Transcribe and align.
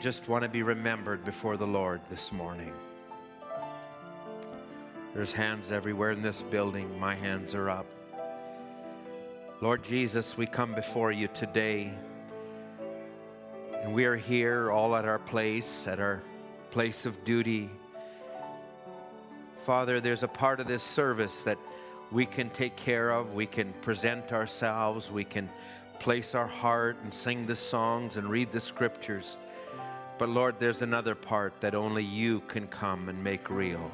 just 0.00 0.28
want 0.30 0.42
to 0.42 0.48
be 0.48 0.62
remembered 0.62 1.24
before 1.26 1.58
the 1.58 1.66
Lord 1.66 2.00
this 2.08 2.32
morning? 2.32 2.72
There's 5.14 5.34
hands 5.34 5.70
everywhere 5.70 6.12
in 6.12 6.22
this 6.22 6.42
building. 6.42 6.98
My 6.98 7.14
hands 7.14 7.54
are 7.54 7.68
up. 7.68 7.84
Lord 9.60 9.84
Jesus, 9.84 10.38
we 10.38 10.46
come 10.46 10.74
before 10.74 11.12
you 11.12 11.28
today. 11.28 11.92
And 13.82 13.92
we 13.92 14.06
are 14.06 14.16
here 14.16 14.70
all 14.70 14.96
at 14.96 15.04
our 15.04 15.18
place, 15.18 15.86
at 15.86 16.00
our 16.00 16.22
place 16.70 17.04
of 17.04 17.22
duty. 17.24 17.68
Father, 19.66 20.00
there's 20.00 20.22
a 20.22 20.28
part 20.28 20.60
of 20.60 20.66
this 20.66 20.82
service 20.82 21.42
that 21.42 21.58
we 22.10 22.24
can 22.24 22.48
take 22.50 22.74
care 22.74 23.10
of. 23.10 23.34
We 23.34 23.44
can 23.44 23.74
present 23.82 24.32
ourselves. 24.32 25.10
We 25.10 25.24
can 25.24 25.50
place 25.98 26.34
our 26.34 26.46
heart 26.46 26.96
and 27.02 27.12
sing 27.12 27.44
the 27.44 27.54
songs 27.54 28.16
and 28.16 28.30
read 28.30 28.50
the 28.50 28.60
scriptures. 28.60 29.36
But 30.20 30.28
Lord, 30.28 30.58
there's 30.58 30.82
another 30.82 31.14
part 31.14 31.62
that 31.62 31.74
only 31.74 32.04
you 32.04 32.40
can 32.40 32.66
come 32.66 33.08
and 33.08 33.24
make 33.24 33.48
real. 33.48 33.90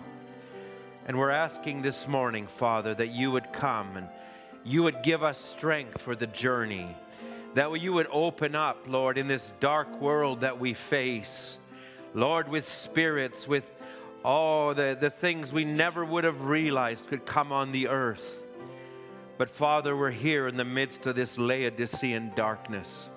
And 1.06 1.16
we're 1.16 1.30
asking 1.30 1.82
this 1.82 2.08
morning, 2.08 2.48
Father, 2.48 2.94
that 2.94 3.12
you 3.12 3.30
would 3.30 3.52
come 3.52 3.96
and 3.96 4.08
you 4.64 4.82
would 4.82 5.04
give 5.04 5.22
us 5.22 5.38
strength 5.38 6.00
for 6.00 6.16
the 6.16 6.26
journey. 6.26 6.96
That 7.54 7.72
you 7.80 7.92
would 7.92 8.08
open 8.10 8.56
up, 8.56 8.88
Lord, 8.88 9.18
in 9.18 9.28
this 9.28 9.52
dark 9.60 10.00
world 10.00 10.40
that 10.40 10.58
we 10.58 10.74
face. 10.74 11.58
Lord, 12.12 12.48
with 12.48 12.68
spirits, 12.68 13.46
with 13.46 13.72
all 14.24 14.74
the, 14.74 14.98
the 15.00 15.10
things 15.10 15.52
we 15.52 15.64
never 15.64 16.04
would 16.04 16.24
have 16.24 16.46
realized 16.46 17.06
could 17.06 17.24
come 17.24 17.52
on 17.52 17.70
the 17.70 17.86
earth. 17.86 18.44
But 19.38 19.48
Father, 19.48 19.96
we're 19.96 20.10
here 20.10 20.48
in 20.48 20.56
the 20.56 20.64
midst 20.64 21.06
of 21.06 21.14
this 21.14 21.38
Laodicean 21.38 22.32
darkness. 22.34 23.10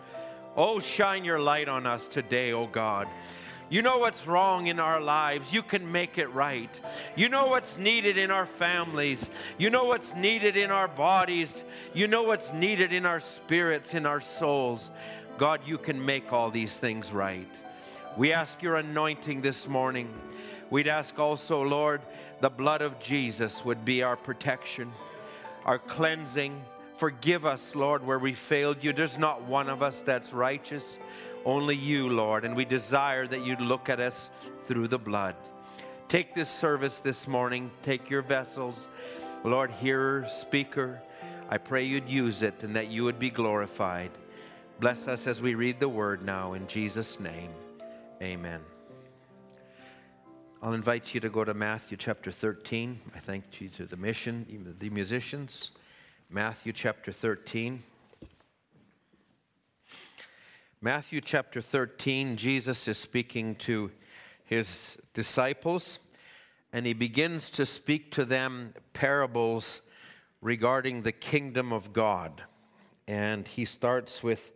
Oh, 0.56 0.80
shine 0.80 1.24
your 1.24 1.40
light 1.40 1.70
on 1.70 1.86
us 1.86 2.08
today, 2.08 2.52
oh 2.54 2.68
God. 2.68 3.08
You 3.70 3.84
know 3.84 4.00
what's 4.00 4.26
wrong 4.26 4.66
in 4.66 4.80
our 4.80 5.00
lives. 5.00 5.54
You 5.54 5.62
can 5.62 5.92
make 5.92 6.18
it 6.18 6.28
right. 6.34 6.82
You 7.16 7.30
know 7.30 7.46
what's 7.46 7.78
needed 7.78 8.18
in 8.18 8.32
our 8.32 8.48
families. 8.48 9.30
You 9.60 9.70
know 9.70 9.84
what's 9.84 10.16
needed 10.16 10.58
in 10.58 10.72
our 10.72 10.88
bodies. 10.88 11.64
You 11.94 12.08
know 12.08 12.24
what's 12.24 12.52
needed 12.52 12.94
in 12.94 13.06
our 13.06 13.20
spirits, 13.20 13.94
in 13.94 14.08
our 14.08 14.22
souls. 14.22 14.90
God, 15.38 15.62
you 15.66 15.78
can 15.78 16.04
make 16.04 16.34
all 16.34 16.50
these 16.50 16.80
things 16.80 17.12
right. 17.12 17.48
We 18.18 18.34
ask 18.34 18.64
your 18.64 18.78
anointing 18.78 19.42
this 19.42 19.68
morning. 19.68 20.12
We'd 20.72 20.88
ask 20.88 21.20
also, 21.20 21.62
Lord, 21.62 22.02
the 22.42 22.50
blood 22.50 22.82
of 22.82 23.00
Jesus 23.00 23.64
would 23.64 23.86
be 23.86 24.02
our 24.02 24.16
protection, 24.16 24.92
our 25.66 25.78
cleansing. 25.78 26.60
Forgive 27.00 27.46
us, 27.46 27.76
Lord, 27.76 28.06
where 28.06 28.20
we 28.20 28.34
failed 28.34 28.84
you. 28.84 28.92
There's 28.92 29.18
not 29.18 29.44
one 29.44 29.70
of 29.70 29.82
us 29.82 30.02
that's 30.02 30.34
righteous, 30.34 30.98
only 31.46 31.78
you, 31.78 32.10
Lord. 32.10 32.44
And 32.44 32.58
we 32.58 32.66
desire 32.66 33.26
that 33.26 33.46
you'd 33.46 33.62
look 33.62 33.88
at 33.88 34.02
us 34.02 34.30
through 34.66 34.90
the 34.90 35.00
blood. 35.00 35.36
Take 36.10 36.34
this 36.34 36.50
service 36.50 37.00
this 37.00 37.26
morning, 37.26 37.72
take 37.84 38.10
your 38.10 38.22
vessels, 38.22 38.90
Lord, 39.46 39.72
hearer, 39.72 40.26
speaker. 40.28 41.02
I 41.50 41.58
pray 41.58 41.86
you'd 41.86 42.10
use 42.10 42.44
it 42.44 42.64
and 42.64 42.76
that 42.76 42.90
you 42.90 43.06
would 43.06 43.18
be 43.18 43.30
glorified. 43.30 44.12
Bless 44.82 45.08
us 45.08 45.26
as 45.26 45.42
we 45.42 45.56
read 45.56 45.80
the 45.80 45.88
word 45.88 46.26
now 46.26 46.52
in 46.52 46.68
Jesus' 46.68 47.18
name. 47.18 47.52
Amen. 48.22 48.60
I'll 50.62 50.74
invite 50.74 51.14
you 51.14 51.22
to 51.22 51.30
go 51.30 51.46
to 51.46 51.54
Matthew 51.54 51.96
chapter 51.96 52.30
13. 52.30 53.00
I 53.16 53.20
thank 53.20 53.62
you 53.62 53.70
to 53.70 53.86
the 53.86 53.96
mission, 53.96 54.76
the 54.80 54.90
musicians. 54.90 55.72
Matthew 56.32 56.74
chapter 56.74 57.12
13. 57.12 57.82
Matthew 60.80 61.22
chapter 61.22 61.60
13, 61.60 62.38
Jesus 62.38 62.88
is 62.88 63.00
speaking 63.00 63.56
to 63.56 63.90
his 64.46 65.00
disciples, 65.16 65.98
and 66.72 66.86
he 66.86 66.94
begins 66.94 67.50
to 67.50 67.66
speak 67.66 68.12
to 68.12 68.26
them 68.26 68.76
parables 68.94 69.82
regarding 70.40 71.02
the 71.02 71.12
kingdom 71.12 71.74
of 71.74 71.94
God. 71.94 72.44
And 73.08 73.48
he 73.48 73.66
starts 73.66 74.22
with 74.22 74.52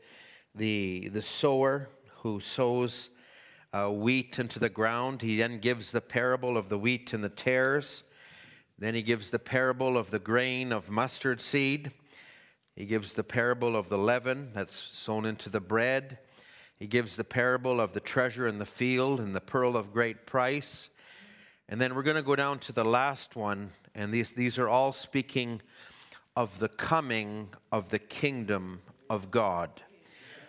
the, 0.54 1.10
the 1.12 1.24
sower 1.24 1.90
who 2.18 2.40
sows 2.40 3.10
uh, 3.74 3.90
wheat 3.90 4.38
into 4.38 4.60
the 4.60 4.70
ground. 4.70 5.24
He 5.24 5.38
then 5.38 5.58
gives 5.58 5.92
the 5.92 6.02
parable 6.02 6.56
of 6.56 6.70
the 6.70 6.78
wheat 6.78 7.14
and 7.14 7.24
the 7.24 7.30
tares. 7.30 8.04
Then 8.84 8.96
he 8.96 9.02
gives 9.02 9.30
the 9.30 9.40
parable 9.40 9.98
of 9.98 10.12
the 10.12 10.20
grain 10.20 10.74
of 10.74 10.90
mustard 10.90 11.40
seed. 11.40 11.94
He 12.76 12.84
gives 12.84 13.14
the 13.14 13.24
parable 13.24 13.78
of 13.78 13.88
the 13.88 13.98
leaven 13.98 14.52
that's 14.54 14.76
sown 14.76 15.26
into 15.26 15.50
the 15.50 15.62
bread. 15.62 16.18
He 16.76 16.88
gives 16.88 17.16
the 17.16 17.24
parable 17.24 17.80
of 17.80 17.94
the 17.94 18.02
treasure 18.02 18.46
in 18.46 18.58
the 18.60 18.66
field 18.66 19.22
and 19.22 19.34
the 19.34 19.40
pearl 19.40 19.78
of 19.78 19.94
great 19.94 20.26
price. 20.26 20.90
And 21.70 21.80
then 21.80 21.96
we're 21.96 22.04
going 22.04 22.18
to 22.18 22.22
go 22.22 22.36
down 22.36 22.60
to 22.60 22.74
the 22.74 22.84
last 22.84 23.38
one, 23.38 23.72
and 23.96 24.14
these, 24.14 24.32
these 24.32 24.60
are 24.60 24.68
all 24.68 24.92
speaking 24.92 25.62
of 26.36 26.60
the 26.60 26.68
coming 26.68 27.52
of 27.72 27.88
the 27.88 28.00
kingdom 28.00 28.82
of 29.10 29.32
God. 29.32 29.82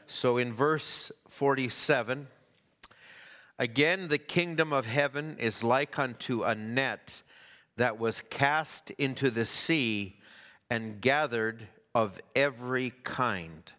So 0.09 0.39
in 0.39 0.53
verse 0.53 1.13
47, 1.29 2.27
again, 3.61 4.09
the 4.09 4.19
kingdom 4.19 4.73
of 4.73 4.87
heaven 4.87 5.37
is 5.39 5.63
like 5.63 6.01
unto 6.01 6.43
a 6.43 6.57
net 6.57 7.23
that 7.77 7.99
was 7.99 8.23
cast 8.31 8.91
into 8.93 9.31
the 9.31 9.45
sea 9.45 10.21
and 10.71 11.01
gathered 11.01 11.69
of 11.95 12.21
every 12.35 12.93
kind, 13.03 13.73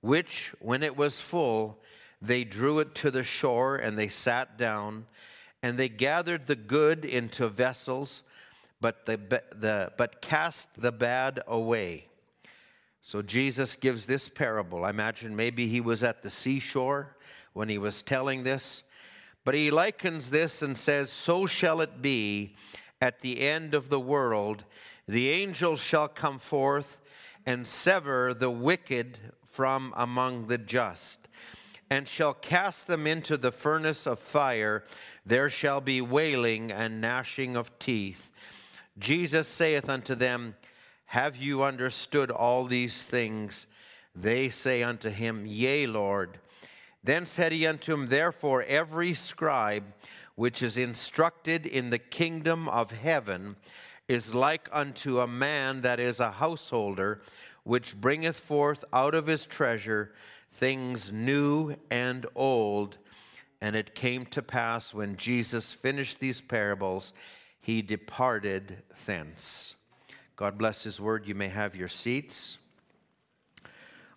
which, 0.00 0.52
when 0.58 0.82
it 0.82 0.96
was 0.96 1.20
full, 1.20 1.78
they 2.20 2.44
drew 2.44 2.78
it 2.78 2.94
to 2.96 3.10
the 3.10 3.22
shore 3.22 3.76
and 3.76 3.98
they 3.98 4.08
sat 4.08 4.56
down, 4.56 5.06
and 5.62 5.78
they 5.78 5.88
gathered 5.88 6.46
the 6.46 6.56
good 6.56 7.04
into 7.04 7.48
vessels, 7.48 8.22
but, 8.80 9.06
the, 9.06 9.16
the, 9.56 9.92
but 9.96 10.20
cast 10.20 10.80
the 10.80 10.92
bad 10.92 11.40
away. 11.46 12.06
So 13.02 13.22
Jesus 13.22 13.76
gives 13.76 14.06
this 14.06 14.28
parable. 14.28 14.84
I 14.84 14.90
imagine 14.90 15.34
maybe 15.34 15.66
he 15.66 15.80
was 15.80 16.02
at 16.02 16.22
the 16.22 16.30
seashore 16.30 17.16
when 17.52 17.68
he 17.68 17.78
was 17.78 18.02
telling 18.02 18.44
this, 18.44 18.82
but 19.44 19.54
he 19.54 19.70
likens 19.70 20.30
this 20.30 20.62
and 20.62 20.76
says, 20.78 21.10
So 21.10 21.46
shall 21.46 21.80
it 21.80 22.00
be 22.00 22.54
at 23.02 23.18
the 23.18 23.40
end 23.40 23.74
of 23.74 23.88
the 23.88 23.98
world. 23.98 24.64
The 25.08 25.28
angels 25.30 25.80
shall 25.80 26.06
come 26.06 26.38
forth 26.38 27.00
and 27.44 27.66
sever 27.66 28.32
the 28.32 28.48
wicked 28.48 29.18
from 29.44 29.92
among 29.96 30.46
the 30.46 30.56
just, 30.56 31.26
and 31.90 32.06
shall 32.06 32.32
cast 32.32 32.86
them 32.86 33.08
into 33.08 33.36
the 33.36 33.50
furnace 33.50 34.06
of 34.06 34.20
fire. 34.20 34.84
There 35.26 35.50
shall 35.50 35.80
be 35.80 36.00
wailing 36.00 36.70
and 36.70 37.00
gnashing 37.00 37.56
of 37.56 37.76
teeth. 37.80 38.30
Jesus 38.96 39.48
saith 39.48 39.88
unto 39.88 40.14
them, 40.14 40.54
Have 41.06 41.36
you 41.36 41.64
understood 41.64 42.30
all 42.30 42.66
these 42.66 43.04
things? 43.04 43.66
They 44.14 44.48
say 44.48 44.84
unto 44.84 45.10
him, 45.10 45.44
Yea, 45.44 45.88
Lord. 45.88 46.38
Then 47.02 47.26
said 47.26 47.50
he 47.50 47.66
unto 47.66 47.94
him, 47.94 48.06
Therefore, 48.06 48.62
every 48.62 49.12
scribe 49.12 49.82
which 50.34 50.62
is 50.62 50.76
instructed 50.76 51.66
in 51.66 51.90
the 51.90 51.98
kingdom 51.98 52.68
of 52.68 52.92
heaven 52.92 53.56
is 54.08 54.34
like 54.34 54.68
unto 54.72 55.20
a 55.20 55.26
man 55.26 55.82
that 55.82 56.00
is 56.00 56.20
a 56.20 56.32
householder, 56.32 57.22
which 57.64 58.00
bringeth 58.00 58.38
forth 58.38 58.84
out 58.92 59.14
of 59.14 59.26
his 59.26 59.46
treasure 59.46 60.12
things 60.50 61.10
new 61.10 61.74
and 61.90 62.26
old. 62.34 62.98
And 63.60 63.76
it 63.76 63.94
came 63.94 64.26
to 64.26 64.42
pass 64.42 64.92
when 64.92 65.16
Jesus 65.16 65.72
finished 65.72 66.18
these 66.18 66.40
parables, 66.40 67.12
he 67.60 67.80
departed 67.80 68.82
thence. 69.06 69.76
God 70.34 70.58
bless 70.58 70.82
his 70.82 71.00
word. 71.00 71.26
You 71.26 71.34
may 71.34 71.48
have 71.48 71.76
your 71.76 71.88
seats. 71.88 72.58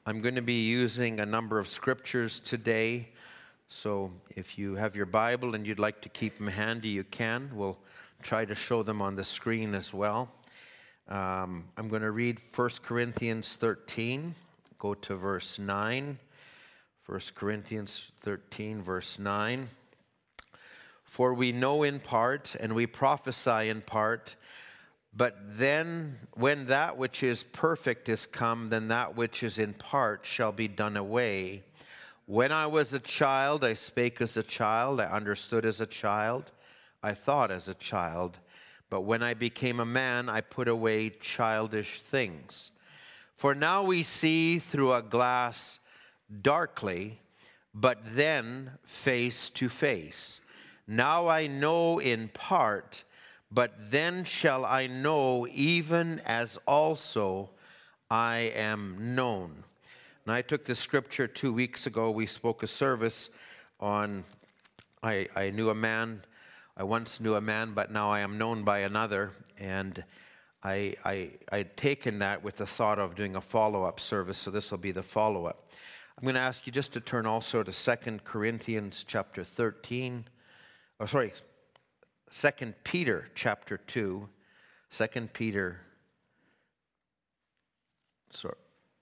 I'm 0.06 0.21
going 0.21 0.35
to 0.35 0.41
be 0.41 0.65
using 0.65 1.19
a 1.19 1.25
number 1.25 1.59
of 1.59 1.68
scriptures 1.68 2.39
today. 2.39 3.09
So 3.67 4.12
if 4.29 4.57
you 4.57 4.75
have 4.75 4.95
your 4.95 5.06
Bible 5.06 5.56
and 5.56 5.65
you'd 5.65 5.79
like 5.79 6.01
to 6.01 6.09
keep 6.09 6.38
them 6.38 6.47
handy, 6.47 6.89
you 6.89 7.03
can. 7.03 7.50
We'll 7.53 7.77
try 8.21 8.45
to 8.45 8.56
show 8.56 8.83
them 8.83 9.01
on 9.01 9.15
the 9.15 9.23
screen 9.23 9.73
as 9.73 9.94
well. 9.94 10.29
Um, 11.07 11.65
I'm 11.77 11.88
going 11.89 12.01
to 12.01 12.12
read 12.12 12.39
1 12.56 12.69
Corinthians 12.83 13.56
13, 13.56 14.35
go 14.79 14.94
to 14.94 15.15
verse 15.15 15.59
9. 15.59 16.19
1 17.06 17.19
Corinthians 17.35 18.12
13, 18.21 18.81
verse 18.81 19.19
9. 19.19 19.69
For 21.03 21.33
we 21.35 21.51
know 21.51 21.83
in 21.83 22.00
part 22.00 22.56
and 22.59 22.73
we 22.73 22.88
prophesy 22.88 23.69
in 23.69 23.81
part, 23.81 24.35
but 25.15 25.38
then 25.39 26.18
when 26.33 26.65
that 26.65 26.97
which 26.97 27.21
is 27.21 27.44
perfect 27.44 28.09
is 28.09 28.25
come, 28.25 28.69
then 28.69 28.88
that 28.88 29.15
which 29.15 29.44
is 29.44 29.59
in 29.59 29.73
part 29.73 30.25
shall 30.25 30.51
be 30.51 30.68
done 30.68 30.97
away. 30.97 31.63
When 32.27 32.51
I 32.51 32.66
was 32.66 32.94
a 32.94 33.00
child, 33.00 33.63
I 33.63 33.74
spake 33.74 34.19
as 34.19 34.36
a 34.36 34.44
child, 34.44 35.00
I 35.00 35.06
understood 35.06 35.63
as 35.63 35.80
a 35.80 35.86
child, 35.86 36.51
I 37.04 37.13
thought 37.13 37.51
as 37.51 37.69
a 37.69 37.75
child. 37.75 38.39
But 38.89 39.01
when 39.01 39.22
I 39.22 39.36
became 39.36 39.80
a 39.80 39.86
man, 39.86 40.27
I 40.27 40.42
put 40.42 40.68
away 40.68 41.12
childish 41.12 42.01
things. 42.01 42.72
For 43.36 43.54
now 43.54 43.83
we 43.83 44.01
see 44.01 44.57
through 44.57 44.94
a 44.94 45.04
glass 45.04 45.77
darkly, 46.42 47.19
but 47.74 48.00
then 48.04 48.71
face 48.83 49.50
to 49.50 49.69
face. 49.69 50.42
Now 50.88 51.28
I 51.28 51.45
know 51.45 52.00
in 52.00 52.30
part, 52.30 53.04
but 53.51 53.74
then 53.92 54.24
shall 54.24 54.66
I 54.66 54.88
know 54.88 55.48
even 55.51 56.21
as 56.25 56.57
also 56.66 57.51
I 58.10 58.51
am 58.56 59.16
known. 59.16 59.63
And 60.25 60.33
I 60.33 60.42
took 60.42 60.66
this 60.66 60.80
scripture 60.80 61.27
two 61.27 61.54
weeks 61.54 61.86
ago. 61.86 62.10
We 62.10 62.25
spoke 62.25 62.63
a 62.63 62.68
service 62.68 63.30
on 63.80 64.24
I, 65.04 65.27
I 65.36 65.51
knew 65.51 65.69
a 65.69 65.75
man, 65.75 66.24
I 66.75 66.83
once 66.83 67.19
knew 67.19 67.36
a 67.36 67.42
man, 67.42 67.74
but 67.75 67.92
now 67.92 68.12
I 68.12 68.22
am 68.22 68.39
known 68.39 68.63
by 68.63 68.80
another. 68.80 69.33
And 69.60 70.04
I, 70.63 70.95
I, 71.06 71.30
I'd 71.51 71.77
taken 71.77 72.19
that 72.19 72.44
with 72.44 72.56
the 72.56 72.66
thought 72.66 72.98
of 72.98 73.13
doing 73.13 73.36
a 73.36 73.42
follow 73.42 73.83
up 73.83 74.00
service, 74.00 74.39
so 74.39 74.50
this 74.50 74.72
will 74.72 74.80
be 74.80 74.92
the 74.92 75.04
follow 75.04 75.45
up. 75.45 75.69
I'm 76.18 76.24
going 76.24 76.33
to 76.33 76.42
ask 76.42 76.66
you 76.66 76.71
just 76.71 76.92
to 76.94 77.01
turn 77.01 77.28
also 77.28 77.62
to 77.62 77.71
2 77.71 78.19
Corinthians 78.24 79.06
chapter 79.07 79.44
13. 79.44 80.25
Oh, 81.00 81.06
sorry, 81.06 81.33
2 82.31 82.74
Peter 82.83 83.28
chapter 83.36 83.78
2. 83.78 84.28
2 84.89 85.07
Peter. 85.33 85.81
Sorry. 88.31 88.56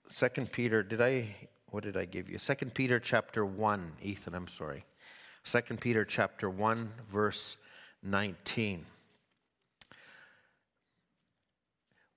Second 0.08 0.52
Peter, 0.52 0.82
did 0.82 1.00
I, 1.00 1.34
what 1.70 1.82
did 1.82 1.96
I 1.96 2.04
give 2.04 2.28
you? 2.28 2.38
Second 2.38 2.74
Peter 2.74 3.00
chapter 3.00 3.44
1, 3.44 3.92
Ethan, 4.02 4.34
I'm 4.34 4.48
sorry. 4.48 4.84
Second 5.44 5.80
Peter 5.80 6.04
chapter 6.04 6.48
1, 6.48 6.92
verse 7.10 7.56
19. 8.02 8.86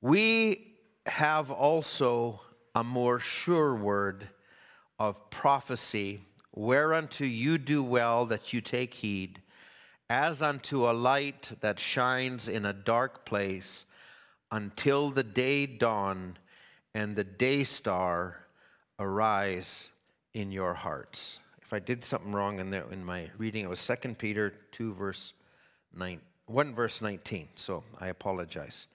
We 0.01 0.75
have 1.05 1.49
also 1.49 2.41
a 2.75 2.83
more 2.83 3.19
sure 3.19 3.73
word 3.73 4.29
of 4.99 5.29
prophecy, 5.29 6.21
whereunto 6.53 7.23
you 7.23 7.57
do 7.57 7.81
well 7.81 8.25
that 8.25 8.53
you 8.53 8.61
take 8.61 8.95
heed, 8.95 9.41
as 10.09 10.41
unto 10.41 10.89
a 10.89 10.93
light 10.93 11.51
that 11.61 11.79
shines 11.79 12.47
in 12.47 12.65
a 12.65 12.73
dark 12.73 13.25
place 13.25 13.85
until 14.51 15.09
the 15.09 15.23
day 15.23 15.65
dawn 15.65 16.37
and 16.93 17.15
the 17.15 17.23
day 17.23 17.63
star 17.63 18.45
arise 18.99 19.89
in 20.33 20.51
your 20.51 20.73
hearts. 20.73 21.39
If 21.61 21.73
I 21.73 21.79
did 21.79 22.03
something 22.03 22.31
wrong 22.31 22.59
in, 22.59 22.69
there, 22.69 22.85
in 22.91 23.03
my 23.03 23.29
reading, 23.37 23.65
it 23.65 23.69
was 23.69 23.85
2 23.85 24.15
Peter 24.15 24.53
2, 24.71 24.93
verse 24.93 25.33
9, 25.93 26.21
1, 26.45 26.75
verse 26.75 27.01
19. 27.01 27.49
So 27.55 27.83
I 27.99 28.07
apologize. 28.07 28.87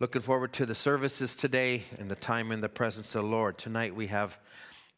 Looking 0.00 0.22
forward 0.22 0.52
to 0.52 0.66
the 0.66 0.74
services 0.74 1.34
today 1.34 1.84
and 1.98 2.10
the 2.10 2.16
time 2.16 2.52
in 2.52 2.60
the 2.60 2.68
presence 2.68 3.14
of 3.14 3.22
the 3.22 3.28
Lord. 3.28 3.58
Tonight 3.58 3.94
we 3.94 4.08
have 4.08 4.38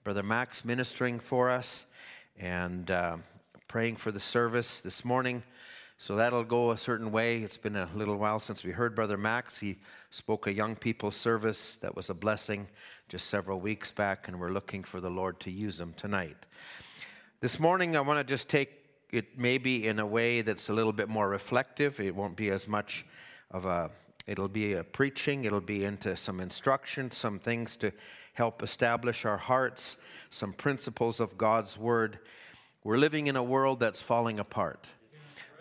Brother 0.03 0.23
Max 0.23 0.65
ministering 0.65 1.21
for 1.21 1.49
us 1.49 1.87
and 2.39 2.91
uh, 2.91 3.17
praying 3.69 3.97
for 3.97 4.11
the 4.11 4.21
service 4.21 4.81
this 4.81 5.05
morning. 5.05 5.43
So 6.02 6.17
that'll 6.17 6.44
go 6.44 6.70
a 6.70 6.79
certain 6.79 7.12
way. 7.12 7.43
It's 7.43 7.58
been 7.58 7.76
a 7.76 7.87
little 7.94 8.17
while 8.17 8.41
since 8.41 8.64
we 8.64 8.70
heard 8.70 8.94
Brother 8.94 9.19
Max. 9.19 9.58
He 9.58 9.76
spoke 10.11 10.47
a 10.47 10.52
young 10.52 10.75
people's 10.75 11.14
service 11.14 11.76
that 11.82 11.94
was 11.94 12.08
a 12.08 12.14
blessing 12.14 12.69
just 13.11 13.26
several 13.26 13.61
weeks 13.61 13.91
back, 13.91 14.26
and 14.26 14.41
we're 14.41 14.49
looking 14.49 14.82
for 14.82 14.99
the 14.99 15.11
Lord 15.11 15.38
to 15.41 15.50
use 15.50 15.79
him 15.79 15.93
tonight. 15.93 16.47
This 17.41 17.61
morning, 17.61 17.97
I 17.97 18.00
want 18.00 18.19
to 18.19 18.25
just 18.25 18.49
take 18.49 18.70
it 19.11 19.38
maybe 19.38 19.87
in 19.88 19.99
a 19.99 20.06
way 20.06 20.41
that's 20.41 20.70
a 20.70 20.73
little 20.73 20.94
bit 20.94 21.11
more 21.11 21.29
reflective. 21.29 22.00
It 22.00 22.17
won't 22.17 22.35
be 22.35 22.49
as 22.49 22.67
much 22.67 23.05
of 23.50 23.67
a, 23.67 23.91
it'll 24.26 24.49
be 24.49 24.73
a 24.73 24.85
preaching, 24.85 25.44
it'll 25.44 25.61
be 25.61 25.85
into 25.85 26.17
some 26.17 26.41
instruction, 26.41 27.11
some 27.11 27.38
things 27.38 27.76
to 27.76 27.93
help 28.32 28.62
establish 28.62 29.26
our 29.26 29.37
hearts, 29.37 29.99
some 30.31 30.55
principles 30.55 31.20
of 31.20 31.37
God's 31.37 31.76
Word. 31.76 32.20
We're 32.85 32.97
living 32.97 33.26
in 33.26 33.37
a 33.37 33.43
world 33.43 33.81
that's 33.81 34.00
falling 34.00 34.41
apart. 34.41 34.87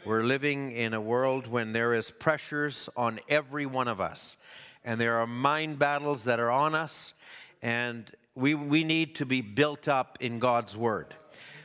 We're 0.09 0.23
living 0.23 0.71
in 0.71 0.95
a 0.95 0.99
world 0.99 1.45
when 1.45 1.71
there 1.71 1.93
is 1.93 2.09
pressures 2.09 2.89
on 2.97 3.19
every 3.29 3.67
one 3.67 3.87
of 3.87 4.01
us, 4.01 4.37
and 4.83 4.99
there 4.99 5.19
are 5.19 5.27
mind 5.27 5.77
battles 5.77 6.23
that 6.23 6.39
are 6.39 6.49
on 6.49 6.73
us, 6.73 7.13
and 7.61 8.09
we, 8.33 8.55
we 8.55 8.83
need 8.83 9.13
to 9.17 9.25
be 9.27 9.41
built 9.41 9.87
up 9.87 10.17
in 10.19 10.39
God's 10.39 10.75
Word. 10.75 11.13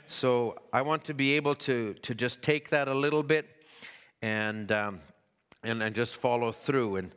So 0.09 0.57
I 0.75 0.83
want 0.83 1.05
to 1.05 1.15
be 1.15 1.33
able 1.37 1.55
to, 1.55 1.95
to 1.95 2.15
just 2.15 2.43
take 2.43 2.69
that 2.69 2.87
a 2.87 2.93
little 2.93 3.23
bit 3.23 3.47
and, 4.21 4.71
um, 4.71 5.01
and, 5.63 5.83
and 5.83 5.97
just 5.97 6.17
follow 6.17 6.53
through. 6.53 6.97
And, 6.97 7.13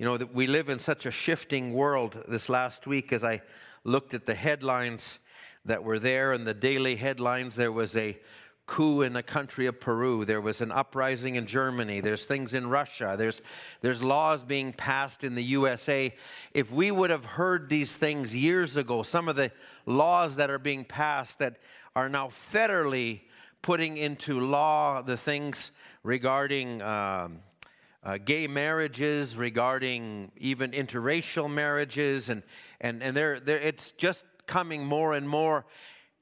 you 0.00 0.04
know, 0.04 0.16
that 0.16 0.34
we 0.34 0.48
live 0.48 0.68
in 0.68 0.80
such 0.80 1.06
a 1.06 1.12
shifting 1.12 1.72
world 1.74 2.24
this 2.26 2.48
last 2.48 2.88
week 2.88 3.12
as 3.12 3.22
I 3.22 3.42
looked 3.84 4.14
at 4.14 4.26
the 4.26 4.34
headlines 4.34 5.20
that 5.64 5.84
were 5.84 6.00
there 6.00 6.32
and 6.32 6.44
the 6.44 6.54
daily 6.54 6.96
headlines, 6.96 7.54
there 7.54 7.70
was 7.70 7.96
a 7.96 8.18
coup 8.72 9.02
in 9.02 9.12
the 9.12 9.22
country 9.22 9.66
of 9.66 9.78
Peru. 9.78 10.24
There 10.24 10.40
was 10.40 10.62
an 10.62 10.72
uprising 10.72 11.34
in 11.34 11.46
Germany. 11.46 12.00
There's 12.00 12.24
things 12.24 12.54
in 12.54 12.70
Russia. 12.70 13.16
There's, 13.18 13.42
there's 13.82 14.02
laws 14.02 14.42
being 14.44 14.72
passed 14.72 15.24
in 15.24 15.34
the 15.34 15.44
USA. 15.44 16.14
If 16.54 16.72
we 16.72 16.90
would 16.90 17.10
have 17.10 17.26
heard 17.26 17.68
these 17.68 17.98
things 17.98 18.34
years 18.34 18.78
ago, 18.78 19.02
some 19.02 19.28
of 19.28 19.36
the 19.36 19.52
laws 19.84 20.36
that 20.36 20.48
are 20.48 20.58
being 20.58 20.86
passed 20.86 21.38
that 21.40 21.58
are 21.94 22.08
now 22.08 22.28
federally 22.28 23.20
putting 23.60 23.98
into 23.98 24.40
law 24.40 25.02
the 25.02 25.18
things 25.18 25.70
regarding 26.02 26.80
um, 26.80 27.40
uh, 28.02 28.16
gay 28.24 28.46
marriages, 28.46 29.36
regarding 29.36 30.32
even 30.38 30.70
interracial 30.70 31.52
marriages, 31.52 32.30
and, 32.30 32.42
and, 32.80 33.02
and 33.02 33.14
they're, 33.14 33.34
it's 33.34 33.92
just 33.92 34.24
coming 34.46 34.82
more 34.82 35.12
and 35.12 35.28
more 35.28 35.66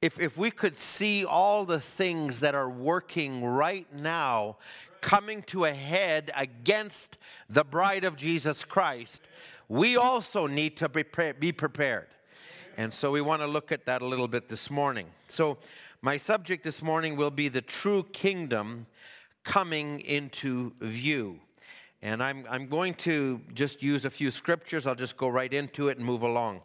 if, 0.02 0.18
if 0.18 0.38
we 0.38 0.50
could 0.50 0.78
see 0.78 1.24
all 1.24 1.64
the 1.64 1.80
things 1.80 2.40
that 2.40 2.54
are 2.54 2.70
working 2.70 3.44
right 3.44 3.86
now 4.00 4.56
coming 5.00 5.42
to 5.42 5.66
a 5.66 5.72
head 5.72 6.30
against 6.36 7.18
the 7.48 7.64
bride 7.64 8.04
of 8.04 8.16
Jesus 8.16 8.64
Christ, 8.64 9.22
we 9.68 9.96
also 9.96 10.46
need 10.46 10.76
to 10.78 10.88
be, 10.88 11.04
be 11.38 11.52
prepared. 11.52 12.08
And 12.76 12.92
so 12.92 13.10
we 13.10 13.20
want 13.20 13.42
to 13.42 13.46
look 13.46 13.72
at 13.72 13.84
that 13.86 14.00
a 14.00 14.06
little 14.06 14.28
bit 14.28 14.48
this 14.48 14.70
morning. 14.70 15.06
So, 15.28 15.58
my 16.02 16.16
subject 16.16 16.64
this 16.64 16.80
morning 16.82 17.14
will 17.14 17.30
be 17.30 17.48
the 17.48 17.60
true 17.60 18.04
kingdom 18.04 18.86
coming 19.44 20.00
into 20.00 20.72
view. 20.80 21.40
And 22.00 22.22
I'm, 22.22 22.46
I'm 22.48 22.68
going 22.68 22.94
to 22.94 23.42
just 23.52 23.82
use 23.82 24.06
a 24.06 24.10
few 24.10 24.30
scriptures. 24.30 24.86
I'll 24.86 24.94
just 24.94 25.18
go 25.18 25.28
right 25.28 25.52
into 25.52 25.88
it 25.88 25.98
and 25.98 26.06
move 26.06 26.22
along. 26.22 26.62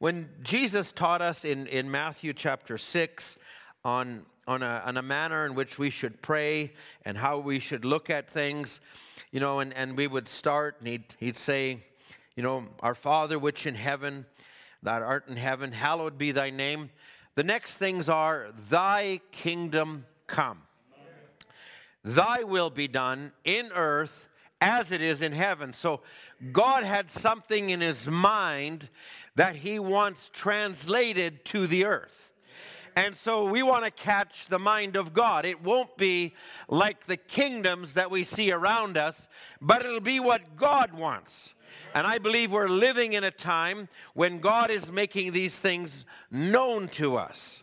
When 0.00 0.28
Jesus 0.44 0.92
taught 0.92 1.20
us 1.20 1.44
in, 1.44 1.66
in 1.66 1.90
Matthew 1.90 2.32
chapter 2.32 2.78
6 2.78 3.36
on, 3.84 4.26
on, 4.46 4.62
a, 4.62 4.80
on 4.86 4.96
a 4.96 5.02
manner 5.02 5.44
in 5.44 5.56
which 5.56 5.76
we 5.76 5.90
should 5.90 6.22
pray 6.22 6.72
and 7.04 7.18
how 7.18 7.40
we 7.40 7.58
should 7.58 7.84
look 7.84 8.08
at 8.08 8.30
things, 8.30 8.80
you 9.32 9.40
know, 9.40 9.58
and, 9.58 9.74
and 9.74 9.96
we 9.96 10.06
would 10.06 10.28
start 10.28 10.76
and 10.78 10.86
he'd, 10.86 11.04
he'd 11.18 11.36
say, 11.36 11.80
you 12.36 12.44
know, 12.44 12.68
Our 12.78 12.94
Father 12.94 13.40
which 13.40 13.66
in 13.66 13.74
heaven, 13.74 14.26
that 14.84 15.02
art 15.02 15.26
in 15.26 15.36
heaven, 15.36 15.72
hallowed 15.72 16.16
be 16.16 16.30
thy 16.30 16.50
name. 16.50 16.90
The 17.34 17.42
next 17.42 17.74
things 17.74 18.08
are, 18.08 18.52
Thy 18.70 19.20
kingdom 19.32 20.06
come. 20.28 20.62
Thy 22.04 22.44
will 22.44 22.70
be 22.70 22.86
done 22.86 23.32
in 23.42 23.72
earth 23.72 24.28
as 24.60 24.92
it 24.92 25.00
is 25.00 25.22
in 25.22 25.32
heaven. 25.32 25.72
So 25.72 26.00
God 26.52 26.84
had 26.84 27.10
something 27.10 27.70
in 27.70 27.80
his 27.80 28.06
mind 28.06 28.88
that 29.38 29.54
he 29.54 29.78
wants 29.78 30.30
translated 30.32 31.44
to 31.44 31.68
the 31.68 31.84
earth. 31.84 32.32
And 32.96 33.14
so 33.14 33.44
we 33.44 33.62
want 33.62 33.84
to 33.84 33.92
catch 33.92 34.46
the 34.46 34.58
mind 34.58 34.96
of 34.96 35.12
God. 35.12 35.44
It 35.44 35.62
won't 35.62 35.96
be 35.96 36.34
like 36.68 37.06
the 37.06 37.16
kingdoms 37.16 37.94
that 37.94 38.10
we 38.10 38.24
see 38.24 38.50
around 38.50 38.96
us, 38.96 39.28
but 39.60 39.84
it'll 39.84 40.00
be 40.00 40.18
what 40.18 40.56
God 40.56 40.92
wants. 40.92 41.54
And 41.94 42.04
I 42.04 42.18
believe 42.18 42.50
we're 42.50 42.66
living 42.66 43.12
in 43.12 43.22
a 43.22 43.30
time 43.30 43.88
when 44.14 44.40
God 44.40 44.72
is 44.72 44.90
making 44.90 45.30
these 45.30 45.56
things 45.56 46.04
known 46.32 46.88
to 46.88 47.14
us. 47.16 47.62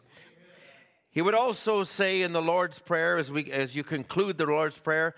He 1.11 1.21
would 1.21 1.35
also 1.35 1.83
say 1.83 2.21
in 2.21 2.31
the 2.31 2.41
Lord's 2.41 2.79
Prayer, 2.79 3.17
as, 3.17 3.33
we, 3.33 3.51
as 3.51 3.75
you 3.75 3.83
conclude 3.83 4.37
the 4.37 4.45
Lord's 4.45 4.79
Prayer, 4.79 5.13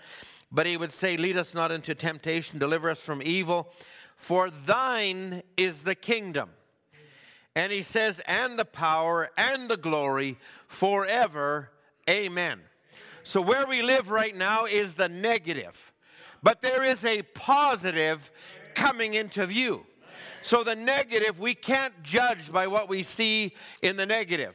but 0.50 0.66
he 0.66 0.76
would 0.76 0.92
say, 0.92 1.16
Lead 1.16 1.36
us 1.36 1.54
not 1.54 1.70
into 1.70 1.94
temptation, 1.94 2.58
deliver 2.58 2.90
us 2.90 3.00
from 3.00 3.22
evil, 3.24 3.72
for 4.18 4.50
thine 4.50 5.42
is 5.56 5.84
the 5.84 5.94
kingdom. 5.94 6.50
And 7.54 7.72
he 7.72 7.82
says, 7.82 8.20
and 8.26 8.58
the 8.58 8.64
power 8.64 9.30
and 9.38 9.70
the 9.70 9.76
glory 9.76 10.38
forever. 10.66 11.70
Amen. 12.10 12.60
So, 13.22 13.40
where 13.40 13.66
we 13.66 13.82
live 13.82 14.10
right 14.10 14.36
now 14.36 14.64
is 14.64 14.94
the 14.94 15.08
negative, 15.08 15.92
but 16.42 16.62
there 16.62 16.84
is 16.84 17.04
a 17.04 17.22
positive 17.22 18.30
coming 18.74 19.14
into 19.14 19.46
view. 19.46 19.84
So, 20.42 20.62
the 20.62 20.76
negative, 20.76 21.38
we 21.38 21.54
can't 21.54 22.02
judge 22.02 22.52
by 22.52 22.66
what 22.66 22.88
we 22.88 23.02
see 23.02 23.54
in 23.82 23.96
the 23.96 24.06
negative. 24.06 24.54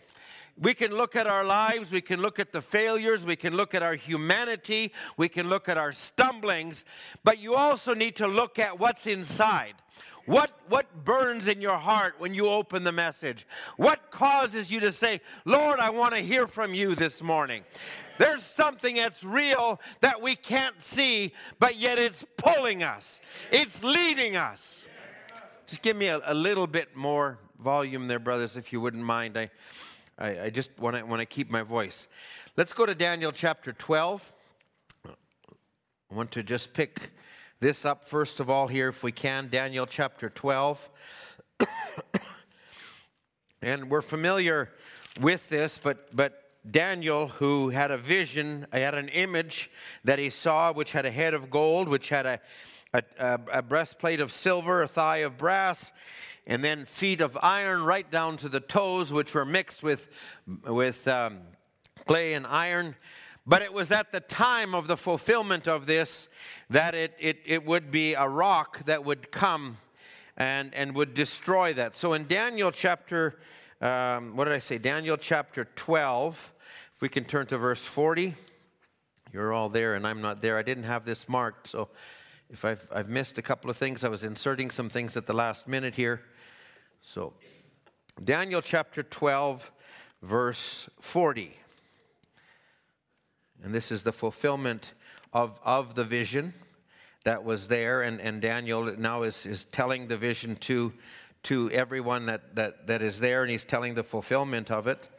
We 0.61 0.73
can 0.75 0.91
look 0.91 1.15
at 1.15 1.25
our 1.25 1.43
lives, 1.43 1.91
we 1.91 2.01
can 2.01 2.21
look 2.21 2.37
at 2.37 2.51
the 2.51 2.61
failures, 2.61 3.25
we 3.25 3.35
can 3.35 3.55
look 3.55 3.73
at 3.73 3.81
our 3.81 3.95
humanity, 3.95 4.93
we 5.17 5.27
can 5.27 5.49
look 5.49 5.67
at 5.67 5.77
our 5.77 5.91
stumblings, 5.91 6.85
but 7.23 7.39
you 7.39 7.55
also 7.55 7.95
need 7.95 8.15
to 8.17 8.27
look 8.27 8.59
at 8.59 8.79
what's 8.79 9.07
inside. 9.07 9.73
What, 10.25 10.51
what 10.69 11.03
burns 11.03 11.47
in 11.49 11.59
your 11.59 11.77
heart 11.77 12.15
when 12.17 12.33
you 12.33 12.47
open 12.47 12.83
the 12.83 12.91
message? 12.91 13.45
What 13.75 14.09
causes 14.09 14.71
you 14.71 14.79
to 14.81 14.91
say, 14.91 15.19
Lord, 15.43 15.79
I 15.79 15.89
want 15.89 16.13
to 16.13 16.21
hear 16.21 16.47
from 16.47 16.73
you 16.73 16.95
this 16.95 17.21
morning? 17.21 17.63
There's 18.19 18.43
something 18.43 18.95
that's 18.95 19.23
real 19.23 19.81
that 19.99 20.21
we 20.21 20.35
can't 20.35 20.81
see, 20.81 21.33
but 21.59 21.75
yet 21.77 21.97
it's 21.97 22.23
pulling 22.37 22.83
us, 22.83 23.19
it's 23.51 23.83
leading 23.83 24.37
us. 24.37 24.85
Just 25.67 25.81
give 25.81 25.97
me 25.97 26.07
a, 26.07 26.21
a 26.25 26.33
little 26.33 26.67
bit 26.67 26.95
more 26.95 27.39
volume 27.59 28.07
there, 28.07 28.19
brothers, 28.19 28.55
if 28.55 28.71
you 28.71 28.79
wouldn't 28.79 29.03
mind. 29.03 29.37
I, 29.37 29.49
I, 30.17 30.41
I 30.41 30.49
just 30.49 30.69
want 30.79 30.95
to 30.95 31.03
want 31.03 31.21
to 31.21 31.25
keep 31.25 31.49
my 31.49 31.63
voice. 31.63 32.07
Let's 32.55 32.73
go 32.73 32.85
to 32.85 32.93
Daniel 32.93 33.31
chapter 33.31 33.73
12. 33.73 34.33
I 35.05 35.09
want 36.15 36.31
to 36.31 36.43
just 36.43 36.73
pick 36.73 37.11
this 37.59 37.85
up 37.85 38.07
first 38.07 38.39
of 38.39 38.49
all 38.49 38.67
here, 38.67 38.89
if 38.89 39.03
we 39.03 39.11
can. 39.11 39.49
Daniel 39.49 39.87
chapter 39.87 40.29
12. 40.29 40.89
and 43.61 43.89
we're 43.89 44.01
familiar 44.01 44.69
with 45.19 45.49
this, 45.49 45.79
but 45.81 46.15
but 46.15 46.43
Daniel, 46.69 47.27
who 47.27 47.69
had 47.69 47.89
a 47.89 47.97
vision, 47.97 48.67
had 48.71 48.93
an 48.93 49.09
image 49.09 49.71
that 50.03 50.19
he 50.19 50.29
saw, 50.29 50.71
which 50.71 50.91
had 50.91 51.05
a 51.05 51.11
head 51.11 51.33
of 51.33 51.49
gold, 51.49 51.89
which 51.89 52.09
had 52.09 52.25
a, 52.25 52.39
a, 52.93 53.39
a 53.51 53.61
breastplate 53.61 54.21
of 54.21 54.31
silver, 54.31 54.83
a 54.83 54.87
thigh 54.87 55.17
of 55.17 55.37
brass, 55.37 55.91
and 56.45 56.63
then 56.63 56.85
feet 56.85 57.21
of 57.21 57.37
iron 57.41 57.83
right 57.83 58.09
down 58.09 58.37
to 58.37 58.49
the 58.49 58.59
toes, 58.59 59.13
which 59.13 59.33
were 59.33 59.45
mixed 59.45 59.83
with, 59.83 60.09
with 60.65 61.07
um, 61.07 61.39
clay 62.05 62.33
and 62.33 62.45
iron. 62.45 62.95
But 63.45 63.61
it 63.61 63.73
was 63.73 63.91
at 63.91 64.11
the 64.11 64.19
time 64.19 64.73
of 64.73 64.87
the 64.87 64.97
fulfillment 64.97 65.67
of 65.67 65.85
this 65.85 66.27
that 66.69 66.95
it, 66.95 67.13
it, 67.19 67.39
it 67.45 67.65
would 67.65 67.91
be 67.91 68.13
a 68.13 68.27
rock 68.27 68.85
that 68.85 69.03
would 69.03 69.31
come 69.31 69.77
and, 70.37 70.73
and 70.73 70.95
would 70.95 71.13
destroy 71.13 71.73
that. 71.73 71.95
So 71.95 72.13
in 72.13 72.27
Daniel 72.27 72.71
chapter, 72.71 73.39
um, 73.81 74.35
what 74.35 74.45
did 74.45 74.53
I 74.53 74.59
say? 74.59 74.77
Daniel 74.77 75.17
chapter 75.17 75.65
12, 75.75 76.53
if 76.95 77.01
we 77.01 77.09
can 77.09 77.25
turn 77.25 77.47
to 77.47 77.57
verse 77.57 77.85
40. 77.85 78.35
You're 79.33 79.51
all 79.51 79.69
there 79.69 79.95
and 79.95 80.05
I'm 80.05 80.21
not 80.21 80.41
there. 80.41 80.57
I 80.57 80.61
didn't 80.61 80.83
have 80.83 81.05
this 81.05 81.27
marked, 81.27 81.67
so 81.67 81.89
if 82.49 82.63
I've, 82.63 82.87
I've 82.93 83.09
missed 83.09 83.39
a 83.39 83.41
couple 83.41 83.71
of 83.71 83.77
things, 83.77 84.03
I 84.03 84.09
was 84.09 84.23
inserting 84.23 84.69
some 84.69 84.87
things 84.87 85.17
at 85.17 85.25
the 85.25 85.33
last 85.33 85.67
minute 85.67 85.95
here. 85.95 86.21
So, 87.11 87.33
Daniel 88.23 88.61
chapter 88.61 89.03
12, 89.03 89.71
verse 90.21 90.89
40. 90.99 91.55
And 93.63 93.73
this 93.73 93.91
is 93.91 94.03
the 94.03 94.11
fulfillment 94.11 94.93
of, 95.31 95.59
of 95.63 95.95
the 95.95 96.03
vision 96.03 96.53
that 97.23 97.43
was 97.43 97.67
there. 97.67 98.01
And, 98.01 98.19
and 98.19 98.41
Daniel 98.41 98.83
now 98.97 99.23
is, 99.23 99.45
is 99.45 99.65
telling 99.65 100.07
the 100.07 100.17
vision 100.17 100.55
to, 100.57 100.93
to 101.43 101.69
everyone 101.71 102.25
that, 102.27 102.55
that, 102.55 102.87
that 102.87 103.01
is 103.01 103.19
there, 103.19 103.43
and 103.43 103.51
he's 103.51 103.65
telling 103.65 103.93
the 103.93 104.03
fulfillment 104.03 104.71
of 104.71 104.87
it. 104.87 105.09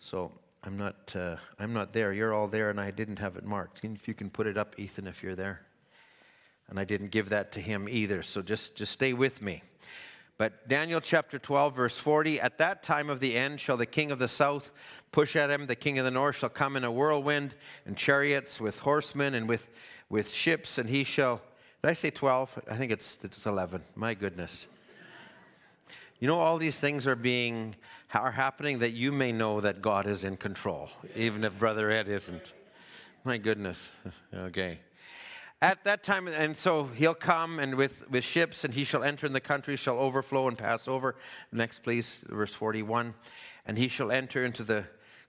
So 0.00 0.32
I'm 0.62 0.76
not, 0.76 1.14
uh, 1.16 1.36
I'm 1.58 1.72
not 1.72 1.92
there. 1.92 2.12
You're 2.12 2.34
all 2.34 2.48
there, 2.48 2.70
and 2.70 2.80
I 2.80 2.90
didn't 2.90 3.18
have 3.18 3.36
it 3.36 3.44
marked. 3.44 3.84
If 3.84 4.06
you 4.06 4.14
can 4.14 4.30
put 4.30 4.46
it 4.46 4.56
up, 4.56 4.74
Ethan, 4.78 5.06
if 5.06 5.22
you're 5.22 5.34
there. 5.34 5.62
And 6.68 6.78
I 6.80 6.84
didn't 6.84 7.10
give 7.10 7.28
that 7.30 7.52
to 7.52 7.60
him 7.60 7.88
either. 7.88 8.22
So 8.22 8.42
just, 8.42 8.76
just 8.76 8.92
stay 8.92 9.12
with 9.12 9.40
me. 9.40 9.62
But 10.38 10.68
Daniel 10.68 11.00
chapter 11.00 11.38
12, 11.38 11.74
verse 11.74 11.98
40 11.98 12.40
At 12.40 12.58
that 12.58 12.82
time 12.82 13.08
of 13.08 13.20
the 13.20 13.36
end 13.36 13.60
shall 13.60 13.76
the 13.76 13.86
king 13.86 14.10
of 14.10 14.18
the 14.18 14.28
south 14.28 14.70
push 15.12 15.34
at 15.34 15.50
him, 15.50 15.66
the 15.66 15.76
king 15.76 15.98
of 15.98 16.04
the 16.04 16.10
north 16.10 16.36
shall 16.36 16.50
come 16.50 16.76
in 16.76 16.84
a 16.84 16.92
whirlwind 16.92 17.54
and 17.86 17.96
chariots 17.96 18.60
with 18.60 18.80
horsemen 18.80 19.34
and 19.34 19.48
with, 19.48 19.68
with 20.10 20.30
ships, 20.30 20.78
and 20.78 20.90
he 20.90 21.04
shall. 21.04 21.40
Did 21.82 21.90
I 21.90 21.92
say 21.94 22.10
12? 22.10 22.62
I 22.70 22.76
think 22.76 22.92
it's, 22.92 23.18
it's 23.22 23.46
11. 23.46 23.82
My 23.94 24.14
goodness. 24.14 24.66
You 26.18 26.28
know, 26.28 26.40
all 26.40 26.58
these 26.58 26.78
things 26.78 27.06
are 27.06 27.16
being 27.16 27.76
are 28.14 28.30
happening 28.30 28.78
that 28.78 28.92
you 28.92 29.12
may 29.12 29.32
know 29.32 29.60
that 29.60 29.82
God 29.82 30.06
is 30.06 30.24
in 30.24 30.36
control, 30.36 30.88
even 31.14 31.44
if 31.44 31.58
Brother 31.58 31.90
Ed 31.90 32.08
isn't. 32.08 32.52
My 33.24 33.38
goodness. 33.38 33.90
Okay. 34.34 34.80
At 35.62 35.84
that 35.84 36.02
time, 36.02 36.28
and 36.28 36.54
so 36.54 36.84
he'll 36.84 37.14
come 37.14 37.58
and 37.58 37.76
with, 37.76 38.08
with 38.10 38.24
ships, 38.24 38.64
and 38.64 38.74
he 38.74 38.84
shall 38.84 39.02
enter 39.02 39.26
in 39.26 39.32
the 39.32 39.40
country, 39.40 39.76
shall 39.76 39.98
overflow 39.98 40.48
and 40.48 40.58
pass 40.58 40.86
over. 40.86 41.16
Next, 41.50 41.82
please, 41.82 42.22
verse 42.28 42.52
41. 42.52 43.14
And 43.64 43.78
he 43.78 43.88
shall 43.88 44.12
enter 44.12 44.44
into 44.44 44.64
the 44.64 44.84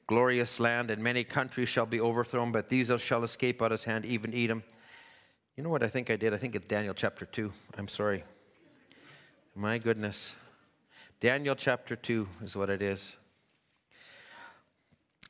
glorious 0.06 0.60
land, 0.60 0.92
and 0.92 1.02
many 1.02 1.24
countries 1.24 1.70
shall 1.70 1.86
be 1.86 2.02
overthrown, 2.02 2.52
but 2.52 2.68
these 2.68 2.92
shall 3.00 3.24
escape 3.24 3.62
out 3.62 3.72
of 3.72 3.80
his 3.80 3.86
hand, 3.86 4.06
even 4.06 4.34
Edom. 4.34 4.64
You 5.56 5.64
know 5.64 5.70
what 5.70 5.82
I 5.82 5.88
think 5.88 6.10
I 6.10 6.18
did? 6.18 6.34
I 6.34 6.38
think 6.38 6.56
it's 6.56 6.68
Daniel 6.68 6.94
chapter 6.94 7.26
2. 7.26 7.52
I'm 7.78 7.88
sorry. 7.88 8.24
My 9.56 9.78
goodness. 9.78 10.34
Daniel 11.22 11.56
chapter 11.56 11.96
2 11.96 12.28
is 12.44 12.56
what 12.56 12.70
it 12.70 12.82
is. 12.82 13.16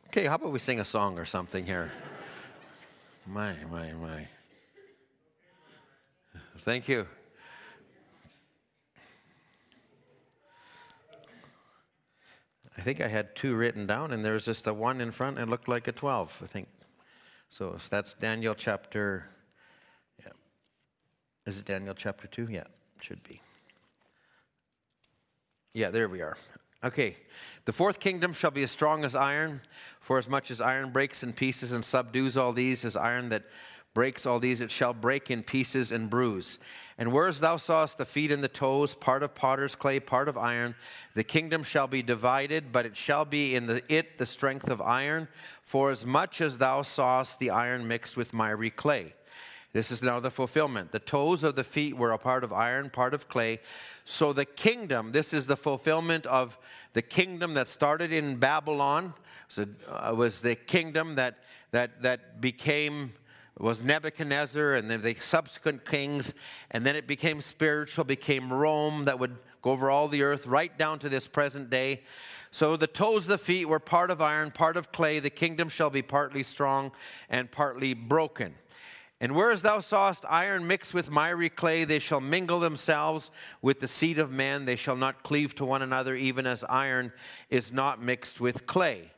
Okay, 0.08 0.26
how 0.26 0.36
about 0.36 0.52
we 0.52 0.60
sing 0.60 0.80
a 0.80 0.86
song 0.86 1.20
or 1.20 1.26
something 1.26 1.66
here? 1.66 1.92
my, 3.28 3.54
my, 3.72 3.94
my. 3.94 4.28
Thank 6.68 6.90
you. 6.90 7.08
I 12.78 12.82
think 12.82 13.00
I 13.00 13.08
had 13.08 13.38
two 13.38 13.56
written 13.56 13.88
down, 13.88 14.12
and 14.12 14.26
there 14.26 14.34
was 14.34 14.44
just 14.44 14.68
a 14.68 14.74
one 14.74 15.00
in 15.00 15.12
front 15.12 15.40
and 15.40 15.50
looked 15.50 15.70
like 15.70 15.88
a 15.88 15.94
12, 15.94 16.42
I 16.44 16.46
think. 16.46 16.68
So 17.50 17.78
that's 17.90 18.16
Daniel 18.16 18.54
chapter. 18.54 19.30
Yeah. 20.20 20.34
Is 21.46 21.60
it 21.60 21.64
Daniel 21.64 21.94
chapter 21.96 22.28
2? 22.28 22.50
Yeah, 22.52 22.66
should 23.00 23.24
be. 23.24 23.40
Yeah, 25.74 25.90
there 25.90 26.10
we 26.10 26.20
are. 26.20 26.38
Okay. 26.84 27.16
The 27.64 27.72
fourth 27.72 28.02
kingdom 28.02 28.34
shall 28.34 28.52
be 28.52 28.64
as 28.64 28.72
strong 28.72 29.06
as 29.06 29.16
iron, 29.16 29.62
for 30.02 30.18
as 30.18 30.28
much 30.28 30.52
as 30.52 30.60
iron 30.60 30.92
breaks 30.92 31.24
in 31.24 31.32
pieces 31.32 31.72
and 31.72 31.86
subdues 31.86 32.36
all 32.36 32.52
these, 32.52 32.84
as 32.84 32.98
iron 32.98 33.30
that 33.30 33.44
breaks 33.98 34.28
all 34.28 34.40
these, 34.40 34.62
it 34.62 34.70
shall 34.70 34.94
break 34.94 35.32
in 35.32 35.42
pieces 35.42 35.92
and 35.92 36.08
bruise. 36.08 36.60
And 37.00 37.12
whereas 37.12 37.40
thou 37.40 37.58
sawest 37.58 37.98
the 37.98 38.06
feet 38.06 38.32
and 38.32 38.44
the 38.44 38.48
toes, 38.48 38.94
part 38.94 39.24
of 39.24 39.34
potter's 39.34 39.74
clay, 39.74 40.00
part 40.00 40.30
of 40.30 40.38
iron, 40.38 40.76
the 41.16 41.24
kingdom 41.24 41.64
shall 41.64 41.88
be 41.88 42.04
divided, 42.04 42.72
but 42.72 42.86
it 42.86 42.96
shall 42.96 43.26
be 43.26 43.56
in 43.56 43.66
the, 43.66 43.82
it 43.92 44.20
the 44.20 44.28
strength 44.28 44.70
of 44.70 44.84
iron, 44.84 45.28
for 45.64 45.90
as 45.90 46.06
much 46.06 46.42
as 46.42 46.60
thou 46.60 46.84
sawest 46.84 47.40
the 47.40 47.50
iron 47.50 47.88
mixed 47.88 48.16
with 48.16 48.36
miry 48.36 48.70
clay. 48.70 49.16
This 49.74 49.92
is 49.92 50.04
now 50.04 50.20
the 50.20 50.30
fulfillment. 50.30 50.92
The 50.92 51.00
toes 51.00 51.44
of 51.44 51.56
the 51.56 51.64
feet 51.64 51.98
were 51.98 52.12
a 52.12 52.20
part 52.20 52.44
of 52.44 52.54
iron, 52.54 52.92
part 52.92 53.16
of 53.16 53.28
clay. 53.28 53.62
So 54.06 54.32
the 54.32 54.46
kingdom, 54.46 55.12
this 55.12 55.34
is 55.34 55.48
the 55.48 55.58
fulfillment 55.58 56.28
of 56.28 56.60
the 56.94 57.02
kingdom 57.02 57.56
that 57.56 57.68
started 57.68 58.14
in 58.14 58.36
Babylon, 58.36 59.16
so, 59.48 59.66
uh, 59.88 60.14
was 60.16 60.44
the 60.44 60.54
kingdom 60.54 61.16
that, 61.16 61.40
that, 61.72 62.04
that 62.04 62.40
became 62.40 63.14
was 63.60 63.82
Nebuchadnezzar 63.82 64.76
and 64.76 64.90
then 64.90 65.02
the 65.02 65.16
subsequent 65.16 65.86
kings, 65.86 66.34
and 66.72 66.86
then 66.86 66.96
it 66.96 67.08
became 67.08 67.42
spiritual, 67.42 68.04
became 68.04 68.52
Rome 68.52 69.06
that 69.06 69.20
would 69.20 69.38
go 69.62 69.72
over 69.72 69.90
all 69.90 70.08
the 70.08 70.22
earth 70.22 70.46
right 70.46 70.76
down 70.78 71.00
to 71.00 71.10
this 71.10 71.28
present 71.28 71.70
day. 71.70 72.02
So 72.52 72.78
the 72.78 72.88
toes 72.88 73.24
of 73.24 73.30
the 73.30 73.38
feet 73.38 73.66
were 73.66 73.80
part 73.80 74.12
of 74.12 74.22
iron, 74.22 74.52
part 74.52 74.78
of 74.78 74.92
clay. 74.92 75.20
The 75.20 75.30
kingdom 75.30 75.70
shall 75.70 75.90
be 75.90 76.02
partly 76.02 76.44
strong 76.44 76.92
and 77.30 77.52
partly 77.52 77.94
broken. 77.94 78.56
And 79.20 79.36
whereas 79.36 79.64
thou 79.64 79.80
sawest 79.80 80.26
iron 80.30 80.68
mixed 80.68 80.94
with 80.94 81.10
miry 81.10 81.50
clay, 81.50 81.84
they 81.84 81.98
shall 82.00 82.22
mingle 82.22 82.60
themselves 82.60 83.32
with 83.64 83.80
the 83.80 83.88
seed 83.88 84.20
of 84.20 84.32
men. 84.32 84.66
They 84.66 84.76
shall 84.76 84.96
not 84.96 85.24
cleave 85.24 85.56
to 85.56 85.66
one 85.66 85.82
another, 85.82 86.16
even 86.16 86.46
as 86.46 86.64
iron 86.66 87.12
is 87.50 87.72
not 87.72 88.02
mixed 88.02 88.40
with 88.40 88.68
clay. 88.68 89.12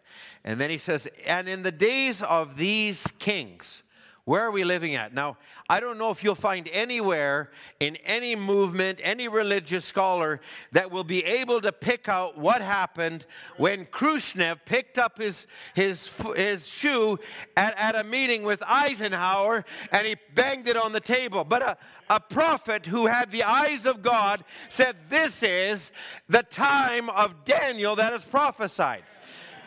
And 0.46 0.60
then 0.60 0.70
he 0.70 0.78
says, 0.78 1.08
And 1.28 1.50
in 1.50 1.64
the 1.64 1.72
days 1.72 2.24
of 2.24 2.56
these 2.56 3.06
kings, 3.20 3.84
Where 4.30 4.44
are 4.44 4.52
we 4.52 4.64
living 4.64 4.94
at? 4.94 5.12
Now, 5.12 5.38
I 5.68 5.80
don't 5.80 5.98
know 5.98 6.12
if 6.12 6.24
you'll 6.24 6.36
find 6.36 6.70
anywhere 6.72 7.50
in 7.80 7.96
any 8.06 8.36
movement, 8.36 9.00
any 9.02 9.28
religious 9.28 9.86
scholar 9.86 10.40
that 10.72 10.92
will 10.92 11.04
be 11.04 11.26
able 11.26 11.62
to 11.62 11.72
pick 11.72 12.08
out 12.08 12.38
what 12.38 12.62
happened 12.62 13.26
when 13.58 13.88
Khrushchev 13.88 14.66
picked 14.66 15.00
up 15.00 15.18
his, 15.18 15.48
his, 15.74 16.14
his 16.36 16.68
shoe 16.68 17.18
at, 17.58 17.76
at 17.76 17.96
a 17.96 18.04
meeting 18.04 18.44
with 18.44 18.62
Eisenhower 18.68 19.66
and 19.92 20.06
he 20.06 20.16
banged 20.36 20.68
it 20.68 20.78
on 20.78 20.92
the 20.92 21.00
table. 21.00 21.44
But 21.44 21.64
a, 21.64 21.78
a 22.12 22.20
prophet 22.20 22.86
who 22.86 23.08
had 23.08 23.32
the 23.32 23.42
eyes 23.42 23.88
of 23.88 24.04
God 24.04 24.44
said, 24.70 24.96
This 25.10 25.42
is 25.42 25.92
the 26.28 26.44
time 26.44 27.10
of 27.10 27.46
Daniel 27.46 27.96
that 27.96 28.14
is 28.14 28.24
prophesied. 28.24 29.06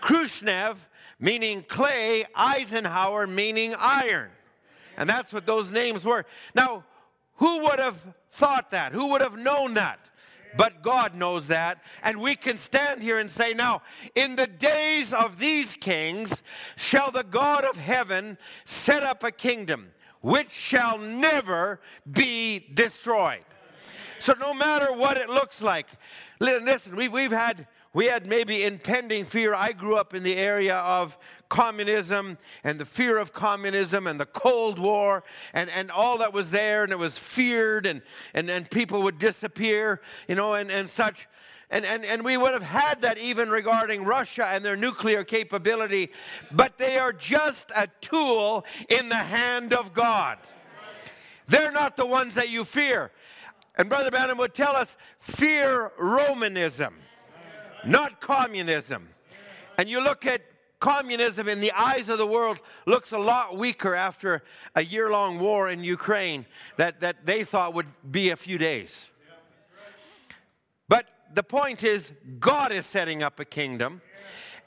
Khrushchev 0.01 0.89
meaning 1.19 1.65
clay, 1.67 2.27
Eisenhower 2.37 3.27
meaning 3.27 3.75
iron. 3.77 4.31
And 4.97 5.09
that's 5.09 5.33
what 5.33 5.47
those 5.47 5.71
names 5.71 6.05
were. 6.05 6.25
Now, 6.55 6.85
who 7.37 7.61
would 7.61 7.79
have 7.79 8.05
thought 8.31 8.71
that? 8.71 8.93
Who 8.93 9.09
would 9.09 9.21
have 9.21 9.37
known 9.37 9.75
that? 9.75 9.99
But 10.57 10.83
God 10.83 11.15
knows 11.15 11.49
that. 11.49 11.83
And 12.03 12.21
we 12.21 12.37
can 12.37 12.59
stand 12.59 13.03
here 13.03 13.19
and 13.19 13.31
say, 13.31 13.55
now, 13.55 13.83
in 14.15 14.37
the 14.37 14.47
days 14.47 15.13
of 15.13 15.39
these 15.39 15.75
kings, 15.77 16.43
shall 16.77 17.11
the 17.11 17.25
God 17.25 17.65
of 17.65 17.77
heaven 17.77 18.37
set 18.65 19.03
up 19.03 19.25
a 19.25 19.31
kingdom 19.31 19.93
which 20.21 20.51
shall 20.51 20.99
never 20.99 21.81
be 22.11 22.59
destroyed. 22.75 23.45
So, 24.21 24.35
no 24.39 24.55
matter 24.55 24.93
what 24.93 25.17
it 25.17 25.29
looks 25.29 25.61
like, 25.61 25.89
listen, 26.39 26.95
we've, 26.95 27.13
we've 27.13 27.33
had 27.33 27.67
we 27.95 28.07
had 28.07 28.27
maybe 28.27 28.65
impending 28.65 29.25
fear. 29.27 29.53
I 29.55 29.73
grew 29.73 29.97
up 29.97 30.15
in 30.15 30.23
the 30.23 30.37
area 30.37 30.77
of 30.77 31.19
communism 31.53 32.39
and 32.65 32.81
the 32.81 32.87
fear 32.87 33.19
of 33.19 33.35
communism 33.35 34.07
and 34.07 34.19
the 34.19 34.25
Cold 34.25 34.79
War 34.79 35.23
and, 35.53 35.69
and 35.69 35.91
all 35.91 36.17
that 36.19 36.33
was 36.33 36.51
there, 36.51 36.83
and 36.83 36.91
it 36.91 36.99
was 36.99 37.19
feared, 37.19 37.85
and, 37.85 38.01
and, 38.33 38.49
and 38.49 38.71
people 38.71 39.03
would 39.03 39.19
disappear, 39.19 40.01
you 40.27 40.35
know, 40.35 40.55
and, 40.55 40.71
and 40.71 40.89
such. 40.89 41.29
And, 41.69 41.85
and, 41.85 42.07
and 42.07 42.25
we 42.25 42.39
would 42.39 42.55
have 42.55 42.63
had 42.63 43.03
that 43.03 43.19
even 43.19 43.51
regarding 43.51 44.05
Russia 44.05 44.47
and 44.47 44.65
their 44.65 44.77
nuclear 44.77 45.25
capability, 45.25 46.11
but 46.51 46.79
they 46.79 46.99
are 46.99 47.13
just 47.13 47.71
a 47.77 47.87
tool 48.01 48.65
in 48.89 49.11
the 49.11 49.15
hand 49.15 49.75
of 49.75 49.93
God. 49.93 50.39
They're 51.49 51.73
not 51.73 51.97
the 51.99 52.07
ones 52.07 52.35
that 52.37 52.49
you 52.49 52.65
fear. 52.65 53.11
And 53.77 53.91
Brother 53.91 54.11
Branham 54.11 54.39
would 54.39 54.55
tell 54.55 54.75
us 54.75 54.97
fear 55.19 55.93
Romanism 55.99 56.95
not 57.85 58.21
communism. 58.21 59.09
And 59.79 59.89
you 59.89 60.01
look 60.03 60.27
at 60.27 60.43
communism 60.83 61.49
in 61.49 61.61
the 61.61 61.71
eyes 61.71 62.09
of 62.09 62.19
the 62.19 62.27
world 62.27 62.61
looks 62.87 63.13
a 63.13 63.19
lot 63.19 63.57
weaker 63.57 63.95
after 63.95 64.43
a 64.75 64.83
year 64.83 65.09
long 65.09 65.39
war 65.39 65.71
in 65.71 65.85
Ukraine 65.85 66.45
that, 66.77 67.01
that 67.01 67.25
they 67.25 67.45
thought 67.45 67.73
would 67.73 67.87
be 68.11 68.31
a 68.31 68.37
few 68.37 68.59
days. 68.59 69.09
But 70.89 71.07
the 71.33 71.45
point 71.45 71.85
is, 71.85 72.13
God 72.41 72.73
is 72.73 72.85
setting 72.85 73.23
up 73.23 73.39
a 73.39 73.45
kingdom. 73.45 74.03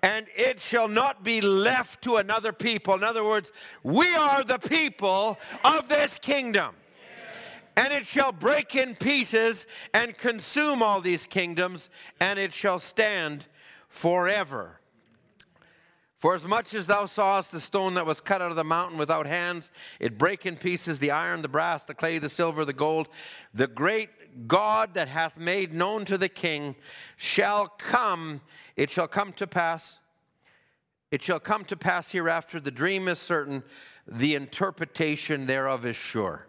And 0.01 0.27
it 0.37 0.61
shall 0.61 0.87
not 0.87 1.23
be 1.23 1.41
left 1.41 2.03
to 2.03 2.15
another 2.15 2.53
people. 2.53 2.93
In 2.93 3.03
other 3.03 3.25
words, 3.25 3.51
we 3.83 4.15
are 4.15 4.43
the 4.43 4.59
people 4.59 5.37
of 5.65 5.89
this 5.89 6.17
kingdom 6.19 6.75
and 7.77 7.91
it 7.91 8.05
shall 8.05 8.31
break 8.31 8.73
in 8.73 8.95
pieces 8.95 9.67
and 9.93 10.17
consume 10.17 10.81
all 10.81 11.01
these 11.01 11.27
kingdoms, 11.27 11.89
and 12.21 12.39
it 12.39 12.53
shall 12.53 12.79
stand 12.79 13.47
forever. 13.89 14.79
For 16.17 16.33
as 16.33 16.45
much 16.45 16.73
as 16.73 16.87
thou 16.87 17.05
sawest 17.05 17.51
the 17.51 17.59
stone 17.59 17.95
that 17.95 18.05
was 18.05 18.21
cut 18.21 18.41
out 18.41 18.49
of 18.49 18.55
the 18.55 18.63
mountain 18.63 18.97
without 18.97 19.27
hands, 19.27 19.69
it 19.99 20.17
break 20.17 20.45
in 20.45 20.55
pieces 20.55 20.99
the 20.99 21.11
iron, 21.11 21.41
the 21.41 21.47
brass, 21.49 21.83
the 21.83 21.93
clay, 21.93 22.19
the 22.19 22.29
silver, 22.29 22.63
the 22.63 22.73
gold, 22.73 23.09
the 23.53 23.67
great 23.67 24.47
God 24.47 24.93
that 24.93 25.07
hath 25.07 25.37
made 25.37 25.73
known 25.73 26.05
to 26.05 26.17
the 26.17 26.29
king 26.29 26.75
shall 27.17 27.67
come, 27.67 28.41
it 28.75 28.89
shall 28.89 29.07
come 29.07 29.33
to 29.33 29.47
pass. 29.47 29.99
It 31.11 31.21
shall 31.21 31.39
come 31.39 31.63
to 31.65 31.77
pass 31.77 32.11
hereafter, 32.11 32.59
the 32.59 32.71
dream 32.71 33.07
is 33.07 33.19
certain, 33.19 33.63
the 34.07 34.35
interpretation 34.35 35.45
thereof 35.45 35.85
is 35.85 35.95
sure. 35.95 36.47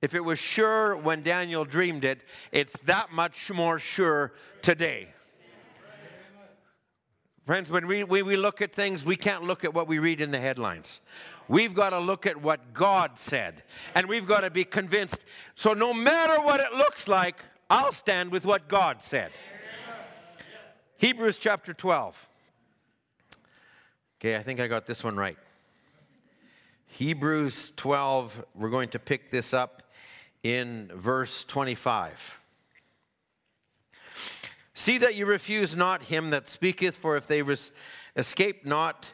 If 0.00 0.14
it 0.14 0.24
was 0.24 0.38
sure 0.38 0.96
when 0.96 1.22
Daniel 1.22 1.64
dreamed 1.64 2.04
it, 2.04 2.22
it's 2.50 2.80
that 2.82 3.12
much 3.12 3.50
more 3.52 3.78
sure 3.78 4.32
today. 4.60 5.14
Friends, 7.46 7.72
when 7.72 7.88
we, 7.88 8.04
we, 8.04 8.22
we 8.22 8.36
look 8.36 8.62
at 8.62 8.72
things, 8.72 9.04
we 9.04 9.16
can't 9.16 9.42
look 9.42 9.64
at 9.64 9.74
what 9.74 9.88
we 9.88 9.98
read 9.98 10.20
in 10.20 10.30
the 10.30 10.38
headlines. 10.38 11.00
We've 11.48 11.74
got 11.74 11.90
to 11.90 11.98
look 11.98 12.24
at 12.24 12.40
what 12.40 12.72
God 12.72 13.18
said, 13.18 13.64
and 13.96 14.08
we've 14.08 14.26
got 14.26 14.40
to 14.40 14.50
be 14.50 14.64
convinced. 14.64 15.24
So, 15.56 15.74
no 15.74 15.92
matter 15.92 16.40
what 16.40 16.60
it 16.60 16.72
looks 16.72 17.08
like, 17.08 17.42
I'll 17.68 17.90
stand 17.90 18.30
with 18.30 18.44
what 18.44 18.68
God 18.68 19.02
said. 19.02 19.32
Hebrews 20.98 21.38
chapter 21.38 21.74
12. 21.74 22.28
Okay, 24.20 24.36
I 24.36 24.42
think 24.44 24.60
I 24.60 24.68
got 24.68 24.86
this 24.86 25.02
one 25.02 25.16
right. 25.16 25.36
Hebrews 26.86 27.72
12, 27.74 28.44
we're 28.54 28.70
going 28.70 28.90
to 28.90 29.00
pick 29.00 29.32
this 29.32 29.52
up 29.52 29.82
in 30.44 30.92
verse 30.94 31.42
25. 31.42 32.38
See 34.74 34.98
that 34.98 35.14
you 35.14 35.26
refuse 35.26 35.76
not 35.76 36.04
him 36.04 36.30
that 36.30 36.48
speaketh, 36.48 36.96
for 36.96 37.16
if 37.16 37.26
they 37.26 37.42
res- 37.42 37.72
escape 38.16 38.64
not 38.64 39.12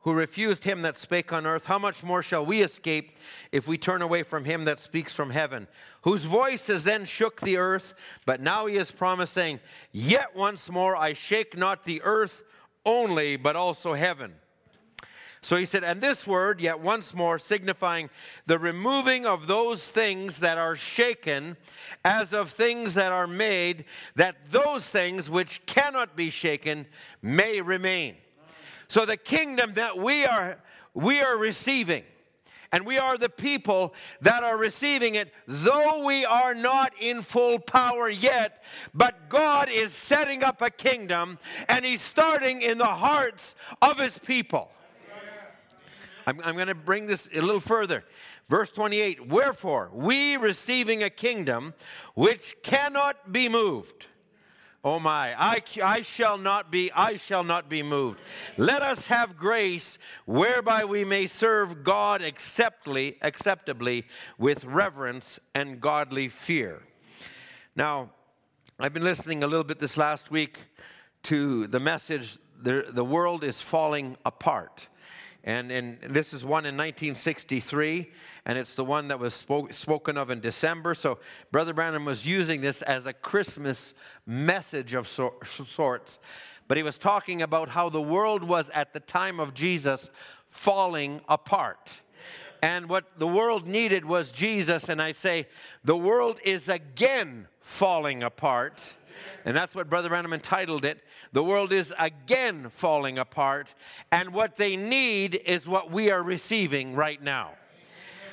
who 0.00 0.12
refused 0.14 0.64
him 0.64 0.82
that 0.82 0.96
spake 0.96 1.32
on 1.32 1.44
earth, 1.44 1.66
how 1.66 1.78
much 1.78 2.02
more 2.02 2.22
shall 2.22 2.46
we 2.46 2.62
escape 2.62 3.16
if 3.52 3.66
we 3.66 3.76
turn 3.76 4.00
away 4.00 4.22
from 4.22 4.44
him 4.44 4.64
that 4.64 4.80
speaks 4.80 5.14
from 5.14 5.30
heaven, 5.30 5.66
whose 6.02 6.24
voice 6.24 6.68
has 6.68 6.84
then 6.84 7.04
shook 7.04 7.40
the 7.40 7.56
earth, 7.56 7.94
but 8.24 8.40
now 8.40 8.66
he 8.66 8.76
is 8.76 8.90
promising, 8.90 9.60
Yet 9.92 10.34
once 10.36 10.70
more 10.70 10.96
I 10.96 11.12
shake 11.12 11.56
not 11.56 11.84
the 11.84 12.00
earth 12.02 12.42
only, 12.86 13.36
but 13.36 13.56
also 13.56 13.94
heaven. 13.94 14.34
So 15.40 15.56
he 15.56 15.64
said, 15.64 15.84
and 15.84 16.00
this 16.00 16.26
word, 16.26 16.60
yet 16.60 16.80
once 16.80 17.14
more, 17.14 17.38
signifying 17.38 18.10
the 18.46 18.58
removing 18.58 19.24
of 19.24 19.46
those 19.46 19.86
things 19.86 20.38
that 20.38 20.58
are 20.58 20.76
shaken, 20.76 21.56
as 22.04 22.32
of 22.32 22.50
things 22.50 22.94
that 22.94 23.12
are 23.12 23.26
made, 23.26 23.84
that 24.16 24.50
those 24.50 24.88
things 24.88 25.30
which 25.30 25.64
cannot 25.66 26.16
be 26.16 26.30
shaken 26.30 26.86
may 27.22 27.60
remain. 27.60 28.16
So 28.88 29.04
the 29.04 29.16
kingdom 29.16 29.74
that 29.74 29.98
we 29.98 30.24
are 30.24 30.58
we 30.94 31.20
are 31.20 31.36
receiving, 31.36 32.02
and 32.72 32.84
we 32.84 32.98
are 32.98 33.16
the 33.16 33.28
people 33.28 33.94
that 34.20 34.42
are 34.42 34.56
receiving 34.56 35.14
it, 35.14 35.32
though 35.46 36.04
we 36.04 36.24
are 36.24 36.54
not 36.54 36.92
in 36.98 37.22
full 37.22 37.60
power 37.60 38.08
yet. 38.08 38.64
But 38.92 39.28
God 39.28 39.68
is 39.70 39.92
setting 39.92 40.42
up 40.42 40.60
a 40.60 40.70
kingdom, 40.70 41.38
and 41.68 41.84
He's 41.84 42.02
starting 42.02 42.62
in 42.62 42.78
the 42.78 42.84
hearts 42.84 43.54
of 43.80 43.98
His 43.98 44.18
people. 44.18 44.72
I'm, 46.28 46.42
I'm 46.44 46.56
going 46.56 46.68
to 46.68 46.74
bring 46.74 47.06
this 47.06 47.26
a 47.34 47.40
little 47.40 47.58
further. 47.58 48.04
Verse 48.50 48.68
28 48.70 49.28
Wherefore, 49.28 49.90
we 49.94 50.36
receiving 50.36 51.02
a 51.02 51.08
kingdom 51.08 51.72
which 52.14 52.54
cannot 52.62 53.32
be 53.32 53.48
moved. 53.48 54.06
Oh 54.84 55.00
my, 55.00 55.34
I, 55.40 55.62
I 55.82 56.02
shall 56.02 56.36
not 56.36 56.70
be, 56.70 56.92
I 56.92 57.16
shall 57.16 57.44
not 57.44 57.70
be 57.70 57.82
moved. 57.82 58.20
Let 58.58 58.82
us 58.82 59.06
have 59.06 59.38
grace 59.38 59.98
whereby 60.26 60.84
we 60.84 61.02
may 61.02 61.26
serve 61.26 61.82
God 61.82 62.20
acceptably, 62.20 63.16
acceptably 63.22 64.04
with 64.36 64.66
reverence 64.66 65.40
and 65.54 65.80
godly 65.80 66.28
fear. 66.28 66.82
Now, 67.74 68.10
I've 68.78 68.92
been 68.92 69.02
listening 69.02 69.42
a 69.42 69.46
little 69.46 69.64
bit 69.64 69.78
this 69.78 69.96
last 69.96 70.30
week 70.30 70.58
to 71.24 71.66
the 71.68 71.80
message 71.80 72.36
the, 72.60 72.84
the 72.90 73.04
world 73.04 73.44
is 73.44 73.62
falling 73.62 74.18
apart. 74.26 74.88
And, 75.44 75.70
and 75.70 75.98
this 76.02 76.34
is 76.34 76.44
one 76.44 76.66
in 76.66 76.76
1963, 76.76 78.10
and 78.44 78.58
it's 78.58 78.74
the 78.74 78.84
one 78.84 79.08
that 79.08 79.18
was 79.18 79.34
spoke, 79.34 79.72
spoken 79.72 80.16
of 80.16 80.30
in 80.30 80.40
December. 80.40 80.94
So 80.94 81.18
Brother 81.52 81.72
Branham 81.72 82.04
was 82.04 82.26
using 82.26 82.60
this 82.60 82.82
as 82.82 83.06
a 83.06 83.12
Christmas 83.12 83.94
message 84.26 84.94
of 84.94 85.08
so, 85.08 85.34
sorts. 85.44 86.18
But 86.66 86.76
he 86.76 86.82
was 86.82 86.98
talking 86.98 87.40
about 87.40 87.70
how 87.70 87.88
the 87.88 88.02
world 88.02 88.42
was 88.42 88.68
at 88.70 88.92
the 88.92 89.00
time 89.00 89.40
of 89.40 89.54
Jesus 89.54 90.10
falling 90.48 91.20
apart. 91.28 92.00
And 92.60 92.88
what 92.88 93.04
the 93.18 93.26
world 93.26 93.66
needed 93.66 94.04
was 94.04 94.32
Jesus. 94.32 94.88
And 94.88 95.00
I 95.00 95.12
say, 95.12 95.46
the 95.84 95.96
world 95.96 96.40
is 96.44 96.68
again 96.68 97.46
falling 97.60 98.22
apart. 98.22 98.94
And 99.44 99.56
that's 99.56 99.74
what 99.74 99.88
Brother 99.88 100.08
Branham 100.08 100.32
entitled 100.32 100.84
it. 100.84 101.00
The 101.32 101.42
world 101.42 101.72
is 101.72 101.94
again 101.98 102.68
falling 102.70 103.18
apart, 103.18 103.74
and 104.12 104.32
what 104.32 104.56
they 104.56 104.76
need 104.76 105.34
is 105.46 105.66
what 105.66 105.90
we 105.90 106.10
are 106.10 106.22
receiving 106.22 106.94
right 106.94 107.22
now. 107.22 107.52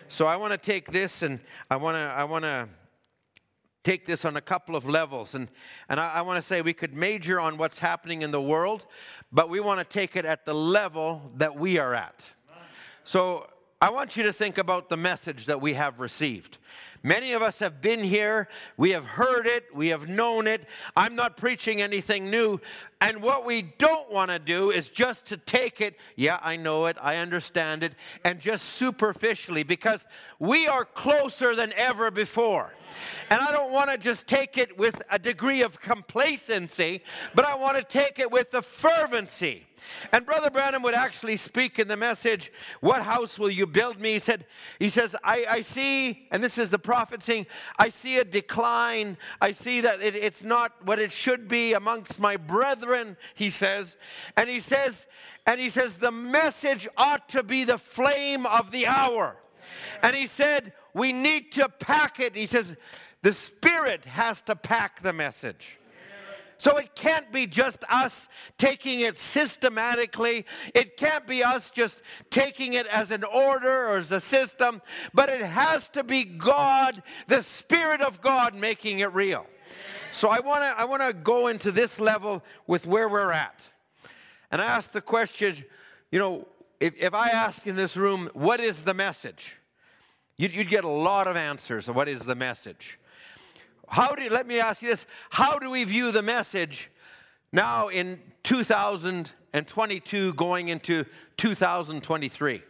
So 0.07 0.27
I 0.27 0.35
want 0.35 0.51
to 0.51 0.57
take 0.57 0.91
this 0.91 1.23
and 1.23 1.39
I 1.69 1.77
want 1.77 1.95
to 1.95 1.99
I 1.99 2.25
want 2.25 2.43
to 2.43 2.69
take 3.85 4.05
this 4.05 4.25
on 4.25 4.35
a 4.35 4.41
couple 4.41 4.75
of 4.75 4.85
levels. 4.85 5.35
And, 5.35 5.47
and 5.87 5.99
I, 5.99 6.15
I 6.15 6.21
want 6.21 6.41
to 6.41 6.41
say 6.41 6.61
we 6.61 6.73
could 6.73 6.93
major 6.93 7.39
on 7.39 7.57
what's 7.57 7.79
happening 7.79 8.23
in 8.23 8.31
the 8.31 8.41
world, 8.41 8.85
but 9.31 9.47
we 9.47 9.59
want 9.59 9.79
to 9.79 9.85
take 9.85 10.15
it 10.15 10.25
at 10.25 10.45
the 10.45 10.55
level 10.55 11.31
that 11.37 11.55
we 11.55 11.77
are 11.77 11.93
at. 11.93 12.25
So 13.03 13.47
I 13.79 13.91
want 13.91 14.17
you 14.17 14.23
to 14.23 14.33
think 14.33 14.57
about 14.57 14.89
the 14.89 14.97
message 14.97 15.45
that 15.45 15.61
we 15.61 15.73
have 15.73 15.99
received. 15.99 16.57
Many 17.05 17.33
of 17.33 17.43
us 17.43 17.59
have 17.59 17.81
been 17.81 17.99
here, 17.99 18.47
we 18.77 18.89
have 18.89 19.05
heard 19.05 19.45
it, 19.45 19.65
we 19.75 19.89
have 19.89 20.09
known 20.09 20.47
it. 20.47 20.65
I'm 20.97 21.15
not 21.15 21.37
preaching 21.37 21.79
anything 21.79 22.31
new. 22.31 22.59
And 22.99 23.21
what 23.21 23.45
we 23.45 23.61
don't 23.61 24.11
want 24.11 24.31
to 24.31 24.39
do 24.39 24.71
is 24.71 24.89
just 24.89 25.27
to 25.27 25.37
take 25.37 25.81
it, 25.81 25.97
yeah, 26.15 26.39
I 26.41 26.55
know 26.55 26.87
it, 26.87 26.97
I 26.99 27.17
understand 27.17 27.83
it, 27.83 27.93
and 28.23 28.39
just 28.39 28.65
superficially, 28.69 29.61
because 29.61 30.07
we 30.39 30.67
are 30.67 30.83
closer 30.83 31.55
than 31.55 31.73
ever 31.73 32.09
before. 32.09 32.73
And 33.29 33.41
I 33.41 33.51
don't 33.51 33.71
want 33.71 33.89
to 33.91 33.97
just 33.97 34.27
take 34.27 34.57
it 34.57 34.77
with 34.77 35.01
a 35.09 35.19
degree 35.19 35.61
of 35.61 35.79
complacency, 35.81 37.01
but 37.33 37.45
I 37.45 37.55
want 37.55 37.77
to 37.77 37.83
take 37.83 38.19
it 38.19 38.31
with 38.31 38.51
the 38.51 38.61
fervency. 38.61 39.65
And 40.11 40.25
Brother 40.25 40.49
Branham 40.49 40.83
would 40.83 40.93
actually 40.93 41.37
speak 41.37 41.79
in 41.79 41.87
the 41.87 41.97
message, 41.97 42.51
What 42.81 43.03
house 43.03 43.37
will 43.37 43.49
you 43.49 43.65
build 43.65 43.99
me? 43.99 44.13
He 44.13 44.19
said, 44.19 44.45
He 44.79 44.89
says, 44.89 45.15
I, 45.23 45.45
I 45.49 45.61
see, 45.61 46.27
and 46.31 46.43
this 46.43 46.57
is 46.57 46.69
the 46.69 46.79
prophet 46.79 47.23
saying, 47.23 47.47
I 47.77 47.89
see 47.89 48.17
a 48.17 48.23
decline. 48.23 49.17
I 49.41 49.51
see 49.51 49.81
that 49.81 50.01
it, 50.01 50.15
it's 50.15 50.43
not 50.43 50.73
what 50.85 50.99
it 50.99 51.11
should 51.11 51.47
be 51.47 51.73
amongst 51.73 52.19
my 52.19 52.37
brethren, 52.37 53.17
he 53.33 53.49
says. 53.49 53.97
And 54.35 54.49
he 54.49 54.59
says, 54.59 55.05
and 55.45 55.59
he 55.59 55.69
says, 55.69 55.99
the 55.99 56.11
message 56.11 56.87
ought 56.97 57.29
to 57.29 57.43
be 57.43 57.63
the 57.63 57.77
flame 57.77 58.45
of 58.45 58.71
the 58.71 58.87
hour. 58.87 59.37
And 60.01 60.15
he 60.15 60.27
said, 60.27 60.73
we 60.93 61.13
need 61.13 61.51
to 61.53 61.69
pack 61.69 62.19
it. 62.19 62.35
He 62.35 62.45
says, 62.45 62.75
the 63.21 63.33
Spirit 63.33 64.05
has 64.05 64.41
to 64.43 64.55
pack 64.55 65.01
the 65.01 65.13
message. 65.13 65.77
So 66.57 66.77
it 66.77 66.95
can't 66.95 67.31
be 67.31 67.47
just 67.47 67.83
us 67.89 68.29
taking 68.57 69.01
it 69.01 69.17
systematically. 69.17 70.45
It 70.73 70.95
can't 70.95 71.27
be 71.27 71.43
us 71.43 71.69
just 71.69 72.01
taking 72.29 72.73
it 72.73 72.87
as 72.87 73.11
an 73.11 73.23
order 73.23 73.89
or 73.89 73.97
as 73.97 74.11
a 74.11 74.19
system, 74.19 74.81
but 75.13 75.29
it 75.29 75.41
has 75.41 75.89
to 75.89 76.03
be 76.03 76.23
God, 76.23 77.03
the 77.27 77.41
Spirit 77.41 78.01
of 78.01 78.21
God, 78.21 78.55
making 78.55 78.99
it 78.99 79.13
real. 79.13 79.45
So 80.11 80.29
I 80.29 80.39
want 80.39 80.61
to 80.63 80.81
I 80.81 80.85
want 80.85 81.01
to 81.01 81.13
go 81.13 81.47
into 81.47 81.71
this 81.71 81.99
level 81.99 82.41
with 82.67 82.85
where 82.85 83.09
we're 83.09 83.31
at. 83.31 83.59
And 84.49 84.61
I 84.61 84.65
ask 84.65 84.91
the 84.91 85.01
question, 85.01 85.65
you 86.09 86.19
know, 86.19 86.47
if, 86.85 86.95
if 87.01 87.13
I 87.15 87.29
ask 87.29 87.65
in 87.65 87.75
this 87.75 87.97
room, 87.97 88.29
what 88.33 88.59
is 88.59 88.83
the 88.83 88.93
message? 88.93 89.55
You'd, 90.37 90.53
you'd 90.53 90.69
get 90.69 90.83
a 90.83 90.89
lot 90.89 91.27
of 91.27 91.35
answers 91.35 91.89
what 91.89 92.07
is 92.07 92.21
the 92.21 92.35
message. 92.35 92.99
How 93.87 94.13
do 94.13 94.29
let 94.29 94.45
me 94.45 94.59
ask 94.59 94.83
you 94.83 94.89
this? 94.89 95.07
How 95.31 95.57
do 95.57 95.71
we 95.71 95.83
view 95.83 96.11
the 96.11 96.21
message 96.21 96.91
now 97.51 97.87
in 97.87 98.19
2022 98.43 100.33
going 100.35 100.67
into 100.69 101.05
2023? 101.37 102.61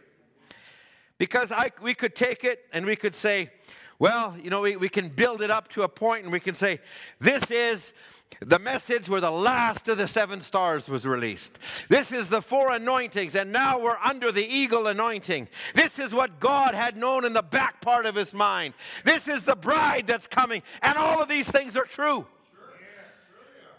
Because 1.18 1.52
I, 1.52 1.72
we 1.82 1.92
could 1.92 2.14
take 2.14 2.42
it 2.42 2.60
and 2.72 2.86
we 2.86 2.96
could 2.96 3.14
say, 3.14 3.50
well, 3.98 4.36
you 4.42 4.50
know, 4.50 4.60
we, 4.60 4.76
we 4.76 4.88
can 4.88 5.08
build 5.08 5.40
it 5.42 5.50
up 5.50 5.68
to 5.68 5.82
a 5.82 5.88
point 5.88 6.24
and 6.24 6.32
we 6.32 6.40
can 6.40 6.54
say, 6.54 6.80
this 7.20 7.50
is 7.50 7.92
the 8.40 8.58
message 8.58 9.08
where 9.08 9.20
the 9.20 9.30
last 9.30 9.88
of 9.88 9.98
the 9.98 10.06
seven 10.06 10.40
stars 10.40 10.88
was 10.88 11.06
released. 11.06 11.58
This 11.88 12.12
is 12.12 12.28
the 12.28 12.42
four 12.42 12.72
anointings, 12.72 13.34
and 13.34 13.52
now 13.52 13.78
we're 13.78 13.96
under 14.04 14.32
the 14.32 14.44
eagle 14.44 14.88
anointing. 14.88 15.48
This 15.74 15.98
is 15.98 16.12
what 16.12 16.40
God 16.40 16.74
had 16.74 16.96
known 16.96 17.24
in 17.24 17.32
the 17.32 17.42
back 17.42 17.80
part 17.80 18.04
of 18.04 18.14
his 18.14 18.34
mind. 18.34 18.74
This 19.04 19.28
is 19.28 19.44
the 19.44 19.56
bride 19.56 20.06
that's 20.06 20.26
coming, 20.26 20.62
and 20.82 20.98
all 20.98 21.22
of 21.22 21.28
these 21.28 21.50
things 21.50 21.76
are 21.76 21.84
true. 21.84 22.26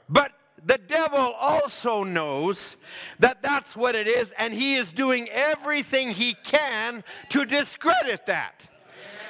But 0.10 0.32
the 0.66 0.78
devil 0.78 1.20
also 1.20 2.04
knows 2.04 2.78
that 3.20 3.42
that's 3.42 3.76
what 3.76 3.96
it 3.96 4.08
is, 4.08 4.32
and 4.38 4.54
he 4.54 4.76
is 4.76 4.92
doing 4.92 5.28
everything 5.30 6.12
he 6.12 6.34
can 6.44 7.04
to 7.30 7.46
discredit 7.46 8.26
that. 8.26 8.64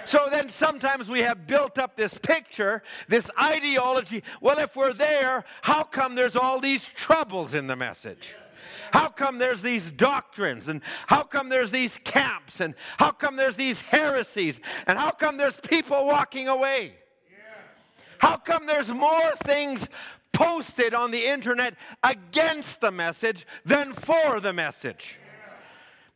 So 0.07 0.27
then 0.31 0.47
sometimes 0.47 1.09
we 1.09 1.19
have 1.19 1.47
built 1.47 1.77
up 1.77 1.97
this 1.97 2.17
picture, 2.17 2.81
this 3.09 3.29
ideology. 3.37 4.23
Well, 4.39 4.57
if 4.57 4.77
we're 4.77 4.93
there, 4.93 5.43
how 5.63 5.83
come 5.83 6.15
there's 6.15 6.37
all 6.37 6.61
these 6.61 6.87
troubles 6.87 7.53
in 7.53 7.67
the 7.67 7.75
message? 7.75 8.33
How 8.93 9.09
come 9.09 9.37
there's 9.37 9.61
these 9.61 9.91
doctrines? 9.91 10.69
And 10.69 10.81
how 11.07 11.23
come 11.23 11.49
there's 11.49 11.71
these 11.71 11.97
camps? 11.97 12.61
And 12.61 12.73
how 12.95 13.11
come 13.11 13.35
there's 13.35 13.57
these 13.57 13.81
heresies? 13.81 14.61
And 14.87 14.97
how 14.97 15.11
come 15.11 15.35
there's 15.35 15.59
people 15.59 16.05
walking 16.05 16.47
away? 16.47 16.93
How 18.19 18.37
come 18.37 18.65
there's 18.65 18.89
more 18.89 19.31
things 19.43 19.89
posted 20.31 20.93
on 20.93 21.11
the 21.11 21.25
internet 21.25 21.75
against 22.01 22.79
the 22.79 22.91
message 22.91 23.45
than 23.65 23.91
for 23.91 24.39
the 24.39 24.53
message? 24.53 25.19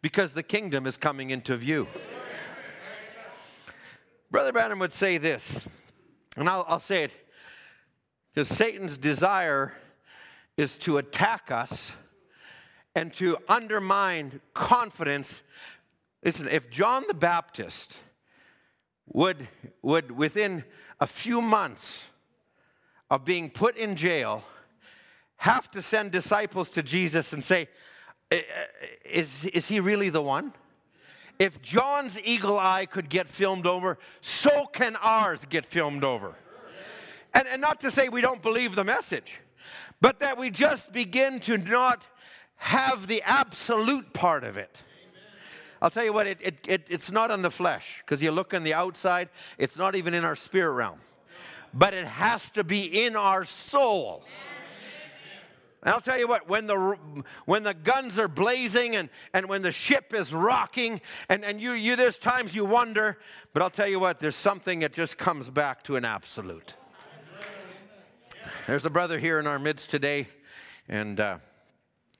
Because 0.01 0.33
the 0.33 0.43
kingdom 0.43 0.87
is 0.87 0.95
coming 0.95 1.29
into 1.29 1.57
view. 1.57 1.89
Brother 4.31 4.53
Branham 4.53 4.79
would 4.79 4.93
say 4.93 5.17
this, 5.17 5.65
and 6.37 6.47
I'll, 6.47 6.63
I'll 6.65 6.79
say 6.79 7.03
it 7.03 7.11
because 8.33 8.47
Satan's 8.47 8.97
desire 8.97 9.73
is 10.55 10.77
to 10.77 10.99
attack 10.99 11.51
us 11.51 11.91
and 12.95 13.13
to 13.15 13.37
undermine 13.49 14.39
confidence. 14.53 15.41
Listen, 16.23 16.47
if 16.47 16.69
John 16.69 17.03
the 17.09 17.13
Baptist 17.13 17.97
would, 19.05 19.49
would 19.81 20.11
within 20.11 20.63
a 21.01 21.07
few 21.07 21.41
months 21.41 22.07
of 23.09 23.25
being 23.25 23.49
put 23.49 23.75
in 23.75 23.97
jail, 23.97 24.45
have 25.35 25.69
to 25.71 25.81
send 25.81 26.11
disciples 26.11 26.69
to 26.69 26.81
Jesus 26.81 27.33
and 27.33 27.43
say, 27.43 27.67
Is, 29.03 29.43
is 29.43 29.67
he 29.67 29.81
really 29.81 30.07
the 30.07 30.21
one? 30.21 30.53
If 31.41 31.59
John's 31.63 32.21
eagle 32.21 32.59
eye 32.59 32.85
could 32.85 33.09
get 33.09 33.27
filmed 33.27 33.65
over, 33.65 33.97
so 34.21 34.67
can 34.67 34.95
ours 34.97 35.43
get 35.49 35.65
filmed 35.65 36.03
over. 36.03 36.35
And, 37.33 37.47
and 37.47 37.59
not 37.59 37.79
to 37.79 37.89
say 37.89 38.09
we 38.09 38.21
don't 38.21 38.43
believe 38.43 38.75
the 38.75 38.83
message, 38.83 39.41
but 40.01 40.19
that 40.19 40.37
we 40.37 40.51
just 40.51 40.93
begin 40.93 41.39
to 41.39 41.57
not 41.57 42.05
have 42.57 43.07
the 43.07 43.23
absolute 43.23 44.13
part 44.13 44.43
of 44.43 44.55
it. 44.55 44.77
I'll 45.81 45.89
tell 45.89 46.03
you 46.03 46.13
what, 46.13 46.27
it, 46.27 46.37
it, 46.41 46.57
it 46.67 46.85
it's 46.87 47.09
not 47.09 47.31
on 47.31 47.41
the 47.41 47.49
flesh, 47.49 48.03
because 48.05 48.21
you 48.21 48.29
look 48.29 48.53
on 48.53 48.61
the 48.61 48.75
outside, 48.75 49.27
it's 49.57 49.77
not 49.77 49.95
even 49.95 50.13
in 50.13 50.23
our 50.23 50.35
spirit 50.35 50.73
realm. 50.73 50.99
But 51.73 51.95
it 51.95 52.05
has 52.05 52.51
to 52.51 52.63
be 52.63 53.03
in 53.03 53.15
our 53.15 53.45
soul. 53.45 54.23
And 55.83 55.93
I'll 55.93 56.01
tell 56.01 56.19
you 56.19 56.27
what, 56.27 56.47
when 56.47 56.67
the, 56.67 56.95
when 57.45 57.63
the 57.63 57.73
guns 57.73 58.19
are 58.19 58.27
blazing 58.27 58.95
and, 58.95 59.09
and 59.33 59.47
when 59.47 59.63
the 59.63 59.71
ship 59.71 60.13
is 60.13 60.31
rocking, 60.31 61.01
and, 61.27 61.43
and 61.43 61.59
you, 61.59 61.71
you, 61.71 61.95
there's 61.95 62.19
times 62.19 62.53
you 62.53 62.65
wonder, 62.65 63.17
but 63.51 63.63
I'll 63.63 63.71
tell 63.71 63.87
you 63.87 63.99
what, 63.99 64.19
there's 64.19 64.35
something 64.35 64.81
that 64.81 64.93
just 64.93 65.17
comes 65.17 65.49
back 65.49 65.83
to 65.85 65.95
an 65.95 66.05
absolute. 66.05 66.75
There's 68.67 68.85
a 68.85 68.91
brother 68.91 69.17
here 69.17 69.39
in 69.39 69.47
our 69.47 69.57
midst 69.57 69.89
today, 69.89 70.27
and 70.87 71.19
uh, 71.19 71.37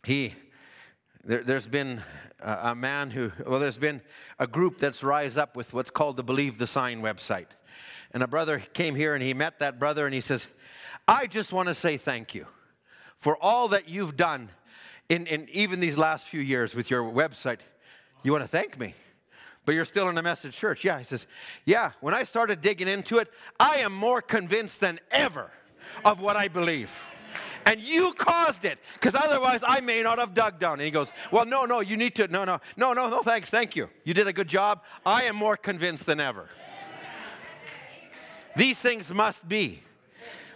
he, 0.06 0.34
there, 1.24 1.44
has 1.44 1.68
been 1.68 2.02
a, 2.40 2.72
a 2.72 2.76
man 2.76 3.12
who, 3.12 3.32
well, 3.46 3.60
there's 3.60 3.78
been 3.78 4.02
a 4.40 4.48
group 4.48 4.80
that's 4.80 5.04
rise 5.04 5.38
up 5.38 5.56
with 5.56 5.72
what's 5.72 5.92
called 5.92 6.18
the 6.18 6.24
Believe 6.24 6.58
the 6.58 6.66
Sign 6.66 7.02
website. 7.02 7.48
And 8.12 8.24
a 8.24 8.28
brother 8.28 8.60
came 8.74 8.96
here 8.96 9.14
and 9.14 9.24
he 9.24 9.36
met 9.36 9.60
that 9.60 9.78
brother 9.78 10.06
and 10.08 10.16
he 10.16 10.22
says, 10.22 10.48
I 11.08 11.28
just 11.28 11.54
want 11.54 11.68
to 11.68 11.76
say 11.76 11.98
thank 11.98 12.34
you 12.34 12.48
for 13.22 13.38
all 13.38 13.70
that 13.70 13.88
you've 13.88 14.18
done 14.18 14.50
in, 15.08 15.28
in 15.28 15.48
even 15.52 15.80
these 15.80 15.98
last 15.98 16.26
few 16.26 16.42
years 16.42 16.76
with 16.76 16.90
your 16.90 17.04
website. 17.04 17.60
You 18.24 18.32
want 18.32 18.44
to 18.44 18.48
thank 18.48 18.80
me? 18.80 18.96
But 19.66 19.76
you're 19.76 19.86
still 19.86 20.10
in 20.10 20.18
a 20.18 20.24
message 20.24 20.58
church. 20.58 20.84
Yeah, 20.84 20.98
he 20.98 21.04
says, 21.04 21.28
Yeah, 21.66 21.92
when 22.02 22.14
I 22.14 22.24
started 22.24 22.62
digging 22.62 22.88
into 22.88 23.20
it, 23.20 23.32
I 23.60 23.78
am 23.78 23.94
more 23.94 24.22
convinced 24.22 24.80
than 24.80 25.00
ever 25.12 25.52
of 26.04 26.20
what 26.20 26.36
I 26.36 26.48
believe. 26.48 26.92
And 27.66 27.80
you 27.80 28.14
caused 28.14 28.66
it, 28.66 28.80
because 28.94 29.14
otherwise 29.14 29.64
I 29.66 29.82
may 29.82 30.02
not 30.02 30.18
have 30.18 30.34
dug 30.34 30.60
down. 30.60 30.74
And 30.74 30.82
he 30.82 30.92
goes, 30.92 31.14
Well, 31.32 31.46
no, 31.46 31.66
no, 31.66 31.80
you 31.80 31.96
need 31.96 32.16
to, 32.16 32.28
no, 32.28 32.44
no, 32.44 32.60
no, 32.76 32.94
no, 32.94 33.08
no, 33.08 33.22
thanks, 33.22 33.52
thank 33.52 33.76
you. 33.76 33.90
You 34.04 34.16
did 34.16 34.28
a 34.28 34.34
good 34.34 34.48
job. 34.48 34.84
I 35.06 35.24
am 35.24 35.36
more 35.36 35.58
convinced 35.58 36.08
than 36.08 36.20
ever. 36.20 36.50
These 38.56 38.80
things 38.80 39.14
must 39.14 39.48
be. 39.48 39.84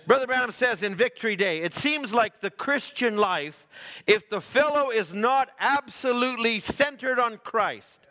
Brother 0.08 0.28
Branham 0.28 0.52
says 0.52 0.84
in 0.84 0.94
Victory 0.94 1.36
Day, 1.36 1.62
it 1.62 1.74
seems 1.74 2.14
like 2.14 2.40
the 2.40 2.52
Christian 2.52 3.18
life, 3.18 3.68
if 4.06 4.30
the 4.30 4.42
fellow 4.42 4.92
is 4.92 5.14
not 5.14 5.50
absolutely 5.60 6.60
centered 6.60 7.20
on 7.20 7.38
Christ, 7.38 8.02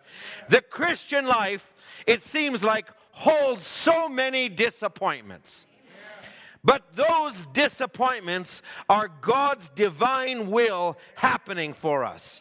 the 0.49 0.61
Christian 0.61 1.27
life, 1.27 1.75
it 2.07 2.23
seems 2.23 2.65
like, 2.65 2.87
holds 3.13 3.65
so 3.65 4.09
many 4.09 4.49
disappointments. 4.49 5.67
But 6.65 6.95
those 6.95 7.47
disappointments 7.47 8.61
are 8.89 9.09
God's 9.21 9.69
divine 9.69 10.51
will 10.51 10.99
happening 11.15 11.75
for 11.75 12.05
us. 12.05 12.41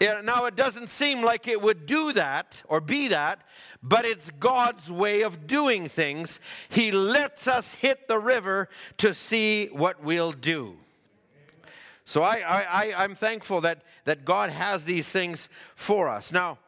Now, 0.00 0.46
it 0.46 0.56
doesn't 0.56 0.88
seem 0.88 1.22
like 1.22 1.46
it 1.46 1.60
would 1.60 1.84
do 1.86 2.12
that 2.12 2.62
or 2.68 2.80
be 2.80 3.08
that, 3.08 3.42
but 3.82 4.04
it's 4.04 4.30
God's 4.38 4.90
way 4.90 5.22
of 5.22 5.46
doing 5.46 5.88
things. 5.88 6.40
He 6.68 6.90
lets 6.90 7.46
us 7.46 7.74
hit 7.74 8.08
the 8.08 8.18
river 8.18 8.68
to 8.96 9.12
see 9.12 9.66
what 9.66 10.02
we'll 10.02 10.32
do. 10.32 10.76
So 12.04 12.22
I, 12.22 12.38
I, 12.38 12.90
I, 12.96 13.04
am 13.04 13.14
thankful 13.14 13.60
that, 13.60 13.82
that 14.04 14.24
God 14.24 14.50
has 14.50 14.84
these 14.84 15.08
things 15.08 15.48
for 15.76 16.08
us. 16.08 16.32
Now, 16.32 16.58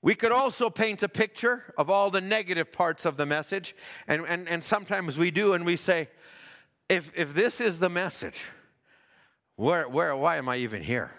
We 0.00 0.14
could 0.14 0.32
also 0.32 0.70
paint 0.70 1.02
a 1.02 1.08
picture 1.08 1.74
of 1.76 1.90
all 1.90 2.10
the 2.10 2.20
negative 2.20 2.70
parts 2.70 3.04
of 3.04 3.16
the 3.16 3.26
message, 3.26 3.74
and, 4.06 4.24
and, 4.26 4.48
and 4.48 4.62
sometimes 4.62 5.18
we 5.18 5.30
do, 5.30 5.54
and 5.54 5.66
we 5.66 5.76
say, 5.76 6.08
if, 6.88 7.10
if 7.16 7.34
this 7.34 7.60
is 7.60 7.80
the 7.80 7.88
message, 7.88 8.40
where, 9.56 9.88
where, 9.88 10.14
why 10.14 10.36
am 10.36 10.48
I 10.48 10.58
even 10.58 10.82
here? 10.82 11.10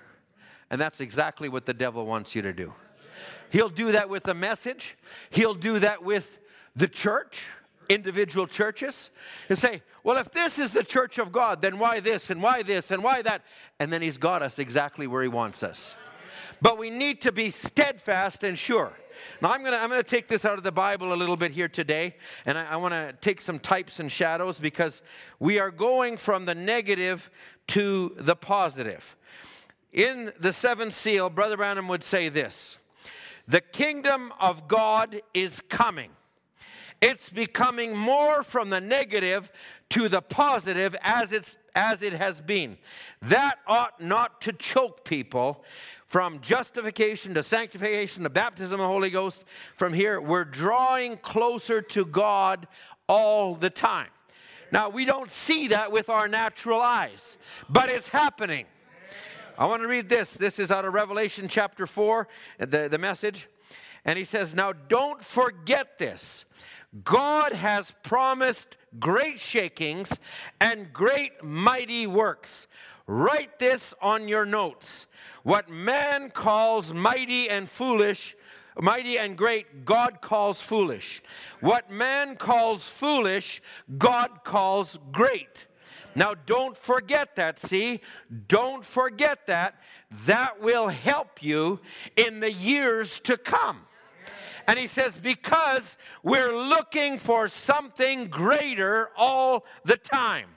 And 0.69 0.79
that's 0.79 1.01
exactly 1.01 1.49
what 1.49 1.65
the 1.65 1.73
devil 1.73 2.05
wants 2.05 2.35
you 2.35 2.41
to 2.43 2.53
do. 2.53 2.73
He'll 3.49 3.69
do 3.69 3.91
that 3.91 4.09
with 4.09 4.23
the 4.23 4.33
message, 4.33 4.97
he'll 5.29 5.55
do 5.55 5.79
that 5.79 6.03
with 6.03 6.39
the 6.75 6.87
church, 6.87 7.43
individual 7.89 8.45
churches, 8.45 9.09
and 9.49 9.57
say, 9.57 9.81
well, 10.03 10.17
if 10.17 10.31
this 10.31 10.59
is 10.59 10.71
the 10.71 10.83
church 10.83 11.17
of 11.17 11.31
God, 11.31 11.61
then 11.61 11.79
why 11.79 11.99
this 11.99 12.29
and 12.29 12.41
why 12.41 12.63
this 12.63 12.91
and 12.91 13.03
why 13.03 13.21
that? 13.23 13.41
And 13.79 13.91
then 13.91 14.01
he's 14.01 14.17
got 14.17 14.41
us 14.41 14.59
exactly 14.59 15.07
where 15.07 15.23
he 15.23 15.27
wants 15.27 15.63
us. 15.63 15.95
But 16.61 16.77
we 16.77 16.89
need 16.89 17.21
to 17.21 17.31
be 17.31 17.51
steadfast 17.51 18.43
and 18.43 18.57
sure. 18.57 18.93
Now, 19.41 19.51
I'm 19.51 19.61
going 19.61 19.73
to 19.73 19.81
I'm 19.81 19.89
gonna 19.89 20.03
take 20.03 20.27
this 20.27 20.45
out 20.45 20.57
of 20.57 20.63
the 20.63 20.71
Bible 20.71 21.13
a 21.13 21.15
little 21.15 21.35
bit 21.35 21.51
here 21.51 21.67
today, 21.67 22.15
and 22.45 22.57
I, 22.57 22.71
I 22.71 22.75
want 22.77 22.93
to 22.93 23.13
take 23.19 23.41
some 23.41 23.59
types 23.59 23.99
and 23.99 24.11
shadows 24.11 24.59
because 24.59 25.01
we 25.39 25.59
are 25.59 25.71
going 25.71 26.15
from 26.15 26.45
the 26.45 26.55
negative 26.55 27.29
to 27.67 28.15
the 28.17 28.35
positive. 28.35 29.17
In 29.91 30.31
the 30.39 30.53
seventh 30.53 30.93
seal, 30.93 31.29
Brother 31.29 31.57
Branham 31.57 31.87
would 31.87 32.03
say 32.03 32.29
this 32.29 32.77
The 33.47 33.61
kingdom 33.61 34.33
of 34.39 34.67
God 34.67 35.21
is 35.33 35.61
coming. 35.61 36.11
It's 37.01 37.29
becoming 37.29 37.95
more 37.95 38.43
from 38.43 38.69
the 38.69 38.81
negative 38.81 39.51
to 39.91 40.09
the 40.09 40.21
positive 40.21 40.95
as, 41.01 41.31
it's, 41.31 41.57
as 41.73 42.01
it 42.01 42.13
has 42.13 42.41
been. 42.41 42.77
That 43.21 43.55
ought 43.65 44.01
not 44.01 44.41
to 44.41 44.53
choke 44.53 45.05
people 45.05 45.63
from 46.07 46.41
justification 46.41 47.33
to 47.35 47.43
sanctification 47.43 48.23
to 48.23 48.29
baptism 48.29 48.73
of 48.73 48.79
the 48.79 48.87
Holy 48.87 49.09
Ghost. 49.09 49.45
From 49.75 49.93
here, 49.93 50.19
we're 50.19 50.43
drawing 50.43 51.17
closer 51.17 51.81
to 51.83 52.03
God 52.03 52.67
all 53.07 53.55
the 53.55 53.69
time. 53.69 54.09
Now, 54.71 54.89
we 54.89 55.05
don't 55.05 55.31
see 55.31 55.69
that 55.69 55.91
with 55.91 56.09
our 56.09 56.27
natural 56.27 56.81
eyes, 56.81 57.37
but 57.69 57.89
it's 57.89 58.09
happening. 58.09 58.65
I 59.59 59.65
want 59.65 59.81
to 59.81 59.89
read 59.89 60.07
this. 60.07 60.35
This 60.35 60.57
is 60.57 60.71
out 60.71 60.85
of 60.85 60.93
Revelation 60.93 61.49
chapter 61.49 61.85
4, 61.85 62.29
the, 62.59 62.87
the 62.87 62.97
message. 62.97 63.49
And 64.05 64.17
he 64.17 64.23
says, 64.23 64.55
Now 64.55 64.71
don't 64.71 65.21
forget 65.21 65.97
this. 65.97 66.45
God 67.03 67.51
has 67.51 67.93
promised 68.01 68.77
great 69.01 69.37
shakings 69.37 70.17
and 70.61 70.93
great 70.93 71.43
mighty 71.43 72.07
works. 72.07 72.67
Write 73.05 73.59
this 73.59 73.93
on 74.01 74.29
your 74.29 74.45
notes. 74.45 75.07
What 75.43 75.69
man 75.69 76.29
calls 76.31 76.93
mighty 76.93 77.49
and 77.49 77.69
foolish, 77.69 78.37
mighty 78.79 79.19
and 79.19 79.37
great, 79.37 79.83
God 79.83 80.21
calls 80.21 80.61
foolish. 80.61 81.21
What 81.59 81.91
man 81.91 82.37
calls 82.37 82.87
foolish, 82.87 83.61
God 83.97 84.45
calls 84.45 84.97
great. 85.11 85.67
Now, 86.15 86.33
don't 86.33 86.75
forget 86.75 87.35
that, 87.35 87.59
see? 87.59 88.01
Don't 88.47 88.83
forget 88.83 89.47
that. 89.47 89.75
That 90.25 90.61
will 90.61 90.87
help 90.87 91.43
you 91.43 91.79
in 92.15 92.39
the 92.39 92.51
years 92.51 93.19
to 93.21 93.37
come. 93.37 93.81
And 94.67 94.77
he 94.77 94.87
says, 94.87 95.17
because 95.17 95.97
we're 96.21 96.55
looking 96.55 97.17
for 97.17 97.47
something 97.47 98.27
greater 98.27 99.09
all 99.17 99.65
the 99.83 99.97
time. 99.97 100.49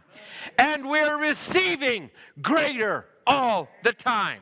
And 0.59 0.89
we're 0.89 1.19
receiving 1.19 2.11
greater 2.41 3.07
all 3.27 3.69
the 3.83 3.93
time. 3.93 4.41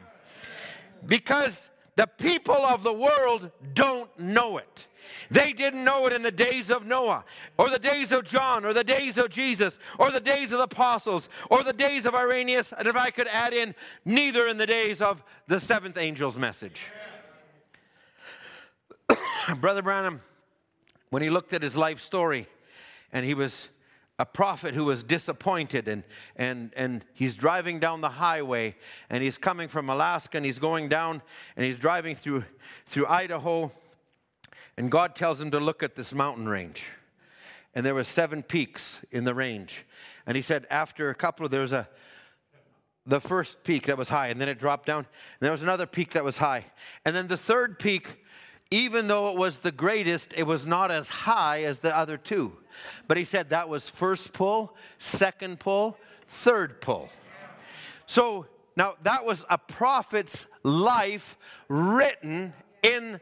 Because 1.06 1.70
the 1.96 2.06
people 2.06 2.56
of 2.56 2.82
the 2.82 2.92
world 2.92 3.50
don't 3.74 4.10
know 4.18 4.58
it. 4.58 4.86
They 5.30 5.52
didn't 5.52 5.84
know 5.84 6.06
it 6.06 6.12
in 6.12 6.22
the 6.22 6.30
days 6.30 6.70
of 6.70 6.86
Noah, 6.86 7.24
or 7.58 7.70
the 7.70 7.78
days 7.78 8.12
of 8.12 8.24
John, 8.24 8.64
or 8.64 8.72
the 8.72 8.84
days 8.84 9.18
of 9.18 9.30
Jesus, 9.30 9.78
or 9.98 10.10
the 10.10 10.20
days 10.20 10.52
of 10.52 10.58
the 10.58 10.64
apostles, 10.64 11.28
or 11.50 11.62
the 11.62 11.72
days 11.72 12.06
of 12.06 12.14
Irenaeus, 12.14 12.72
and 12.76 12.86
if 12.88 12.96
I 12.96 13.10
could 13.10 13.28
add 13.28 13.52
in, 13.52 13.74
neither 14.04 14.46
in 14.46 14.56
the 14.56 14.66
days 14.66 15.00
of 15.00 15.22
the 15.46 15.60
seventh 15.60 15.96
angel's 15.96 16.36
message. 16.36 16.82
Brother 19.60 19.82
Branham, 19.82 20.20
when 21.10 21.22
he 21.22 21.30
looked 21.30 21.52
at 21.52 21.62
his 21.62 21.76
life 21.76 22.00
story, 22.00 22.46
and 23.12 23.24
he 23.24 23.34
was 23.34 23.68
a 24.20 24.26
prophet 24.26 24.74
who 24.74 24.84
was 24.84 25.02
disappointed 25.02 25.88
and, 25.88 26.04
and, 26.36 26.72
and 26.76 27.06
he's 27.14 27.34
driving 27.34 27.80
down 27.80 28.02
the 28.02 28.10
highway 28.10 28.76
and 29.08 29.22
he's 29.22 29.38
coming 29.38 29.66
from 29.66 29.88
alaska 29.88 30.36
and 30.36 30.44
he's 30.44 30.58
going 30.58 30.90
down 30.90 31.22
and 31.56 31.64
he's 31.64 31.76
driving 31.76 32.14
through, 32.14 32.44
through 32.84 33.06
idaho 33.06 33.72
and 34.80 34.90
god 34.90 35.14
tells 35.14 35.38
him 35.38 35.50
to 35.50 35.60
look 35.60 35.82
at 35.82 35.94
this 35.94 36.14
mountain 36.14 36.48
range 36.48 36.86
and 37.74 37.84
there 37.84 37.94
were 37.94 38.02
seven 38.02 38.42
peaks 38.42 39.00
in 39.10 39.24
the 39.24 39.34
range 39.34 39.84
and 40.26 40.36
he 40.36 40.42
said 40.42 40.66
after 40.70 41.10
a 41.10 41.14
couple 41.14 41.44
of 41.44 41.50
there 41.50 41.60
was 41.60 41.74
a 41.74 41.86
the 43.04 43.20
first 43.20 43.62
peak 43.62 43.86
that 43.86 43.98
was 43.98 44.08
high 44.08 44.28
and 44.28 44.40
then 44.40 44.48
it 44.48 44.58
dropped 44.58 44.86
down 44.86 45.00
and 45.00 45.06
there 45.40 45.50
was 45.50 45.62
another 45.62 45.84
peak 45.84 46.12
that 46.12 46.24
was 46.24 46.38
high 46.38 46.64
and 47.04 47.14
then 47.14 47.28
the 47.28 47.36
third 47.36 47.78
peak 47.78 48.16
even 48.70 49.08
though 49.08 49.30
it 49.30 49.36
was 49.36 49.58
the 49.58 49.72
greatest, 49.72 50.32
it 50.36 50.44
was 50.44 50.64
not 50.64 50.92
as 50.92 51.08
high 51.08 51.64
as 51.64 51.80
the 51.80 51.96
other 51.96 52.16
two. 52.16 52.52
But 53.08 53.16
he 53.16 53.24
said 53.24 53.50
that 53.50 53.68
was 53.68 53.88
first 53.88 54.32
pull, 54.32 54.76
second 54.98 55.58
pull, 55.58 55.98
third 56.28 56.80
pull. 56.80 57.08
So 58.06 58.46
now 58.76 58.94
that 59.02 59.24
was 59.24 59.44
a 59.50 59.58
prophet's 59.58 60.46
life 60.62 61.36
written 61.68 62.52
in 62.84 63.20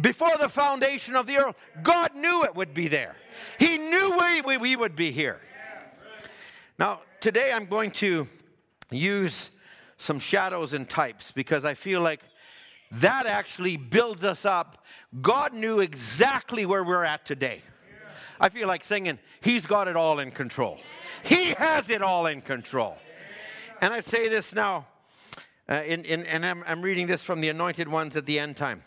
before 0.00 0.36
the 0.38 0.48
foundation 0.48 1.14
of 1.16 1.26
the 1.26 1.38
earth. 1.38 1.56
God 1.82 2.14
knew 2.14 2.44
it 2.44 2.54
would 2.54 2.74
be 2.74 2.88
there. 2.88 3.16
He 3.58 3.78
knew 3.78 4.16
we, 4.18 4.40
we, 4.40 4.56
we 4.56 4.76
would 4.76 4.96
be 4.96 5.10
here. 5.10 5.40
Now, 6.78 7.00
today 7.20 7.52
I'm 7.52 7.66
going 7.66 7.90
to 7.92 8.28
use 8.90 9.50
some 9.96 10.18
shadows 10.18 10.74
and 10.74 10.88
types 10.88 11.30
because 11.30 11.64
I 11.64 11.74
feel 11.74 12.00
like 12.00 12.20
that 12.90 13.26
actually 13.26 13.76
builds 13.76 14.24
us 14.24 14.44
up. 14.44 14.84
God 15.20 15.52
knew 15.52 15.80
exactly 15.80 16.66
where 16.66 16.84
we're 16.84 17.04
at 17.04 17.24
today. 17.24 17.62
I 18.40 18.48
feel 18.48 18.66
like 18.68 18.82
singing, 18.82 19.18
He's 19.40 19.66
got 19.66 19.88
it 19.88 19.96
all 19.96 20.18
in 20.18 20.30
control. 20.30 20.78
He 21.22 21.50
has 21.50 21.90
it 21.90 22.02
all 22.02 22.26
in 22.26 22.40
control. 22.40 22.96
And 23.80 23.92
I 23.92 24.00
say 24.00 24.28
this 24.28 24.54
now, 24.54 24.86
uh, 25.68 25.82
in, 25.86 26.04
in, 26.04 26.24
and 26.24 26.44
I'm, 26.44 26.64
I'm 26.66 26.82
reading 26.82 27.06
this 27.06 27.22
from 27.22 27.40
the 27.40 27.48
anointed 27.48 27.88
ones 27.88 28.16
at 28.16 28.26
the 28.26 28.38
end 28.38 28.56
time. 28.56 28.82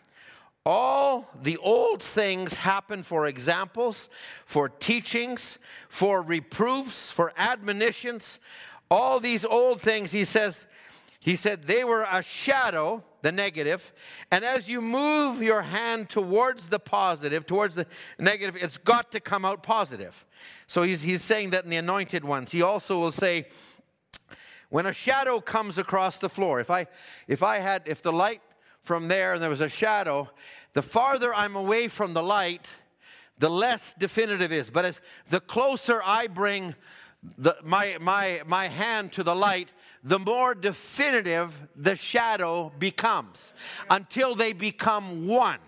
All 0.69 1.29
the 1.41 1.55
old 1.59 2.03
things 2.03 2.57
happen 2.57 3.01
for 3.01 3.25
examples, 3.25 4.09
for 4.45 4.67
teachings, 4.67 5.59
for 5.87 6.21
reproofs, 6.21 7.09
for 7.09 7.31
admonitions. 7.37 8.41
All 8.91 9.21
these 9.21 9.45
old 9.45 9.79
things, 9.79 10.11
he 10.11 10.25
says, 10.25 10.65
he 11.21 11.37
said 11.37 11.63
they 11.63 11.85
were 11.85 12.05
a 12.11 12.21
shadow 12.21 13.01
the 13.21 13.31
negative. 13.31 13.93
And 14.29 14.43
as 14.43 14.67
you 14.67 14.81
move 14.81 15.41
your 15.41 15.61
hand 15.61 16.09
towards 16.09 16.67
the 16.67 16.79
positive, 16.79 17.45
towards 17.45 17.75
the 17.75 17.87
negative, 18.19 18.61
it's 18.61 18.77
got 18.77 19.09
to 19.13 19.21
come 19.21 19.45
out 19.45 19.63
positive. 19.63 20.25
So 20.67 20.83
he's, 20.83 21.01
he's 21.01 21.23
saying 21.23 21.51
that 21.51 21.63
in 21.63 21.69
the 21.69 21.77
anointed 21.77 22.25
ones. 22.25 22.51
He 22.51 22.61
also 22.61 22.99
will 22.99 23.13
say, 23.13 23.47
when 24.67 24.85
a 24.85 24.91
shadow 24.91 25.39
comes 25.39 25.77
across 25.77 26.19
the 26.19 26.27
floor, 26.27 26.59
if 26.59 26.69
I, 26.69 26.87
if 27.25 27.41
I 27.41 27.59
had, 27.59 27.83
if 27.85 28.01
the 28.01 28.11
light 28.11 28.41
from 28.87 29.09
there 29.09 29.33
and 29.33 29.43
there 29.43 29.49
was 29.49 29.61
a 29.61 29.69
shadow, 29.69 30.29
the 30.73 30.81
farther 30.81 31.35
I'm 31.35 31.55
away 31.55 31.89
from 31.89 32.13
the 32.13 32.23
light, 32.23 32.67
the 33.37 33.49
less 33.49 33.93
definitive 33.93 34.51
is. 34.51 34.69
But 34.69 34.85
as 34.85 35.01
the 35.29 35.41
closer 35.41 36.01
I 36.03 36.27
bring 36.27 36.73
the, 37.37 37.57
my, 37.63 37.97
my, 37.99 38.41
my 38.47 38.69
hand 38.69 39.11
to 39.13 39.23
the 39.23 39.35
light, 39.35 39.73
the 40.03 40.19
more 40.19 40.55
definitive 40.55 41.67
the 41.75 41.95
shadow 41.95 42.71
becomes 42.79 43.53
until 43.89 44.33
they 44.33 44.53
become 44.53 45.27
one. 45.27 45.59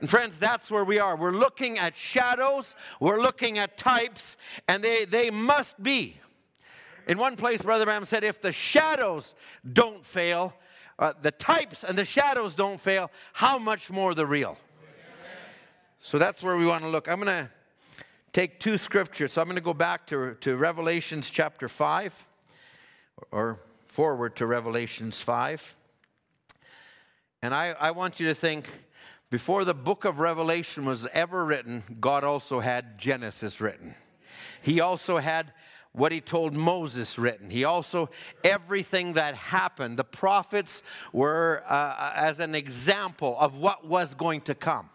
And 0.00 0.10
friends, 0.10 0.40
that's 0.40 0.68
where 0.68 0.84
we 0.84 0.98
are. 0.98 1.14
We're 1.14 1.30
looking 1.30 1.78
at 1.78 1.94
shadows, 1.94 2.74
we're 2.98 3.20
looking 3.20 3.58
at 3.58 3.78
types, 3.78 4.36
and 4.66 4.82
they, 4.82 5.04
they 5.04 5.30
must 5.30 5.80
be. 5.80 6.16
In 7.06 7.18
one 7.18 7.36
place, 7.36 7.62
Brother 7.62 7.84
Branham 7.84 8.04
said, 8.04 8.24
if 8.24 8.40
the 8.40 8.50
shadows 8.50 9.36
don't 9.72 10.04
fail, 10.04 10.54
uh, 11.02 11.12
the 11.20 11.32
types 11.32 11.82
and 11.82 11.98
the 11.98 12.04
shadows 12.04 12.54
don't 12.54 12.80
fail, 12.80 13.10
how 13.32 13.58
much 13.58 13.90
more 13.90 14.14
the 14.14 14.24
real? 14.24 14.56
So 16.00 16.16
that's 16.16 16.44
where 16.44 16.56
we 16.56 16.64
want 16.64 16.84
to 16.84 16.88
look. 16.88 17.08
I'm 17.08 17.20
going 17.20 17.46
to 17.46 17.50
take 18.32 18.60
two 18.60 18.78
scriptures. 18.78 19.32
So 19.32 19.40
I'm 19.40 19.48
going 19.48 19.56
to 19.56 19.60
go 19.60 19.74
back 19.74 20.06
to, 20.08 20.34
to 20.40 20.56
Revelations 20.56 21.28
chapter 21.28 21.68
5 21.68 22.26
or 23.32 23.58
forward 23.88 24.36
to 24.36 24.46
Revelations 24.46 25.20
5. 25.20 25.74
And 27.42 27.52
I, 27.52 27.74
I 27.80 27.90
want 27.90 28.20
you 28.20 28.28
to 28.28 28.34
think 28.34 28.68
before 29.28 29.64
the 29.64 29.74
book 29.74 30.04
of 30.04 30.20
Revelation 30.20 30.84
was 30.84 31.08
ever 31.12 31.44
written, 31.44 31.82
God 32.00 32.22
also 32.22 32.60
had 32.60 32.96
Genesis 32.98 33.60
written. 33.60 33.96
He 34.62 34.80
also 34.80 35.18
had 35.18 35.52
what 35.92 36.10
he 36.10 36.20
told 36.20 36.54
Moses 36.54 37.18
written. 37.18 37.50
He 37.50 37.64
also, 37.64 38.08
everything 38.42 39.12
that 39.14 39.34
happened, 39.34 39.98
the 39.98 40.04
prophets 40.04 40.82
were 41.12 41.62
uh, 41.68 42.12
as 42.14 42.40
an 42.40 42.54
example 42.54 43.36
of 43.38 43.54
what 43.54 43.86
was 43.86 44.14
going 44.14 44.40
to 44.42 44.54
come. 44.54 44.88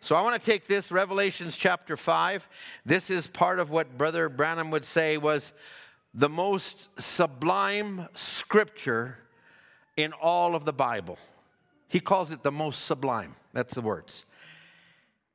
So 0.00 0.16
I 0.16 0.22
want 0.22 0.40
to 0.40 0.50
take 0.50 0.66
this, 0.66 0.90
Revelations 0.90 1.56
chapter 1.56 1.96
5. 1.96 2.48
This 2.84 3.10
is 3.10 3.26
part 3.26 3.58
of 3.58 3.70
what 3.70 3.96
Brother 3.96 4.28
Branham 4.28 4.70
would 4.70 4.84
say 4.84 5.16
was 5.16 5.52
the 6.14 6.28
most 6.28 6.88
sublime 7.00 8.08
scripture 8.14 9.18
in 9.96 10.12
all 10.12 10.54
of 10.54 10.64
the 10.64 10.72
Bible. 10.72 11.18
He 11.88 12.00
calls 12.00 12.32
it 12.32 12.42
the 12.42 12.52
most 12.52 12.84
sublime. 12.84 13.36
That's 13.52 13.74
the 13.74 13.80
words. 13.80 14.24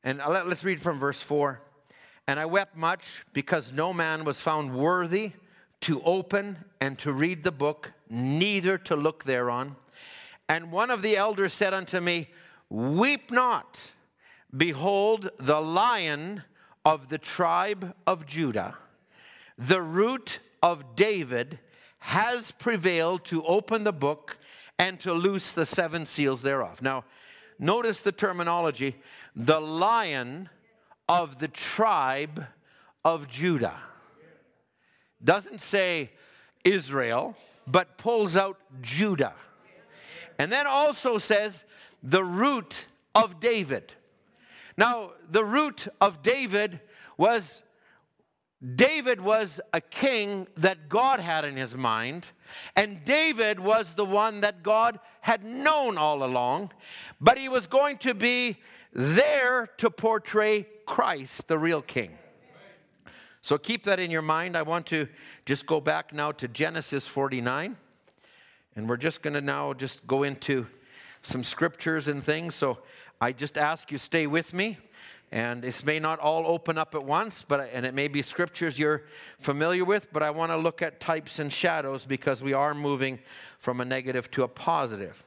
And 0.03 0.19
let's 0.19 0.63
read 0.63 0.79
from 0.79 0.99
verse 0.99 1.21
4. 1.21 1.61
And 2.27 2.39
I 2.39 2.45
wept 2.45 2.75
much 2.75 3.25
because 3.31 3.71
no 3.71 3.93
man 3.93 4.25
was 4.25 4.41
found 4.41 4.75
worthy 4.75 5.31
to 5.81 6.01
open 6.03 6.65
and 6.81 6.97
to 6.99 7.13
read 7.13 7.43
the 7.43 7.51
book, 7.51 7.93
neither 8.09 8.77
to 8.79 8.95
look 8.95 9.23
thereon. 9.23 9.77
And 10.49 10.71
one 10.71 10.91
of 10.91 11.01
the 11.01 11.15
elders 11.15 11.53
said 11.53 11.73
unto 11.73 11.99
me, 11.99 12.29
Weep 12.69 13.31
not. 13.31 13.91
Behold, 14.55 15.29
the 15.37 15.61
lion 15.61 16.43
of 16.85 17.09
the 17.09 17.17
tribe 17.17 17.93
of 18.05 18.25
Judah, 18.25 18.77
the 19.57 19.81
root 19.81 20.39
of 20.61 20.95
David, 20.95 21.59
has 21.99 22.51
prevailed 22.51 23.25
to 23.25 23.45
open 23.45 23.83
the 23.83 23.93
book 23.93 24.37
and 24.79 24.99
to 25.01 25.13
loose 25.13 25.53
the 25.53 25.65
seven 25.65 26.05
seals 26.05 26.43
thereof. 26.43 26.81
Now, 26.81 27.03
notice 27.59 28.01
the 28.01 28.11
terminology 28.11 28.95
the 29.35 29.59
lion 29.59 30.49
of 31.07 31.39
the 31.39 31.47
tribe 31.47 32.45
of 33.03 33.27
Judah. 33.27 33.77
Doesn't 35.23 35.61
say 35.61 36.11
Israel, 36.63 37.35
but 37.65 37.97
pulls 37.97 38.35
out 38.35 38.59
Judah. 38.81 39.33
And 40.37 40.51
then 40.51 40.67
also 40.67 41.17
says 41.17 41.65
the 42.03 42.23
root 42.23 42.85
of 43.15 43.39
David. 43.39 43.93
Now, 44.77 45.11
the 45.29 45.43
root 45.43 45.87
of 45.99 46.21
David 46.21 46.79
was 47.17 47.63
David 48.75 49.21
was 49.21 49.61
a 49.71 49.79
king 49.79 50.47
that 50.55 50.89
God 50.89 51.19
had 51.19 51.45
in 51.45 51.57
his 51.57 51.75
mind, 51.75 52.25
and 52.75 53.05
David 53.05 53.59
was 53.59 53.93
the 53.93 54.05
one 54.05 54.41
that 54.41 54.63
God 54.63 54.99
had 55.21 55.43
known 55.43 55.95
all 55.97 56.23
along, 56.23 56.71
but 57.21 57.37
he 57.37 57.49
was 57.49 57.67
going 57.67 57.97
to 57.99 58.15
be 58.15 58.57
there 58.91 59.67
to 59.77 59.91
portray 59.91 60.65
Christ, 60.87 61.47
the 61.47 61.59
real 61.59 61.83
king. 61.83 62.17
So 63.41 63.57
keep 63.57 63.83
that 63.83 63.99
in 63.99 64.09
your 64.09 64.23
mind. 64.23 64.57
I 64.57 64.63
want 64.63 64.87
to 64.87 65.07
just 65.45 65.67
go 65.67 65.79
back 65.79 66.13
now 66.13 66.31
to 66.33 66.47
Genesis 66.47 67.05
49. 67.07 67.77
And 68.75 68.89
we're 68.89 68.97
just 68.97 69.21
going 69.21 69.35
to 69.35 69.41
now 69.41 69.73
just 69.73 70.07
go 70.07 70.23
into 70.23 70.65
some 71.21 71.43
scriptures 71.43 72.07
and 72.07 72.23
things. 72.23 72.55
So 72.55 72.79
I 73.21 73.31
just 73.31 73.57
ask 73.57 73.91
you 73.91 73.97
stay 73.97 74.27
with 74.27 74.53
me. 74.53 74.77
And 75.31 75.61
this 75.61 75.83
may 75.83 75.99
not 75.99 76.19
all 76.19 76.47
open 76.47 76.77
up 76.77 76.95
at 76.95 77.03
once, 77.03 77.43
but 77.45 77.69
and 77.73 77.85
it 77.85 77.93
may 77.93 78.07
be 78.07 78.21
scriptures 78.21 78.79
you're 78.79 79.03
familiar 79.39 79.83
with, 79.83 80.11
but 80.13 80.23
I 80.23 80.29
want 80.29 80.53
to 80.53 80.57
look 80.57 80.81
at 80.81 81.01
types 81.01 81.39
and 81.39 81.51
shadows 81.51 82.05
because 82.05 82.41
we 82.41 82.53
are 82.53 82.73
moving 82.73 83.19
from 83.59 83.81
a 83.81 83.85
negative 83.85 84.31
to 84.31 84.43
a 84.43 84.47
positive. 84.47 85.25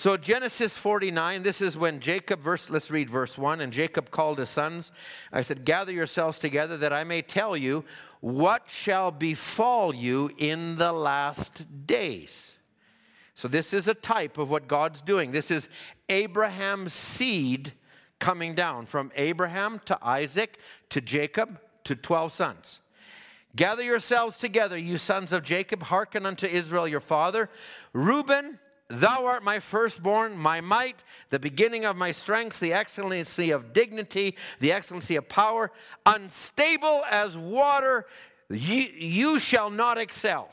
So 0.00 0.16
Genesis 0.16 0.78
49, 0.78 1.42
this 1.42 1.60
is 1.60 1.76
when 1.76 2.00
Jacob, 2.00 2.40
verse, 2.40 2.70
let's 2.70 2.90
read 2.90 3.10
verse 3.10 3.36
1. 3.36 3.60
And 3.60 3.70
Jacob 3.70 4.10
called 4.10 4.38
his 4.38 4.48
sons. 4.48 4.92
I 5.30 5.42
said, 5.42 5.66
Gather 5.66 5.92
yourselves 5.92 6.38
together 6.38 6.78
that 6.78 6.90
I 6.90 7.04
may 7.04 7.20
tell 7.20 7.54
you 7.54 7.84
what 8.20 8.70
shall 8.70 9.10
befall 9.10 9.94
you 9.94 10.30
in 10.38 10.78
the 10.78 10.94
last 10.94 11.86
days. 11.86 12.54
So 13.34 13.46
this 13.46 13.74
is 13.74 13.88
a 13.88 13.94
type 13.94 14.38
of 14.38 14.48
what 14.48 14.68
God's 14.68 15.02
doing. 15.02 15.32
This 15.32 15.50
is 15.50 15.68
Abraham's 16.08 16.94
seed 16.94 17.74
coming 18.18 18.54
down 18.54 18.86
from 18.86 19.12
Abraham 19.16 19.82
to 19.84 19.98
Isaac 20.00 20.56
to 20.88 21.02
Jacob 21.02 21.60
to 21.84 21.94
12 21.94 22.32
sons. 22.32 22.80
Gather 23.54 23.82
yourselves 23.82 24.38
together, 24.38 24.78
you 24.78 24.96
sons 24.96 25.34
of 25.34 25.42
Jacob, 25.42 25.82
hearken 25.82 26.24
unto 26.24 26.46
Israel 26.46 26.88
your 26.88 27.00
father. 27.00 27.50
Reuben, 27.92 28.58
Thou 28.90 29.24
art 29.26 29.44
my 29.44 29.60
firstborn, 29.60 30.36
my 30.36 30.60
might, 30.60 31.04
the 31.28 31.38
beginning 31.38 31.84
of 31.84 31.96
my 31.96 32.10
strength, 32.10 32.58
the 32.58 32.72
excellency 32.72 33.52
of 33.52 33.72
dignity, 33.72 34.36
the 34.58 34.72
excellency 34.72 35.14
of 35.14 35.28
power. 35.28 35.70
Unstable 36.06 37.02
as 37.08 37.36
water, 37.36 38.06
you, 38.48 38.82
you 38.82 39.38
shall 39.38 39.70
not 39.70 39.96
excel. 39.96 40.52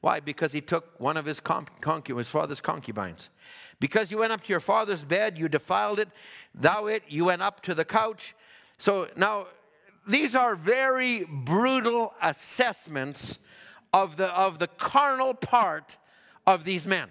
Why? 0.00 0.18
Because 0.18 0.52
he 0.52 0.60
took 0.60 0.98
one 0.98 1.16
of 1.16 1.24
his, 1.24 1.38
concu- 1.38 2.18
his 2.18 2.28
father's 2.28 2.60
concubines. 2.60 3.30
Because 3.78 4.10
you 4.10 4.18
went 4.18 4.32
up 4.32 4.42
to 4.42 4.52
your 4.52 4.60
father's 4.60 5.04
bed, 5.04 5.38
you 5.38 5.48
defiled 5.48 6.00
it. 6.00 6.08
Thou 6.54 6.86
it, 6.86 7.04
you 7.08 7.26
went 7.26 7.42
up 7.42 7.60
to 7.62 7.74
the 7.74 7.84
couch. 7.84 8.34
So 8.78 9.08
now, 9.16 9.46
these 10.08 10.34
are 10.34 10.56
very 10.56 11.24
brutal 11.24 12.14
assessments 12.20 13.38
of 13.92 14.16
the, 14.16 14.26
of 14.26 14.58
the 14.58 14.66
carnal 14.66 15.34
part 15.34 15.98
of 16.48 16.64
these 16.64 16.84
men. 16.84 17.10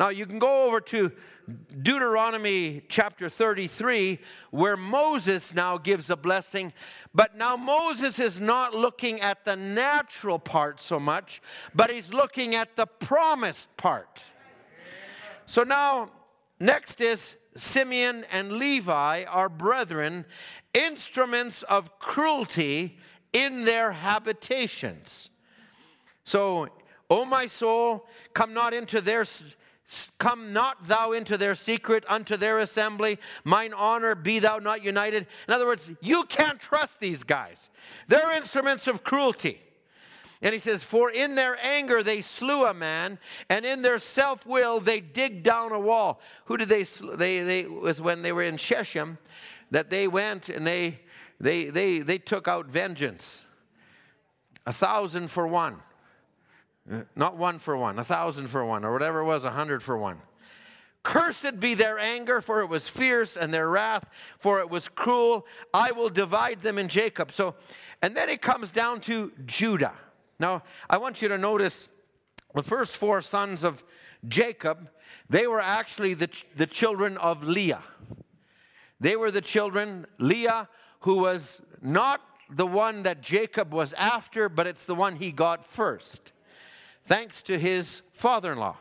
Now, 0.00 0.08
you 0.08 0.24
can 0.24 0.38
go 0.38 0.64
over 0.64 0.80
to 0.80 1.12
Deuteronomy 1.82 2.80
chapter 2.88 3.28
33, 3.28 4.18
where 4.50 4.74
Moses 4.74 5.52
now 5.54 5.76
gives 5.76 6.08
a 6.08 6.16
blessing. 6.16 6.72
But 7.14 7.36
now 7.36 7.54
Moses 7.58 8.18
is 8.18 8.40
not 8.40 8.74
looking 8.74 9.20
at 9.20 9.44
the 9.44 9.56
natural 9.56 10.38
part 10.38 10.80
so 10.80 10.98
much, 10.98 11.42
but 11.74 11.90
he's 11.90 12.14
looking 12.14 12.54
at 12.54 12.76
the 12.76 12.86
promised 12.86 13.76
part. 13.76 14.24
So 15.44 15.64
now, 15.64 16.12
next 16.58 17.02
is 17.02 17.36
Simeon 17.54 18.24
and 18.32 18.52
Levi 18.52 19.24
are 19.24 19.50
brethren, 19.50 20.24
instruments 20.72 21.62
of 21.64 21.98
cruelty 21.98 22.98
in 23.34 23.66
their 23.66 23.92
habitations. 23.92 25.28
So, 26.24 26.68
O 27.10 27.26
my 27.26 27.44
soul, 27.44 28.06
come 28.32 28.54
not 28.54 28.72
into 28.72 29.02
their 29.02 29.26
Come 30.18 30.52
not 30.52 30.86
thou 30.86 31.12
into 31.12 31.36
their 31.36 31.54
secret, 31.54 32.04
unto 32.08 32.36
their 32.36 32.60
assembly. 32.60 33.18
Mine 33.42 33.72
honor 33.72 34.14
be 34.14 34.38
thou 34.38 34.58
not 34.58 34.84
united. 34.84 35.26
In 35.48 35.54
other 35.54 35.66
words, 35.66 35.90
you 36.00 36.24
can't 36.24 36.60
trust 36.60 37.00
these 37.00 37.24
guys. 37.24 37.70
They're 38.06 38.32
instruments 38.32 38.86
of 38.86 39.02
cruelty. 39.02 39.60
And 40.42 40.52
he 40.52 40.58
says, 40.60 40.82
For 40.82 41.10
in 41.10 41.34
their 41.34 41.58
anger 41.62 42.02
they 42.02 42.20
slew 42.20 42.64
a 42.64 42.72
man, 42.72 43.18
and 43.48 43.66
in 43.66 43.82
their 43.82 43.98
self 43.98 44.46
will 44.46 44.80
they 44.80 45.00
dig 45.00 45.42
down 45.42 45.72
a 45.72 45.80
wall. 45.80 46.20
Who 46.46 46.56
did 46.56 46.68
they, 46.68 46.84
they, 46.84 47.42
they 47.42 47.66
was 47.66 48.00
when 48.00 48.22
they 48.22 48.32
were 48.32 48.44
in 48.44 48.56
Shechem 48.56 49.18
that 49.70 49.90
they 49.90 50.06
went 50.06 50.48
and 50.48 50.66
they, 50.66 51.00
they, 51.40 51.66
they, 51.66 51.98
they 51.98 52.18
took 52.18 52.48
out 52.48 52.66
vengeance. 52.66 53.44
A 54.66 54.72
thousand 54.72 55.28
for 55.28 55.46
one. 55.46 55.80
Not 57.14 57.36
one 57.36 57.58
for 57.58 57.76
one, 57.76 57.98
a 57.98 58.04
thousand 58.04 58.48
for 58.48 58.64
one, 58.64 58.84
or 58.84 58.92
whatever 58.92 59.20
it 59.20 59.24
was, 59.24 59.44
a 59.44 59.50
hundred 59.50 59.82
for 59.82 59.96
one. 59.96 60.18
Cursed 61.02 61.60
be 61.60 61.74
their 61.74 61.98
anger, 61.98 62.40
for 62.40 62.60
it 62.60 62.66
was 62.66 62.88
fierce, 62.88 63.36
and 63.36 63.54
their 63.54 63.68
wrath, 63.68 64.04
for 64.38 64.60
it 64.60 64.68
was 64.68 64.88
cruel. 64.88 65.46
I 65.72 65.92
will 65.92 66.08
divide 66.10 66.60
them 66.60 66.78
in 66.78 66.88
Jacob. 66.88 67.30
So, 67.32 67.54
and 68.02 68.16
then 68.16 68.28
it 68.28 68.42
comes 68.42 68.70
down 68.70 69.00
to 69.02 69.32
Judah. 69.46 69.94
Now, 70.38 70.62
I 70.88 70.98
want 70.98 71.22
you 71.22 71.28
to 71.28 71.38
notice 71.38 71.88
the 72.54 72.62
first 72.62 72.96
four 72.96 73.22
sons 73.22 73.62
of 73.62 73.84
Jacob, 74.26 74.90
they 75.28 75.46
were 75.46 75.60
actually 75.60 76.14
the, 76.14 76.28
the 76.56 76.66
children 76.66 77.16
of 77.18 77.44
Leah. 77.44 77.82
They 78.98 79.16
were 79.16 79.30
the 79.30 79.40
children, 79.40 80.06
Leah, 80.18 80.68
who 81.00 81.14
was 81.14 81.62
not 81.80 82.20
the 82.50 82.66
one 82.66 83.04
that 83.04 83.22
Jacob 83.22 83.72
was 83.72 83.92
after, 83.94 84.48
but 84.48 84.66
it's 84.66 84.84
the 84.84 84.94
one 84.94 85.16
he 85.16 85.30
got 85.30 85.64
first 85.64 86.32
thanks 87.04 87.42
to 87.44 87.58
his 87.58 88.02
father 88.12 88.52
in 88.52 88.58
law, 88.58 88.76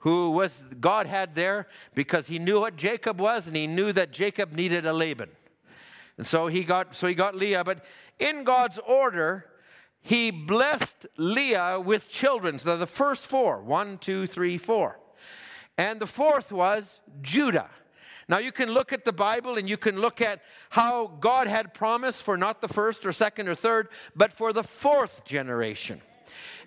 who 0.00 0.30
was 0.30 0.64
God 0.80 1.06
had 1.06 1.34
there 1.34 1.66
because 1.94 2.28
he 2.28 2.38
knew 2.38 2.60
what 2.60 2.76
Jacob 2.76 3.20
was 3.20 3.46
and 3.46 3.56
he 3.56 3.66
knew 3.66 3.92
that 3.92 4.12
Jacob 4.12 4.52
needed 4.52 4.86
a 4.86 4.92
Laban. 4.92 5.30
And 6.16 6.26
so 6.26 6.46
he 6.48 6.64
got 6.64 6.94
so 6.94 7.06
he 7.06 7.14
got 7.14 7.34
Leah, 7.34 7.64
but 7.64 7.84
in 8.18 8.44
God's 8.44 8.78
order, 8.78 9.46
he 10.02 10.30
blessed 10.30 11.06
Leah 11.16 11.80
with 11.80 12.10
children. 12.10 12.58
So 12.58 12.76
the 12.76 12.86
first 12.86 13.26
four 13.26 13.60
one, 13.62 13.98
two, 13.98 14.26
three, 14.26 14.58
four. 14.58 14.98
And 15.78 16.00
the 16.00 16.06
fourth 16.06 16.52
was 16.52 17.00
Judah. 17.22 17.70
Now 18.28 18.38
you 18.38 18.52
can 18.52 18.70
look 18.70 18.92
at 18.92 19.04
the 19.04 19.12
Bible 19.12 19.56
and 19.56 19.68
you 19.68 19.76
can 19.76 20.00
look 20.00 20.20
at 20.20 20.40
how 20.68 21.06
God 21.20 21.48
had 21.48 21.74
promised 21.74 22.22
for 22.22 22.36
not 22.36 22.60
the 22.60 22.68
first 22.68 23.04
or 23.04 23.12
second 23.12 23.48
or 23.48 23.54
third, 23.54 23.88
but 24.14 24.32
for 24.32 24.52
the 24.52 24.62
fourth 24.62 25.24
generation 25.24 26.00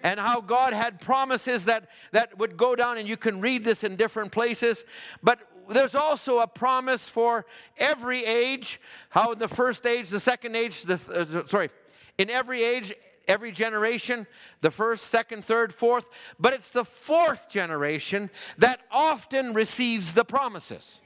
and 0.01 0.20
how 0.20 0.41
God 0.41 0.74
had 0.74 0.99
promises 0.99 1.66
that, 1.66 1.89
that 2.11 2.38
would 2.38 2.57
go 2.57 2.76
down, 2.76 2.97
and 2.97 3.07
you 3.07 3.18
can 3.18 3.41
read 3.41 3.64
this 3.64 3.84
in 3.84 3.95
different 3.95 4.32
places. 4.32 4.86
But 5.22 5.39
there's 5.70 5.95
also 5.95 6.39
a 6.39 6.47
promise 6.47 7.07
for 7.07 7.45
every 7.78 8.26
age, 8.26 8.80
how 9.09 9.32
in 9.32 9.39
the 9.39 9.47
first 9.47 9.86
age, 9.86 10.09
the 10.09 10.20
second 10.20 10.55
age, 10.55 10.84
the, 10.84 10.99
uh, 11.14 11.47
sorry, 11.47 11.70
in 12.18 12.30
every 12.30 12.64
age, 12.64 12.93
every 13.28 13.51
generation 13.51 14.28
the 14.61 14.72
first, 14.72 15.05
second, 15.05 15.45
third, 15.45 15.74
fourth, 15.74 16.05
but 16.39 16.53
it's 16.53 16.72
the 16.72 16.86
fourth 16.86 17.49
generation 17.49 18.30
that 18.57 18.82
often 18.91 19.53
receives 19.53 20.14
the 20.14 20.26
promises. 20.26 20.99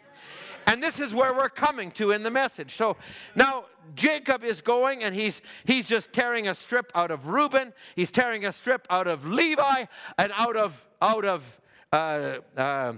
And 0.67 0.83
this 0.83 0.99
is 0.99 1.13
where 1.15 1.33
we're 1.33 1.49
coming 1.49 1.91
to 1.91 2.11
in 2.11 2.23
the 2.23 2.29
message. 2.29 2.75
So 2.75 2.97
now 3.35 3.65
Jacob 3.95 4.43
is 4.43 4.59
going 4.61 5.01
and 5.01 5.15
he's 5.15 5.41
he's 5.63 5.87
just 5.87 6.11
tearing 6.11 6.49
a 6.49 6.53
strip 6.53 6.91
out 6.93 7.09
of 7.09 7.27
Reuben, 7.27 7.73
he's 7.95 8.11
tearing 8.11 8.45
a 8.45 8.51
strip 8.51 8.85
out 8.89 9.07
of 9.07 9.25
Levi 9.25 9.85
and 10.17 10.31
out 10.35 10.57
of 10.57 10.85
out 11.01 11.23
of 11.23 11.59
uh, 11.93 12.39
uh, 12.57 12.93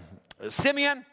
Simeon, 0.47 1.05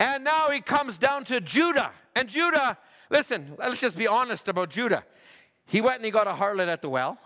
and 0.00 0.24
now 0.24 0.50
he 0.50 0.60
comes 0.60 0.98
down 0.98 1.24
to 1.26 1.40
Judah. 1.40 1.92
And 2.16 2.28
Judah, 2.28 2.76
listen, 3.08 3.54
let's 3.58 3.80
just 3.80 3.96
be 3.96 4.08
honest 4.08 4.48
about 4.48 4.70
Judah. 4.70 5.04
He 5.66 5.80
went 5.80 5.96
and 5.96 6.04
he 6.04 6.10
got 6.10 6.26
a 6.26 6.32
harlot 6.32 6.66
at 6.66 6.82
the 6.82 6.88
well. 6.88 7.18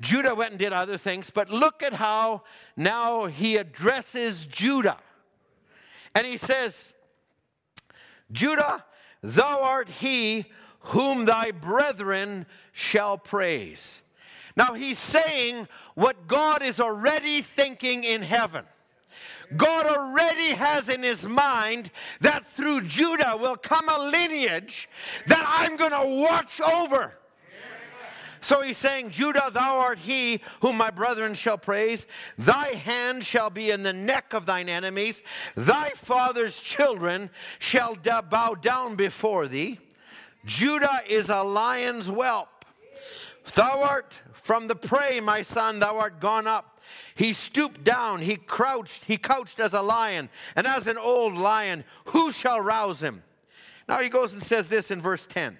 Judah 0.00 0.34
went 0.34 0.50
and 0.50 0.58
did 0.58 0.72
other 0.72 0.96
things, 0.96 1.30
but 1.30 1.50
look 1.50 1.82
at 1.82 1.94
how 1.94 2.42
now 2.76 3.26
he 3.26 3.56
addresses 3.56 4.46
Judah. 4.46 4.98
And 6.14 6.26
he 6.26 6.36
says, 6.36 6.92
Judah, 8.32 8.84
thou 9.22 9.62
art 9.62 9.88
he 9.88 10.46
whom 10.80 11.24
thy 11.24 11.50
brethren 11.50 12.46
shall 12.72 13.18
praise. 13.18 14.02
Now 14.56 14.74
he's 14.74 14.98
saying 14.98 15.68
what 15.94 16.26
God 16.26 16.62
is 16.62 16.80
already 16.80 17.42
thinking 17.42 18.04
in 18.04 18.22
heaven. 18.22 18.64
God 19.56 19.86
already 19.86 20.50
has 20.50 20.88
in 20.88 21.02
his 21.02 21.26
mind 21.26 21.90
that 22.20 22.46
through 22.52 22.82
Judah 22.82 23.36
will 23.38 23.56
come 23.56 23.88
a 23.88 23.98
lineage 23.98 24.88
that 25.26 25.44
I'm 25.46 25.76
going 25.76 25.92
to 25.92 26.22
watch 26.22 26.60
over. 26.60 27.14
So 28.46 28.62
he's 28.62 28.76
saying, 28.76 29.10
Judah, 29.10 29.50
thou 29.52 29.78
art 29.78 29.98
he 29.98 30.40
whom 30.60 30.76
my 30.76 30.90
brethren 30.90 31.34
shall 31.34 31.58
praise. 31.58 32.06
Thy 32.38 32.68
hand 32.68 33.24
shall 33.24 33.50
be 33.50 33.72
in 33.72 33.82
the 33.82 33.92
neck 33.92 34.34
of 34.34 34.46
thine 34.46 34.68
enemies. 34.68 35.24
Thy 35.56 35.88
father's 35.96 36.60
children 36.60 37.30
shall 37.58 37.96
bow 37.96 38.54
down 38.54 38.94
before 38.94 39.48
thee. 39.48 39.80
Judah 40.44 41.00
is 41.08 41.28
a 41.28 41.42
lion's 41.42 42.06
whelp. 42.06 42.64
Thou 43.56 43.82
art 43.82 44.14
from 44.32 44.68
the 44.68 44.76
prey, 44.76 45.18
my 45.18 45.42
son, 45.42 45.80
thou 45.80 45.98
art 45.98 46.20
gone 46.20 46.46
up. 46.46 46.80
He 47.16 47.32
stooped 47.32 47.82
down, 47.82 48.20
he 48.20 48.36
crouched, 48.36 49.06
he 49.06 49.16
couched 49.16 49.58
as 49.58 49.74
a 49.74 49.82
lion, 49.82 50.28
and 50.54 50.68
as 50.68 50.86
an 50.86 50.98
old 50.98 51.34
lion, 51.34 51.82
who 52.04 52.30
shall 52.30 52.60
rouse 52.60 53.02
him? 53.02 53.24
Now 53.88 53.98
he 53.98 54.08
goes 54.08 54.34
and 54.34 54.42
says 54.42 54.68
this 54.68 54.92
in 54.92 55.00
verse 55.00 55.26
10 55.26 55.58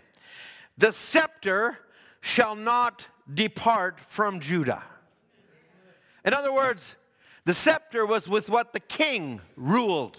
The 0.78 0.92
scepter 0.92 1.80
shall 2.26 2.56
not 2.56 3.06
depart 3.32 4.00
from 4.00 4.40
Judah. 4.40 4.82
In 6.24 6.34
other 6.34 6.52
words, 6.52 6.96
the 7.44 7.54
scepter 7.54 8.04
was 8.04 8.28
with 8.28 8.50
what 8.50 8.72
the 8.72 8.80
king 8.80 9.40
ruled. 9.56 10.18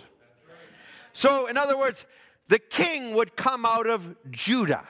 So, 1.11 1.47
in 1.47 1.57
other 1.57 1.77
words, 1.77 2.05
the 2.47 2.59
king 2.59 3.13
would 3.13 3.35
come 3.35 3.65
out 3.65 3.87
of 3.87 4.15
Judah. 4.31 4.85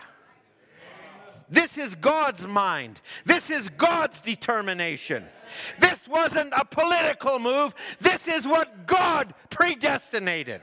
This 1.50 1.80
is 1.80 1.96
God's 1.96 2.46
mind. 2.46 3.02
This 3.26 3.50
is 3.50 3.70
God's 3.70 4.22
determination. 4.22 5.26
This 5.80 6.08
wasn't 6.08 6.54
a 6.56 6.66
political 6.66 7.40
move. 7.40 7.74
This 8.00 8.28
is 8.28 8.46
what 8.46 8.86
God 8.86 9.34
predestinated. 9.50 10.62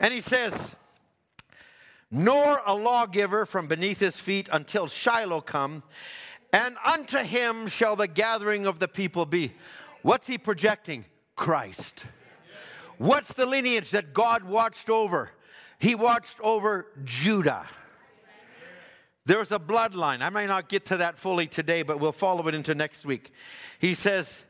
And 0.00 0.12
he 0.12 0.20
says, 0.20 0.74
nor 2.10 2.62
a 2.64 2.74
lawgiver 2.74 3.44
from 3.44 3.66
beneath 3.66 4.00
his 4.00 4.16
feet 4.18 4.48
until 4.52 4.86
Shiloh 4.86 5.40
come, 5.40 5.82
and 6.52 6.76
unto 6.84 7.18
him 7.18 7.66
shall 7.66 7.96
the 7.96 8.08
gathering 8.08 8.66
of 8.66 8.78
the 8.78 8.88
people 8.88 9.26
be. 9.26 9.52
What's 10.02 10.26
he 10.26 10.38
projecting? 10.38 11.04
Christ. 11.36 12.04
What's 12.96 13.34
the 13.34 13.46
lineage 13.46 13.90
that 13.90 14.12
God 14.14 14.44
watched 14.44 14.90
over? 14.90 15.30
He 15.78 15.94
watched 15.94 16.40
over 16.40 16.86
Judah. 17.04 17.66
There's 19.24 19.52
a 19.52 19.58
bloodline. 19.58 20.22
I 20.22 20.30
may 20.30 20.46
not 20.46 20.68
get 20.68 20.86
to 20.86 20.96
that 20.96 21.18
fully 21.18 21.46
today, 21.46 21.82
but 21.82 22.00
we'll 22.00 22.12
follow 22.12 22.48
it 22.48 22.54
into 22.54 22.74
next 22.74 23.04
week. 23.04 23.30
He 23.78 23.92
says, 23.92 24.44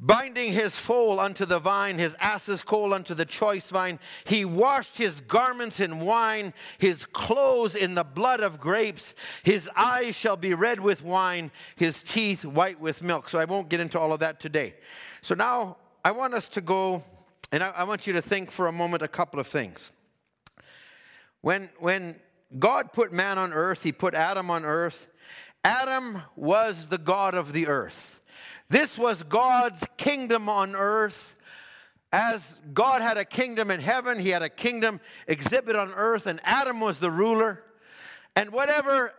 binding 0.00 0.52
his 0.52 0.76
foal 0.76 1.20
unto 1.20 1.44
the 1.44 1.58
vine, 1.58 1.98
his 1.98 2.16
ass's 2.18 2.62
coal 2.62 2.94
unto 2.94 3.14
the 3.14 3.26
choice 3.26 3.68
vine. 3.68 4.00
He 4.24 4.44
washed 4.44 4.96
his 4.96 5.20
garments 5.20 5.78
in 5.78 6.00
wine, 6.00 6.54
his 6.78 7.04
clothes 7.04 7.76
in 7.76 7.94
the 7.94 8.04
blood 8.04 8.40
of 8.40 8.58
grapes. 8.58 9.14
His 9.42 9.68
eyes 9.76 10.16
shall 10.16 10.36
be 10.36 10.54
red 10.54 10.80
with 10.80 11.04
wine, 11.04 11.50
his 11.76 12.02
teeth 12.02 12.44
white 12.44 12.80
with 12.80 13.02
milk. 13.02 13.28
So 13.28 13.38
I 13.38 13.44
won't 13.44 13.68
get 13.68 13.80
into 13.80 14.00
all 14.00 14.12
of 14.12 14.20
that 14.20 14.40
today. 14.40 14.74
So 15.20 15.34
now 15.34 15.76
I 16.02 16.12
want 16.12 16.32
us 16.32 16.48
to 16.50 16.62
go, 16.62 17.04
and 17.52 17.62
I, 17.62 17.68
I 17.68 17.84
want 17.84 18.06
you 18.06 18.14
to 18.14 18.22
think 18.22 18.50
for 18.50 18.68
a 18.68 18.72
moment 18.72 19.02
a 19.02 19.08
couple 19.08 19.38
of 19.38 19.46
things. 19.46 19.92
When, 21.42 21.68
when 21.78 22.18
God 22.58 22.92
put 22.92 23.12
man 23.12 23.38
on 23.38 23.52
earth, 23.52 23.82
he 23.82 23.92
put 23.92 24.14
Adam 24.14 24.50
on 24.50 24.64
earth. 24.64 25.06
Adam 25.62 26.22
was 26.36 26.88
the 26.88 26.98
God 26.98 27.34
of 27.34 27.52
the 27.52 27.66
earth. 27.66 28.19
This 28.70 28.96
was 28.96 29.24
God's 29.24 29.84
kingdom 29.96 30.48
on 30.48 30.76
earth. 30.76 31.34
As 32.12 32.58
God 32.72 33.02
had 33.02 33.18
a 33.18 33.24
kingdom 33.24 33.70
in 33.70 33.80
heaven, 33.80 34.18
he 34.18 34.30
had 34.30 34.42
a 34.42 34.48
kingdom 34.48 35.00
exhibit 35.26 35.76
on 35.76 35.92
earth, 35.92 36.26
and 36.26 36.40
Adam 36.44 36.80
was 36.80 37.00
the 37.00 37.10
ruler. 37.10 37.62
And 38.34 38.50
whatever, 38.50 39.12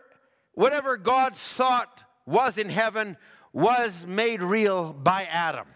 whatever 0.54 0.96
God's 0.96 1.40
thought 1.40 2.02
was 2.26 2.56
in 2.56 2.70
heaven 2.70 3.18
was 3.52 4.06
made 4.06 4.42
real 4.42 4.94
by 4.94 5.24
Adam. 5.24 5.66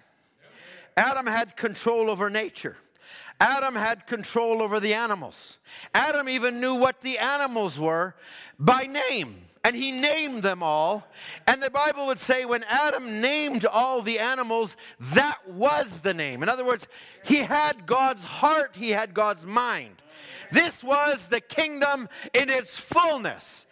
Adam 0.97 1.27
had 1.27 1.57
control 1.57 2.11
over 2.11 2.31
nature. 2.31 2.79
Adam 3.39 3.75
had 3.75 4.07
control 4.07 4.63
over 4.63 4.81
the 4.81 4.95
animals. 4.95 5.59
Adam 5.95 6.31
even 6.31 6.61
knew 6.61 6.75
what 6.75 7.03
the 7.03 7.19
animals 7.19 7.79
were 7.79 8.15
by 8.59 8.85
name 8.85 9.37
and 9.67 9.75
he 9.75 9.91
named 9.91 10.45
them 10.45 10.63
all. 10.63 11.05
And 11.49 11.61
the 11.61 11.71
Bible 11.71 12.07
would 12.07 12.21
say 12.21 12.45
when 12.45 12.63
Adam 12.69 13.21
named 13.21 13.67
all 13.67 14.01
the 14.01 14.21
animals, 14.21 14.77
that 15.01 15.39
was 15.49 16.03
the 16.03 16.15
name. 16.15 16.45
In 16.45 16.49
other 16.49 16.65
words, 16.65 16.87
he 17.25 17.39
had 17.39 17.85
God's 17.85 18.23
heart, 18.23 18.77
he 18.77 18.91
had 18.91 19.13
God's 19.13 19.45
mind. 19.45 20.03
This 20.53 20.85
was 20.85 21.27
the 21.27 21.41
kingdom 21.41 22.09
in 22.33 22.49
its 22.49 22.79
fullness. 22.79 23.67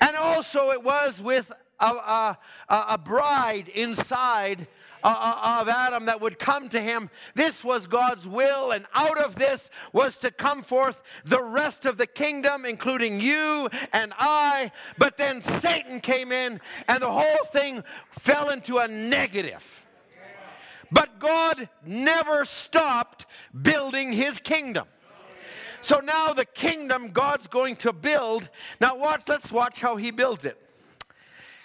And 0.00 0.16
also, 0.16 0.70
it 0.70 0.82
was 0.82 1.20
with 1.20 1.52
a, 1.78 1.84
a, 1.84 2.38
a 2.70 2.96
bride 2.96 3.68
inside 3.68 4.66
Uh, 5.06 5.58
of 5.60 5.68
Adam 5.68 6.06
that 6.06 6.18
would 6.22 6.38
come 6.38 6.66
to 6.70 6.80
him. 6.80 7.10
This 7.34 7.62
was 7.62 7.86
God's 7.86 8.26
will, 8.26 8.70
and 8.70 8.86
out 8.94 9.18
of 9.18 9.34
this 9.34 9.68
was 9.92 10.16
to 10.18 10.30
come 10.30 10.62
forth 10.62 11.02
the 11.26 11.42
rest 11.42 11.84
of 11.84 11.98
the 11.98 12.06
kingdom, 12.06 12.64
including 12.64 13.20
you 13.20 13.68
and 13.92 14.14
I. 14.18 14.72
But 14.96 15.18
then 15.18 15.42
Satan 15.42 16.00
came 16.00 16.32
in, 16.32 16.58
and 16.88 17.02
the 17.02 17.10
whole 17.10 17.44
thing 17.52 17.84
fell 18.12 18.48
into 18.48 18.78
a 18.78 18.88
negative. 18.88 19.82
But 20.90 21.18
God 21.18 21.68
never 21.84 22.46
stopped 22.46 23.26
building 23.62 24.10
his 24.10 24.40
kingdom. 24.40 24.86
So 25.82 25.98
now 25.98 26.32
the 26.32 26.46
kingdom 26.46 27.08
God's 27.08 27.46
going 27.46 27.76
to 27.76 27.92
build. 27.92 28.48
Now 28.80 28.96
watch, 28.96 29.24
let's 29.28 29.52
watch 29.52 29.82
how 29.82 29.96
he 29.96 30.10
builds 30.10 30.46
it. 30.46 30.58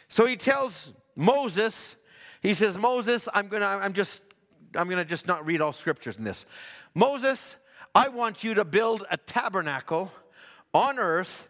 So 0.10 0.26
he 0.26 0.36
tells 0.36 0.92
Moses, 1.16 1.96
he 2.42 2.54
says, 2.54 2.78
Moses, 2.78 3.28
I'm 3.34 3.48
gonna, 3.48 3.66
I'm 3.66 3.94
just, 3.94 4.22
I'm 4.76 4.90
gonna 4.90 5.06
just 5.06 5.28
not 5.28 5.46
read 5.46 5.62
all 5.62 5.74
scriptures 5.74 6.18
in 6.18 6.24
this. 6.24 6.46
Moses, 6.94 7.56
I 7.94 8.08
want 8.10 8.44
you 8.44 8.54
to 8.56 8.66
build 8.66 9.06
a 9.12 9.18
tabernacle 9.18 10.12
on 10.74 11.00
earth, 11.00 11.48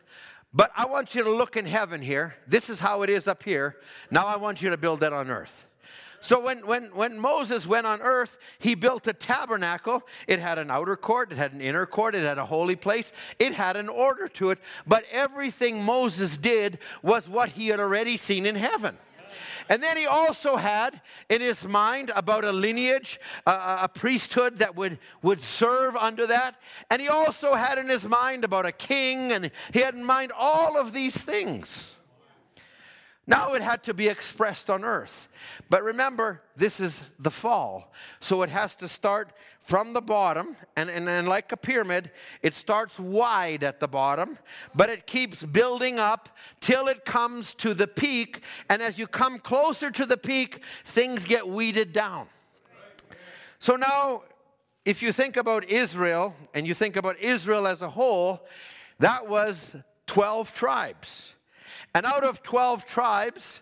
but 0.54 0.72
I 0.76 0.86
want 0.86 1.14
you 1.14 1.24
to 1.24 1.30
look 1.30 1.58
in 1.58 1.66
heaven 1.66 2.02
here. 2.02 2.36
This 2.48 2.70
is 2.70 2.80
how 2.80 3.04
it 3.04 3.10
is 3.10 3.28
up 3.28 3.44
here. 3.44 3.76
Now 4.10 4.26
I 4.26 4.38
want 4.38 4.62
you 4.62 4.70
to 4.72 4.78
build 4.78 5.02
that 5.02 5.14
on 5.14 5.30
earth. 5.30 5.66
So 6.22 6.40
when, 6.44 6.66
when, 6.66 6.86
when 6.94 7.18
Moses 7.18 7.66
went 7.66 7.88
on 7.88 8.02
earth, 8.02 8.38
he 8.58 8.76
built 8.76 9.08
a 9.08 9.14
tabernacle. 9.14 10.04
It 10.28 10.40
had 10.40 10.58
an 10.58 10.70
outer 10.70 10.98
court, 10.98 11.32
it 11.32 11.38
had 11.38 11.54
an 11.54 11.62
inner 11.62 11.86
court, 11.86 12.14
it 12.14 12.24
had 12.24 12.38
a 12.38 12.46
holy 12.46 12.76
place, 12.76 13.14
it 13.38 13.56
had 13.56 13.78
an 13.78 13.88
order 13.88 14.28
to 14.28 14.52
it. 14.52 14.60
But 14.86 15.06
everything 15.12 15.84
Moses 15.84 16.38
did 16.38 16.80
was 17.02 17.30
what 17.30 17.50
he 17.50 17.68
had 17.68 17.80
already 17.80 18.18
seen 18.18 18.46
in 18.46 18.56
heaven. 18.56 18.98
And 19.70 19.84
then 19.84 19.96
he 19.96 20.08
also 20.08 20.56
had 20.56 21.00
in 21.30 21.42
his 21.42 21.64
mind 21.64 22.12
about 22.16 22.44
a 22.44 22.52
lineage, 22.52 23.20
a, 23.46 23.80
a 23.84 23.88
priesthood 23.88 24.58
that 24.58 24.76
would, 24.76 24.98
would 25.22 25.42
serve 25.42 25.96
under 25.96 26.26
that. 26.28 26.56
And 26.90 27.02
he 27.02 27.08
also 27.08 27.54
had 27.54 27.78
in 27.78 27.88
his 27.88 28.06
mind 28.06 28.44
about 28.44 28.66
a 28.66 28.72
king, 28.72 29.32
and 29.32 29.52
he 29.72 29.80
had 29.80 29.94
in 29.94 30.04
mind 30.04 30.32
all 30.36 30.76
of 30.76 30.92
these 30.92 31.16
things. 31.16 31.96
Now 33.30 33.54
it 33.54 33.62
had 33.62 33.84
to 33.84 33.94
be 33.94 34.08
expressed 34.08 34.72
on 34.72 34.84
earth. 34.84 35.28
But 35.70 35.84
remember, 35.84 36.42
this 36.58 36.80
is 36.80 37.12
the 37.20 37.30
fall. 37.30 37.94
So 38.20 38.42
it 38.42 38.50
has 38.50 38.76
to 38.78 38.88
start 38.88 39.34
from 39.60 39.94
the 39.94 40.02
bottom, 40.02 40.56
and, 40.76 40.90
and, 40.90 41.08
and 41.08 41.28
like 41.30 41.52
a 41.52 41.58
pyramid, 41.58 42.10
it 42.42 42.56
starts 42.56 43.00
wide 43.00 43.64
at 43.64 43.80
the 43.80 43.88
bottom, 43.88 44.40
but 44.74 44.90
it 44.90 45.06
keeps 45.06 45.44
building 45.44 46.00
up 46.00 46.30
till 46.60 46.88
it 46.88 47.06
comes 47.06 47.54
to 47.54 47.76
the 47.76 47.86
peak. 47.86 48.42
And 48.68 48.82
as 48.82 48.98
you 48.98 49.06
come 49.06 49.38
closer 49.38 49.92
to 49.92 50.08
the 50.08 50.18
peak, 50.18 50.64
things 50.84 51.26
get 51.26 51.48
weeded 51.48 51.94
down. 51.94 52.30
So 53.60 53.76
now, 53.76 54.24
if 54.86 55.04
you 55.04 55.12
think 55.12 55.38
about 55.38 55.70
Israel, 55.70 56.34
and 56.56 56.66
you 56.66 56.74
think 56.74 56.96
about 56.96 57.20
Israel 57.20 57.68
as 57.68 57.84
a 57.84 57.90
whole, 57.92 58.48
that 58.98 59.30
was 59.30 59.76
12 60.08 60.52
tribes. 60.52 61.36
And 61.94 62.06
out 62.06 62.24
of 62.24 62.44
12 62.44 62.86
tribes, 62.86 63.62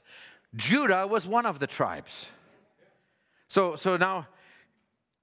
Judah 0.56 1.08
was 1.08 1.26
one 1.26 1.46
of 1.46 1.60
the 1.60 1.68
tribes. 1.68 2.28
So, 3.48 3.76
so 3.76 3.98
now, 3.98 4.28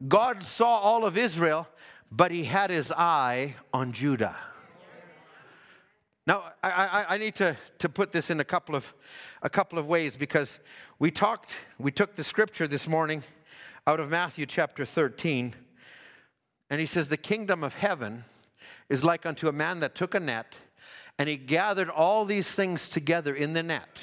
God 0.08 0.44
saw 0.44 0.78
all 0.78 1.04
of 1.04 1.16
Israel, 1.16 1.68
but 2.10 2.30
he 2.30 2.44
had 2.44 2.70
his 2.70 2.90
eye 2.90 3.56
on 3.72 3.92
Judah. 3.92 4.36
Now, 6.26 6.52
I, 6.62 6.70
I, 6.70 7.14
I, 7.14 7.18
need 7.18 7.34
to, 7.36 7.54
to 7.78 7.88
put 7.88 8.10
this 8.12 8.30
in 8.30 8.40
a 8.40 8.44
couple, 8.44 8.74
of, 8.74 8.94
a 9.42 9.50
couple 9.50 9.78
of 9.78 9.86
ways 9.86 10.16
because 10.16 10.58
we 10.98 11.10
talked, 11.10 11.54
we 11.78 11.90
took 11.90 12.14
the 12.14 12.24
scripture 12.24 12.66
this 12.66 12.88
morning 12.88 13.22
out 13.86 14.00
of 14.00 14.08
Matthew 14.08 14.46
chapter 14.46 14.86
13, 14.86 15.54
and 16.70 16.80
he 16.80 16.86
says, 16.86 17.10
The 17.10 17.18
kingdom 17.18 17.62
of 17.62 17.74
heaven 17.74 18.24
is 18.88 19.04
like 19.04 19.26
unto 19.26 19.48
a 19.48 19.52
man 19.52 19.80
that 19.80 19.94
took 19.94 20.14
a 20.14 20.20
net 20.20 20.54
and 21.18 21.28
he 21.28 21.36
gathered 21.36 21.88
all 21.88 22.24
these 22.24 22.52
things 22.52 22.88
together 22.88 23.34
in 23.34 23.52
the 23.52 23.62
net. 23.62 23.98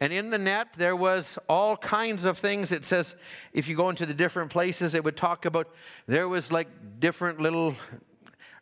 And 0.00 0.12
in 0.12 0.30
the 0.30 0.38
net, 0.38 0.68
there 0.76 0.96
was 0.96 1.38
all 1.48 1.76
kinds 1.76 2.24
of 2.24 2.38
things. 2.38 2.72
It 2.72 2.86
says, 2.86 3.14
if 3.52 3.68
you 3.68 3.76
go 3.76 3.90
into 3.90 4.06
the 4.06 4.14
different 4.14 4.50
places, 4.50 4.94
it 4.94 5.04
would 5.04 5.16
talk 5.16 5.44
about 5.44 5.68
there 6.06 6.26
was 6.26 6.50
like 6.50 6.68
different 6.98 7.38
little 7.38 7.74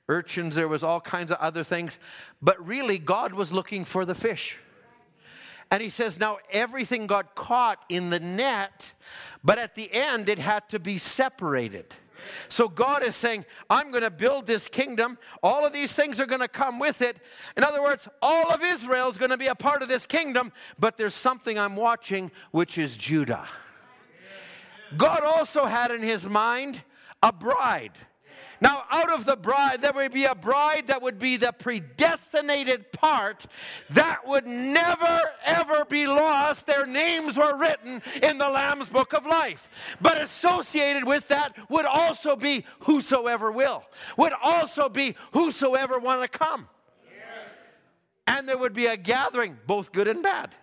urchins, 0.09 0.57
there 0.57 0.67
was 0.67 0.83
all 0.83 1.01
kinds 1.01 1.31
of 1.31 1.39
other 1.39 1.63
things. 1.63 1.99
But 2.43 2.67
really, 2.67 2.99
God 2.99 3.35
was 3.35 3.53
looking 3.53 3.85
for 3.85 4.05
the 4.05 4.15
fish. 4.17 4.59
And 5.71 5.83
he 5.83 5.91
says, 5.91 6.19
now 6.19 6.39
everything 6.51 7.07
got 7.07 7.35
caught 7.35 7.85
in 7.89 8.11
the 8.11 8.19
net, 8.19 8.93
but 9.45 9.59
at 9.59 9.75
the 9.75 9.93
end, 9.93 10.29
it 10.29 10.39
had 10.39 10.69
to 10.71 10.79
be 10.79 10.99
separated. 10.99 11.95
So 12.49 12.69
God 12.69 13.03
is 13.03 13.15
saying, 13.17 13.45
I'm 13.69 13.91
going 13.91 14.03
to 14.03 14.11
build 14.11 14.47
this 14.47 14.69
kingdom. 14.69 15.19
All 15.43 15.67
of 15.67 15.73
these 15.73 15.93
things 15.93 16.21
are 16.21 16.27
going 16.27 16.41
to 16.41 16.49
come 16.49 16.79
with 16.79 17.03
it. 17.03 17.17
In 17.57 17.65
other 17.65 17.83
words, 17.83 18.09
all 18.23 18.53
of 18.53 18.63
Israel 18.63 19.09
is 19.09 19.19
going 19.19 19.31
to 19.31 19.37
be 19.37 19.47
a 19.47 19.55
part 19.55 19.83
of 19.83 19.89
this 19.89 20.07
kingdom, 20.07 20.53
but 20.79 20.97
there's 20.97 21.15
something 21.15 21.59
I'm 21.59 21.77
watching, 21.77 22.31
which 22.51 22.79
is 22.79 22.97
Judah. 22.97 23.47
God 24.97 25.23
also 25.23 25.67
had 25.67 25.91
in 25.91 26.03
his 26.03 26.29
mind 26.29 26.83
a 27.23 27.33
bride. 27.33 27.93
Now, 28.61 28.85
out 28.91 29.13
of 29.13 29.25
the 29.25 29.37
bride, 29.37 29.83
there 29.83 29.93
would 29.93 30.13
be 30.13 30.25
a 30.25 30.35
bride 30.35 30.89
that 30.89 31.01
would 31.01 31.19
be 31.19 31.37
the 31.37 31.53
predestinated 31.53 32.93
part 32.93 33.47
that 33.91 34.27
would 34.27 34.47
never, 34.47 35.21
ever 35.45 35.85
be 35.85 36.07
lost. 36.07 36.67
Their 36.67 36.87
names 36.87 37.37
were 37.37 37.57
written 37.57 38.03
in 38.23 38.39
the 38.39 38.49
Lamb's 38.49 38.89
book 38.89 39.13
of 39.13 39.27
life. 39.27 39.71
But 40.01 40.21
associated 40.21 41.05
with 41.05 41.29
that 41.29 41.55
would 41.71 41.87
also 41.87 42.35
be 42.35 42.65
whosoever 42.81 43.53
will, 43.53 43.85
would 44.17 44.33
also 44.43 44.89
be 44.89 45.15
whosoever 45.33 45.99
want 45.99 46.23
to 46.23 46.29
come. 46.29 46.69
And 48.27 48.49
there 48.49 48.59
would 48.59 48.75
be 48.75 48.87
a 48.87 48.97
gathering, 48.97 49.57
both 49.67 49.93
good 49.93 50.07
and 50.09 50.23
bad. 50.23 50.55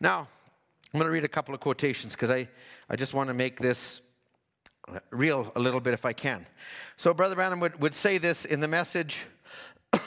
Now, 0.00 0.28
I'm 0.94 1.00
going 1.00 1.08
to 1.08 1.12
read 1.12 1.24
a 1.24 1.28
couple 1.28 1.54
of 1.54 1.60
quotations 1.60 2.14
because 2.14 2.30
I, 2.30 2.48
I 2.88 2.96
just 2.96 3.12
want 3.12 3.28
to 3.28 3.34
make 3.34 3.58
this 3.58 4.00
real 5.10 5.52
a 5.56 5.60
little 5.60 5.80
bit 5.80 5.94
if 5.94 6.04
I 6.04 6.12
can. 6.12 6.46
So, 6.96 7.12
Brother 7.14 7.34
Branham 7.34 7.60
would, 7.60 7.80
would 7.80 7.94
say 7.94 8.18
this 8.18 8.44
in 8.44 8.60
the 8.60 8.68
message. 8.68 9.22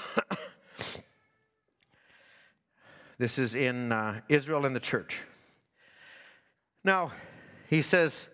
this 3.18 3.38
is 3.38 3.56
in 3.56 3.92
uh, 3.92 4.22
Israel 4.30 4.66
and 4.66 4.76
the 4.76 4.80
church. 4.80 5.22
Now, 6.84 7.12
he 7.70 7.82
says, 7.82 8.28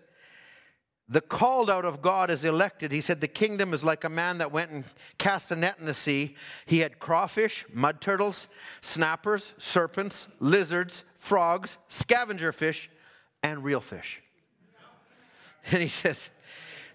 the 1.08 1.20
called 1.20 1.70
out 1.70 1.84
of 1.84 2.02
God 2.02 2.30
is 2.30 2.44
elected. 2.44 2.90
He 2.90 3.00
said, 3.00 3.20
The 3.20 3.28
kingdom 3.28 3.72
is 3.72 3.84
like 3.84 4.02
a 4.02 4.08
man 4.08 4.38
that 4.38 4.50
went 4.50 4.72
and 4.72 4.84
cast 5.18 5.52
a 5.52 5.56
net 5.56 5.76
in 5.78 5.86
the 5.86 5.94
sea. 5.94 6.34
He 6.66 6.80
had 6.80 6.98
crawfish, 6.98 7.64
mud 7.72 8.00
turtles, 8.00 8.48
snappers, 8.80 9.52
serpents, 9.56 10.26
lizards, 10.40 11.04
frogs, 11.16 11.78
scavenger 11.88 12.50
fish, 12.50 12.90
and 13.42 13.62
real 13.62 13.80
fish. 13.80 14.22
And 15.72 15.82
he 15.82 15.88
says, 15.88 16.30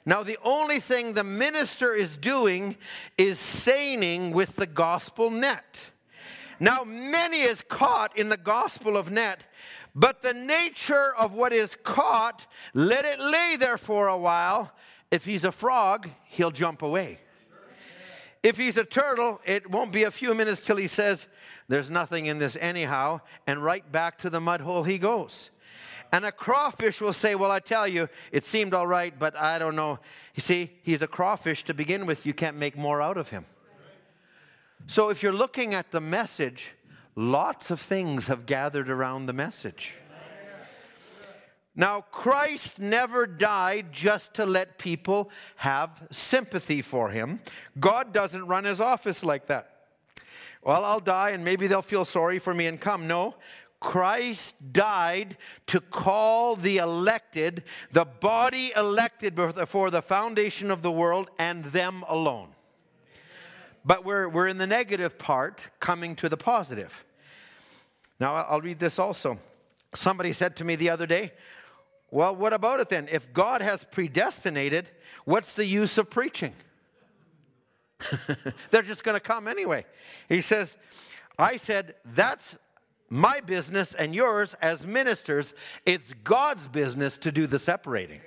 now, 0.06 0.24
the 0.24 0.40
only 0.44 0.80
thing 0.80 1.14
the 1.14 1.24
minister 1.24 1.94
is 1.94 2.18
doing 2.18 2.76
is 3.18 3.38
seining 3.38 4.32
with 4.32 4.56
the 4.56 4.66
gospel 4.66 5.30
net. 5.30 5.92
Now, 6.60 6.84
many 6.84 7.42
is 7.42 7.62
caught 7.62 8.18
in 8.18 8.30
the 8.30 8.38
gospel 8.38 8.98
of 8.98 9.12
net, 9.12 9.46
but 9.94 10.22
the 10.22 10.34
nature 10.34 11.14
of 11.16 11.34
what 11.34 11.54
is 11.54 11.76
caught, 11.84 12.48
let 12.74 13.06
it 13.06 13.20
lay 13.20 13.58
there 13.60 13.78
for 13.78 14.08
a 14.08 14.18
while. 14.18 14.72
If 15.12 15.26
he's 15.26 15.46
a 15.46 15.52
frog, 15.52 16.10
he'll 16.26 16.52
jump 16.52 16.82
away. 16.82 17.20
If 18.42 18.58
he's 18.58 18.78
a 18.78 18.84
turtle, 18.84 19.40
it 19.46 19.70
won't 19.70 19.92
be 19.92 20.04
a 20.04 20.12
few 20.12 20.34
minutes 20.34 20.62
till 20.62 20.78
he 20.78 20.88
says, 20.88 21.28
There's 21.68 21.92
nothing 21.92 22.26
in 22.26 22.40
this 22.40 22.58
anyhow, 22.60 23.22
and 23.46 23.64
right 23.64 23.90
back 23.92 24.18
to 24.20 24.32
the 24.32 24.42
mud 24.42 24.62
hole 24.62 24.84
he 24.84 24.98
goes. 24.98 25.51
And 26.12 26.26
a 26.26 26.32
crawfish 26.32 27.00
will 27.00 27.14
say, 27.14 27.36
Well, 27.36 27.52
I 27.52 27.60
tell 27.60 27.88
you, 27.88 28.10
it 28.32 28.44
seemed 28.44 28.74
all 28.74 28.88
right, 28.88 29.18
but 29.18 29.36
I 29.36 29.60
don't 29.60 29.76
know. 29.76 30.00
You 30.36 30.42
see, 30.42 30.72
he's 30.84 31.02
a 31.02 31.08
crawfish 31.08 31.64
to 31.64 31.74
begin 31.74 32.06
with. 32.06 32.26
You 32.26 32.34
can't 32.34 32.58
make 32.58 32.78
more 32.78 33.02
out 33.02 33.18
of 33.18 33.30
him. 33.30 33.46
So 34.88 35.10
if 35.10 35.24
you're 35.24 35.32
looking 35.32 35.74
at 35.74 35.92
the 35.92 36.02
message, 36.02 36.74
lots 37.16 37.72
of 37.72 37.80
things 37.80 38.28
have 38.28 38.46
gathered 38.46 38.90
around 38.90 39.28
the 39.28 39.34
message. 39.34 39.94
Now, 41.74 42.02
Christ 42.02 42.80
never 42.80 43.26
died 43.26 43.94
just 43.94 44.34
to 44.34 44.46
let 44.46 44.78
people 44.78 45.30
have 45.56 46.06
sympathy 46.12 46.82
for 46.82 47.10
him. 47.10 47.40
God 47.80 48.12
doesn't 48.12 48.46
run 48.46 48.66
his 48.66 48.82
office 48.82 49.24
like 49.24 49.48
that. 49.48 49.72
Well, 50.64 50.86
I'll 50.86 51.00
die 51.00 51.32
and 51.32 51.44
maybe 51.44 51.68
they'll 51.68 51.82
feel 51.82 52.06
sorry 52.06 52.38
for 52.40 52.54
me 52.54 52.68
and 52.68 52.80
come. 52.80 53.08
No, 53.08 53.36
Christ 53.82 54.54
died 54.72 55.38
to 55.66 55.82
call 55.82 56.56
the 56.56 56.78
elected, 56.78 57.64
the 57.92 58.06
body 58.06 58.72
elected 58.78 59.34
before 59.36 59.90
the 59.90 60.04
foundation 60.04 60.70
of 60.70 60.84
the 60.84 60.92
world, 60.92 61.30
and 61.40 61.66
them 61.66 62.06
alone. 62.08 62.50
But 63.84 64.06
we're, 64.06 64.30
we're 64.30 64.48
in 64.48 64.60
the 64.60 64.68
negative 64.68 65.18
part, 65.18 65.68
coming 65.80 66.16
to 66.18 66.30
the 66.30 66.38
positive. 66.38 67.04
Now, 68.20 68.36
I'll 68.36 68.62
read 68.62 68.78
this 68.78 69.00
also. 69.00 69.40
Somebody 69.96 70.32
said 70.32 70.56
to 70.58 70.64
me 70.64 70.76
the 70.76 70.92
other 70.92 71.08
day, 71.08 71.34
Well, 72.12 72.36
what 72.36 72.54
about 72.54 72.80
it 72.82 72.90
then? 72.90 73.10
If 73.12 73.34
God 73.34 73.62
has 73.64 73.84
predestinated, 73.84 74.90
what's 75.26 75.56
the 75.56 75.66
use 75.66 75.98
of 75.98 76.12
preaching? 76.12 76.54
They're 78.70 78.84
just 78.84 79.04
going 79.04 79.16
to 79.16 79.20
come 79.20 79.48
anyway. 79.48 79.86
He 80.30 80.42
says, 80.42 80.78
I 81.40 81.58
said, 81.58 81.96
That's 82.06 82.60
my 83.12 83.42
business 83.42 83.94
and 83.94 84.16
yours 84.16 84.56
as 84.62 84.86
ministers. 84.86 85.54
It's 85.86 86.14
God's 86.24 86.68
business 86.68 87.18
to 87.20 87.32
do 87.32 87.46
the 87.46 87.60
separating. 87.60 88.22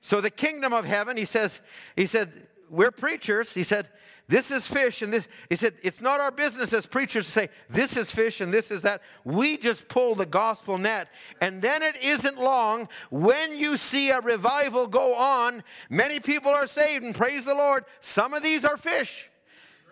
So 0.00 0.20
the 0.20 0.30
kingdom 0.30 0.72
of 0.72 0.84
heaven, 0.84 1.16
he 1.16 1.24
says, 1.24 1.60
he 1.96 2.06
said, 2.06 2.30
we're 2.70 2.92
preachers. 2.92 3.54
He 3.54 3.64
said, 3.64 3.88
this 4.28 4.50
is 4.50 4.66
fish 4.66 5.00
and 5.00 5.10
this. 5.10 5.26
He 5.48 5.56
said, 5.56 5.74
it's 5.82 6.02
not 6.02 6.20
our 6.20 6.30
business 6.30 6.74
as 6.74 6.84
preachers 6.84 7.24
to 7.24 7.32
say, 7.32 7.48
this 7.70 7.96
is 7.96 8.10
fish 8.10 8.42
and 8.42 8.52
this 8.52 8.70
is 8.70 8.82
that. 8.82 9.00
We 9.24 9.56
just 9.56 9.88
pull 9.88 10.14
the 10.14 10.26
gospel 10.26 10.76
net. 10.76 11.08
And 11.40 11.62
then 11.62 11.82
it 11.82 11.96
isn't 11.96 12.38
long 12.38 12.90
when 13.10 13.56
you 13.56 13.78
see 13.78 14.10
a 14.10 14.20
revival 14.20 14.86
go 14.86 15.14
on, 15.14 15.64
many 15.88 16.20
people 16.20 16.52
are 16.52 16.66
saved 16.66 17.04
and 17.04 17.14
praise 17.14 17.46
the 17.46 17.54
Lord. 17.54 17.86
Some 18.00 18.34
of 18.34 18.42
these 18.42 18.66
are 18.66 18.76
fish 18.76 19.30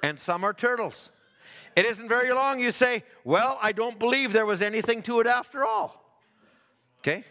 and 0.02 0.18
some 0.18 0.44
are 0.44 0.52
turtles. 0.52 1.10
It 1.76 1.84
isn't 1.84 2.08
very 2.08 2.32
long, 2.32 2.58
you 2.58 2.70
say, 2.70 3.04
Well, 3.22 3.58
I 3.62 3.72
don't 3.72 3.98
believe 3.98 4.32
there 4.32 4.46
was 4.46 4.62
anything 4.62 5.02
to 5.02 5.20
it 5.20 5.26
after 5.26 5.64
all. 5.64 6.02
Okay? 7.00 7.24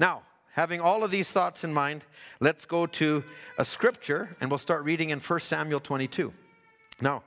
Now, 0.00 0.22
having 0.52 0.80
all 0.80 1.04
of 1.04 1.12
these 1.12 1.30
thoughts 1.30 1.62
in 1.62 1.72
mind, 1.72 2.04
let's 2.40 2.64
go 2.64 2.86
to 2.86 3.22
a 3.56 3.64
scripture 3.64 4.36
and 4.40 4.50
we'll 4.50 4.58
start 4.58 4.82
reading 4.82 5.10
in 5.10 5.20
1 5.20 5.40
Samuel 5.40 5.78
22. 5.78 6.32
Now, 7.00 7.22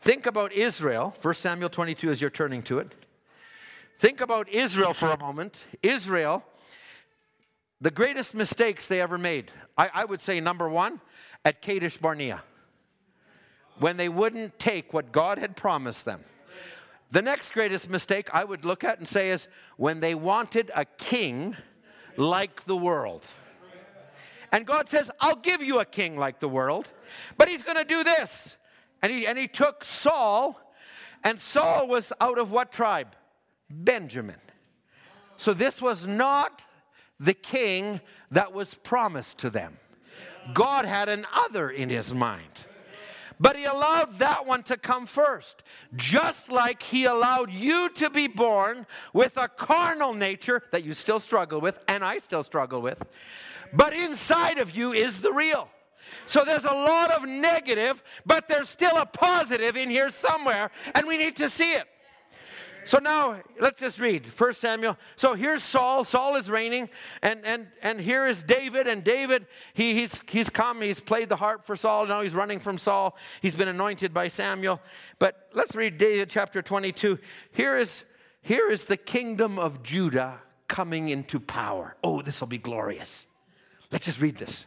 think 0.00 0.24
about 0.24 0.52
Israel. 0.52 1.14
1 1.20 1.34
Samuel 1.34 1.68
22 1.68 2.10
as 2.10 2.20
you're 2.20 2.30
turning 2.30 2.62
to 2.62 2.78
it. 2.78 2.94
Think 3.98 4.22
about 4.22 4.48
Israel 4.48 4.94
for 4.94 5.10
a 5.10 5.18
moment. 5.18 5.64
Israel, 5.82 6.42
the 7.82 7.90
greatest 7.90 8.34
mistakes 8.34 8.88
they 8.88 9.02
ever 9.02 9.18
made. 9.18 9.52
I, 9.76 9.90
I 9.92 10.04
would 10.06 10.22
say 10.22 10.40
number 10.40 10.66
one, 10.66 11.02
at 11.44 11.60
Kadesh 11.60 11.98
Barnea 11.98 12.42
when 13.80 13.96
they 13.96 14.08
wouldn't 14.08 14.58
take 14.58 14.92
what 14.92 15.10
God 15.10 15.38
had 15.38 15.56
promised 15.56 16.04
them. 16.04 16.20
The 17.10 17.22
next 17.22 17.52
greatest 17.52 17.90
mistake 17.90 18.32
I 18.32 18.44
would 18.44 18.64
look 18.64 18.84
at 18.84 18.98
and 18.98 19.08
say 19.08 19.30
is 19.30 19.48
when 19.76 19.98
they 19.98 20.14
wanted 20.14 20.70
a 20.76 20.84
king 20.84 21.56
like 22.16 22.64
the 22.66 22.76
world. 22.76 23.26
And 24.52 24.66
God 24.66 24.88
says, 24.88 25.10
I'll 25.20 25.36
give 25.36 25.62
you 25.62 25.80
a 25.80 25.84
king 25.84 26.16
like 26.16 26.40
the 26.40 26.48
world, 26.48 26.90
but 27.36 27.48
he's 27.48 27.62
going 27.62 27.78
to 27.78 27.84
do 27.84 28.04
this. 28.04 28.56
And 29.02 29.10
he, 29.10 29.26
and 29.26 29.38
he 29.38 29.48
took 29.48 29.82
Saul, 29.82 30.60
and 31.24 31.40
Saul 31.40 31.88
was 31.88 32.12
out 32.20 32.38
of 32.38 32.52
what 32.52 32.70
tribe? 32.70 33.16
Benjamin. 33.70 34.40
So 35.36 35.54
this 35.54 35.80
was 35.80 36.06
not 36.06 36.66
the 37.18 37.32
king 37.32 38.00
that 38.30 38.52
was 38.52 38.74
promised 38.74 39.38
to 39.38 39.50
them. 39.50 39.78
God 40.52 40.84
had 40.84 41.08
an 41.08 41.26
other 41.32 41.70
in 41.70 41.88
his 41.88 42.12
mind. 42.12 42.66
But 43.40 43.56
he 43.56 43.64
allowed 43.64 44.18
that 44.18 44.46
one 44.46 44.62
to 44.64 44.76
come 44.76 45.06
first, 45.06 45.62
just 45.96 46.52
like 46.52 46.82
he 46.82 47.06
allowed 47.06 47.50
you 47.50 47.88
to 47.94 48.10
be 48.10 48.28
born 48.28 48.86
with 49.14 49.38
a 49.38 49.48
carnal 49.48 50.12
nature 50.12 50.62
that 50.72 50.84
you 50.84 50.92
still 50.92 51.18
struggle 51.18 51.58
with, 51.58 51.82
and 51.88 52.04
I 52.04 52.18
still 52.18 52.42
struggle 52.42 52.82
with. 52.82 53.02
But 53.72 53.94
inside 53.94 54.58
of 54.58 54.76
you 54.76 54.92
is 54.92 55.22
the 55.22 55.32
real. 55.32 55.70
So 56.26 56.44
there's 56.44 56.66
a 56.66 56.74
lot 56.74 57.10
of 57.12 57.26
negative, 57.26 58.02
but 58.26 58.46
there's 58.46 58.68
still 58.68 58.96
a 58.98 59.06
positive 59.06 59.74
in 59.74 59.88
here 59.88 60.10
somewhere, 60.10 60.70
and 60.94 61.06
we 61.06 61.16
need 61.16 61.36
to 61.36 61.48
see 61.48 61.72
it. 61.72 61.88
So 62.90 62.98
now 62.98 63.40
let's 63.60 63.78
just 63.78 64.00
read 64.00 64.26
1 64.26 64.52
Samuel. 64.52 64.98
So 65.14 65.34
here's 65.34 65.62
Saul. 65.62 66.02
Saul 66.02 66.34
is 66.34 66.50
reigning, 66.50 66.90
and 67.22 67.44
and 67.44 67.68
and 67.82 68.00
here 68.00 68.26
is 68.26 68.42
David. 68.42 68.88
And 68.88 69.04
David, 69.04 69.46
he, 69.74 69.94
he's 69.94 70.20
he's 70.26 70.50
come. 70.50 70.82
He's 70.82 70.98
played 70.98 71.28
the 71.28 71.36
harp 71.36 71.64
for 71.64 71.76
Saul. 71.76 72.06
Now 72.06 72.20
he's 72.20 72.34
running 72.34 72.58
from 72.58 72.78
Saul. 72.78 73.16
He's 73.42 73.54
been 73.54 73.68
anointed 73.68 74.12
by 74.12 74.26
Samuel. 74.26 74.80
But 75.20 75.50
let's 75.52 75.76
read 75.76 75.98
David 75.98 76.30
chapter 76.30 76.62
22. 76.62 77.20
Here 77.52 77.76
is 77.76 78.02
here 78.42 78.68
is 78.68 78.86
the 78.86 78.96
kingdom 78.96 79.56
of 79.56 79.84
Judah 79.84 80.40
coming 80.66 81.10
into 81.10 81.38
power. 81.38 81.94
Oh, 82.02 82.22
this 82.22 82.40
will 82.40 82.48
be 82.48 82.58
glorious. 82.58 83.24
Let's 83.92 84.06
just 84.06 84.20
read 84.20 84.34
this. 84.34 84.64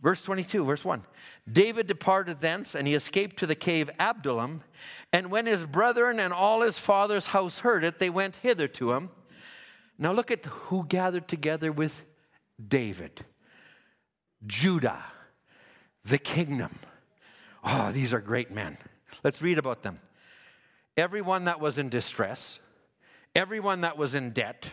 Verse 0.00 0.22
22, 0.22 0.64
verse 0.64 0.82
1. 0.82 1.02
David 1.50 1.86
departed 1.86 2.40
thence, 2.40 2.74
and 2.74 2.88
he 2.88 2.94
escaped 2.94 3.36
to 3.38 3.46
the 3.46 3.54
cave 3.54 3.90
Adullam. 3.98 4.62
And 5.12 5.30
when 5.30 5.46
his 5.46 5.66
brethren 5.66 6.18
and 6.18 6.32
all 6.32 6.62
his 6.62 6.78
father's 6.78 7.28
house 7.28 7.58
heard 7.58 7.84
it, 7.84 7.98
they 7.98 8.10
went 8.10 8.36
hither 8.36 8.66
to 8.68 8.92
him. 8.92 9.10
Now 9.98 10.12
look 10.12 10.30
at 10.30 10.46
who 10.46 10.84
gathered 10.86 11.28
together 11.28 11.70
with 11.70 12.04
David 12.66 13.24
Judah, 14.46 15.02
the 16.04 16.18
kingdom. 16.18 16.78
Oh, 17.62 17.92
these 17.92 18.12
are 18.12 18.20
great 18.20 18.50
men. 18.50 18.76
Let's 19.22 19.40
read 19.40 19.58
about 19.58 19.82
them. 19.82 20.00
Everyone 20.96 21.44
that 21.44 21.60
was 21.60 21.78
in 21.78 21.88
distress, 21.88 22.58
everyone 23.34 23.80
that 23.80 23.96
was 23.96 24.14
in 24.14 24.30
debt, 24.30 24.70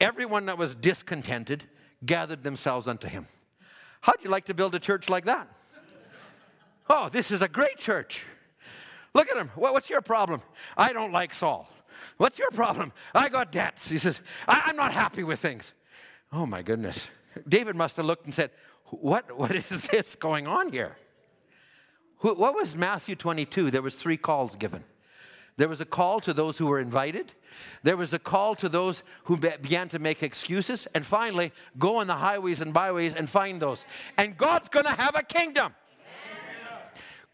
everyone 0.00 0.46
that 0.46 0.56
was 0.56 0.74
discontented 0.74 1.64
gathered 2.04 2.42
themselves 2.42 2.88
unto 2.88 3.06
him. 3.06 3.26
How'd 4.00 4.24
you 4.24 4.30
like 4.30 4.46
to 4.46 4.54
build 4.54 4.74
a 4.74 4.80
church 4.80 5.08
like 5.08 5.26
that? 5.26 5.48
Oh, 6.88 7.08
this 7.08 7.30
is 7.30 7.42
a 7.42 7.48
great 7.48 7.78
church. 7.78 8.24
Look 9.14 9.30
at 9.30 9.36
him. 9.36 9.50
What's 9.54 9.90
your 9.90 10.00
problem? 10.00 10.42
I 10.76 10.92
don't 10.92 11.12
like 11.12 11.34
Saul. 11.34 11.68
What's 12.16 12.38
your 12.38 12.50
problem? 12.50 12.92
I 13.14 13.28
got 13.28 13.52
debts. 13.52 13.88
He 13.88 13.98
says, 13.98 14.20
I'm 14.48 14.76
not 14.76 14.92
happy 14.92 15.22
with 15.22 15.38
things. 15.38 15.72
Oh 16.32 16.46
my 16.46 16.62
goodness. 16.62 17.08
David 17.46 17.76
must 17.76 17.96
have 17.96 18.06
looked 18.06 18.24
and 18.24 18.34
said, 18.34 18.50
What, 18.86 19.36
what 19.36 19.54
is 19.54 19.68
this 19.90 20.14
going 20.14 20.46
on 20.46 20.72
here? 20.72 20.96
What 22.20 22.54
was 22.54 22.76
Matthew 22.76 23.16
22? 23.16 23.70
There 23.70 23.82
was 23.82 23.96
three 23.96 24.16
calls 24.16 24.54
given. 24.54 24.84
There 25.56 25.68
was 25.68 25.80
a 25.80 25.84
call 25.84 26.20
to 26.20 26.32
those 26.32 26.56
who 26.56 26.66
were 26.66 26.78
invited. 26.78 27.32
There 27.82 27.96
was 27.96 28.14
a 28.14 28.18
call 28.18 28.54
to 28.56 28.68
those 28.68 29.02
who 29.24 29.36
began 29.36 29.88
to 29.90 29.98
make 29.98 30.22
excuses. 30.22 30.86
And 30.94 31.04
finally, 31.04 31.52
go 31.78 31.96
on 31.96 32.06
the 32.06 32.14
highways 32.14 32.60
and 32.60 32.72
byways 32.72 33.14
and 33.14 33.28
find 33.28 33.60
those. 33.60 33.84
And 34.16 34.36
God's 34.36 34.68
going 34.68 34.86
to 34.86 34.92
have 34.92 35.14
a 35.14 35.22
kingdom. 35.22 35.74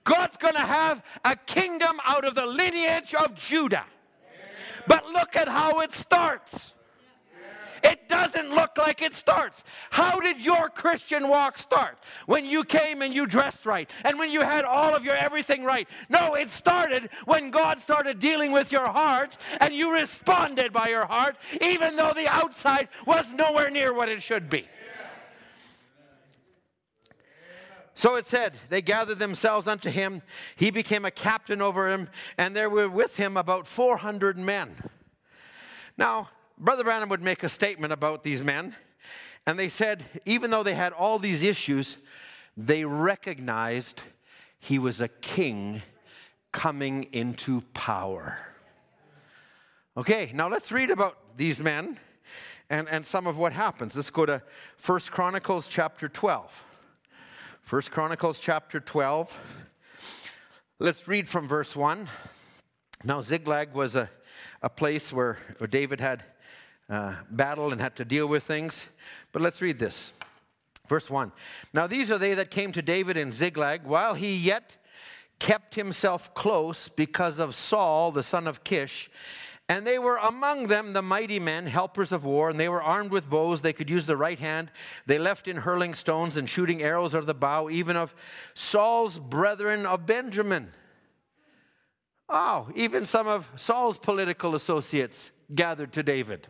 God's 0.09 0.38
going 0.38 0.54
to 0.54 0.61
have 0.61 1.02
a 1.22 1.36
kingdom 1.36 2.00
out 2.02 2.24
of 2.24 2.34
the 2.34 2.46
lineage 2.46 3.12
of 3.14 3.34
Judah. 3.34 3.84
But 4.86 5.06
look 5.11 5.36
at 5.36 5.48
how 5.48 5.80
it 5.80 5.92
starts. 5.92 6.72
It 7.84 8.09
doesn't 8.09 8.50
look 8.50 8.78
like 8.78 9.02
it 9.02 9.12
starts. 9.12 9.64
How 9.90 10.18
did 10.18 10.40
your 10.40 10.70
Christian 10.70 11.28
walk 11.28 11.59
start? 11.59 11.98
When 12.24 12.46
you 12.46 12.64
came 12.64 13.02
and 13.02 13.14
you 13.14 13.26
dressed 13.26 13.66
right 13.66 13.88
and 14.02 14.18
when 14.18 14.30
you 14.30 14.40
had 14.40 14.64
all 14.64 14.94
of 14.94 15.04
your 15.04 15.14
everything 15.14 15.62
right. 15.62 15.86
No, 16.09 16.34
it 16.34 16.48
started 16.48 17.11
when 17.26 17.50
God 17.50 17.78
started 17.78 18.18
dealing 18.18 18.50
with 18.50 18.72
your 18.72 18.88
heart 18.88 19.36
and 19.61 19.74
you 19.74 19.92
responded 19.92 20.72
by 20.72 20.88
your 20.88 21.04
heart, 21.04 21.36
even 21.61 21.96
though 21.96 22.14
the 22.14 22.28
outside 22.28 22.88
was 23.04 23.34
nowhere 23.34 23.68
near 23.68 23.92
what 23.92 24.09
it 24.09 24.22
should 24.22 24.48
be. 24.48 24.66
So 27.99 28.14
it 28.14 28.26
said, 28.26 28.55
they 28.68 28.80
gathered 28.80 29.18
themselves 29.18 29.66
unto 29.66 29.90
him. 29.90 30.22
He 30.55 30.70
became 30.70 31.05
a 31.05 31.11
captain 31.11 31.61
over 31.61 31.90
him, 31.90 32.09
and 32.38 32.55
there 32.55 32.70
were 32.70 32.88
with 32.88 33.16
him 33.16 33.36
about 33.36 33.66
400 33.66 34.38
men. 34.38 34.76
Now, 35.96 36.28
Brother 36.57 36.84
Branham 36.84 37.09
would 37.09 37.24
make 37.24 37.42
a 37.42 37.49
statement 37.49 37.92
about 37.92 38.22
these 38.22 38.40
men, 38.40 38.76
and 39.49 39.59
they 39.59 39.68
said, 39.68 40.05
even 40.24 40.53
though 40.53 40.62
they 40.62 40.74
had 40.74 40.92
all 40.92 41.18
these 41.18 41.42
issues, 41.42 41.99
they 42.57 42.84
recognized 42.84 44.01
he 44.61 44.78
was 44.78 45.01
a 45.01 45.09
king 45.09 45.82
coming 46.53 47.09
into 47.11 47.62
power. 47.74 48.38
Okay, 49.96 50.30
now 50.32 50.49
let's 50.49 50.70
read 50.70 50.92
about 50.92 51.36
these 51.36 51.59
men 51.59 51.99
and, 52.70 52.88
and 52.88 53.05
some 53.05 53.26
of 53.26 53.38
what 53.38 53.53
happens. 53.53 53.96
Let's 53.96 54.11
go 54.11 54.24
to 54.24 54.40
First 54.76 55.11
Chronicles 55.11 55.66
chapter 55.66 56.09
12. 56.09 56.66
First 57.69 57.91
Chronicles 57.91 58.41
chapter 58.41 58.81
12. 58.81 59.39
Let's 60.79 61.07
read 61.07 61.29
from 61.29 61.47
verse 61.47 61.77
1. 61.77 62.09
Now, 63.05 63.21
Ziklag 63.21 63.75
was 63.75 63.95
a, 63.95 64.09
a 64.62 64.71
place 64.71 65.12
where, 65.12 65.37
where 65.59 65.69
David 65.69 66.01
had 66.01 66.25
uh, 66.89 67.16
battle 67.31 67.71
and 67.71 67.79
had 67.79 67.95
to 67.97 68.07
deal 68.07 68.27
with 68.27 68.45
things. 68.45 68.89
But 69.33 69.43
let's 69.43 69.61
read 69.61 69.79
this. 69.79 70.14
Verse 70.89 71.11
1. 71.11 71.31
Now 71.75 71.87
these 71.87 72.11
are 72.11 72.16
they 72.16 72.33
that 72.33 72.51
came 72.51 72.73
to 72.73 72.81
David 72.81 73.19
in 73.19 73.33
Ziklag 73.33 73.85
while 73.85 74.14
he 74.14 74.35
yet 74.35 74.79
kept 75.39 75.75
himself 75.75 76.33
close 76.33 76.89
because 76.89 77.39
of 77.39 77.55
Saul, 77.55 78.12
the 78.12 78.23
son 78.23 78.47
of 78.47 78.64
Kish. 78.64 79.11
And 79.69 79.87
they 79.87 79.99
were 79.99 80.16
among 80.16 80.69
them 80.69 80.95
the 80.95 81.03
mighty 81.03 81.39
men, 81.39 81.66
helpers 81.66 82.11
of 82.11 82.25
war, 82.25 82.49
and 82.49 82.59
they 82.59 82.71
were 82.71 82.83
armed 82.83 83.11
with 83.11 83.29
bows. 83.29 83.61
They 83.61 83.75
could 83.75 83.91
use 83.91 84.07
the 84.07 84.16
right 84.16 84.39
hand. 84.39 84.71
They 85.05 85.19
left 85.19 85.47
in 85.47 85.59
hurling 85.59 85.93
stones 85.93 86.39
and 86.39 86.49
shooting 86.49 86.83
arrows 86.83 87.14
out 87.14 87.21
of 87.21 87.27
the 87.27 87.35
bow, 87.35 87.69
even 87.69 87.95
of 87.95 88.14
Saul's 88.55 89.19
brethren 89.19 89.85
of 89.85 90.07
Benjamin. 90.07 90.71
Oh, 92.31 92.69
even 92.75 93.05
some 93.05 93.27
of 93.27 93.51
Saul's 93.57 93.99
political 93.99 94.55
associates 94.55 95.31
gathered 95.55 95.93
to 95.95 96.03
David. 96.03 96.49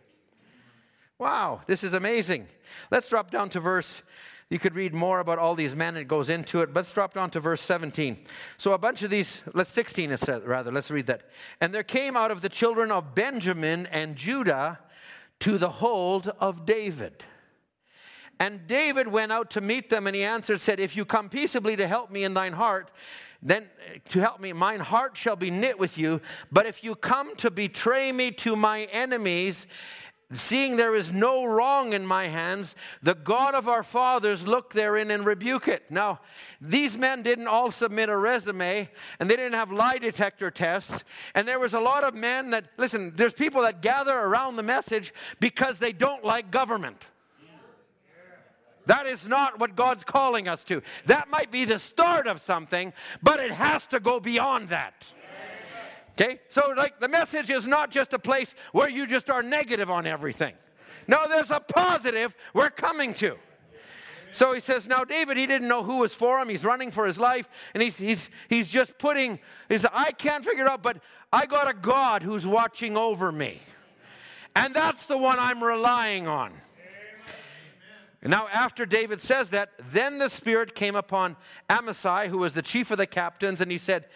Wow, 1.19 1.62
this 1.66 1.83
is 1.83 1.95
amazing. 1.95 2.47
Let's 2.91 3.09
drop 3.09 3.33
down 3.33 3.49
to 3.51 3.61
verse. 3.61 4.03
You 4.51 4.59
could 4.59 4.74
read 4.74 4.94
more 4.94 5.20
about 5.20 5.38
all 5.38 5.55
these 5.55 5.74
men, 5.74 5.96
it 5.96 6.09
goes 6.09 6.30
into 6.30 6.61
it. 6.61 6.72
But 6.72 6.80
let's 6.80 6.92
drop 6.92 7.12
down 7.12 7.30
to 7.30 7.40
verse 7.40 7.61
17. 7.61 8.16
So, 8.57 8.72
a 8.72 8.78
bunch 8.78 9.03
of 9.03 9.11
these, 9.11 9.42
let's 9.53 9.70
16 9.70 10.11
it 10.11 10.20
says, 10.20 10.42
rather, 10.44 10.72
let's 10.72 10.90
read 10.90 11.07
that. 11.07 11.22
And 11.61 11.74
there 11.74 11.82
came 11.82 12.16
out 12.16 12.30
of 12.30 12.40
the 12.40 12.49
children 12.49 12.90
of 12.90 13.14
Benjamin 13.14 13.86
and 13.86 14.16
Judah 14.16 14.78
to 15.40 15.59
the 15.59 15.68
hold 15.68 16.28
of 16.40 16.64
David. 16.64 17.24
And 18.40 18.66
David 18.66 19.09
went 19.09 19.32
out 19.32 19.51
to 19.51 19.61
meet 19.61 19.90
them, 19.90 20.07
and 20.07 20.16
he 20.16 20.22
answered, 20.22 20.61
said, 20.61 20.80
If 20.80 20.96
you 20.96 21.05
come 21.05 21.28
peaceably 21.28 21.76
to 21.76 21.86
help 21.86 22.11
me 22.11 22.24
in 22.24 22.34
thine 22.34 22.53
heart, 22.55 22.90
then 23.42 23.68
to 24.09 24.20
help 24.20 24.40
me, 24.40 24.53
mine 24.53 24.80
heart 24.80 25.16
shall 25.16 25.36
be 25.36 25.51
knit 25.51 25.78
with 25.78 25.96
you. 25.96 26.20
But 26.51 26.66
if 26.66 26.82
you 26.82 26.94
come 26.94 27.36
to 27.36 27.51
betray 27.51 28.11
me 28.11 28.32
to 28.32 28.57
my 28.57 28.84
enemies, 28.84 29.66
Seeing 30.31 30.76
there 30.76 30.95
is 30.95 31.11
no 31.11 31.47
wrong 31.47 31.95
in 31.95 32.05
my 32.05 32.29
hands, 32.29 32.76
the 33.03 33.14
God 33.14 33.55
of 33.55 33.66
our 33.66 33.83
fathers 33.83 34.47
look 34.47 34.74
therein 34.74 35.11
and 35.11 35.24
rebuke 35.24 35.68
it. 35.68 35.91
Now, 35.91 36.20
these 36.61 36.99
men 36.99 37.22
didn't 37.22 37.47
all 37.47 37.70
submit 37.70 38.11
a 38.11 38.16
resume 38.16 38.91
and 39.18 39.31
they 39.31 39.37
didn't 39.37 39.55
have 39.55 39.72
lie 39.72 39.97
detector 39.97 40.51
tests. 40.51 41.03
And 41.35 41.49
there 41.49 41.59
was 41.59 41.72
a 41.72 41.81
lot 41.81 42.05
of 42.05 42.14
men 42.14 42.51
that, 42.51 42.66
listen, 42.76 43.14
there's 43.16 43.33
people 43.33 43.62
that 43.62 43.81
gather 43.81 44.12
around 44.12 44.57
the 44.57 44.62
message 44.62 45.14
because 45.41 45.79
they 45.79 45.93
don't 45.93 46.22
like 46.22 46.51
government. 46.51 47.07
That 48.85 49.07
is 49.07 49.26
not 49.26 49.59
what 49.59 49.76
God's 49.76 50.05
calling 50.05 50.47
us 50.47 50.62
to. 50.64 50.83
That 51.07 51.31
might 51.31 51.51
be 51.51 51.64
the 51.64 51.79
start 51.79 52.26
of 52.26 52.41
something, 52.41 52.93
but 53.22 53.41
it 53.41 53.51
has 53.51 53.87
to 53.89 54.01
go 54.01 54.20
beyond 54.20 54.70
that. 54.70 55.07
Okay? 56.21 56.41
So, 56.49 56.73
like, 56.77 56.99
the 56.99 57.09
message 57.09 57.49
is 57.49 57.66
not 57.66 57.91
just 57.91 58.12
a 58.12 58.19
place 58.19 58.55
where 58.73 58.89
you 58.89 59.07
just 59.07 59.31
are 59.31 59.43
negative 59.43 59.89
on 59.89 60.05
everything. 60.07 60.55
No, 61.07 61.29
there's 61.29 61.53
a 61.53 61.61
positive 61.61 62.37
we're 62.53 62.71
coming 62.71 63.14
to. 63.14 63.37
So 64.33 64.53
he 64.53 64.61
says, 64.61 64.87
now 64.87 65.05
David, 65.05 65.37
he 65.37 65.47
didn't 65.47 65.69
know 65.69 65.83
who 65.83 65.99
was 65.99 66.12
for 66.12 66.39
him. 66.39 66.49
He's 66.49 66.64
running 66.64 66.91
for 66.91 67.07
his 67.07 67.19
life, 67.19 67.49
and 67.73 67.83
he's, 67.83 67.97
he's, 67.97 68.29
he's 68.49 68.69
just 68.69 68.99
putting, 68.99 69.39
he's, 69.69 69.87
I 69.87 70.11
can't 70.11 70.45
figure 70.45 70.64
it 70.64 70.71
out, 70.71 70.83
but 70.83 70.99
I 71.33 71.47
got 71.47 71.71
a 71.71 71.73
God 71.73 72.23
who's 72.23 72.45
watching 72.45 72.97
over 72.97 73.33
me. 73.33 73.61
And 74.55 74.75
that's 74.75 75.07
the 75.07 75.16
one 75.16 75.39
I'm 75.39 75.62
relying 75.62 76.27
on. 76.27 76.53
And 78.21 78.33
now, 78.33 78.49
after 78.49 78.85
David 78.85 79.21
says 79.21 79.51
that, 79.51 79.71
then 79.93 80.19
the 80.19 80.29
Spirit 80.29 80.75
came 80.75 80.97
upon 80.97 81.37
Amasai, 81.71 82.29
who 82.29 82.39
was 82.39 82.53
the 82.53 82.62
chief 82.62 82.91
of 82.91 82.99
the 82.99 83.07
captains, 83.07 83.61
and 83.61 83.71
he 83.71 83.79
said, 83.79 84.07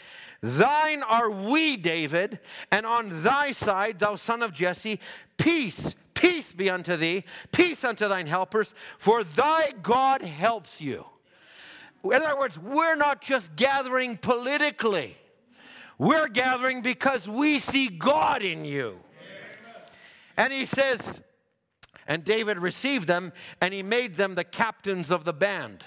Thine 0.42 1.04
are 1.04 1.30
we, 1.30 1.76
David, 1.76 2.40
and 2.72 2.84
on 2.84 3.22
thy 3.22 3.52
side, 3.52 4.00
thou 4.00 4.16
son 4.16 4.42
of 4.42 4.52
Jesse, 4.52 4.98
peace, 5.38 5.94
peace 6.14 6.52
be 6.52 6.68
unto 6.68 6.96
thee, 6.96 7.24
peace 7.52 7.84
unto 7.84 8.08
thine 8.08 8.26
helpers, 8.26 8.74
for 8.98 9.22
thy 9.22 9.72
God 9.82 10.22
helps 10.22 10.80
you. 10.80 11.06
In 12.04 12.14
other 12.14 12.36
words, 12.36 12.58
we're 12.58 12.96
not 12.96 13.20
just 13.20 13.54
gathering 13.54 14.16
politically, 14.16 15.16
we're 15.96 16.26
gathering 16.26 16.82
because 16.82 17.28
we 17.28 17.60
see 17.60 17.86
God 17.86 18.42
in 18.42 18.64
you. 18.64 18.98
And 20.36 20.52
he 20.52 20.64
says, 20.64 21.20
and 22.12 22.26
David 22.26 22.58
received 22.58 23.08
them, 23.08 23.32
and 23.62 23.72
he 23.72 23.82
made 23.82 24.16
them 24.16 24.34
the 24.34 24.44
captains 24.44 25.10
of 25.10 25.24
the 25.24 25.32
band. 25.32 25.84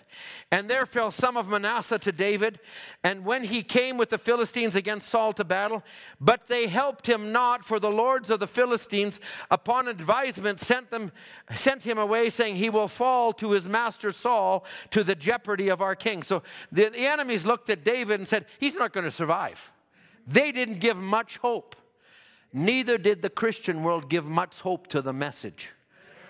And 0.51 0.67
there 0.67 0.87
fell 0.87 1.11
some 1.11 1.37
of 1.37 1.47
Manasseh 1.47 1.99
to 1.99 2.11
David, 2.11 2.59
and 3.03 3.23
when 3.23 3.43
he 3.43 3.61
came 3.61 3.95
with 3.95 4.09
the 4.09 4.17
Philistines 4.17 4.75
against 4.75 5.07
Saul 5.07 5.33
to 5.33 5.43
battle, 5.43 5.83
but 6.19 6.47
they 6.47 6.65
helped 6.65 7.05
him 7.05 7.31
not, 7.31 7.63
for 7.63 7.79
the 7.79 7.91
lords 7.91 8.31
of 8.31 8.39
the 8.39 8.47
Philistines, 8.47 9.19
upon 9.51 9.87
advisement, 9.87 10.59
sent, 10.59 10.89
them, 10.89 11.11
sent 11.53 11.83
him 11.83 11.99
away, 11.99 12.31
saying, 12.31 12.55
He 12.55 12.71
will 12.71 12.87
fall 12.87 13.31
to 13.33 13.51
his 13.51 13.67
master 13.67 14.11
Saul 14.11 14.65
to 14.89 15.03
the 15.03 15.13
jeopardy 15.13 15.69
of 15.69 15.79
our 15.79 15.95
king. 15.95 16.23
So 16.23 16.41
the, 16.71 16.89
the 16.89 17.05
enemies 17.05 17.45
looked 17.45 17.69
at 17.69 17.83
David 17.83 18.19
and 18.19 18.27
said, 18.27 18.47
He's 18.59 18.77
not 18.77 18.93
going 18.93 19.03
to 19.03 19.11
survive. 19.11 19.71
They 20.25 20.51
didn't 20.51 20.79
give 20.79 20.97
much 20.97 21.37
hope. 21.37 21.75
Neither 22.51 22.97
did 22.97 23.21
the 23.21 23.29
Christian 23.29 23.83
world 23.83 24.09
give 24.09 24.25
much 24.25 24.61
hope 24.61 24.87
to 24.87 25.03
the 25.03 25.13
message. 25.13 25.69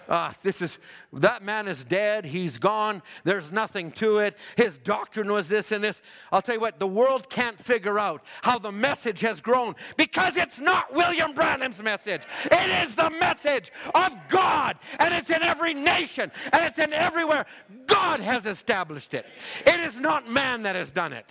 Ah, 0.10 0.34
this 0.44 0.62
is 0.62 0.78
that 1.14 1.42
man 1.44 1.68
is 1.68 1.84
dead. 1.84 2.26
He's 2.26 2.58
gone. 2.58 3.02
There's 3.24 3.52
nothing 3.52 3.92
to 3.94 4.20
it. 4.20 4.36
His 4.56 4.78
doctrine 4.78 5.32
was 5.32 5.48
this 5.50 5.72
and 5.72 5.84
this. 5.84 6.02
I'll 6.32 6.42
tell 6.42 6.56
you 6.56 6.62
what, 6.62 6.80
the 6.80 6.88
world 6.88 7.30
can't 7.30 7.60
figure 7.60 7.98
out 7.98 8.24
how 8.42 8.60
the 8.60 8.72
message 8.72 9.22
has 9.22 9.42
grown 9.42 9.76
because 9.98 10.38
it's 10.38 10.60
not 10.60 10.94
William 10.94 11.34
Branham's 11.34 11.82
message. 11.82 12.24
It 12.46 12.84
is 12.84 12.96
the 12.96 13.10
message 13.10 13.72
of 13.94 14.16
God, 14.28 14.78
and 15.00 15.14
it's 15.14 15.30
in 15.30 15.42
every 15.42 15.74
nation, 15.74 16.32
and 16.54 16.64
it's 16.64 16.80
in 16.80 16.94
everywhere. 16.94 17.46
God 17.88 18.20
has 18.20 18.46
established 18.46 19.14
it. 19.14 19.26
It 19.66 19.80
is 19.80 20.00
not 20.00 20.30
man 20.30 20.64
that 20.64 20.76
has 20.76 20.92
done 20.92 21.14
it. 21.14 21.26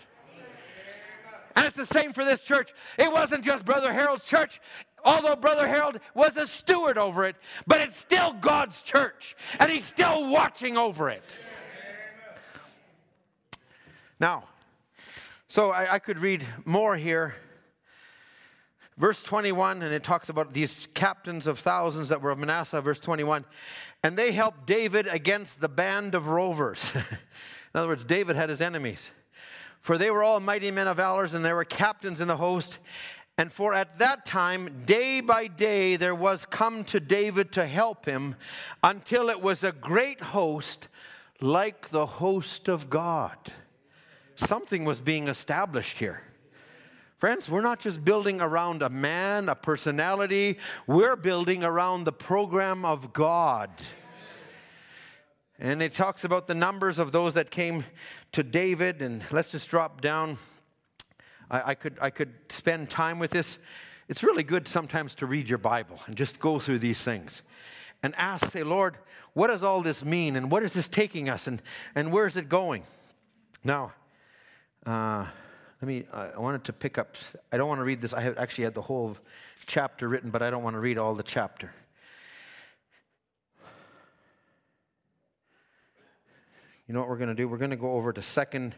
And 1.57 1.65
it's 1.67 1.77
the 1.77 1.87
same 1.87 2.13
for 2.13 2.25
this 2.25 2.43
church. 2.43 2.73
It 2.99 3.13
wasn't 3.13 3.45
just 3.45 3.65
Brother 3.65 3.93
Harold's 3.93 4.25
church, 4.25 4.61
although 5.05 5.37
Brother 5.37 5.69
Harold 5.69 6.01
was 6.15 6.37
a 6.37 6.47
steward 6.47 6.99
over 6.99 7.25
it, 7.25 7.37
but 7.67 7.81
it's 7.81 7.97
still 7.97 8.33
God's 8.33 8.83
church, 8.83 9.37
and 9.59 9.71
He's 9.71 9.85
still 9.85 10.31
watching 10.31 10.77
over 10.77 11.11
it. 11.11 11.39
Now, 14.21 14.45
so 15.49 15.71
I, 15.71 15.95
I 15.95 15.99
could 15.99 16.19
read 16.19 16.45
more 16.65 16.97
here. 16.97 17.35
Verse 18.97 19.23
21, 19.23 19.83
and 19.83 19.93
it 19.93 20.05
talks 20.05 20.29
about 20.29 20.53
these 20.53 20.87
captains 20.95 21.49
of 21.49 21.59
thousands 21.59 22.11
that 22.11 22.23
were 22.23 22.31
of 22.31 22.39
Manasseh, 22.39 22.81
verse 22.81 23.01
21. 23.01 23.45
And 24.05 24.17
they 24.17 24.31
helped 24.31 24.67
David 24.67 25.09
against 25.09 25.61
the 25.61 25.69
band 25.69 26.15
of 26.15 26.29
rovers. 26.29 26.93
In 26.95 27.03
other 27.75 27.89
words, 27.89 28.05
David 28.05 28.37
had 28.37 28.51
his 28.51 28.61
enemies. 28.61 29.11
For 29.81 29.99
they 29.99 30.11
were 30.11 30.23
all 30.23 30.39
mighty 30.39 30.71
men 30.71 30.87
of 30.87 30.99
valors, 30.99 31.35
and 31.35 31.45
there 31.45 31.57
were 31.57 31.65
captains 31.65 32.21
in 32.21 32.29
the 32.29 32.37
host. 32.37 32.79
And 33.37 33.53
for 33.53 33.75
at 33.75 33.99
that 33.99 34.25
time, 34.25 34.85
day 34.87 35.21
by 35.21 35.49
day, 35.49 35.97
there 35.97 36.15
was 36.15 36.47
come 36.47 36.85
to 36.85 37.01
David 37.01 37.51
to 37.53 37.67
help 37.67 38.07
him 38.07 38.37
until 38.83 39.29
it 39.29 39.43
was 39.43 39.65
a 39.65 39.73
great 39.73 40.21
host 40.21 40.89
like 41.41 41.91
the 41.91 42.07
host 42.07 42.69
of 42.69 42.89
God. 42.89 43.37
Something 44.37 44.85
was 44.85 45.01
being 45.01 45.27
established 45.27 45.99
here. 45.99 46.23
Friends, 47.19 47.49
we're 47.49 47.61
not 47.61 47.81
just 47.81 48.05
building 48.05 48.41
around 48.41 48.83
a 48.83 48.89
man, 48.89 49.49
a 49.49 49.55
personality, 49.55 50.59
we're 50.87 51.17
building 51.17 51.65
around 51.65 52.05
the 52.05 52.13
program 52.13 52.85
of 52.85 53.13
God. 53.13 53.71
And 55.59 55.83
it 55.83 55.93
talks 55.93 56.25
about 56.25 56.47
the 56.47 56.55
numbers 56.55 56.99
of 56.99 57.13
those 57.13 57.35
that 57.35 57.51
came 57.51 57.85
to 58.33 58.43
David. 58.43 59.03
And 59.03 59.23
let's 59.31 59.53
just 59.53 59.69
drop 59.71 60.01
down 60.01 60.39
I, 61.55 61.71
I, 61.71 61.75
could, 61.77 61.97
I 62.01 62.11
could 62.11 62.33
spend 62.49 62.91
time 62.91 63.21
with 63.21 63.31
this. 63.31 63.59
It's 64.09 64.25
really 64.25 64.43
good 64.43 64.67
sometimes 64.67 65.15
to 65.17 65.27
read 65.27 65.49
your 65.49 65.59
Bible 65.59 66.01
and 66.07 66.17
just 66.17 66.41
go 66.41 66.59
through 66.59 66.81
these 66.81 67.01
things 67.01 67.43
and 68.03 68.13
ask, 68.17 68.51
say, 68.51 68.65
Lord, 68.65 68.99
what 69.35 69.47
does 69.47 69.63
all 69.63 69.81
this 69.81 70.05
mean? 70.05 70.35
And 70.35 70.51
what 70.51 70.65
is 70.65 70.73
this 70.73 70.89
taking 70.89 71.29
us? 71.29 71.47
And, 71.47 71.63
and 71.95 72.11
where 72.11 72.27
is 72.27 72.37
it 72.37 72.49
going? 72.49 72.83
Now, 73.63 73.93
uh, 74.85 75.27
let 75.81 75.89
me, 75.89 76.05
I 76.13 76.39
wanted 76.39 76.65
to 76.65 76.73
pick 76.73 76.99
up, 76.99 77.17
I 77.53 77.57
don't 77.57 77.69
want 77.69 77.79
to 77.79 77.85
read 77.85 78.01
this. 78.01 78.13
I 78.13 78.21
have 78.23 78.37
actually 78.37 78.65
had 78.65 78.75
the 78.75 78.83
whole 78.83 79.17
chapter 79.67 80.09
written, 80.09 80.31
but 80.31 80.43
I 80.43 80.51
don't 80.51 80.65
want 80.65 80.75
to 80.75 80.81
read 80.81 80.99
all 80.99 81.15
the 81.15 81.23
chapter. 81.23 81.73
You 86.89 86.95
know 86.95 87.01
what 87.01 87.09
we're 87.09 87.17
going 87.17 87.29
to 87.29 87.35
do? 87.35 87.49
We're 87.49 87.59
going 87.59 87.71
to 87.71 87.77
go 87.77 87.93
over 87.93 88.13
to 88.13 88.21
Second 88.21 88.75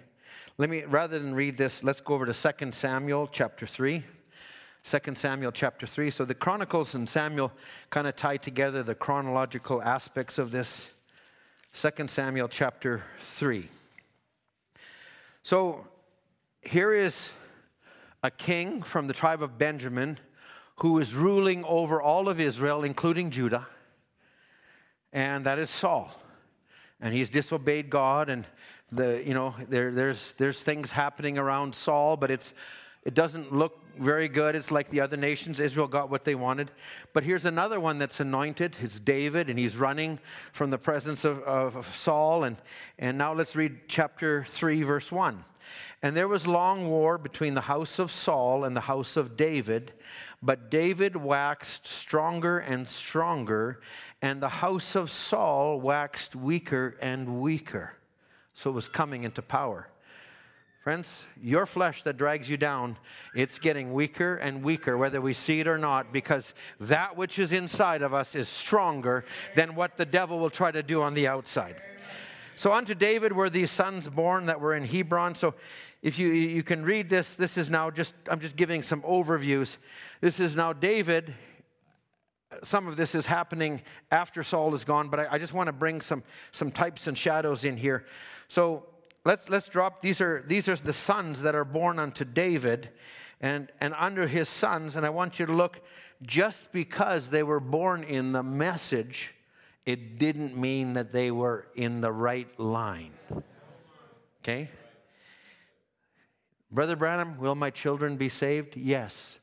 let 0.59 0.71
me, 0.71 0.85
rather 0.85 1.19
than 1.19 1.35
read 1.35 1.57
this, 1.57 1.85
let's 1.85 2.01
go 2.01 2.15
over 2.15 2.27
to 2.27 2.33
2 2.33 2.73
Samuel 2.73 3.29
chapter 3.31 3.67
3. 3.67 4.03
2 4.85 5.15
Samuel 5.15 5.53
chapter 5.53 5.87
3. 5.87 6.11
So 6.11 6.25
the 6.25 6.35
Chronicles 6.35 6.95
and 6.95 7.09
Samuel 7.09 7.53
kind 7.91 8.07
of 8.07 8.17
tie 8.17 8.39
together 8.39 8.83
the 8.83 8.95
chronological 8.95 9.83
aspects 9.83 10.39
of 10.39 10.53
this. 10.53 10.89
2 11.75 12.09
Samuel 12.09 12.49
chapter 12.49 13.03
3. 13.21 13.69
So 15.43 15.87
here 16.63 16.93
is 16.93 17.31
a 18.23 18.31
king 18.31 18.83
from 18.83 19.09
the 19.09 19.15
tribe 19.15 19.43
of 19.43 19.59
Benjamin 19.59 20.19
who 20.77 20.99
is 20.99 21.15
ruling 21.15 21.65
over 21.65 22.01
all 22.01 22.29
of 22.29 22.41
Israel, 22.41 22.83
including 22.83 23.31
Judah, 23.31 23.67
and 25.13 25.45
that 25.47 25.59
is 25.59 25.71
Saul. 25.71 26.11
And 27.01 27.13
he's 27.13 27.31
disobeyed 27.31 27.91
God, 27.91 28.29
and 28.29 28.47
the, 28.93 29.23
you 29.25 29.35
know, 29.35 29.55
there, 29.69 29.91
there's, 29.91 30.35
there's 30.35 30.63
things 30.63 30.91
happening 30.91 31.39
around 31.39 31.75
Saul, 31.75 32.17
but 32.17 32.31
it's, 32.31 32.55
it 33.05 33.15
doesn't 33.15 33.53
look 33.53 33.81
very 33.99 34.29
good. 34.29 34.55
It's 34.55 34.71
like 34.71 34.91
the 34.91 35.01
other 35.01 35.17
nations. 35.17 35.59
Israel 35.61 35.87
got 35.89 36.11
what 36.11 36.25
they 36.25 36.35
wanted. 36.35 36.71
But 37.13 37.25
here's 37.25 37.47
another 37.47 37.81
one 37.81 37.99
that's 37.99 38.21
anointed. 38.21 38.77
It's 38.81 38.99
David, 38.99 39.49
and 39.49 39.59
he's 39.59 39.77
running 39.77 40.19
from 40.53 40.71
the 40.71 40.79
presence 40.79 41.25
of, 41.25 41.41
of 41.43 41.95
Saul. 41.95 42.45
And, 42.45 42.57
and 42.99 43.19
now 43.19 43.33
let's 43.33 43.57
read 43.57 43.89
chapter 43.89 44.45
3, 44.45 44.83
verse 44.83 45.11
1. 45.11 45.45
And 46.03 46.17
there 46.17 46.29
was 46.29 46.47
long 46.47 46.89
war 46.89 47.19
between 47.19 47.55
the 47.55 47.63
house 47.63 47.99
of 47.99 48.13
Saul 48.13 48.65
and 48.65 48.77
the 48.77 48.83
house 48.83 49.17
of 49.17 49.37
David, 49.37 49.93
but 50.43 50.71
David 50.71 51.17
waxed 51.17 51.87
stronger 51.87 52.59
and 52.59 52.87
stronger, 52.87 53.81
and 54.23 54.41
the 54.41 54.49
house 54.49 54.95
of 54.95 55.11
Saul 55.11 55.81
waxed 55.81 56.37
weaker 56.37 56.97
and 57.01 57.41
weaker 57.41 57.97
so 58.57 58.71
it 58.71 58.73
was 58.73 58.89
coming 58.89 59.25
into 59.25 59.43
power. 59.43 59.87
Friends, 60.83 61.27
your 61.43 61.67
flesh 61.67 62.03
that 62.05 62.17
drags 62.17 62.49
you 62.49 62.57
down, 62.57 62.97
it's 63.35 63.59
getting 63.59 63.93
weaker 63.93 64.37
and 64.37 64.63
weaker, 64.63 64.97
whether 64.97 65.21
we 65.21 65.35
see 65.35 65.61
it 65.61 65.69
or 65.69 65.77
not, 65.77 66.11
because 66.11 66.55
that 66.81 67.19
which 67.19 67.39
is 67.39 67.53
inside 67.53 68.01
of 68.01 68.15
us 68.15 68.35
is 68.35 68.49
stronger 68.49 69.27
than 69.57 69.75
what 69.75 69.99
the 69.99 70.07
devil 70.07 70.39
will 70.39 70.49
try 70.49 70.71
to 70.71 70.83
do 70.83 71.03
on 71.03 71.13
the 71.13 71.29
outside. 71.29 71.77
So 72.55 72.73
unto 72.73 72.95
David 72.95 73.35
were 73.35 73.51
these 73.51 73.71
sons 73.71 74.09
born 74.09 74.47
that 74.47 74.59
were 74.59 74.75
in 74.75 74.87
Hebron. 74.87 75.35
So 75.35 75.53
if 76.01 76.19
you, 76.19 76.29
you 76.29 76.63
can 76.63 76.83
read 76.83 77.11
this, 77.11 77.35
this 77.35 77.59
is 77.59 77.69
now 77.69 77.91
just, 77.91 78.15
I'm 78.31 78.41
just 78.41 78.57
giving 78.57 78.83
some 78.83 79.03
overviews. 79.03 79.77
This 80.23 80.41
is 80.41 80.57
now 80.57 80.73
David. 80.73 81.35
Some 82.63 82.89
of 82.89 82.97
this 82.97 83.15
is 83.15 83.27
happening 83.27 83.83
after 84.11 84.43
Saul 84.43 84.75
is 84.75 84.85
gone, 84.85 85.11
but 85.11 85.21
I, 85.21 85.27
I 85.33 85.39
just 85.39 85.53
want 85.53 85.67
to 85.67 85.75
bring 85.75 86.01
some, 86.01 86.23
some 86.53 86.71
types 86.71 87.07
and 87.07 87.19
shadows 87.19 87.67
in 87.67 87.77
here. 87.77 88.07
So 88.49 88.85
let's, 89.25 89.49
let's 89.49 89.69
drop, 89.69 90.03
these 90.03 90.21
are, 90.21 90.45
these 90.47 90.69
are 90.69 90.77
the 90.77 90.93
sons 90.93 91.43
that 91.43 91.55
are 91.55 91.65
born 91.65 91.99
unto 91.99 92.25
David 92.25 92.91
and, 93.41 93.71
and 93.81 93.95
under 93.99 94.27
his 94.27 94.49
sons. 94.49 94.97
And 94.97 95.05
I 95.05 95.11
want 95.11 95.39
you 95.39 95.47
to 95.47 95.53
look, 95.53 95.81
just 96.23 96.73
because 96.73 97.31
they 97.31 97.43
were 97.43 97.61
born 97.61 98.05
in 98.05 98.33
the 98.33 98.43
message, 98.43 99.35
it 99.85 100.19
didn't 100.19 100.57
mean 100.57 100.95
that 100.95 101.13
they 101.13 101.31
were 101.31 101.67
in 101.75 102.01
the 102.01 102.13
right 102.13 102.49
line. 102.59 103.13
Okay? 104.43 104.71
Brother 106.71 106.97
Branham, 106.97 107.39
will 107.39 107.55
my 107.55 107.71
children 107.71 108.17
be 108.17 108.29
saved? 108.29 108.77
Yes, 108.77 109.39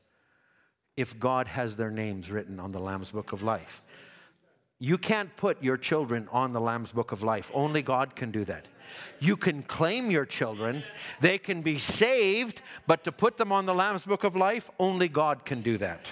if 0.96 1.18
God 1.18 1.48
has 1.48 1.76
their 1.76 1.90
names 1.90 2.30
written 2.30 2.60
on 2.60 2.72
the 2.72 2.78
Lamb's 2.78 3.10
Book 3.10 3.32
of 3.32 3.42
Life. 3.42 3.82
you 4.78 4.98
can't 4.98 5.34
put 5.36 5.62
your 5.62 5.76
children 5.76 6.28
on 6.30 6.52
the 6.52 6.60
Lamb's 6.60 6.92
Book 6.92 7.12
of 7.12 7.22
Life. 7.22 7.50
Only 7.54 7.80
God 7.80 8.14
can 8.14 8.30
do 8.30 8.44
that. 8.44 8.66
You 9.20 9.36
can 9.36 9.62
claim 9.62 10.10
your 10.10 10.26
children, 10.26 10.82
they 11.20 11.38
can 11.38 11.62
be 11.62 11.78
saved, 11.78 12.62
but 12.86 13.04
to 13.04 13.12
put 13.12 13.36
them 13.36 13.52
on 13.52 13.66
the 13.66 13.74
Lamb's 13.74 14.04
Book 14.04 14.24
of 14.24 14.36
Life, 14.36 14.70
only 14.78 15.08
God 15.08 15.44
can 15.44 15.62
do 15.62 15.78
that. 15.78 16.06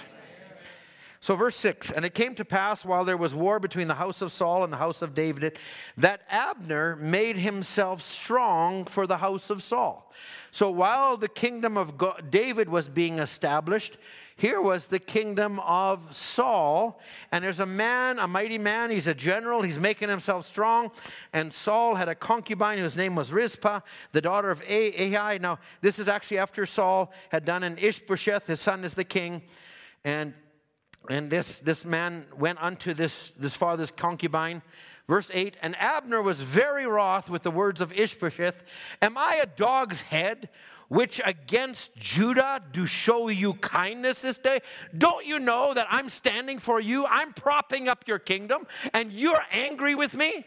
So, 1.23 1.37
verse 1.37 1.55
6 1.55 1.91
And 1.91 2.03
it 2.03 2.13
came 2.13 2.35
to 2.35 2.43
pass 2.43 2.83
while 2.83 3.05
there 3.05 3.15
was 3.15 3.33
war 3.33 3.57
between 3.57 3.87
the 3.87 3.93
house 3.93 4.21
of 4.21 4.33
Saul 4.33 4.65
and 4.65 4.73
the 4.73 4.77
house 4.77 5.01
of 5.01 5.15
David 5.15 5.57
that 5.95 6.23
Abner 6.29 6.97
made 6.97 7.37
himself 7.37 8.01
strong 8.01 8.83
for 8.83 9.07
the 9.07 9.15
house 9.15 9.49
of 9.49 9.63
Saul. 9.63 10.11
So, 10.51 10.69
while 10.69 11.15
the 11.15 11.29
kingdom 11.29 11.77
of 11.77 11.97
God, 11.97 12.29
David 12.29 12.67
was 12.67 12.89
being 12.89 13.19
established, 13.19 13.97
here 14.35 14.61
was 14.61 14.87
the 14.87 14.99
kingdom 14.99 15.61
of 15.61 16.13
Saul. 16.13 16.99
And 17.31 17.41
there's 17.41 17.61
a 17.61 17.65
man, 17.65 18.19
a 18.19 18.27
mighty 18.27 18.57
man. 18.57 18.91
He's 18.91 19.07
a 19.07 19.15
general. 19.15 19.61
He's 19.61 19.79
making 19.79 20.09
himself 20.09 20.45
strong. 20.45 20.91
And 21.31 21.53
Saul 21.53 21.95
had 21.95 22.09
a 22.09 22.15
concubine 22.15 22.79
whose 22.79 22.97
name 22.97 23.15
was 23.15 23.31
Rizpah, 23.31 23.79
the 24.11 24.19
daughter 24.19 24.51
of 24.51 24.61
Aiah. 24.65 25.39
Now, 25.39 25.59
this 25.79 25.99
is 25.99 26.09
actually 26.09 26.39
after 26.39 26.65
Saul 26.65 27.13
had 27.29 27.45
done 27.45 27.63
an 27.63 27.77
Ishbosheth. 27.77 28.47
His 28.47 28.59
son 28.59 28.83
is 28.83 28.93
the 28.93 29.05
king. 29.05 29.41
And 30.03 30.33
and 31.09 31.29
this, 31.29 31.59
this 31.59 31.83
man 31.83 32.25
went 32.37 32.61
unto 32.61 32.93
this, 32.93 33.31
this 33.31 33.55
father's 33.55 33.91
concubine. 33.91 34.61
Verse 35.07 35.29
8 35.33 35.57
And 35.61 35.75
Abner 35.77 36.21
was 36.21 36.39
very 36.39 36.87
wroth 36.87 37.29
with 37.29 37.43
the 37.43 37.51
words 37.51 37.81
of 37.81 37.91
Ishbosheth 37.91 38.63
Am 39.01 39.17
I 39.17 39.39
a 39.41 39.45
dog's 39.45 40.01
head? 40.01 40.49
Which 40.89 41.19
against 41.25 41.95
Judah 41.95 42.61
do 42.71 42.85
show 42.85 43.29
you 43.29 43.55
kindness 43.55 44.21
this 44.21 44.37
day? 44.37 44.59
Don't 44.95 45.25
you 45.25 45.39
know 45.39 45.73
that 45.73 45.87
I'm 45.89 46.07
standing 46.07 46.59
for 46.59 46.79
you? 46.79 47.07
I'm 47.07 47.33
propping 47.33 47.87
up 47.87 48.07
your 48.07 48.19
kingdom, 48.19 48.67
and 48.93 49.11
you're 49.11 49.41
angry 49.51 49.95
with 49.95 50.13
me? 50.13 50.45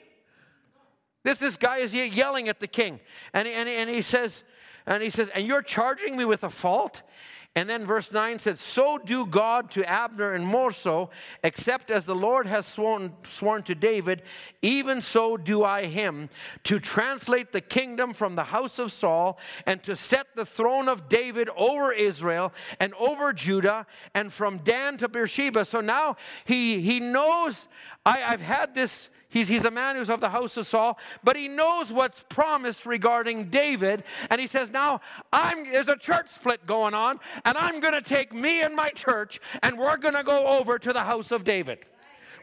This, 1.24 1.38
this 1.38 1.56
guy 1.56 1.78
is 1.78 1.92
yelling 1.92 2.48
at 2.48 2.60
the 2.60 2.68
king, 2.68 3.00
and, 3.32 3.48
and, 3.48 3.68
and 3.68 3.90
he 3.90 4.02
says, 4.02 4.44
and 4.86 5.02
he 5.02 5.10
says, 5.10 5.28
and 5.30 5.44
you're 5.44 5.62
charging 5.62 6.16
me 6.16 6.24
with 6.24 6.44
a 6.44 6.50
fault? 6.50 7.02
And 7.56 7.70
then 7.70 7.86
verse 7.86 8.12
9 8.12 8.38
says, 8.38 8.60
So 8.60 8.98
do 8.98 9.24
God 9.24 9.70
to 9.70 9.88
Abner 9.88 10.34
and 10.34 10.46
more 10.46 10.72
so, 10.72 11.08
except 11.42 11.90
as 11.90 12.04
the 12.04 12.14
Lord 12.14 12.46
has 12.46 12.66
sworn, 12.66 13.14
sworn 13.24 13.62
to 13.62 13.74
David, 13.74 14.20
even 14.60 15.00
so 15.00 15.38
do 15.38 15.64
I 15.64 15.86
him, 15.86 16.28
to 16.64 16.78
translate 16.78 17.52
the 17.52 17.62
kingdom 17.62 18.12
from 18.12 18.36
the 18.36 18.44
house 18.44 18.78
of 18.78 18.92
Saul, 18.92 19.38
and 19.64 19.82
to 19.84 19.96
set 19.96 20.36
the 20.36 20.44
throne 20.44 20.86
of 20.86 21.08
David 21.08 21.48
over 21.56 21.92
Israel 21.92 22.52
and 22.78 22.92
over 22.94 23.32
Judah, 23.32 23.86
and 24.12 24.30
from 24.30 24.58
Dan 24.58 24.98
to 24.98 25.08
Beersheba. 25.08 25.64
So 25.64 25.80
now 25.80 26.16
he, 26.44 26.82
he 26.82 27.00
knows 27.00 27.68
I, 28.04 28.22
I've 28.22 28.42
had 28.42 28.74
this 28.74 29.08
He's, 29.36 29.48
he's 29.48 29.66
a 29.66 29.70
man 29.70 29.96
who's 29.96 30.08
of 30.08 30.22
the 30.22 30.30
house 30.30 30.56
of 30.56 30.66
Saul, 30.66 30.98
but 31.22 31.36
he 31.36 31.46
knows 31.46 31.92
what's 31.92 32.24
promised 32.30 32.86
regarding 32.86 33.50
David. 33.50 34.02
And 34.30 34.40
he 34.40 34.46
says, 34.46 34.70
Now, 34.70 35.02
I'm, 35.30 35.70
there's 35.70 35.90
a 35.90 35.96
church 35.98 36.30
split 36.30 36.64
going 36.64 36.94
on, 36.94 37.20
and 37.44 37.58
I'm 37.58 37.80
going 37.80 37.92
to 37.92 38.00
take 38.00 38.32
me 38.32 38.62
and 38.62 38.74
my 38.74 38.88
church, 38.88 39.38
and 39.62 39.76
we're 39.76 39.98
going 39.98 40.14
to 40.14 40.22
go 40.22 40.46
over 40.46 40.78
to 40.78 40.90
the 40.90 41.02
house 41.02 41.32
of 41.32 41.44
David. 41.44 41.80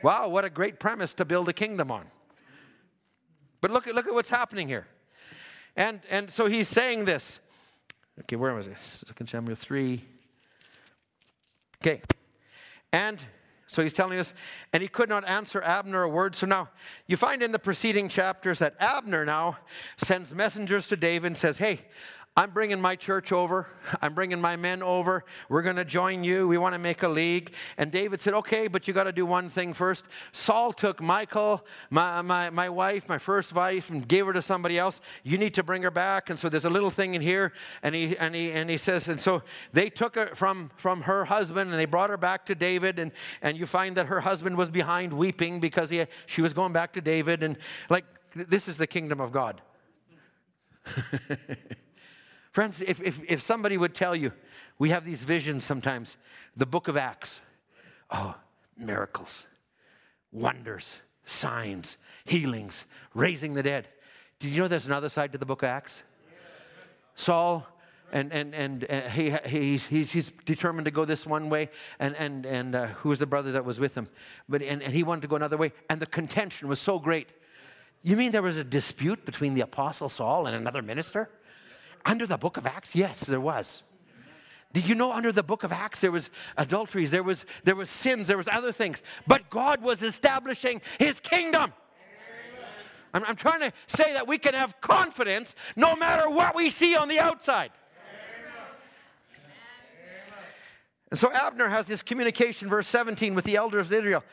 Wow, 0.04 0.28
what 0.30 0.46
a 0.46 0.52
great 0.52 0.80
premise 0.80 1.16
to 1.16 1.26
build 1.26 1.50
a 1.50 1.54
kingdom 1.54 1.89
on. 1.89 2.06
But 3.60 3.72
look 3.72 3.88
at, 3.88 3.96
look 3.96 4.06
at 4.06 4.14
what's 4.14 4.30
happening 4.30 4.68
here. 4.68 4.86
And, 5.76 6.02
and 6.12 6.30
so 6.30 6.46
he's 6.46 6.68
saying 6.68 7.06
this. 7.06 7.39
Okay, 8.20 8.36
where 8.36 8.54
was 8.54 8.68
this? 8.68 9.04
Second 9.08 9.26
Samuel 9.26 9.56
3. 9.56 10.00
Okay. 11.82 12.04
And 12.91 13.20
so 13.74 13.82
he's 13.82 13.93
telling 13.93 14.19
us, 14.19 14.34
and 14.71 14.82
he 14.82 14.88
could 14.88 15.09
not 15.09 15.28
answer 15.28 15.61
Abner 15.61 16.03
a 16.03 16.09
word. 16.09 16.36
So 16.36 16.45
now 16.45 16.69
you 17.07 17.17
find 17.17 17.41
in 17.41 17.51
the 17.51 17.59
preceding 17.59 18.07
chapters 18.07 18.59
that 18.59 18.76
Abner 18.80 19.26
now 19.26 19.57
sends 19.97 20.34
messengers 20.34 20.88
to 20.88 20.95
David 20.95 21.28
and 21.28 21.38
says, 21.38 21.57
Hey, 21.57 21.82
I'm 22.36 22.50
bringing 22.50 22.82
my 22.82 22.96
church 22.96 23.32
over. 23.32 23.68
I'm 24.02 24.16
bringing 24.16 24.42
my 24.42 24.56
men 24.56 24.82
over. 24.82 25.24
We're 25.50 25.62
going 25.62 25.76
to 25.76 25.86
join 25.86 26.24
you. 26.24 26.48
We 26.48 26.58
want 26.58 26.74
to 26.74 26.80
make 26.80 27.04
a 27.04 27.08
league. 27.08 27.54
And 27.78 27.92
David 27.92 28.22
said, 28.22 28.34
Okay, 28.34 28.68
but 28.68 28.88
you 28.88 28.94
got 28.94 29.04
to 29.04 29.12
do 29.12 29.24
one 29.24 29.50
thing 29.50 29.72
first. 29.72 30.06
Saul 30.32 30.74
took 30.74 31.00
Michal, 31.00 31.64
my, 31.92 32.24
my, 32.24 32.50
my 32.50 32.70
wife, 32.70 33.08
my 33.08 33.20
first 33.20 33.54
wife, 33.54 33.92
and 33.92 34.08
gave 34.08 34.26
her 34.26 34.34
to 34.34 34.42
somebody 34.42 34.80
else. 34.80 35.00
You 35.22 35.38
need 35.38 35.54
to 35.54 35.64
bring 35.64 35.84
her 35.84 35.92
back. 35.92 36.32
And 36.32 36.40
so 36.40 36.50
there's 36.50 36.66
a 36.66 36.72
little 36.72 36.90
thing 36.90 37.14
in 37.14 37.22
here. 37.22 37.54
And 37.84 37.94
he, 37.94 38.18
and 38.18 38.34
he, 38.34 38.52
and 38.52 38.68
he 38.68 38.78
says, 38.78 39.10
And 39.10 39.20
so 39.20 39.44
they 39.72 39.92
took 39.92 40.16
her 40.16 40.34
from, 40.34 40.72
from 40.76 41.04
her 41.04 41.26
husband 41.26 41.70
and 41.70 41.80
they 41.80 41.86
brought 41.86 42.10
her 42.10 42.18
back 42.18 42.48
to 42.48 42.56
David. 42.56 42.98
And, 42.98 43.12
and 43.44 43.60
you 43.60 43.68
find 43.68 43.96
that 43.98 44.08
her 44.08 44.22
husband 44.22 44.58
was 44.58 44.72
behind 44.72 45.14
weeping 45.14 45.60
because 45.60 45.92
he, 45.92 46.04
she 46.26 46.42
was 46.42 46.54
going 46.54 46.74
back 46.74 46.94
to 46.94 47.02
David. 47.02 47.44
And 47.44 47.58
like, 47.92 48.06
this 48.34 48.68
is 48.68 48.78
the 48.78 48.88
kingdom 48.88 49.20
of 49.20 49.32
God. 49.32 49.62
Friends, 52.54 52.82
if, 52.82 53.01
if, 53.01 53.20
if 53.28 53.41
somebody 53.41 53.78
would 53.78 53.95
tell 53.95 54.16
you, 54.16 54.32
we 54.78 54.91
have 54.91 55.06
these 55.06 55.24
visions 55.24 55.66
sometimes, 55.66 56.18
the 56.56 56.68
book 56.68 56.88
of 56.88 56.95
Acts, 56.95 57.41
oh, 58.12 58.36
miracles, 58.78 59.47
wonders, 60.32 60.97
signs, 61.26 61.97
healings, 62.26 62.86
raising 63.16 63.56
the 63.56 63.64
dead. 63.64 63.88
Did 64.38 64.51
you 64.51 64.62
know 64.62 64.68
there's 64.68 64.86
another 64.86 65.10
side 65.10 65.32
to 65.32 65.39
the 65.39 65.47
book 65.47 65.64
of 65.64 65.70
Acts? 65.70 66.04
Saul 67.16 67.66
and 68.12 68.32
and 68.32 68.54
and 68.54 68.86
uh, 68.88 69.01
he, 69.10 69.32
he's, 69.45 69.86
he's, 69.88 70.12
he's 70.12 70.32
determined 70.45 70.86
to 70.86 70.91
go 70.91 71.06
this 71.06 71.26
one 71.26 71.49
way 71.49 71.70
and 71.97 72.16
and 72.18 72.45
and 72.45 72.76
uh, 72.76 72.88
who 72.88 73.10
was 73.10 73.18
the 73.20 73.26
brother 73.26 73.51
that 73.54 73.66
was 73.66 73.80
with 73.80 73.95
him 73.95 74.08
but 74.47 74.62
and, 74.62 74.84
and 74.84 74.93
he 74.93 75.04
wanted 75.04 75.22
to 75.22 75.28
go 75.28 75.36
another 75.36 75.58
way 75.58 75.72
and 75.89 75.99
the 75.99 76.06
contention 76.06 76.68
was 76.68 76.80
so 76.80 76.99
great 76.99 77.30
you 78.04 78.16
mean 78.16 78.32
there 78.32 78.41
was 78.41 78.58
a 78.58 78.64
dispute 78.64 79.26
between 79.26 79.56
the 79.56 79.62
apostle 79.62 80.10
saul 80.10 80.45
and 80.47 80.56
another 80.56 80.82
minister 80.82 81.30
under 82.06 82.26
the 82.26 82.38
book 82.38 82.58
of 82.58 82.66
Acts? 82.66 82.95
Yes, 82.95 83.22
there 83.22 83.41
was. 83.41 83.84
Did 84.74 84.88
you 84.88 84.95
know 84.95 85.14
under 85.14 85.32
the 85.32 85.43
book 85.43 85.64
of 85.64 85.72
Acts 85.72 86.01
there 86.01 86.12
was 86.12 86.32
adulteries, 86.58 87.12
there 87.12 87.24
was 87.24 87.45
there 87.64 87.76
was 87.76 87.89
sins, 87.89 88.28
there 88.28 88.38
was 88.38 88.47
other 88.47 88.72
things, 88.72 89.04
but 89.28 89.49
God 89.49 89.82
was 89.82 90.01
establishing 90.01 90.82
his 90.99 91.20
kingdom. 91.20 91.72
I'm, 93.14 93.24
I'm 93.26 93.36
trying 93.36 93.60
to 93.60 93.72
say 93.86 94.14
that 94.14 94.28
we 94.28 94.39
can 94.39 94.56
have 94.56 94.82
confidence 94.82 95.56
no 95.76 95.95
matter 95.95 96.30
what 96.30 96.56
we 96.56 96.72
see 96.72 96.95
on 96.95 97.08
the 97.08 97.20
outside. 97.20 97.72
And 101.12 101.20
so 101.20 101.32
Abner 101.32 101.68
has 101.70 101.86
this 101.86 102.01
communication, 102.01 102.70
verse 102.70 102.88
17, 102.88 103.36
with 103.36 103.45
the 103.45 103.56
elders 103.56 103.91
of 103.91 103.99
Israel. 103.99 104.24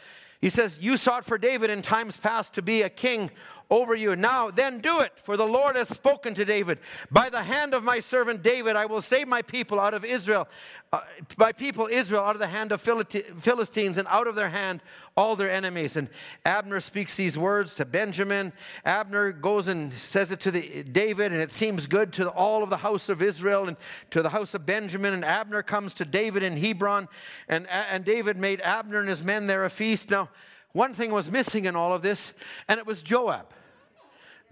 He 0.40 0.48
says, 0.48 0.78
You 0.80 0.96
sought 0.96 1.26
for 1.26 1.36
David 1.36 1.68
in 1.68 1.82
times 1.82 2.16
past 2.16 2.54
to 2.54 2.62
be 2.62 2.80
a 2.80 2.88
king 2.88 3.30
over 3.70 3.94
you. 3.94 4.16
Now, 4.16 4.50
then 4.50 4.80
do 4.80 4.98
it, 4.98 5.12
for 5.16 5.36
the 5.36 5.46
Lord 5.46 5.76
has 5.76 5.88
spoken 5.88 6.34
to 6.34 6.44
David. 6.44 6.78
By 7.10 7.30
the 7.30 7.42
hand 7.42 7.72
of 7.72 7.84
my 7.84 8.00
servant 8.00 8.42
David, 8.42 8.74
I 8.74 8.86
will 8.86 9.00
save 9.00 9.28
my 9.28 9.42
people 9.42 9.78
out 9.78 9.94
of 9.94 10.04
Israel, 10.04 10.48
uh, 10.92 11.00
my 11.36 11.52
people 11.52 11.86
Israel 11.90 12.24
out 12.24 12.34
of 12.34 12.40
the 12.40 12.48
hand 12.48 12.72
of 12.72 12.80
Philistines, 12.80 13.96
and 13.96 14.08
out 14.08 14.26
of 14.26 14.34
their 14.34 14.48
hand 14.48 14.82
all 15.16 15.36
their 15.36 15.50
enemies. 15.50 15.96
And 15.96 16.08
Abner 16.44 16.80
speaks 16.80 17.16
these 17.16 17.38
words 17.38 17.74
to 17.74 17.84
Benjamin. 17.84 18.52
Abner 18.84 19.30
goes 19.30 19.68
and 19.68 19.92
says 19.92 20.32
it 20.32 20.40
to 20.40 20.50
the, 20.50 20.82
David, 20.82 21.30
and 21.30 21.40
it 21.40 21.52
seems 21.52 21.86
good 21.86 22.12
to 22.14 22.28
all 22.28 22.64
of 22.64 22.70
the 22.70 22.78
house 22.78 23.08
of 23.08 23.22
Israel 23.22 23.68
and 23.68 23.76
to 24.10 24.20
the 24.20 24.30
house 24.30 24.54
of 24.54 24.66
Benjamin. 24.66 25.14
And 25.14 25.24
Abner 25.24 25.62
comes 25.62 25.94
to 25.94 26.04
David 26.04 26.42
in 26.42 26.56
Hebron, 26.56 27.08
and, 27.48 27.68
and 27.68 28.04
David 28.04 28.36
made 28.36 28.60
Abner 28.62 28.98
and 28.98 29.08
his 29.08 29.22
men 29.22 29.46
there 29.46 29.64
a 29.64 29.70
feast. 29.70 30.10
Now, 30.10 30.28
one 30.72 30.94
thing 30.94 31.12
was 31.12 31.30
missing 31.30 31.66
in 31.66 31.76
all 31.76 31.94
of 31.94 32.02
this, 32.02 32.32
and 32.66 32.78
it 32.78 32.86
was 32.86 33.02
Joab. 33.02 33.46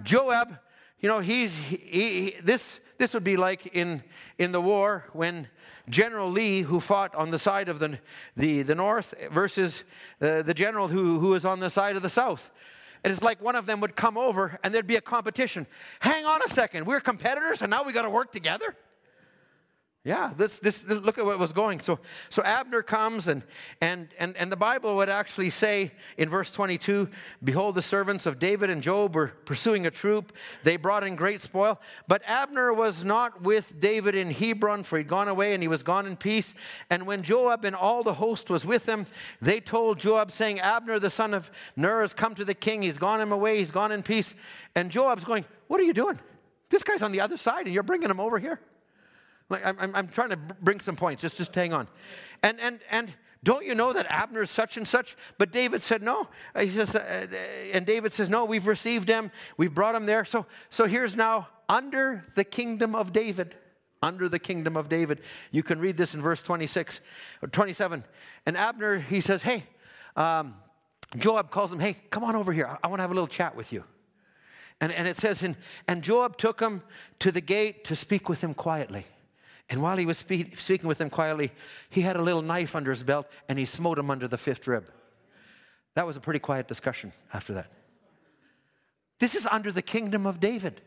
Joab, 0.03 0.59
you 1.01 1.09
know, 1.09 1.21
he's, 1.21 1.57
he, 1.57 1.77
he, 1.77 2.35
this, 2.43 2.81
this 2.99 3.15
would 3.15 3.25
be 3.25 3.37
like 3.37 3.67
in, 3.75 4.03
in 4.39 4.53
the 4.53 4.61
war 4.61 5.05
when 5.13 5.49
General 5.89 6.31
Lee, 6.31 6.63
who 6.63 6.81
fought 6.81 7.15
on 7.15 7.31
the 7.31 7.39
side 7.39 7.69
of 7.69 7.79
the, 7.79 7.99
the, 8.37 8.63
the 8.63 8.75
north, 8.75 9.15
versus 9.31 9.85
uh, 10.21 10.43
the 10.43 10.55
general 10.55 10.89
who, 10.89 11.19
who 11.19 11.29
was 11.29 11.45
on 11.45 11.61
the 11.61 11.71
side 11.71 11.97
of 11.97 12.03
the 12.03 12.11
south. 12.11 12.51
And 13.05 13.13
it's 13.13 13.23
like 13.23 13.41
one 13.41 13.57
of 13.57 13.67
them 13.67 13.81
would 13.81 13.95
come 13.95 14.19
over 14.19 14.59
and 14.63 14.75
there'd 14.75 14.87
be 14.87 14.97
a 14.97 15.01
competition. 15.01 15.67
Hang 16.01 16.25
on 16.25 16.43
a 16.43 16.49
second, 16.49 16.87
we're 16.87 17.01
competitors 17.01 17.63
and 17.63 17.71
now 17.71 17.85
we 17.85 17.93
got 17.93 18.03
to 18.03 18.11
work 18.11 18.33
together? 18.33 18.75
Yeah, 20.09 20.33
this, 20.35 20.59
this, 20.59 20.81
this, 20.81 21.03
look 21.03 21.19
at 21.19 21.27
what 21.27 21.39
was 21.39 21.53
going. 21.53 21.81
So, 21.81 21.99
so 22.31 22.43
Abner 22.43 22.83
comes, 22.83 23.29
and, 23.29 23.43
and, 23.83 24.09
and, 24.19 24.35
and 24.39 24.51
the 24.51 24.57
Bible 24.57 24.97
would 24.97 25.11
actually 25.11 25.51
say 25.51 25.93
in 26.17 26.31
verse 26.31 26.51
22 26.51 27.11
Behold, 27.45 27.75
the 27.75 27.83
servants 27.83 28.25
of 28.25 28.39
David 28.39 28.71
and 28.71 28.81
Joab 28.81 29.15
were 29.15 29.27
pursuing 29.45 29.85
a 29.85 29.91
troop. 29.91 30.33
They 30.63 30.79
brought 30.79 31.05
in 31.05 31.15
great 31.15 31.43
spoil. 31.43 31.79
But 32.07 32.23
Abner 32.25 32.73
was 32.73 33.05
not 33.05 33.43
with 33.43 33.79
David 33.81 34.15
in 34.15 34.31
Hebron, 34.31 34.83
for 34.83 34.97
he'd 34.97 35.09
gone 35.09 35.29
away 35.29 35.53
and 35.53 35.63
he 35.63 35.69
was 35.69 35.83
gone 35.83 36.07
in 36.07 36.17
peace. 36.17 36.55
And 36.89 37.07
when 37.07 37.23
Joab 37.23 37.67
and 37.67 37.77
all 37.77 38.03
the 38.03 38.15
host 38.15 38.49
was 38.49 38.65
with 38.65 38.89
him, 38.89 39.05
they 39.43 39.61
told 39.61 39.99
Joab, 39.99 40.31
saying, 40.31 40.59
Abner, 40.59 40.99
the 40.99 41.11
son 41.11 41.35
of 41.35 41.51
Ner, 41.77 42.01
has 42.01 42.15
come 42.15 42.35
to 42.37 42.47
the 42.47 42.55
king. 42.55 42.81
He's 42.81 42.97
gone 42.97 43.21
him 43.21 43.31
away. 43.31 43.59
He's 43.59 43.71
gone 43.71 43.93
in 43.93 44.03
peace. 44.03 44.35
And 44.75 44.91
Joab's 44.91 45.27
going, 45.27 45.45
What 45.67 45.79
are 45.81 45.85
you 45.85 45.93
doing? 45.93 46.19
This 46.71 46.83
guy's 46.83 47.03
on 47.03 47.13
the 47.13 47.21
other 47.21 47.37
side, 47.37 47.67
and 47.67 47.75
you're 47.75 47.83
bringing 47.83 48.09
him 48.09 48.21
over 48.21 48.39
here. 48.39 48.59
Like 49.49 49.65
I'm, 49.65 49.95
I'm 49.95 50.09
trying 50.09 50.31
to 50.31 50.37
bring 50.37 50.81
some 50.81 50.97
points. 50.97 51.23
Just, 51.23 51.39
just 51.39 51.55
hang 51.55 51.73
on. 51.73 51.89
And, 52.43 52.61
and, 52.61 52.81
and 52.91 53.15
don't 53.43 53.65
you 53.65 53.75
know 53.75 53.93
that 53.93 54.07
Abner 54.11 54.43
is 54.43 54.51
such 54.51 54.77
and 54.77 54.87
such? 54.87 55.17
But 55.39 55.53
David 55.53 55.83
said, 55.83 56.03
No. 56.03 56.29
Uh, 56.55 56.61
he 56.61 56.71
says, 56.71 56.97
uh, 56.97 57.27
and 57.73 57.87
David 57.87 58.13
says, 58.13 58.29
No, 58.29 58.45
we've 58.45 58.67
received 58.67 59.09
him. 59.09 59.31
We've 59.57 59.73
brought 59.73 59.95
him 59.95 60.07
there. 60.07 60.25
So, 60.25 60.47
so 60.71 60.87
here's 60.87 61.17
now 61.17 61.49
under 61.69 62.25
the 62.35 62.45
kingdom 62.45 62.95
of 62.95 63.13
David. 63.13 63.55
Under 64.03 64.29
the 64.29 64.39
kingdom 64.39 64.77
of 64.77 64.89
David. 64.89 65.21
You 65.51 65.63
can 65.63 65.79
read 65.79 65.97
this 65.97 66.15
in 66.15 66.23
verse 66.23 66.43
26 66.43 67.01
or 67.43 67.49
27. 67.49 68.05
And 68.47 68.57
Abner, 68.57 68.99
he 68.99 69.21
says, 69.21 69.43
Hey, 69.43 69.65
um, 70.17 70.55
Joab 71.17 71.51
calls 71.51 71.73
him, 71.73 71.79
Hey, 71.79 71.97
come 72.11 72.25
on 72.25 72.35
over 72.35 72.53
here. 72.53 72.67
I, 72.67 72.77
I 72.85 72.87
want 72.89 72.99
to 72.99 73.03
have 73.03 73.11
a 73.11 73.15
little 73.15 73.29
chat 73.29 73.55
with 73.55 73.73
you. 73.73 73.85
And, 74.81 74.93
and 74.93 75.07
it 75.07 75.17
says, 75.17 75.45
in, 75.45 75.57
And 75.87 76.03
Joab 76.03 76.37
took 76.37 76.61
him 76.61 76.83
to 77.21 77.31
the 77.31 77.41
gate 77.41 77.85
to 77.85 77.97
speak 77.97 78.29
with 78.29 78.43
him 78.43 78.53
quietly. 78.53 79.07
And 79.71 79.83
while 79.83 79.97
he 79.97 80.07
was 80.07 80.19
speak, 80.19 80.59
speaking 80.59 80.89
with 80.89 80.99
them 80.99 81.11
quietly, 81.11 81.53
he 81.91 82.01
had 82.01 82.17
a 82.17 82.23
little 82.23 82.43
knife 82.43 82.75
under 82.75 82.91
his 82.91 83.03
belt 83.03 83.27
and 83.49 83.59
he 83.59 83.65
smote 83.65 83.99
him 83.99 84.11
under 84.11 84.27
the 84.27 84.39
fifth 84.39 84.67
rib. 84.67 84.91
That 85.95 86.07
was 86.07 86.17
a 86.17 86.21
pretty 86.21 86.39
quiet 86.39 86.69
discussion 86.69 87.13
after 87.33 87.55
that. 87.55 87.71
This 89.19 89.35
is 89.35 89.47
under 89.47 89.73
the 89.73 89.83
kingdom 89.83 90.27
of 90.27 90.41
David. 90.41 90.81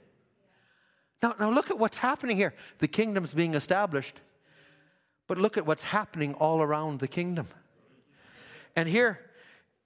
Now, 1.22 1.36
now 1.40 1.52
look 1.52 1.70
at 1.70 1.78
what's 1.78 2.00
happening 2.00 2.38
here. 2.38 2.54
The 2.80 2.88
kingdom's 2.88 3.34
being 3.34 3.54
established, 3.54 4.16
but 5.28 5.38
look 5.38 5.58
at 5.58 5.66
what's 5.66 5.84
happening 5.84 6.34
all 6.36 6.62
around 6.62 7.00
the 7.00 7.08
kingdom. 7.08 7.48
And 8.76 8.88
here, 8.88 9.20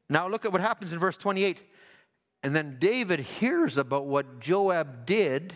now 0.09 0.29
look 0.29 0.45
at 0.45 0.51
what 0.51 0.61
happens 0.61 0.93
in 0.93 0.99
verse 0.99 1.17
28. 1.17 1.61
And 2.43 2.55
then 2.55 2.77
David 2.79 3.19
hears 3.19 3.77
about 3.77 4.05
what 4.05 4.39
Joab 4.39 5.05
did, 5.05 5.55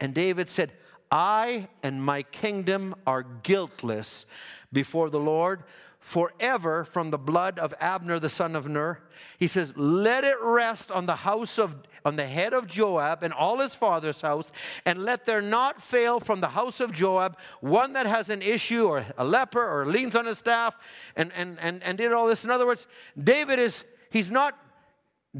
and 0.00 0.14
David 0.14 0.48
said, 0.48 0.72
I 1.14 1.68
and 1.84 2.02
my 2.02 2.24
kingdom 2.24 2.96
are 3.06 3.22
guiltless 3.22 4.26
before 4.72 5.10
the 5.10 5.20
Lord 5.20 5.62
forever 6.00 6.82
from 6.82 7.12
the 7.12 7.18
blood 7.18 7.56
of 7.56 7.72
Abner 7.78 8.18
the 8.18 8.28
son 8.28 8.56
of 8.56 8.68
Ner. 8.68 8.98
He 9.38 9.46
says, 9.46 9.72
Let 9.76 10.24
it 10.24 10.36
rest 10.42 10.90
on 10.90 11.06
the 11.06 11.14
house 11.14 11.56
of 11.56 11.76
on 12.04 12.16
the 12.16 12.26
head 12.26 12.52
of 12.52 12.66
Joab 12.66 13.22
and 13.22 13.32
all 13.32 13.60
his 13.60 13.74
father's 13.74 14.20
house, 14.22 14.52
and 14.84 15.04
let 15.04 15.24
there 15.24 15.40
not 15.40 15.80
fail 15.80 16.18
from 16.18 16.40
the 16.40 16.48
house 16.48 16.80
of 16.80 16.92
Joab 16.92 17.38
one 17.60 17.92
that 17.92 18.06
has 18.06 18.28
an 18.28 18.42
issue 18.42 18.86
or 18.86 19.06
a 19.16 19.24
leper 19.24 19.64
or 19.64 19.86
leans 19.86 20.16
on 20.16 20.26
his 20.26 20.36
staff 20.36 20.76
and, 21.14 21.32
and, 21.34 21.58
and, 21.60 21.82
and 21.84 21.96
did 21.96 22.12
all 22.12 22.26
this. 22.26 22.44
In 22.44 22.50
other 22.50 22.66
words, 22.66 22.88
David 23.22 23.60
is 23.60 23.84
he's 24.10 24.32
not 24.32 24.58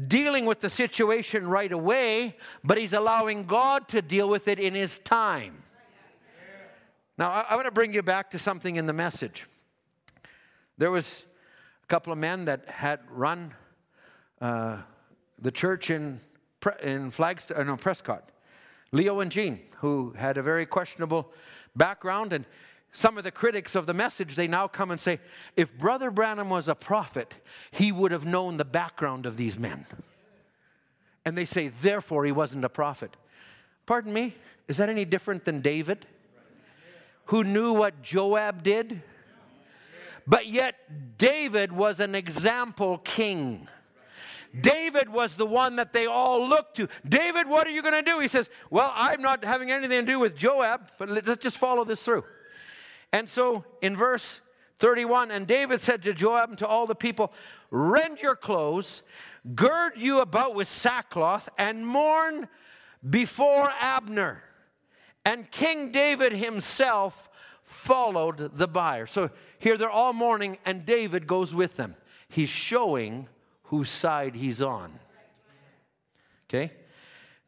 dealing 0.07 0.45
with 0.45 0.61
the 0.61 0.69
situation 0.69 1.47
right 1.49 1.71
away, 1.71 2.37
but 2.63 2.77
he's 2.77 2.93
allowing 2.93 3.43
God 3.43 3.89
to 3.89 4.01
deal 4.01 4.29
with 4.29 4.47
it 4.47 4.57
in 4.57 4.73
his 4.73 4.99
time. 4.99 5.63
Now, 7.17 7.31
I, 7.31 7.45
I 7.49 7.55
want 7.55 7.65
to 7.65 7.71
bring 7.71 7.93
you 7.93 8.01
back 8.01 8.31
to 8.31 8.39
something 8.39 8.75
in 8.75 8.85
the 8.85 8.93
message. 8.93 9.47
There 10.77 10.91
was 10.91 11.25
a 11.83 11.87
couple 11.87 12.11
of 12.11 12.19
men 12.19 12.45
that 12.45 12.67
had 12.67 12.99
run 13.09 13.53
uh, 14.41 14.79
the 15.41 15.51
church 15.51 15.89
in, 15.89 16.19
in 16.81 17.11
Flagstaff, 17.11 17.65
no, 17.65 17.77
Prescott. 17.77 18.29
Leo 18.91 19.19
and 19.19 19.31
Gene, 19.31 19.59
who 19.77 20.13
had 20.17 20.37
a 20.37 20.43
very 20.43 20.65
questionable 20.65 21.31
background, 21.75 22.33
and 22.33 22.45
some 22.91 23.17
of 23.17 23.23
the 23.23 23.31
critics 23.31 23.75
of 23.75 23.85
the 23.85 23.93
message, 23.93 24.35
they 24.35 24.47
now 24.47 24.67
come 24.67 24.91
and 24.91 24.99
say, 24.99 25.19
if 25.55 25.77
Brother 25.77 26.11
Branham 26.11 26.49
was 26.49 26.67
a 26.67 26.75
prophet, 26.75 27.35
he 27.71 27.91
would 27.91 28.11
have 28.11 28.25
known 28.25 28.57
the 28.57 28.65
background 28.65 29.25
of 29.25 29.37
these 29.37 29.59
men. 29.59 29.85
And 31.25 31.37
they 31.37 31.45
say, 31.45 31.69
therefore, 31.69 32.25
he 32.25 32.31
wasn't 32.31 32.63
a 32.63 32.69
prophet. 32.69 33.17
Pardon 33.85 34.13
me? 34.13 34.35
Is 34.67 34.77
that 34.77 34.89
any 34.89 35.05
different 35.05 35.45
than 35.45 35.61
David, 35.61 36.05
who 37.25 37.43
knew 37.43 37.73
what 37.73 38.01
Joab 38.01 38.63
did? 38.63 39.01
But 40.27 40.47
yet, 40.47 41.17
David 41.17 41.71
was 41.71 41.99
an 41.99 42.15
example 42.15 42.97
king. 42.99 43.67
David 44.59 45.09
was 45.09 45.35
the 45.35 45.45
one 45.45 45.75
that 45.75 45.91
they 45.91 46.05
all 46.05 46.47
looked 46.47 46.77
to. 46.77 46.87
David, 47.07 47.47
what 47.47 47.67
are 47.67 47.71
you 47.71 47.81
going 47.81 47.93
to 47.93 48.01
do? 48.01 48.19
He 48.19 48.27
says, 48.27 48.49
Well, 48.69 48.91
I'm 48.95 49.21
not 49.21 49.43
having 49.43 49.69
anything 49.69 50.05
to 50.05 50.11
do 50.11 50.19
with 50.19 50.35
Joab, 50.35 50.91
but 50.97 51.09
let's 51.09 51.43
just 51.43 51.57
follow 51.57 51.83
this 51.83 52.01
through. 52.01 52.23
And 53.11 53.27
so 53.27 53.65
in 53.81 53.95
verse 53.95 54.41
31, 54.79 55.31
and 55.31 55.45
David 55.45 55.81
said 55.81 56.03
to 56.03 56.13
Joab 56.13 56.49
and 56.49 56.57
to 56.59 56.67
all 56.67 56.87
the 56.87 56.95
people, 56.95 57.33
Rend 57.69 58.21
your 58.21 58.35
clothes, 58.35 59.03
gird 59.53 59.93
you 59.97 60.19
about 60.19 60.55
with 60.55 60.67
sackcloth, 60.67 61.49
and 61.57 61.85
mourn 61.85 62.47
before 63.07 63.71
Abner. 63.79 64.41
And 65.25 65.49
King 65.49 65.91
David 65.91 66.33
himself 66.33 67.29
followed 67.63 68.57
the 68.57 68.67
bier. 68.67 69.07
So 69.07 69.31
here 69.57 69.75
they're 69.75 69.89
all 69.89 70.13
mourning, 70.13 70.59
and 70.65 70.85
David 70.85 71.25
goes 71.25 71.53
with 71.53 71.75
them. 71.77 71.95
He's 72.29 72.49
showing 72.49 73.27
whose 73.63 73.89
side 73.89 74.35
he's 74.35 74.61
on. 74.61 74.99
Okay? 76.47 76.71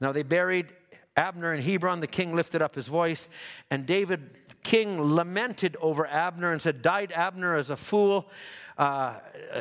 Now 0.01 0.11
they 0.11 0.23
buried 0.23 0.67
Abner 1.15 1.53
in 1.53 1.61
Hebron. 1.61 1.99
The 1.99 2.07
king 2.07 2.35
lifted 2.35 2.61
up 2.63 2.73
his 2.73 2.87
voice, 2.87 3.29
and 3.69 3.85
David 3.85 4.31
king 4.63 5.01
lamented 5.01 5.77
over 5.79 6.05
Abner 6.07 6.51
and 6.51 6.61
said, 6.61 6.81
Died 6.81 7.11
Abner 7.13 7.55
as 7.55 7.69
a 7.69 7.77
fool. 7.77 8.29
Uh, 8.77 9.13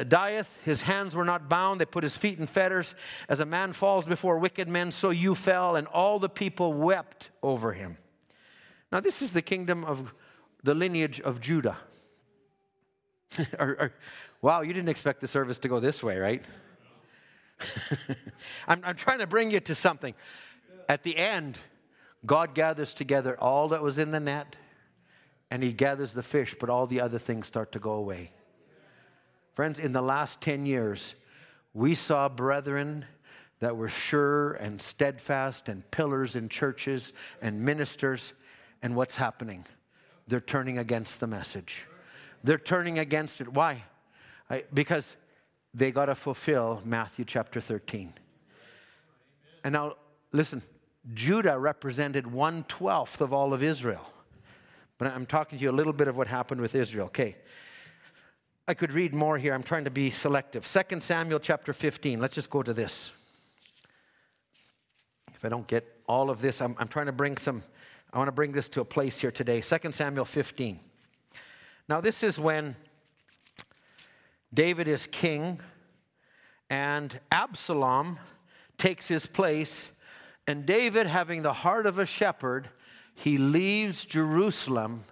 dieth, 0.08 0.58
his 0.64 0.82
hands 0.82 1.14
were 1.14 1.24
not 1.24 1.48
bound, 1.48 1.80
they 1.80 1.86
put 1.86 2.02
his 2.02 2.16
feet 2.16 2.38
in 2.38 2.46
fetters. 2.46 2.94
As 3.28 3.40
a 3.40 3.46
man 3.46 3.72
falls 3.72 4.04
before 4.04 4.38
wicked 4.38 4.68
men, 4.68 4.90
so 4.90 5.10
you 5.10 5.34
fell, 5.34 5.76
and 5.76 5.86
all 5.86 6.18
the 6.18 6.28
people 6.28 6.72
wept 6.72 7.30
over 7.42 7.72
him. 7.72 7.96
Now, 8.96 9.00
this 9.00 9.20
is 9.20 9.32
the 9.32 9.42
kingdom 9.42 9.84
of 9.84 10.14
the 10.62 10.74
lineage 10.74 11.20
of 11.20 11.38
Judah. 11.38 11.76
or, 13.58 13.76
or, 13.78 13.92
wow, 14.40 14.62
you 14.62 14.72
didn't 14.72 14.88
expect 14.88 15.20
the 15.20 15.28
service 15.28 15.58
to 15.58 15.68
go 15.68 15.80
this 15.80 16.02
way, 16.02 16.16
right? 16.16 16.42
I'm, 18.66 18.80
I'm 18.82 18.96
trying 18.96 19.18
to 19.18 19.26
bring 19.26 19.50
you 19.50 19.60
to 19.60 19.74
something. 19.74 20.14
At 20.88 21.02
the 21.02 21.14
end, 21.14 21.58
God 22.24 22.54
gathers 22.54 22.94
together 22.94 23.38
all 23.38 23.68
that 23.68 23.82
was 23.82 23.98
in 23.98 24.12
the 24.12 24.18
net 24.18 24.56
and 25.50 25.62
he 25.62 25.74
gathers 25.74 26.14
the 26.14 26.22
fish, 26.22 26.56
but 26.58 26.70
all 26.70 26.86
the 26.86 27.02
other 27.02 27.18
things 27.18 27.46
start 27.46 27.72
to 27.72 27.78
go 27.78 27.92
away. 27.92 28.32
Friends, 29.52 29.78
in 29.78 29.92
the 29.92 30.00
last 30.00 30.40
10 30.40 30.64
years, 30.64 31.16
we 31.74 31.94
saw 31.94 32.30
brethren 32.30 33.04
that 33.60 33.76
were 33.76 33.90
sure 33.90 34.54
and 34.54 34.80
steadfast 34.80 35.68
and 35.68 35.90
pillars 35.90 36.34
in 36.34 36.48
churches 36.48 37.12
and 37.42 37.60
ministers. 37.60 38.32
And 38.82 38.94
what's 38.94 39.16
happening? 39.16 39.64
They're 40.28 40.40
turning 40.40 40.78
against 40.78 41.20
the 41.20 41.26
message. 41.26 41.86
They're 42.44 42.58
turning 42.58 42.98
against 42.98 43.40
it. 43.40 43.52
Why? 43.52 43.82
I, 44.50 44.64
because 44.72 45.16
they 45.74 45.90
got 45.90 46.06
to 46.06 46.14
fulfill 46.14 46.80
Matthew 46.84 47.24
chapter 47.24 47.60
13. 47.60 48.12
And 49.64 49.72
now, 49.72 49.96
listen, 50.32 50.62
Judah 51.14 51.58
represented 51.58 52.26
one 52.26 52.64
twelfth 52.64 53.20
of 53.20 53.32
all 53.32 53.52
of 53.52 53.62
Israel. 53.62 54.12
But 54.98 55.08
I'm 55.08 55.26
talking 55.26 55.58
to 55.58 55.62
you 55.62 55.70
a 55.70 55.72
little 55.72 55.92
bit 55.92 56.08
of 56.08 56.16
what 56.16 56.26
happened 56.26 56.60
with 56.60 56.74
Israel. 56.74 57.06
Okay. 57.06 57.36
I 58.68 58.74
could 58.74 58.92
read 58.92 59.14
more 59.14 59.38
here. 59.38 59.54
I'm 59.54 59.62
trying 59.62 59.84
to 59.84 59.90
be 59.90 60.10
selective. 60.10 60.66
2 60.66 61.00
Samuel 61.00 61.38
chapter 61.38 61.72
15. 61.72 62.20
Let's 62.20 62.34
just 62.34 62.50
go 62.50 62.62
to 62.62 62.72
this. 62.72 63.12
If 65.34 65.44
I 65.44 65.48
don't 65.48 65.66
get 65.66 65.84
all 66.08 66.30
of 66.30 66.40
this, 66.40 66.60
I'm, 66.60 66.74
I'm 66.78 66.88
trying 66.88 67.06
to 67.06 67.12
bring 67.12 67.36
some, 67.36 67.62
I 68.12 68.18
want 68.18 68.28
to 68.28 68.32
bring 68.32 68.52
this 68.52 68.68
to 68.70 68.80
a 68.80 68.84
place 68.84 69.20
here 69.20 69.30
today. 69.30 69.60
2 69.60 69.92
Samuel 69.92 70.24
15. 70.24 70.80
Now, 71.88 72.00
this 72.00 72.22
is 72.22 72.38
when 72.38 72.76
David 74.52 74.88
is 74.88 75.06
king 75.06 75.60
and 76.70 77.20
Absalom 77.30 78.18
takes 78.78 79.08
his 79.08 79.26
place, 79.26 79.90
and 80.46 80.66
David, 80.66 81.06
having 81.06 81.42
the 81.42 81.52
heart 81.52 81.86
of 81.86 81.98
a 81.98 82.06
shepherd, 82.06 82.68
he 83.14 83.38
leaves 83.38 84.04
Jerusalem 84.04 85.04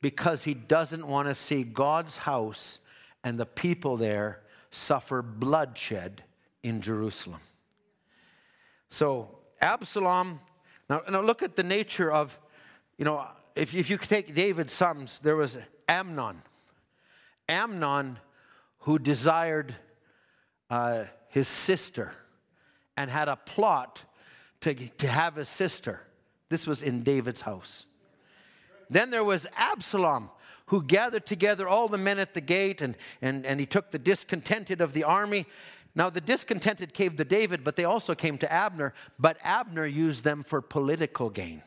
because 0.00 0.44
he 0.44 0.54
doesn't 0.54 1.06
want 1.06 1.28
to 1.28 1.34
see 1.34 1.62
God's 1.62 2.18
house 2.18 2.78
and 3.22 3.38
the 3.38 3.46
people 3.46 3.96
there 3.96 4.40
suffer 4.70 5.22
bloodshed 5.22 6.24
in 6.62 6.80
Jerusalem. 6.80 7.40
So, 8.90 9.38
Absalom, 9.60 10.40
now, 10.88 11.02
now 11.08 11.20
look 11.22 11.42
at 11.42 11.56
the 11.56 11.62
nature 11.62 12.12
of, 12.12 12.38
you 12.98 13.04
know, 13.04 13.26
if, 13.54 13.74
if 13.74 13.90
you 13.90 13.98
take 13.98 14.34
David's 14.34 14.72
sons, 14.72 15.20
there 15.20 15.36
was 15.36 15.58
Amnon. 15.88 16.42
Amnon, 17.48 18.18
who 18.80 18.98
desired 18.98 19.74
uh, 20.70 21.04
his 21.28 21.48
sister 21.48 22.12
and 22.96 23.10
had 23.10 23.28
a 23.28 23.36
plot 23.36 24.04
to, 24.60 24.74
to 24.74 25.08
have 25.08 25.36
his 25.36 25.48
sister. 25.48 26.00
This 26.48 26.66
was 26.66 26.82
in 26.82 27.02
David's 27.02 27.42
house. 27.42 27.86
Then 28.90 29.10
there 29.10 29.24
was 29.24 29.46
Absalom, 29.56 30.30
who 30.66 30.82
gathered 30.82 31.26
together 31.26 31.68
all 31.68 31.88
the 31.88 31.98
men 31.98 32.18
at 32.18 32.34
the 32.34 32.40
gate, 32.40 32.80
and, 32.80 32.96
and, 33.20 33.44
and 33.44 33.60
he 33.60 33.66
took 33.66 33.90
the 33.90 33.98
discontented 33.98 34.80
of 34.80 34.92
the 34.92 35.04
army. 35.04 35.46
Now, 35.94 36.10
the 36.10 36.20
discontented 36.20 36.92
came 36.92 37.16
to 37.16 37.24
David, 37.24 37.62
but 37.62 37.76
they 37.76 37.84
also 37.84 38.14
came 38.14 38.36
to 38.38 38.52
Abner, 38.52 38.94
but 39.18 39.36
Abner 39.42 39.86
used 39.86 40.24
them 40.24 40.42
for 40.42 40.60
political 40.60 41.30
gain. 41.30 41.62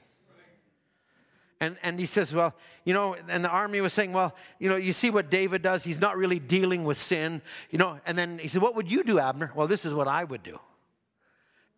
And, 1.60 1.78
and 1.82 2.00
he 2.00 2.06
says, 2.06 2.34
Well, 2.34 2.54
you 2.84 2.94
know, 2.94 3.16
and 3.30 3.44
the 3.44 3.50
army 3.50 3.82
was 3.82 3.94
saying, 3.94 4.14
Well, 4.14 4.36
you 4.60 4.70
know, 4.70 4.76
you 4.76 4.94
see 4.94 5.10
what 5.10 5.32
David 5.32 5.62
does. 5.62 5.84
He's 5.84 6.00
not 6.00 6.18
really 6.18 6.40
dealing 6.40 6.84
with 6.84 7.00
sin, 7.00 7.42
you 7.72 7.80
know. 7.80 8.00
And 8.06 8.18
then 8.18 8.38
he 8.38 8.48
said, 8.48 8.62
What 8.62 8.76
would 8.76 8.92
you 8.92 9.04
do, 9.04 9.20
Abner? 9.20 9.52
Well, 9.56 9.68
this 9.68 9.86
is 9.86 9.94
what 9.94 10.08
I 10.08 10.24
would 10.24 10.44
do. 10.44 10.60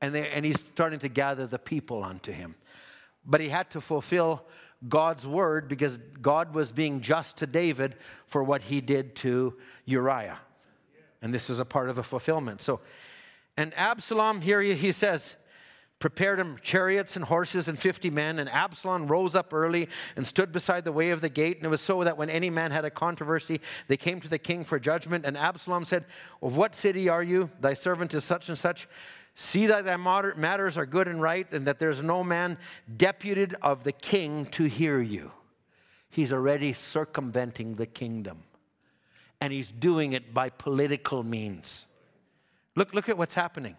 And, 0.02 0.14
they, 0.14 0.30
and 0.30 0.46
he's 0.46 0.60
starting 0.60 1.00
to 1.00 1.10
gather 1.10 1.48
the 1.48 1.60
people 1.60 2.04
unto 2.04 2.32
him. 2.32 2.56
But 3.26 3.42
he 3.42 3.50
had 3.50 3.70
to 3.72 3.82
fulfill 3.82 4.44
God's 4.88 5.28
word 5.28 5.68
because 5.68 5.98
God 6.22 6.54
was 6.54 6.72
being 6.72 7.02
just 7.02 7.38
to 7.38 7.48
David 7.48 7.96
for 8.28 8.44
what 8.44 8.64
he 8.64 8.82
did 8.82 9.16
to 9.18 9.56
Uriah. 9.86 10.40
And 11.22 11.34
this 11.34 11.50
is 11.50 11.60
a 11.60 11.66
part 11.66 11.90
of 11.90 11.96
the 11.96 12.04
fulfillment. 12.04 12.62
So, 12.62 12.80
and 13.58 13.74
Absalom, 13.76 14.42
here 14.42 14.62
he, 14.62 14.74
he 14.74 14.92
says, 14.92 15.36
prepared 16.00 16.40
him 16.40 16.58
chariots 16.64 17.18
and 17.18 17.26
horses 17.26 17.68
and 17.68 17.78
50 17.78 18.10
men. 18.10 18.40
And 18.40 18.50
Absalom 18.50 19.08
rose 19.08 19.36
up 19.36 19.54
early 19.54 19.90
and 20.16 20.26
stood 20.26 20.52
beside 20.52 20.86
the 20.86 20.92
way 20.92 21.10
of 21.12 21.22
the 21.22 21.30
gate. 21.30 21.58
And 21.58 21.66
it 21.66 21.70
was 21.70 21.82
so 21.82 22.04
that 22.04 22.18
when 22.18 22.30
any 22.30 22.50
man 22.50 22.72
had 22.72 22.86
a 22.86 22.90
controversy, 22.90 23.60
they 23.88 23.98
came 23.98 24.22
to 24.22 24.30
the 24.30 24.40
king 24.40 24.64
for 24.64 24.80
judgment. 24.80 25.26
And 25.26 25.38
Absalom 25.38 25.86
said, 25.86 26.06
Of 26.42 26.56
what 26.56 26.74
city 26.74 27.10
are 27.10 27.24
you? 27.24 27.50
Thy 27.60 27.74
servant 27.74 28.14
is 28.14 28.24
such 28.24 28.48
and 28.48 28.58
such. 28.58 28.88
See 29.36 29.68
that 29.68 29.86
thy 29.86 29.96
matters 29.98 30.78
are 30.78 30.86
good 30.86 31.08
and 31.08 31.22
right, 31.22 31.52
and 31.54 31.66
that 31.68 31.80
there's 31.80 32.04
no 32.04 32.24
man 32.24 32.58
deputed 32.98 33.56
of 33.62 33.84
the 33.84 33.94
king 33.94 34.46
to 34.48 34.66
hear 34.66 35.00
you. 35.00 35.32
He's 36.10 36.34
already 36.34 36.74
circumventing 36.74 37.76
the 37.76 37.86
kingdom. 37.86 38.44
And 39.42 39.54
he's 39.54 39.72
doing 39.72 40.14
it 40.14 40.34
by 40.34 40.50
political 40.50 41.24
means. 41.24 41.86
Look, 42.76 42.94
look 42.94 43.10
at 43.10 43.18
what's 43.18 43.36
happening. 43.36 43.76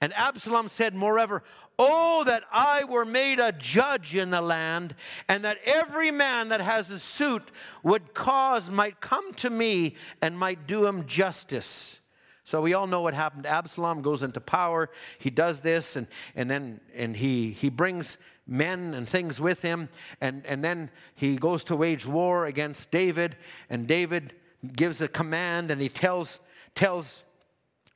And 0.00 0.12
Absalom 0.14 0.68
said, 0.68 0.94
Moreover, 0.94 1.42
Oh, 1.78 2.22
that 2.24 2.44
I 2.52 2.84
were 2.84 3.04
made 3.04 3.40
a 3.40 3.52
judge 3.52 4.14
in 4.14 4.30
the 4.30 4.40
land, 4.40 4.94
and 5.28 5.44
that 5.44 5.58
every 5.64 6.10
man 6.10 6.50
that 6.50 6.60
has 6.60 6.90
a 6.90 6.98
suit 6.98 7.50
would 7.82 8.12
cause 8.12 8.68
might 8.68 9.00
come 9.00 9.32
to 9.34 9.48
me 9.48 9.96
and 10.20 10.38
might 10.38 10.66
do 10.66 10.86
him 10.86 11.06
justice. 11.06 11.98
So 12.44 12.60
we 12.60 12.74
all 12.74 12.86
know 12.86 13.00
what 13.00 13.14
happened. 13.14 13.46
Absalom 13.46 14.02
goes 14.02 14.22
into 14.22 14.40
power. 14.40 14.90
He 15.18 15.30
does 15.30 15.60
this, 15.60 15.96
and, 15.96 16.06
and 16.34 16.50
then 16.50 16.80
and 16.94 17.16
he, 17.16 17.52
he 17.52 17.70
brings 17.70 18.18
men 18.46 18.92
and 18.92 19.08
things 19.08 19.40
with 19.40 19.62
him, 19.62 19.88
and, 20.20 20.44
and 20.46 20.62
then 20.62 20.90
he 21.14 21.36
goes 21.36 21.64
to 21.64 21.76
wage 21.76 22.04
war 22.04 22.44
against 22.44 22.90
David, 22.90 23.36
and 23.70 23.86
David 23.86 24.34
gives 24.74 25.00
a 25.00 25.08
command, 25.08 25.70
and 25.70 25.80
he 25.80 25.88
tells 25.88 26.38
tells 26.74 27.24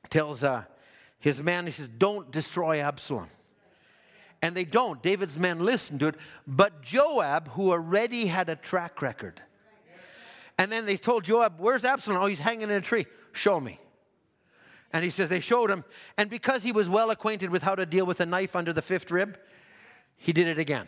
tells 0.09 0.43
uh, 0.43 0.63
his 1.19 1.41
man, 1.41 1.65
he 1.65 1.71
says, 1.71 1.87
Don't 1.87 2.31
destroy 2.31 2.79
Absalom. 2.79 3.29
And 4.41 4.55
they 4.55 4.65
don't. 4.65 5.01
David's 5.01 5.37
men 5.37 5.59
listen 5.59 5.97
to 5.99 6.07
it. 6.07 6.15
But 6.45 6.83
Joab, 6.83 7.49
who 7.49 7.71
already 7.71 8.27
had 8.27 8.49
a 8.49 8.55
track 8.55 9.01
record, 9.01 9.41
and 10.59 10.71
then 10.71 10.85
they 10.85 10.97
told 10.97 11.23
Joab, 11.23 11.59
Where's 11.59 11.85
Absalom? 11.85 12.21
Oh, 12.21 12.27
he's 12.27 12.39
hanging 12.39 12.69
in 12.69 12.71
a 12.71 12.81
tree. 12.81 13.05
Show 13.31 13.59
me. 13.59 13.79
And 14.93 15.03
he 15.03 15.09
says, 15.09 15.29
They 15.29 15.39
showed 15.39 15.69
him. 15.69 15.83
And 16.17 16.29
because 16.29 16.63
he 16.63 16.71
was 16.71 16.89
well 16.89 17.11
acquainted 17.11 17.49
with 17.49 17.63
how 17.63 17.75
to 17.75 17.85
deal 17.85 18.05
with 18.05 18.19
a 18.19 18.25
knife 18.25 18.55
under 18.55 18.73
the 18.73 18.81
fifth 18.81 19.11
rib, 19.11 19.37
he 20.15 20.33
did 20.33 20.47
it 20.47 20.59
again. 20.59 20.87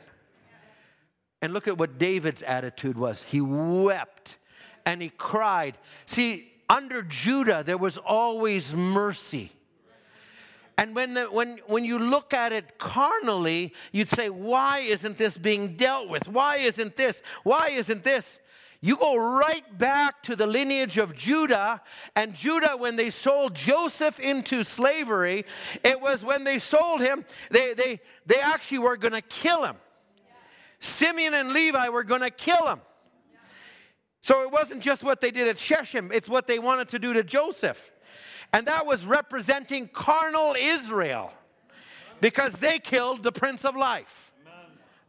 And 1.42 1.54
look 1.54 1.68
at 1.68 1.78
what 1.78 1.98
David's 1.98 2.44
attitude 2.44 2.98
was. 2.98 3.24
He 3.24 3.40
wept 3.40 4.38
and 4.86 5.02
he 5.02 5.10
cried. 5.10 5.78
See, 6.06 6.52
under 6.70 7.02
Judah, 7.02 7.64
there 7.66 7.78
was 7.78 7.98
always 7.98 8.74
mercy. 8.74 9.52
And 10.78 10.96
when, 10.96 11.14
the, 11.16 11.26
when, 11.26 11.60
when 11.68 11.84
you 11.84 12.00
look 12.00 12.34
at 12.34 12.54
it 12.54 12.78
carnally, 12.78 13.74
you'd 13.92 14.08
say, 14.08 14.30
Why 14.30 14.80
isn't 14.80 15.18
this 15.18 15.38
being 15.38 15.76
dealt 15.76 16.08
with? 16.08 16.28
Why 16.30 16.58
isn't 16.58 16.96
this? 16.96 17.22
Why 17.44 17.70
isn't 17.72 18.04
this? 18.04 18.40
You 18.82 18.96
go 18.96 19.18
right 19.18 19.78
back 19.78 20.24
to 20.24 20.38
the 20.38 20.48
lineage 20.48 20.98
of 20.98 21.14
Judah, 21.14 21.82
and 22.16 22.34
Judah, 22.34 22.78
when 22.78 22.96
they 22.96 23.10
sold 23.10 23.56
Joseph 23.56 24.22
into 24.22 24.64
slavery, 24.64 25.44
it 25.84 26.00
was 26.00 26.24
when 26.24 26.46
they 26.46 26.60
sold 26.60 27.02
him, 27.02 27.26
they, 27.52 27.74
they, 27.74 28.00
they 28.26 28.40
actually 28.40 28.80
were 28.80 28.96
going 28.96 29.12
to 29.12 29.22
kill 29.22 29.66
him. 29.66 29.76
Simeon 30.80 31.34
and 31.34 31.52
Levi 31.52 31.90
were 31.90 32.06
going 32.06 32.22
to 32.22 32.30
kill 32.30 32.68
him. 32.68 32.80
So 34.22 34.44
it 34.44 34.52
wasn't 34.52 34.82
just 34.82 35.04
what 35.04 35.22
they 35.22 35.32
did 35.32 35.48
at 35.48 35.58
Shechem, 35.58 36.12
it's 36.14 36.30
what 36.30 36.48
they 36.48 36.60
wanted 36.60 36.90
to 36.90 37.00
do 37.00 37.14
to 37.14 37.24
Joseph. 37.24 37.92
And 38.52 38.68
that 38.68 38.86
was 38.86 39.06
representing 39.06 39.88
carnal 39.88 40.56
Israel 40.60 41.34
because 42.20 42.54
they 42.54 42.80
killed 42.80 43.24
the 43.24 43.32
Prince 43.32 43.64
of 43.64 43.76
Life. 43.76 44.32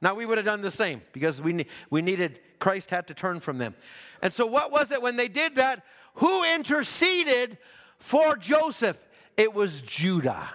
Now, 0.02 0.14
we 0.14 0.24
would 0.24 0.38
have 0.38 0.46
done 0.46 0.62
the 0.62 0.70
same 0.70 1.02
because 1.12 1.42
we, 1.42 1.66
we 1.90 2.00
needed, 2.00 2.40
Christ 2.58 2.90
had 2.90 3.06
to 3.08 3.14
turn 3.14 3.40
from 3.40 3.58
them. 3.58 3.74
And 4.22 4.32
so, 4.32 4.46
what 4.46 4.70
was 4.72 4.92
it 4.92 5.02
when 5.02 5.16
they 5.16 5.28
did 5.28 5.56
that? 5.56 5.82
Who 6.14 6.42
interceded 6.44 7.58
for 7.98 8.36
Joseph? 8.36 8.98
It 9.36 9.52
was 9.52 9.80
Judah. 9.82 10.48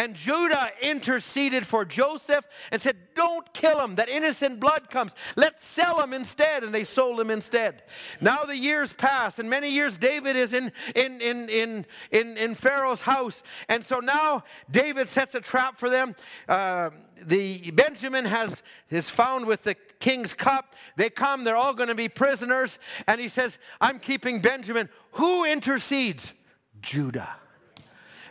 And 0.00 0.14
Judah 0.14 0.70
interceded 0.80 1.66
for 1.66 1.84
Joseph 1.84 2.48
and 2.72 2.80
said, 2.80 2.96
Don't 3.14 3.52
kill 3.52 3.84
him, 3.84 3.96
that 3.96 4.08
innocent 4.08 4.58
blood 4.58 4.88
comes. 4.88 5.14
Let's 5.36 5.62
sell 5.62 6.00
him 6.00 6.14
instead. 6.14 6.64
And 6.64 6.74
they 6.74 6.84
sold 6.84 7.20
him 7.20 7.28
instead. 7.28 7.82
Now 8.18 8.44
the 8.44 8.56
years 8.56 8.94
pass, 8.94 9.38
and 9.38 9.50
many 9.50 9.68
years 9.68 9.98
David 9.98 10.36
is 10.36 10.54
in, 10.54 10.72
in, 10.94 11.20
in, 11.20 11.50
in, 11.50 11.86
in, 12.10 12.38
in 12.38 12.54
Pharaoh's 12.54 13.02
house. 13.02 13.42
And 13.68 13.84
so 13.84 13.98
now 13.98 14.44
David 14.70 15.06
sets 15.06 15.34
a 15.34 15.40
trap 15.42 15.76
for 15.76 15.90
them. 15.90 16.16
Uh, 16.48 16.88
the 17.22 17.70
Benjamin 17.72 18.24
has 18.24 18.62
is 18.88 19.10
found 19.10 19.44
with 19.44 19.64
the 19.64 19.74
king's 19.98 20.32
cup. 20.32 20.76
They 20.96 21.10
come, 21.10 21.44
they're 21.44 21.56
all 21.56 21.74
going 21.74 21.90
to 21.90 21.94
be 21.94 22.08
prisoners. 22.08 22.78
And 23.06 23.20
he 23.20 23.28
says, 23.28 23.58
I'm 23.82 23.98
keeping 23.98 24.40
Benjamin. 24.40 24.88
Who 25.12 25.44
intercedes? 25.44 26.32
Judah. 26.80 27.36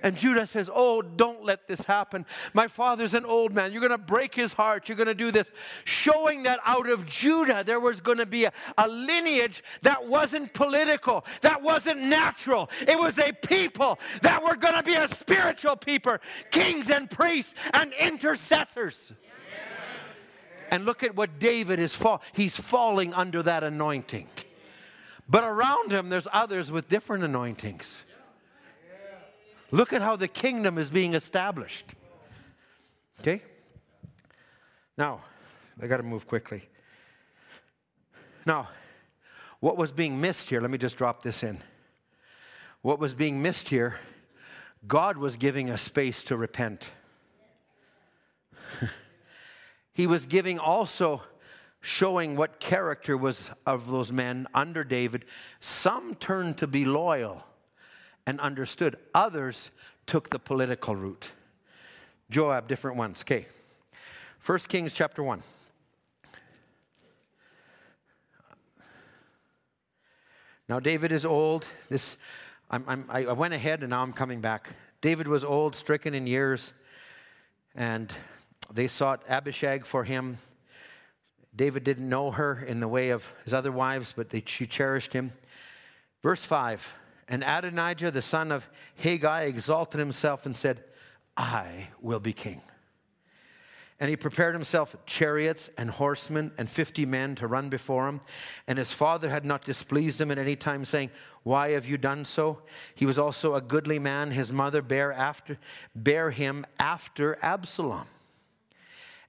And 0.03 0.15
Judah 0.17 0.45
says, 0.45 0.69
Oh, 0.73 1.01
don't 1.01 1.43
let 1.43 1.67
this 1.67 1.85
happen. 1.85 2.25
My 2.53 2.67
father's 2.67 3.13
an 3.13 3.25
old 3.25 3.53
man. 3.53 3.71
You're 3.71 3.81
going 3.81 3.91
to 3.91 3.97
break 3.97 4.35
his 4.35 4.53
heart. 4.53 4.87
You're 4.87 4.95
going 4.95 5.07
to 5.07 5.13
do 5.13 5.31
this. 5.31 5.51
Showing 5.85 6.43
that 6.43 6.59
out 6.65 6.89
of 6.89 7.05
Judah, 7.05 7.63
there 7.65 7.79
was 7.79 7.99
going 7.99 8.17
to 8.17 8.25
be 8.25 8.45
a, 8.45 8.53
a 8.77 8.87
lineage 8.87 9.63
that 9.81 10.07
wasn't 10.07 10.53
political, 10.53 11.25
that 11.41 11.61
wasn't 11.61 12.01
natural. 12.01 12.69
It 12.87 12.99
was 12.99 13.17
a 13.19 13.31
people 13.31 13.99
that 14.21 14.43
were 14.43 14.55
going 14.55 14.75
to 14.75 14.83
be 14.83 14.95
a 14.95 15.07
spiritual 15.07 15.75
people, 15.75 16.17
kings 16.51 16.89
and 16.89 17.09
priests 17.09 17.55
and 17.73 17.93
intercessors. 17.93 19.13
And 20.71 20.85
look 20.85 21.03
at 21.03 21.15
what 21.15 21.39
David 21.39 21.79
is 21.79 21.95
fall. 21.95 22.21
He's 22.33 22.55
falling 22.55 23.13
under 23.13 23.41
that 23.43 23.63
anointing. 23.63 24.27
But 25.27 25.43
around 25.43 25.91
him, 25.91 26.09
there's 26.09 26.27
others 26.31 26.71
with 26.71 26.89
different 26.89 27.23
anointings. 27.23 28.03
Look 29.71 29.93
at 29.93 30.01
how 30.01 30.15
the 30.15 30.27
kingdom 30.27 30.77
is 30.77 30.89
being 30.89 31.13
established. 31.13 31.93
Okay? 33.19 33.41
Now, 34.97 35.21
I 35.81 35.87
got 35.87 35.97
to 35.97 36.03
move 36.03 36.27
quickly. 36.27 36.67
Now, 38.45 38.69
what 39.59 39.77
was 39.77 39.91
being 39.91 40.19
missed 40.19 40.49
here? 40.49 40.61
Let 40.61 40.71
me 40.71 40.77
just 40.77 40.97
drop 40.97 41.21
this 41.21 41.43
in. 41.43 41.61
What 42.81 42.99
was 42.99 43.13
being 43.13 43.41
missed 43.41 43.69
here? 43.69 43.99
God 44.87 45.17
was 45.17 45.35
giving 45.35 45.69
us 45.69 45.81
space 45.81 46.23
to 46.25 46.37
repent. 46.37 46.89
he 49.93 50.07
was 50.07 50.25
giving 50.25 50.57
also 50.57 51.21
showing 51.81 52.35
what 52.35 52.59
character 52.59 53.17
was 53.17 53.51
of 53.65 53.89
those 53.89 54.11
men 54.11 54.47
under 54.53 54.83
David. 54.83 55.25
Some 55.59 56.15
turned 56.15 56.57
to 56.57 56.67
be 56.67 56.85
loyal 56.85 57.43
and 58.25 58.39
understood. 58.39 58.97
Others 59.13 59.71
took 60.05 60.29
the 60.29 60.39
political 60.39 60.95
route. 60.95 61.31
Joab, 62.29 62.67
different 62.67 62.97
ones. 62.97 63.21
Okay. 63.21 63.47
First 64.39 64.69
Kings 64.69 64.93
chapter 64.93 65.21
1. 65.23 65.43
Now, 70.67 70.79
David 70.79 71.11
is 71.11 71.25
old. 71.25 71.65
This, 71.89 72.15
I'm, 72.69 72.83
I'm, 72.87 73.05
i 73.09 73.33
went 73.33 73.55
ahead 73.55 73.81
and 73.81 73.89
now 73.89 74.03
I'm 74.03 74.13
coming 74.13 74.39
back. 74.39 74.69
David 75.01 75.27
was 75.27 75.43
old, 75.43 75.73
stricken 75.73 76.13
in 76.13 76.27
years, 76.27 76.73
and 77.73 78.13
they 78.71 78.87
sought 78.87 79.23
Abishag 79.27 79.85
for 79.85 80.03
him. 80.03 80.37
David 81.55 81.83
didn't 81.83 82.07
know 82.07 82.31
her 82.31 82.63
in 82.63 82.79
the 82.79 82.87
way 82.87 83.09
of 83.09 83.33
his 83.43 83.53
other 83.53 83.71
wives, 83.71 84.13
but 84.15 84.29
they, 84.29 84.43
she 84.45 84.67
cherished 84.67 85.13
him. 85.13 85.33
Verse 86.21 86.43
5 86.43 86.93
and 87.29 87.43
Adonijah, 87.43 88.11
the 88.11 88.21
son 88.21 88.51
of 88.51 88.69
Haggai, 88.95 89.43
exalted 89.43 89.99
himself 89.99 90.45
and 90.45 90.57
said, 90.57 90.83
I 91.37 91.87
will 92.01 92.19
be 92.19 92.33
king. 92.33 92.61
And 94.01 94.09
he 94.09 94.15
prepared 94.15 94.55
himself 94.55 94.95
chariots 95.05 95.69
and 95.77 95.89
horsemen 95.89 96.51
and 96.57 96.69
fifty 96.69 97.05
men 97.05 97.35
to 97.35 97.47
run 97.47 97.67
before 97.69 98.07
him. 98.07 98.21
And 98.65 98.77
his 98.77 98.91
father 98.91 99.29
had 99.29 99.45
not 99.45 99.61
displeased 99.61 100.21
him 100.21 100.31
at 100.31 100.37
any 100.37 100.55
time, 100.55 100.85
saying, 100.85 101.11
Why 101.43 101.71
have 101.71 101.85
you 101.85 101.97
done 101.97 102.23
so? 102.23 102.61
He 102.95 103.05
was 103.05 103.19
also 103.19 103.55
a 103.55 103.61
goodly 103.61 103.99
man. 103.99 104.31
His 104.31 104.53
mother 104.53 104.81
bare, 104.81 105.11
after, 105.11 105.57
bare 105.93 106.31
him 106.31 106.65
after 106.79 107.37
Absalom. 107.41 108.07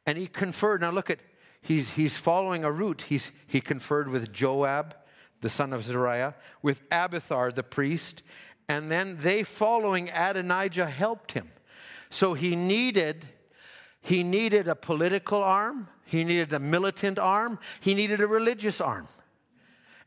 And 0.07 0.17
he 0.17 0.29
conferred. 0.29 0.83
Now 0.83 0.93
look 0.93 1.11
at, 1.11 1.19
he's, 1.61 1.91
he's 1.91 2.17
following 2.17 2.63
a 2.63 2.71
route. 2.71 3.07
He's, 3.09 3.33
he 3.49 3.61
conferred 3.61 4.09
with 4.09 4.33
Joab, 4.33 4.95
the 5.41 5.49
son 5.49 5.73
of 5.73 5.85
Zeruiah, 5.85 6.35
with 6.63 6.83
Abiathar 6.91 7.53
the 7.53 7.63
priest, 7.63 8.23
and 8.69 8.91
then 8.91 9.19
they, 9.21 9.43
following 9.43 10.11
Adonijah, 10.11 10.87
helped 10.87 11.33
him. 11.33 11.51
So 12.11 12.35
he 12.35 12.55
needed, 12.55 13.27
he 14.01 14.23
needed 14.23 14.69
a 14.69 14.75
political 14.75 15.43
arm, 15.43 15.89
he 16.05 16.25
needed 16.25 16.53
a 16.53 16.59
militant 16.59 17.19
arm, 17.19 17.59
he 17.81 17.95
needed 17.95 18.21
a 18.21 18.27
religious 18.27 18.81
arm. 18.81 19.09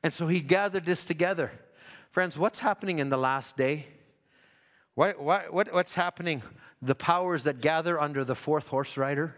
And 0.03 0.11
so 0.13 0.27
he 0.27 0.41
gathered 0.41 0.85
this 0.85 1.05
together. 1.05 1.51
Friends, 2.11 2.37
what's 2.37 2.59
happening 2.59 2.99
in 2.99 3.09
the 3.09 3.17
last 3.17 3.57
day? 3.57 3.87
What, 4.95 5.21
what's 5.51 5.95
happening? 5.95 6.43
The 6.81 6.95
powers 6.95 7.45
that 7.45 7.61
gather 7.61 7.99
under 7.99 8.23
the 8.23 8.35
fourth 8.35 8.67
horse 8.67 8.97
rider. 8.97 9.35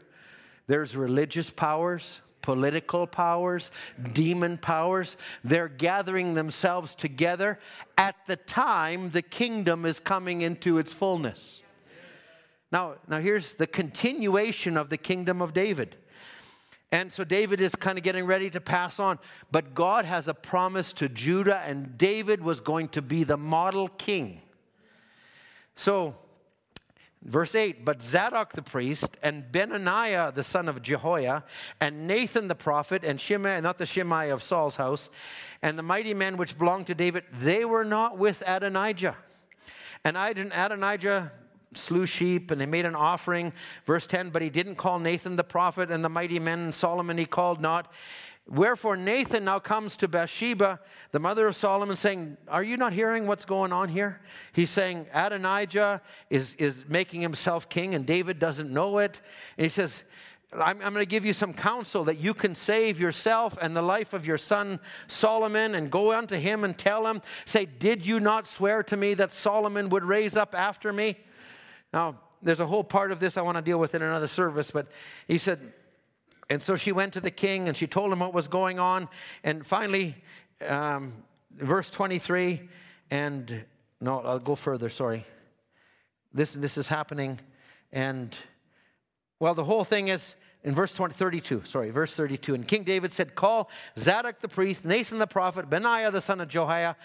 There's 0.68 0.96
religious 0.96 1.50
powers, 1.50 2.22
political 2.46 3.08
powers, 3.08 3.72
demon 4.14 4.56
powers. 4.60 5.18
They're 5.44 5.68
gathering 5.68 6.36
themselves 6.36 6.94
together 6.94 7.58
at 7.98 8.16
the 8.28 8.36
time 8.36 9.10
the 9.10 9.24
kingdom 9.24 9.84
is 9.84 10.00
coming 10.00 10.42
into 10.42 10.78
its 10.78 10.94
fullness. 10.94 11.64
Now, 12.72 12.98
now 13.08 13.20
here's 13.20 13.54
the 13.54 13.66
continuation 13.66 14.78
of 14.78 14.90
the 14.90 14.98
kingdom 14.98 15.42
of 15.42 15.56
David. 15.56 15.96
And 16.92 17.12
so 17.12 17.24
David 17.24 17.62
is 17.62 17.76
kind 17.76 17.98
of 17.98 18.04
getting 18.04 18.28
ready 18.28 18.52
to 18.52 18.62
pass 18.62 19.00
on. 19.00 19.18
But 19.52 19.74
God 19.74 20.06
has 20.06 20.28
a 20.28 20.36
promise 20.36 20.94
to 20.94 21.10
Judah, 21.10 21.64
and 21.66 21.98
David 21.98 22.44
was 22.44 22.60
going 22.60 22.90
to 22.90 23.02
be 23.02 23.24
the 23.24 23.38
model 23.38 23.88
king. 23.88 24.44
So, 25.76 26.14
verse 27.26 27.56
8 27.56 27.84
But 27.84 28.02
Zadok 28.02 28.54
the 28.54 28.62
priest, 28.62 29.18
and 29.22 29.52
Benaiah 29.52 30.32
the 30.34 30.44
son 30.44 30.70
of 30.70 30.82
Jehoiada, 30.82 31.44
and 31.82 32.08
Nathan 32.08 32.48
the 32.48 32.56
prophet, 32.56 33.04
and 33.04 33.20
Shimei, 33.20 33.60
not 33.62 33.78
the 33.78 33.86
Shimei 33.86 34.30
of 34.30 34.42
Saul's 34.42 34.78
house, 34.78 35.10
and 35.62 35.78
the 35.78 35.84
mighty 35.84 36.14
men 36.14 36.38
which 36.38 36.58
belonged 36.58 36.88
to 36.88 36.96
David, 36.96 37.24
they 37.34 37.66
were 37.66 37.86
not 37.86 38.18
with 38.18 38.42
Adonijah. 38.46 39.18
And 40.04 40.16
Adonijah 40.16 41.32
slew 41.74 42.06
sheep 42.06 42.52
and 42.52 42.60
they 42.60 42.66
made 42.66 42.86
an 42.86 42.96
offering. 42.96 43.54
Verse 43.86 44.06
10 44.08 44.30
But 44.30 44.42
he 44.42 44.50
didn't 44.50 44.76
call 44.76 45.00
Nathan 45.00 45.36
the 45.36 45.44
prophet 45.44 45.92
and 45.92 46.04
the 46.04 46.10
mighty 46.10 46.40
men, 46.40 46.72
Solomon 46.72 47.18
he 47.18 47.26
called 47.26 47.62
not. 47.62 47.92
Wherefore 48.48 48.96
Nathan 48.96 49.46
now 49.46 49.58
comes 49.58 49.98
to 49.98 50.08
Bathsheba, 50.08 50.80
the 51.12 51.20
mother 51.20 51.48
of 51.48 51.56
Solomon, 51.56 51.96
saying, 51.96 52.38
Are 52.48 52.64
you 52.64 52.78
not 52.78 52.94
hearing 52.94 53.26
what's 53.26 53.44
going 53.44 53.74
on 53.74 53.90
here? 53.90 54.22
He's 54.54 54.70
saying 54.70 55.08
Adonijah 55.14 56.02
is, 56.30 56.54
is 56.56 56.86
making 56.88 57.22
himself 57.22 57.70
king, 57.70 57.96
and 57.96 58.06
David 58.06 58.38
doesn't 58.38 58.72
know 58.72 59.00
it. 59.00 59.20
And 59.58 59.66
he 59.66 59.70
says, 59.70 60.04
I'm, 60.54 60.80
I'm 60.82 60.94
going 60.94 61.02
to 61.02 61.08
give 61.08 61.26
you 61.26 61.34
some 61.34 61.56
counsel 61.56 62.04
that 62.04 62.20
you 62.20 62.36
can 62.36 62.54
save 62.54 63.00
yourself 63.00 63.58
and 63.60 63.76
the 63.76 63.82
life 63.82 64.14
of 64.14 64.28
your 64.28 64.38
son 64.38 64.80
Solomon, 65.08 65.74
and 65.74 65.90
go 65.90 66.12
unto 66.12 66.36
him 66.36 66.64
and 66.64 66.78
tell 66.78 67.08
him, 67.08 67.24
Say, 67.46 67.66
Did 67.66 68.06
you 68.06 68.20
not 68.20 68.46
swear 68.46 68.84
to 68.84 68.96
me 68.96 69.16
that 69.16 69.32
Solomon 69.32 69.90
would 69.90 70.04
raise 70.04 70.38
up 70.38 70.54
after 70.54 70.94
me? 70.94 71.18
Now, 71.92 72.20
there's 72.44 72.60
a 72.60 72.68
whole 72.68 72.84
part 72.84 73.12
of 73.12 73.20
this 73.20 73.38
I 73.38 73.42
want 73.42 73.58
to 73.58 73.64
deal 73.64 73.80
with 73.80 73.96
in 73.96 74.04
another 74.04 74.28
service, 74.28 74.70
but 74.70 74.88
he 75.28 75.40
said, 75.40 75.74
and 76.50 76.62
so 76.62 76.76
she 76.76 76.92
went 76.92 77.14
to 77.14 77.22
the 77.22 77.32
king 77.32 77.68
and 77.68 77.76
she 77.76 77.88
told 77.88 78.12
him 78.12 78.20
what 78.20 78.34
was 78.34 78.48
going 78.48 78.80
on. 78.80 79.08
And 79.44 79.66
finally, 79.66 80.16
um, 80.66 81.14
verse 81.52 81.90
23, 81.90 82.70
and 83.10 83.66
no, 84.00 84.20
I'll 84.20 84.40
go 84.40 84.56
further, 84.56 84.90
sorry. 84.90 85.26
This, 86.34 86.54
this 86.54 86.78
is 86.78 86.88
happening. 86.88 87.40
And, 87.92 88.36
well, 89.40 89.56
the 89.56 89.64
whole 89.64 89.84
thing 89.84 90.10
is 90.10 90.36
in 90.66 90.74
verse 90.74 90.96
20, 90.96 91.14
32, 91.14 91.62
sorry, 91.64 91.92
verse 91.92 92.16
32. 92.16 92.56
And 92.56 92.68
King 92.68 92.84
David 92.84 93.14
said, 93.14 93.36
Call 93.36 93.70
Zadok 94.00 94.40
the 94.40 94.48
priest, 94.48 94.84
Nathan 94.84 95.20
the 95.20 95.28
prophet, 95.28 95.70
Benaiah 95.70 96.10
the 96.10 96.20
son 96.20 96.42
of 96.42 96.48
Jehoiada. 96.48 96.98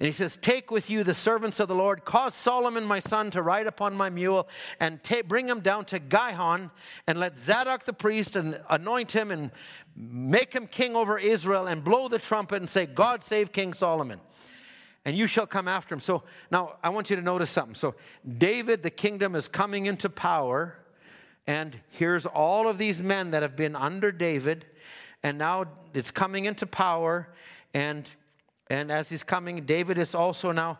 And 0.00 0.06
he 0.06 0.10
says, 0.10 0.36
Take 0.36 0.72
with 0.72 0.90
you 0.90 1.04
the 1.04 1.14
servants 1.14 1.60
of 1.60 1.68
the 1.68 1.76
Lord, 1.76 2.04
cause 2.04 2.34
Solomon 2.34 2.84
my 2.84 2.98
son 2.98 3.30
to 3.30 3.40
ride 3.40 3.68
upon 3.68 3.94
my 3.96 4.10
mule, 4.10 4.48
and 4.80 4.98
bring 5.28 5.48
him 5.48 5.60
down 5.60 5.84
to 5.86 6.00
Gihon, 6.00 6.72
and 7.06 7.20
let 7.20 7.38
Zadok 7.38 7.84
the 7.84 7.92
priest 7.92 8.34
and 8.34 8.60
anoint 8.68 9.12
him, 9.12 9.30
and 9.30 9.52
make 9.96 10.52
him 10.52 10.66
king 10.66 10.96
over 10.96 11.16
Israel, 11.16 11.68
and 11.68 11.84
blow 11.84 12.08
the 12.08 12.18
trumpet, 12.18 12.56
and 12.56 12.68
say, 12.68 12.84
God 12.84 13.22
save 13.22 13.52
King 13.52 13.72
Solomon 13.72 14.20
and 15.06 15.14
you 15.14 15.26
shall 15.26 15.46
come 15.46 15.68
after 15.68 15.94
him. 15.94 16.00
So 16.00 16.22
now 16.50 16.76
I 16.82 16.88
want 16.88 17.10
you 17.10 17.16
to 17.16 17.20
notice 17.22 17.50
something. 17.50 17.74
So 17.74 17.94
David, 18.38 18.82
the 18.82 18.88
kingdom 18.88 19.34
is 19.34 19.48
coming 19.48 19.84
into 19.84 20.08
power. 20.08 20.78
And 21.46 21.78
here's 21.90 22.26
all 22.26 22.68
of 22.68 22.78
these 22.78 23.02
men 23.02 23.30
that 23.32 23.42
have 23.42 23.56
been 23.56 23.76
under 23.76 24.10
David, 24.10 24.64
and 25.22 25.38
now 25.38 25.66
it's 25.92 26.10
coming 26.10 26.46
into 26.46 26.66
power. 26.66 27.28
And, 27.74 28.08
and 28.70 28.90
as 28.90 29.08
he's 29.08 29.22
coming, 29.22 29.64
David 29.64 29.98
is 29.98 30.14
also 30.14 30.52
now 30.52 30.78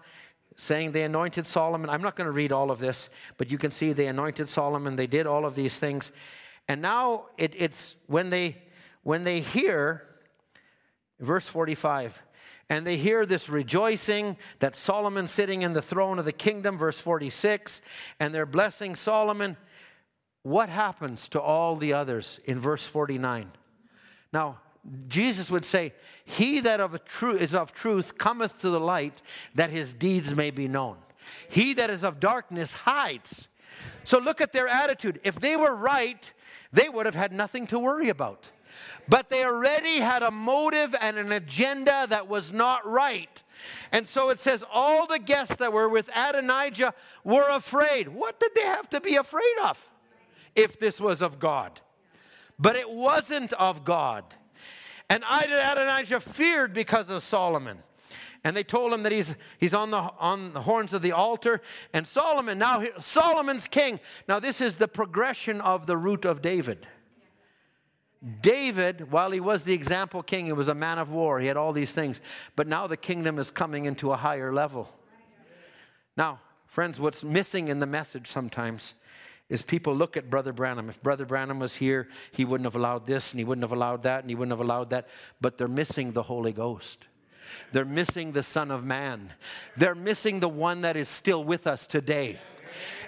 saying 0.57 0.93
they 0.93 1.03
anointed 1.03 1.47
Solomon. 1.47 1.91
I'm 1.91 2.03
not 2.03 2.17
going 2.17 2.27
to 2.27 2.33
read 2.33 2.53
all 2.53 2.71
of 2.71 2.79
this, 2.79 3.11
but 3.37 3.51
you 3.51 3.59
can 3.59 3.71
see 3.71 3.93
they 3.93 4.07
anointed 4.07 4.49
Solomon. 4.49 4.97
They 4.97 5.07
did 5.07 5.27
all 5.27 5.45
of 5.45 5.55
these 5.55 5.79
things. 5.79 6.13
And 6.69 6.81
now 6.81 7.27
it, 7.37 7.55
it's 7.57 7.97
when 8.07 8.31
they 8.31 8.57
when 9.03 9.23
they 9.23 9.41
hear, 9.41 10.03
verse 11.21 11.47
45, 11.47 12.23
and 12.71 12.87
they 12.87 12.97
hear 12.97 13.27
this 13.27 13.51
rejoicing 13.51 14.39
that 14.61 14.75
Solomon's 14.75 15.31
sitting 15.31 15.61
in 15.61 15.75
the 15.75 15.83
throne 15.83 16.19
of 16.19 16.25
the 16.25 16.33
kingdom, 16.33 16.79
verse 16.79 16.99
46, 16.99 17.83
and 18.19 18.35
they're 18.35 18.47
blessing 18.47 18.97
Solomon 18.97 19.59
what 20.45 20.69
happens 20.69 21.29
to 21.31 21.41
all 21.41 21.75
the 21.75 21.95
others 21.95 22.39
in 22.45 22.61
verse 22.61 22.87
49? 22.87 23.51
Now, 24.33 24.61
Jesus 25.09 25.51
would 25.51 25.65
say, 25.65 25.95
He 26.25 26.61
that 26.61 26.81
of 26.81 27.03
true, 27.07 27.37
is 27.37 27.55
of 27.55 27.73
truth 27.73 28.19
cometh 28.19 28.61
to 28.61 28.69
the 28.69 28.79
light, 28.79 29.23
that 29.55 29.71
his 29.71 29.95
deeds 29.95 30.35
may 30.35 30.51
be 30.51 30.69
known. 30.69 30.99
He 31.49 31.73
that 31.75 31.89
is 31.89 32.05
of 32.05 32.21
darkness 32.21 32.75
hides. 32.75 33.49
So 34.05 34.19
look 34.19 34.43
at 34.43 34.53
their 34.53 34.69
attitude. 34.69 35.19
If 35.25 35.41
they 35.41 35.57
were 35.57 35.75
right, 35.75 36.31
they 36.73 36.91
would 36.91 37.07
have 37.07 37.15
had 37.15 37.33
nothing 37.33 37.67
to 37.69 37.79
worry 37.79 38.11
about. 38.11 38.45
But 39.09 39.31
they 39.31 39.45
already 39.45 39.97
had 39.97 40.23
a 40.23 40.31
motive 40.31 40.95
and 41.01 41.17
an 41.17 41.33
agenda 41.33 42.07
that 42.11 42.29
was 42.29 42.53
not 42.53 42.87
right. 42.87 43.43
And 43.93 44.07
so 44.07 44.29
it 44.29 44.39
says 44.39 44.63
all 44.71 45.07
the 45.07 45.19
guests 45.19 45.57
that 45.57 45.73
were 45.73 45.89
with 45.89 46.11
Adonijah 46.15 46.93
were 47.23 47.49
afraid. 47.49 48.09
What 48.09 48.39
did 48.39 48.51
they 48.55 48.63
have 48.63 48.91
to 48.91 49.01
be 49.01 49.17
afraid 49.17 49.57
of? 49.65 49.89
If 50.55 50.79
this 50.79 51.01
was 51.01 51.23
of 51.23 51.39
God. 51.39 51.81
But 52.59 52.77
it 52.77 52.89
wasn't 52.89 53.53
of 53.55 53.85
God. 53.85 54.25
And 55.11 55.23
Adonijah 55.29 56.21
feared 56.21 56.73
because 56.73 57.11
of 57.11 57.23
Solomon. 57.23 57.79
And 58.43 58.55
they 58.55 58.63
told 58.63 58.93
him 58.93 59.03
that 59.05 59.13
he's, 59.13 59.35
he's 59.59 59.75
on, 59.75 59.91
the, 59.91 59.97
on 59.97 60.53
the 60.53 60.61
horns 60.63 60.93
of 60.93 61.01
the 61.01 61.13
altar. 61.13 61.63
And 61.93 62.07
Solomon, 62.07 62.59
now 62.59 62.85
Solomon's 63.01 63.67
king. 63.67 64.01
Now, 64.29 64.39
this 64.39 64.61
is 64.61 64.75
the 64.77 64.89
progression 64.89 65.63
of 65.63 65.87
the 65.87 65.97
root 65.97 66.25
of 66.27 66.43
David. 66.43 66.87
David, 68.43 69.11
while 69.11 69.31
he 69.31 69.41
was 69.41 69.65
the 69.65 69.75
example 69.75 70.23
king, 70.23 70.47
he 70.47 70.53
was 70.53 70.69
a 70.69 70.75
man 70.75 70.99
of 70.99 71.11
war. 71.11 71.41
He 71.41 71.47
had 71.47 71.57
all 71.57 71.73
these 71.73 71.93
things. 71.93 72.21
But 72.55 72.67
now 72.67 72.87
the 72.87 72.97
kingdom 72.97 73.39
is 73.39 73.51
coming 73.51 73.87
into 73.87 74.13
a 74.13 74.17
higher 74.17 74.53
level. 74.53 74.95
Now, 76.17 76.41
friends, 76.67 77.01
what's 77.01 77.25
missing 77.25 77.69
in 77.69 77.81
the 77.81 77.87
message 77.87 78.29
sometimes 78.29 78.95
is 79.49 79.63
people 79.63 79.95
look 79.95 80.17
at 80.17 80.31
Brother 80.31 80.53
Branham. 80.53 80.89
If 80.89 81.03
Brother 81.03 81.27
Branham 81.27 81.59
was 81.59 81.77
here, 81.77 82.09
he 82.33 82.45
wouldn't 82.45 82.67
have 82.67 82.77
allowed 82.77 83.07
this 83.07 83.33
and 83.33 83.39
he 83.39 83.45
wouldn't 83.45 83.63
have 83.63 83.73
allowed 83.73 84.03
that 84.05 84.21
and 84.21 84.31
he 84.31 84.35
wouldn't 84.35 84.53
have 84.53 84.61
allowed 84.61 84.91
that. 84.91 85.09
But 85.41 85.59
they're 85.59 85.69
missing 85.69 86.13
the 86.13 86.23
Holy 86.23 86.53
Ghost. 86.53 87.09
They're 87.73 87.85
missing 87.85 88.33
the 88.33 88.43
Son 88.43 88.71
of 88.71 88.85
Man. 88.85 89.33
They're 89.77 89.95
missing 89.95 90.41
the 90.41 90.49
one 90.49 90.81
that 90.81 90.97
is 90.97 91.09
still 91.09 91.45
with 91.45 91.67
us 91.67 91.87
today. 91.87 92.39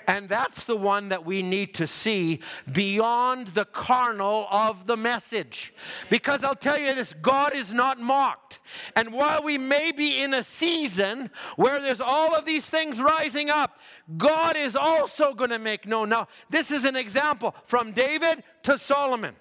And 0.06 0.28
that's 0.28 0.64
the 0.64 0.76
one 0.76 1.08
that 1.08 1.24
we 1.24 1.42
need 1.42 1.74
to 1.74 1.86
see 1.86 2.40
beyond 2.70 3.48
the 3.48 3.64
carnal 3.64 4.46
of 4.50 4.86
the 4.86 4.96
message. 4.96 5.74
Because 6.10 6.44
I'll 6.44 6.54
tell 6.54 6.78
you 6.78 6.94
this 6.94 7.12
God 7.14 7.54
is 7.54 7.72
not 7.72 7.98
mocked. 7.98 8.60
And 8.94 9.12
while 9.12 9.42
we 9.42 9.58
may 9.58 9.90
be 9.90 10.22
in 10.22 10.32
a 10.32 10.42
season 10.42 11.30
where 11.56 11.80
there's 11.80 12.00
all 12.00 12.34
of 12.34 12.44
these 12.44 12.68
things 12.68 13.00
rising 13.00 13.50
up, 13.50 13.78
God 14.16 14.56
is 14.56 14.76
also 14.76 15.34
going 15.34 15.50
to 15.50 15.58
make 15.58 15.86
known. 15.86 16.08
Now, 16.08 16.28
this 16.50 16.70
is 16.70 16.84
an 16.84 16.94
example 16.94 17.54
from 17.64 17.92
David 17.92 18.44
to 18.62 18.78
Solomon, 18.78 19.34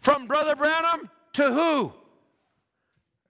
from 0.00 0.26
Brother 0.26 0.54
Branham 0.54 1.08
to 1.34 1.52
who? 1.52 1.92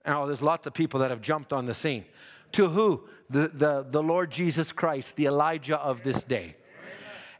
Oh, 0.05 0.27
there's 0.27 0.41
lots 0.41 0.67
of 0.67 0.73
people 0.73 0.99
that 0.99 1.09
have 1.09 1.21
jumped 1.21 1.53
on 1.53 1.65
the 1.65 1.73
scene. 1.73 2.05
To 2.53 2.67
who? 2.67 3.07
The, 3.29 3.47
the, 3.47 3.85
the 3.89 4.03
Lord 4.03 4.29
Jesus 4.29 4.71
Christ, 4.71 5.15
the 5.15 5.25
Elijah 5.25 5.77
of 5.77 6.03
this 6.03 6.23
day 6.23 6.55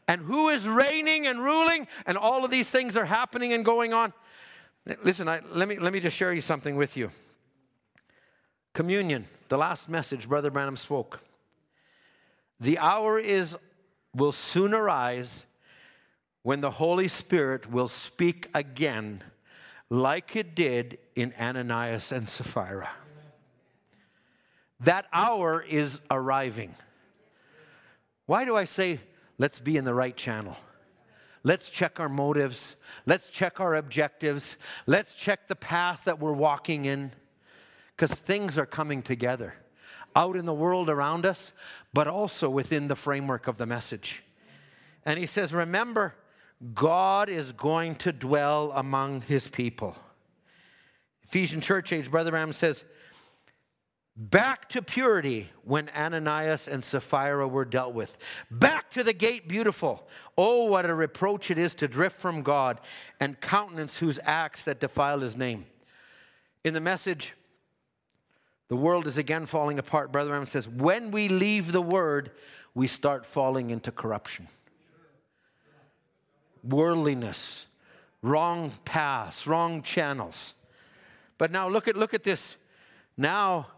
and 0.08 0.20
who 0.20 0.48
is 0.48 0.66
reigning 0.66 1.26
and 1.26 1.42
ruling, 1.42 1.88
and 2.06 2.16
all 2.16 2.44
of 2.44 2.50
these 2.50 2.70
things 2.70 2.96
are 2.96 3.04
happening 3.04 3.52
and 3.52 3.64
going 3.64 3.92
on. 3.92 4.12
Listen, 5.02 5.28
I, 5.28 5.40
let, 5.50 5.66
me, 5.66 5.78
let 5.78 5.92
me 5.92 6.00
just 6.00 6.16
share 6.16 6.32
you 6.32 6.40
something 6.40 6.76
with 6.76 6.96
you. 6.96 7.10
Communion, 8.72 9.26
the 9.48 9.58
last 9.58 9.88
message 9.88 10.28
Brother 10.28 10.50
Branham 10.50 10.76
spoke. 10.76 11.20
The 12.60 12.78
hour 12.78 13.18
is 13.18 13.56
will 14.14 14.32
soon 14.32 14.72
arise 14.72 15.44
when 16.42 16.60
the 16.60 16.70
Holy 16.70 17.08
Spirit 17.08 17.70
will 17.70 17.88
speak 17.88 18.48
again 18.54 19.22
like 19.90 20.36
it 20.36 20.54
did 20.54 20.98
in 21.14 21.34
Ananias 21.38 22.12
and 22.12 22.28
Sapphira. 22.28 22.88
That 24.80 25.06
hour 25.12 25.62
is 25.62 26.00
arriving. 26.10 26.74
Why 28.26 28.44
do 28.44 28.56
I 28.56 28.64
say 28.64 29.00
let's 29.38 29.58
be 29.58 29.76
in 29.76 29.84
the 29.84 29.94
right 29.94 30.16
channel? 30.16 30.56
Let's 31.42 31.70
check 31.70 32.00
our 32.00 32.08
motives. 32.08 32.76
Let's 33.06 33.30
check 33.30 33.60
our 33.60 33.76
objectives. 33.76 34.56
Let's 34.86 35.14
check 35.14 35.46
the 35.46 35.54
path 35.54 36.02
that 36.04 36.18
we're 36.18 36.32
walking 36.32 36.86
in 36.86 37.12
because 37.96 38.18
things 38.18 38.58
are 38.58 38.66
coming 38.66 39.00
together 39.00 39.54
out 40.16 40.34
in 40.34 40.46
the 40.46 40.54
world 40.54 40.88
around 40.88 41.26
us, 41.26 41.52
but 41.92 42.08
also 42.08 42.48
within 42.48 42.88
the 42.88 42.96
framework 42.96 43.46
of 43.46 43.58
the 43.58 43.66
message. 43.66 44.24
And 45.04 45.20
he 45.20 45.26
says, 45.26 45.52
Remember, 45.52 46.14
God 46.74 47.28
is 47.28 47.52
going 47.52 47.96
to 47.96 48.12
dwell 48.12 48.72
among 48.74 49.20
his 49.20 49.46
people. 49.46 49.94
Ephesian 51.22 51.60
church 51.60 51.92
age, 51.92 52.10
Brother 52.10 52.30
Branham 52.30 52.52
says, 52.52 52.84
back 54.16 54.68
to 54.70 54.80
purity 54.80 55.50
when 55.62 55.90
Ananias 55.90 56.68
and 56.68 56.82
Sapphira 56.82 57.46
were 57.46 57.64
dealt 57.64 57.92
with. 57.92 58.16
Back 58.50 58.90
to 58.92 59.04
the 59.04 59.12
gate 59.12 59.46
beautiful. 59.46 60.08
Oh, 60.38 60.64
what 60.64 60.88
a 60.88 60.94
reproach 60.94 61.50
it 61.50 61.58
is 61.58 61.74
to 61.76 61.88
drift 61.88 62.18
from 62.18 62.42
God 62.42 62.80
and 63.20 63.40
countenance 63.40 63.98
whose 63.98 64.18
acts 64.24 64.64
that 64.64 64.80
defile 64.80 65.20
his 65.20 65.36
name. 65.36 65.66
In 66.64 66.72
the 66.72 66.80
message, 66.80 67.34
the 68.68 68.76
world 68.76 69.06
is 69.06 69.18
again 69.18 69.46
falling 69.46 69.78
apart. 69.78 70.10
Brother 70.10 70.30
Branham 70.30 70.46
says, 70.46 70.66
when 70.66 71.10
we 71.10 71.28
leave 71.28 71.72
the 71.72 71.82
word, 71.82 72.32
we 72.74 72.86
start 72.86 73.26
falling 73.26 73.70
into 73.70 73.92
corruption. 73.92 74.48
Worldliness, 76.64 77.66
wrong 78.22 78.72
paths, 78.84 79.46
wrong 79.46 79.82
channels. 79.82 80.54
But 81.38 81.52
now 81.52 81.68
look 81.68 81.86
at 81.86 81.96
look 81.96 82.12
at 82.12 82.24
this. 82.24 82.56
Now 83.16 83.68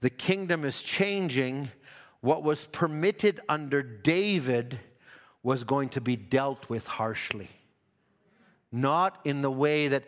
the 0.00 0.10
kingdom 0.10 0.64
is 0.64 0.82
changing. 0.82 1.70
What 2.20 2.42
was 2.42 2.66
permitted 2.66 3.40
under 3.48 3.82
David 3.82 4.80
was 5.42 5.64
going 5.64 5.90
to 5.90 6.00
be 6.00 6.16
dealt 6.16 6.68
with 6.68 6.86
harshly. 6.86 7.48
Not 8.72 9.20
in 9.24 9.42
the 9.42 9.50
way 9.50 9.88
that 9.88 10.04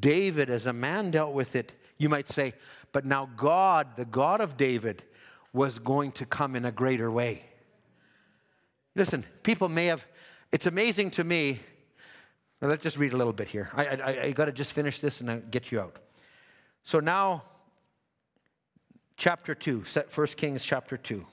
David, 0.00 0.50
as 0.50 0.66
a 0.66 0.72
man, 0.72 1.10
dealt 1.10 1.32
with 1.32 1.56
it. 1.56 1.72
You 1.96 2.08
might 2.08 2.28
say, 2.28 2.54
but 2.92 3.04
now 3.04 3.28
God, 3.36 3.96
the 3.96 4.04
God 4.04 4.40
of 4.40 4.56
David, 4.56 5.02
was 5.52 5.78
going 5.78 6.12
to 6.12 6.26
come 6.26 6.56
in 6.56 6.64
a 6.64 6.72
greater 6.72 7.10
way. 7.10 7.42
Listen, 8.94 9.24
people 9.42 9.68
may 9.68 9.86
have, 9.86 10.06
it's 10.52 10.66
amazing 10.66 11.10
to 11.12 11.24
me. 11.24 11.60
let's 12.60 12.82
just 12.82 12.98
read 12.98 13.12
a 13.12 13.16
little 13.16 13.32
bit 13.32 13.48
here. 13.48 13.70
I, 13.74 13.86
I, 13.86 14.22
I 14.24 14.30
got 14.32 14.46
to 14.46 14.52
just 14.52 14.72
finish 14.72 15.00
this 15.00 15.20
and 15.20 15.30
I'll 15.30 15.40
get 15.40 15.70
you 15.70 15.80
out. 15.80 15.98
So 16.82 17.00
now 17.00 17.44
chapter 19.20 19.54
2, 19.54 19.84
1 20.14 20.26
Kings 20.28 20.64
chapter 20.64 20.96
2. 20.96 21.26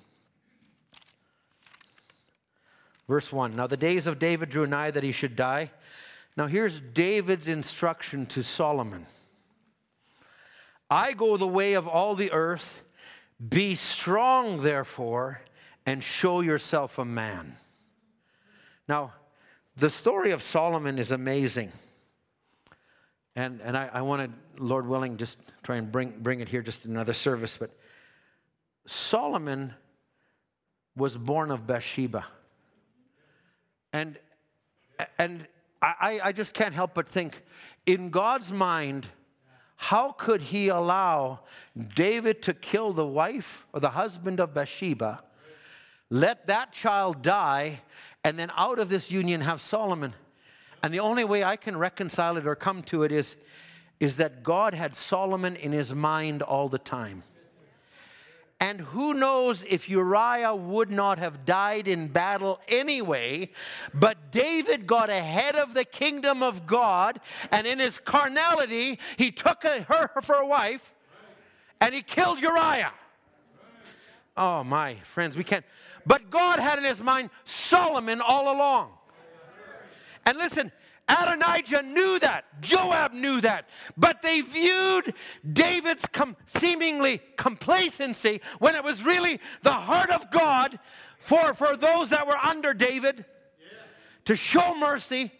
Verse 3.07 3.31
1 3.31 3.55
Now 3.55 3.65
the 3.65 3.77
days 3.77 4.07
of 4.07 4.19
David 4.19 4.49
drew 4.49 4.67
nigh 4.67 4.91
that 4.91 5.03
he 5.03 5.13
should 5.13 5.37
die. 5.37 5.71
Now 6.35 6.47
here's 6.47 6.81
David's 6.81 7.47
instruction 7.47 8.25
to 8.27 8.43
Solomon 8.43 9.07
I 10.89 11.13
go 11.13 11.37
the 11.37 11.47
way 11.47 11.73
of 11.73 11.87
all 11.87 12.13
the 12.13 12.31
earth. 12.33 12.83
Be 13.47 13.73
strong, 13.75 14.63
therefore, 14.63 15.41
and 15.85 16.03
show 16.03 16.41
yourself 16.41 16.97
a 16.97 17.05
man. 17.05 17.55
Now, 18.89 19.13
the 19.75 19.91
story 19.91 20.31
of 20.31 20.41
Solomon 20.41 20.97
is 20.97 21.11
amazing. 21.11 21.71
And, 23.37 23.61
and 23.61 23.77
I, 23.77 23.87
I 23.93 24.01
want 24.01 24.33
to, 24.57 24.63
Lord 24.63 24.87
willing, 24.87 25.15
just 25.17 25.37
try 25.61 25.75
and 25.75 25.91
bring, 25.91 26.11
bring 26.21 26.39
it 26.39 26.49
here 26.49 26.63
just 26.63 26.85
in 26.85 26.91
another 26.91 27.13
service. 27.13 27.55
But 27.55 27.69
Solomon 28.87 29.75
was 30.95 31.15
born 31.15 31.51
of 31.51 31.67
Bathsheba. 31.67 32.25
And, 33.93 34.17
and 35.19 35.45
I, 35.83 36.19
I 36.23 36.31
just 36.31 36.55
can't 36.55 36.73
help 36.73 36.95
but 36.95 37.07
think 37.07 37.43
in 37.85 38.09
God's 38.09 38.51
mind, 38.51 39.05
how 39.75 40.13
could 40.13 40.41
he 40.41 40.69
allow 40.69 41.41
David 41.95 42.41
to 42.41 42.55
kill 42.55 42.91
the 42.91 43.05
wife 43.05 43.67
or 43.71 43.79
the 43.79 43.91
husband 43.91 44.39
of 44.39 44.55
Bathsheba, 44.55 45.23
let 46.09 46.47
that 46.47 46.71
child 46.71 47.21
die, 47.21 47.81
and 48.23 48.39
then 48.39 48.49
out 48.57 48.79
of 48.79 48.89
this 48.89 49.11
union 49.11 49.41
have 49.41 49.61
Solomon? 49.61 50.15
And 50.83 50.93
the 50.93 50.99
only 50.99 51.23
way 51.23 51.43
I 51.43 51.55
can 51.55 51.77
reconcile 51.77 52.37
it 52.37 52.45
or 52.45 52.55
come 52.55 52.83
to 52.83 53.03
it 53.03 53.11
is, 53.11 53.35
is 53.99 54.17
that 54.17 54.43
God 54.43 54.73
had 54.73 54.95
Solomon 54.95 55.55
in 55.55 55.71
his 55.71 55.93
mind 55.93 56.41
all 56.41 56.69
the 56.69 56.77
time. 56.77 57.23
And 58.59 58.81
who 58.81 59.13
knows 59.13 59.63
if 59.69 59.87
Uriah 59.87 60.55
would 60.55 60.89
not 60.89 61.19
have 61.19 61.45
died 61.45 61.87
in 61.87 62.07
battle 62.07 62.59
anyway, 62.67 63.51
but 63.93 64.31
David 64.31 64.87
got 64.87 65.11
ahead 65.11 65.55
of 65.55 65.75
the 65.75 65.85
kingdom 65.85 66.41
of 66.41 66.65
God, 66.65 67.19
and 67.51 67.67
in 67.67 67.77
his 67.77 67.99
carnality, 67.99 68.97
he 69.15 69.31
took 69.31 69.61
her 69.63 70.09
for 70.23 70.35
a 70.35 70.45
wife 70.45 70.95
and 71.79 71.93
he 71.93 72.01
killed 72.01 72.41
Uriah. 72.41 72.93
Oh, 74.35 74.63
my 74.63 74.95
friends, 75.03 75.37
we 75.37 75.43
can't. 75.43 75.65
But 76.05 76.29
God 76.29 76.59
had 76.59 76.79
in 76.79 76.85
his 76.85 77.01
mind 77.01 77.29
Solomon 77.45 78.21
all 78.21 78.55
along. 78.55 78.96
And 80.27 80.37
listen, 80.37 80.73
Adonijah 81.07 81.83
knew 81.83 82.19
that. 82.19 82.43
Joab 82.61 83.13
knew 83.13 83.39
that. 83.39 83.69
But 83.95 84.21
they 84.21 84.41
viewed 84.41 85.13
David's 85.53 86.05
com- 86.05 86.35
seemingly 86.45 87.21
complacency 87.37 88.41
when 88.59 88.75
it 88.75 88.83
was 88.83 89.01
really 89.03 89.39
the 89.61 89.71
heart 89.71 90.09
of 90.09 90.29
God 90.29 90.79
for, 91.17 91.53
for 91.53 91.77
those 91.77 92.09
that 92.09 92.27
were 92.27 92.35
under 92.35 92.73
David 92.73 93.23
to 94.25 94.35
show 94.35 94.75
mercy. 94.75 95.31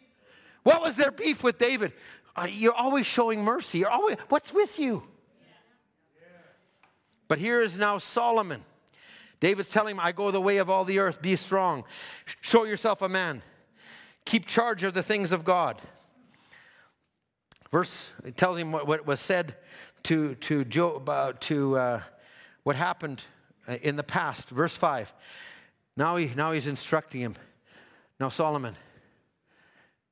What 0.63 0.81
was 0.81 0.95
their 0.95 1.11
beef 1.11 1.43
with 1.43 1.57
David? 1.57 1.91
Uh, 2.33 2.47
you're 2.49 2.73
always 2.73 3.05
showing 3.05 3.43
mercy. 3.43 3.79
You're 3.79 3.89
always, 3.89 4.15
what's 4.29 4.53
with 4.53 4.79
you? 4.79 5.03
But 7.27 7.39
here 7.39 7.61
is 7.61 7.77
now 7.77 7.97
Solomon. 7.97 8.63
David's 9.41 9.69
telling 9.69 9.95
him, 9.95 9.99
I 9.99 10.13
go 10.13 10.31
the 10.31 10.39
way 10.39 10.59
of 10.59 10.69
all 10.69 10.85
the 10.85 10.99
earth. 10.99 11.21
Be 11.21 11.35
strong. 11.35 11.83
Show 12.39 12.63
yourself 12.63 13.01
a 13.01 13.09
man 13.09 13.41
keep 14.27 14.45
charge 14.45 14.83
of 14.83 14.93
the 14.93 15.01
things 15.01 15.31
of 15.31 15.45
God. 15.45 15.81
Verse 17.71 18.11
tells 18.35 18.57
him 18.57 18.73
what, 18.73 18.85
what 18.85 19.07
was 19.07 19.21
said 19.21 19.55
to, 20.03 20.35
to, 20.35 20.65
Job, 20.65 21.07
uh, 21.07 21.33
to 21.41 21.77
uh, 21.77 22.01
what 22.63 22.75
happened 22.75 23.21
uh, 23.67 23.75
in 23.81 23.95
the 23.95 24.03
past. 24.03 24.49
Verse 24.49 24.75
5. 24.75 25.13
Now, 25.95 26.17
he, 26.17 26.31
now 26.35 26.51
he's 26.51 26.67
instructing 26.67 27.21
him. 27.21 27.35
Now, 28.19 28.27
Solomon, 28.27 28.75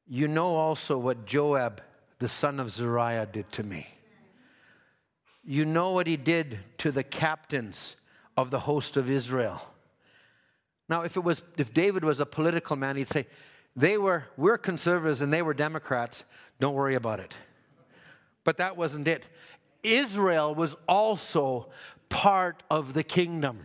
you 0.07 0.29
know 0.29 0.55
also 0.55 0.97
what 0.97 1.25
Joab, 1.25 1.81
the 2.19 2.29
son 2.29 2.59
of 2.59 2.71
Zeruiah, 2.71 3.27
did 3.31 3.51
to 3.53 3.63
me. 3.63 3.87
You 5.43 5.65
know 5.65 5.91
what 5.91 6.07
he 6.07 6.15
did 6.15 6.59
to 6.79 6.91
the 6.91 7.03
captains 7.03 7.97
of 8.37 8.49
the 8.49 8.59
host 8.59 8.95
of 8.95 9.11
Israel. 9.11 9.61
Now, 10.87 11.01
if 11.01 11.17
it 11.17 11.23
was 11.23 11.43
if 11.57 11.73
David 11.73 12.03
was 12.03 12.19
a 12.19 12.25
political 12.25 12.75
man, 12.75 12.95
he'd 12.95 13.07
say, 13.07 13.27
they 13.75 13.97
were, 13.97 14.25
we're 14.37 14.57
conservatives 14.57 15.21
and 15.21 15.33
they 15.33 15.41
were 15.41 15.53
Democrats. 15.53 16.23
Don't 16.59 16.73
worry 16.73 16.95
about 16.95 17.19
it. 17.19 17.33
But 18.43 18.57
that 18.57 18.77
wasn't 18.77 19.07
it. 19.07 19.27
Israel 19.83 20.55
was 20.55 20.75
also 20.87 21.69
part 22.09 22.63
of 22.69 22.93
the 22.93 23.03
kingdom. 23.03 23.59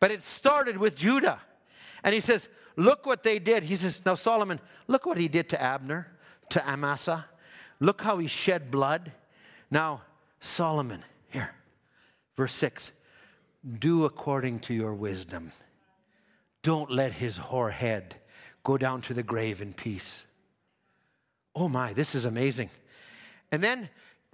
But 0.00 0.10
it 0.10 0.22
started 0.22 0.78
with 0.78 0.96
Judah. 0.96 1.40
And 2.04 2.14
he 2.14 2.20
says, 2.20 2.48
Look 2.74 3.04
what 3.04 3.22
they 3.22 3.38
did. 3.38 3.64
He 3.64 3.76
says, 3.76 4.00
Now, 4.04 4.14
Solomon, 4.14 4.58
look 4.86 5.04
what 5.04 5.18
he 5.18 5.28
did 5.28 5.50
to 5.50 5.60
Abner, 5.60 6.08
to 6.50 6.66
Amasa. 6.66 7.26
Look 7.80 8.00
how 8.00 8.18
he 8.18 8.26
shed 8.26 8.70
blood. 8.70 9.12
Now, 9.70 10.02
Solomon, 10.40 11.04
here, 11.28 11.54
verse 12.36 12.54
6 12.54 12.92
do 13.78 14.04
according 14.04 14.60
to 14.60 14.74
your 14.74 14.94
wisdom. 14.94 15.52
Don't 16.62 16.90
let 16.90 17.12
his 17.12 17.36
hoar 17.36 17.70
head 17.70 18.16
go 18.64 18.78
down 18.78 19.02
to 19.02 19.14
the 19.14 19.22
grave 19.22 19.60
in 19.60 19.72
peace. 19.72 20.24
Oh 21.54 21.68
my, 21.68 21.92
this 21.92 22.14
is 22.14 22.24
amazing. 22.24 22.70
And 23.50 23.62
then, 23.62 23.88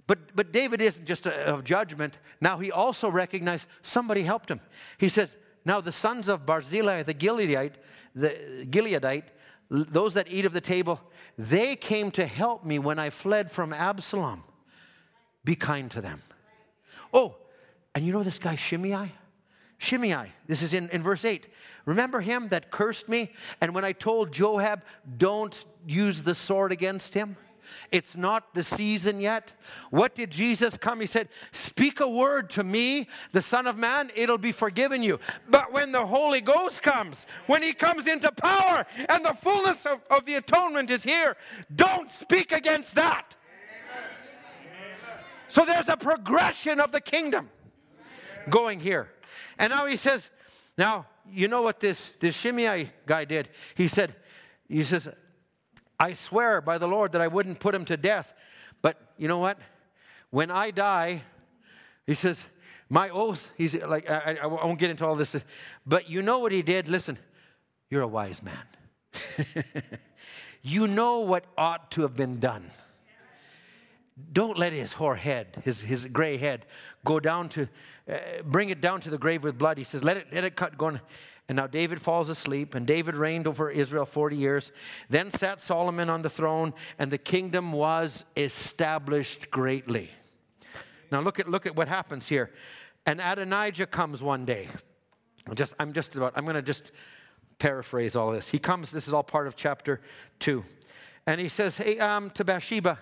but, 0.07 0.35
but 0.35 0.51
David 0.51 0.81
isn't 0.81 1.05
just 1.05 1.27
of 1.27 1.63
judgment. 1.63 2.17
Now 2.39 2.57
he 2.59 2.71
also 2.71 3.09
recognized 3.09 3.67
somebody 3.81 4.23
helped 4.23 4.49
him. 4.49 4.61
He 4.97 5.09
said, 5.09 5.29
Now 5.65 5.81
the 5.81 5.91
sons 5.91 6.27
of 6.27 6.45
Barzillai, 6.45 7.03
the 7.03 7.13
Gileadite, 7.13 7.73
the 8.15 8.65
Gileadite, 8.69 9.25
those 9.69 10.13
that 10.15 10.31
eat 10.31 10.45
of 10.45 10.53
the 10.53 10.61
table, 10.61 10.99
they 11.37 11.75
came 11.75 12.11
to 12.11 12.25
help 12.25 12.65
me 12.65 12.79
when 12.79 12.97
I 12.99 13.09
fled 13.09 13.51
from 13.51 13.73
Absalom. 13.73 14.43
Be 15.43 15.55
kind 15.55 15.91
to 15.91 16.01
them. 16.01 16.21
Oh, 17.13 17.35
and 17.93 18.05
you 18.05 18.13
know 18.13 18.23
this 18.23 18.39
guy 18.39 18.55
Shimei? 18.55 19.11
Shimei, 19.79 20.33
this 20.45 20.61
is 20.61 20.73
in, 20.73 20.89
in 20.89 21.01
verse 21.01 21.23
8. 21.25 21.47
Remember 21.85 22.19
him 22.19 22.49
that 22.49 22.69
cursed 22.69 23.07
me? 23.07 23.31
And 23.61 23.73
when 23.73 23.85
I 23.85 23.93
told 23.93 24.31
Joab, 24.31 24.83
don't 25.17 25.65
use 25.87 26.21
the 26.21 26.35
sword 26.35 26.71
against 26.71 27.13
him? 27.13 27.37
It's 27.91 28.17
not 28.17 28.53
the 28.53 28.63
season 28.63 29.21
yet. 29.21 29.53
What 29.89 30.15
did 30.15 30.31
Jesus 30.31 30.75
come? 30.75 30.99
He 30.99 31.05
said, 31.05 31.29
Speak 31.51 32.01
a 32.01 32.09
word 32.09 32.49
to 32.51 32.63
me, 32.63 33.07
the 33.31 33.41
Son 33.41 33.67
of 33.67 33.77
Man, 33.77 34.11
it'll 34.15 34.37
be 34.37 34.51
forgiven 34.51 35.01
you. 35.01 35.19
But 35.47 35.71
when 35.71 35.91
the 35.91 36.05
Holy 36.05 36.41
Ghost 36.41 36.81
comes, 36.81 37.25
when 37.47 37.63
He 37.63 37.73
comes 37.73 38.07
into 38.07 38.31
power 38.31 38.85
and 39.07 39.23
the 39.23 39.33
fullness 39.33 39.85
of, 39.85 40.01
of 40.09 40.25
the 40.25 40.35
atonement 40.35 40.89
is 40.89 41.03
here, 41.03 41.37
don't 41.73 42.11
speak 42.11 42.51
against 42.51 42.95
that. 42.95 43.35
So 45.47 45.63
there's 45.63 45.89
a 45.89 45.97
progression 45.97 46.79
of 46.79 46.91
the 46.91 47.01
kingdom 47.01 47.49
going 48.49 48.79
here. 48.79 49.09
And 49.57 49.71
now 49.71 49.85
He 49.85 49.95
says, 49.95 50.29
Now, 50.77 51.05
you 51.31 51.47
know 51.47 51.61
what 51.61 51.79
this, 51.79 52.11
this 52.19 52.37
Shimei 52.37 52.91
guy 53.05 53.25
did? 53.25 53.49
He 53.75 53.87
said, 53.87 54.15
He 54.67 54.83
says, 54.83 55.09
I 55.99 56.13
swear 56.13 56.61
by 56.61 56.77
the 56.77 56.87
Lord 56.87 57.11
that 57.11 57.21
I 57.21 57.27
wouldn't 57.27 57.59
put 57.59 57.75
him 57.75 57.85
to 57.85 57.97
death. 57.97 58.33
But 58.81 58.97
you 59.17 59.27
know 59.27 59.39
what? 59.39 59.59
When 60.29 60.49
I 60.49 60.71
die, 60.71 61.23
he 62.07 62.13
says, 62.13 62.45
my 62.89 63.09
oath, 63.09 63.51
he's 63.55 63.75
like, 63.75 64.09
I, 64.09 64.39
I, 64.41 64.47
won't 64.47 64.79
get 64.79 64.89
into 64.89 65.05
all 65.05 65.15
this, 65.15 65.35
but 65.85 66.09
you 66.09 66.23
know 66.23 66.39
what 66.39 66.51
he 66.51 66.63
did? 66.63 66.87
Listen, 66.87 67.19
you're 67.89 68.01
a 68.01 68.07
wise 68.07 68.41
man. 68.41 69.53
you 70.63 70.87
know 70.87 71.19
what 71.19 71.45
ought 71.57 71.91
to 71.91 72.01
have 72.01 72.15
been 72.15 72.39
done. 72.39 72.71
Don't 74.31 74.57
let 74.57 74.73
his 74.73 74.93
hoar 74.93 75.15
head, 75.15 75.61
his, 75.63 75.81
his 75.81 76.05
gray 76.05 76.37
head, 76.37 76.65
go 77.05 77.19
down 77.19 77.49
to, 77.49 77.67
uh, 78.11 78.17
bring 78.43 78.69
it 78.69 78.81
down 78.81 79.01
to 79.01 79.09
the 79.09 79.17
grave 79.17 79.43
with 79.43 79.57
blood. 79.57 79.77
He 79.77 79.83
says, 79.83 80.03
let 80.03 80.17
it, 80.17 80.27
let 80.31 80.43
it 80.43 80.55
cut 80.55 80.77
going. 80.77 80.99
And 81.47 81.55
now 81.55 81.65
David 81.65 81.99
falls 81.99 82.29
asleep, 82.29 82.75
and 82.75 82.85
David 82.85 83.15
reigned 83.15 83.47
over 83.47 83.71
Israel 83.71 84.05
40 84.05 84.35
years. 84.35 84.71
Then 85.09 85.31
sat 85.31 85.59
Solomon 85.59 86.09
on 86.09 86.21
the 86.21 86.29
throne, 86.29 86.73
and 86.99 87.11
the 87.11 87.17
kingdom 87.17 87.71
was 87.71 88.23
established 88.37 89.49
greatly. 89.49 90.11
Now 91.11 91.21
look 91.21 91.39
at, 91.39 91.49
look 91.49 91.65
at 91.65 91.75
what 91.75 91.87
happens 91.87 92.27
here. 92.27 92.51
And 93.05 93.19
Adonijah 93.19 93.87
comes 93.87 94.21
one 94.21 94.45
day. 94.45 94.67
I'm 95.47 95.55
just, 95.55 95.73
I'm 95.79 95.93
just 95.93 96.15
about, 96.15 96.33
I'm 96.35 96.43
going 96.43 96.55
to 96.55 96.61
just 96.61 96.91
paraphrase 97.57 98.15
all 98.15 98.31
this. 98.31 98.47
He 98.47 98.59
comes, 98.59 98.91
this 98.91 99.07
is 99.07 99.13
all 99.13 99.23
part 99.23 99.47
of 99.47 99.55
chapter 99.55 100.01
2. 100.39 100.63
And 101.25 101.41
he 101.41 101.49
says, 101.49 101.77
hey, 101.77 101.97
um, 101.99 102.29
to 102.31 102.43
Bathsheba, 102.43 102.99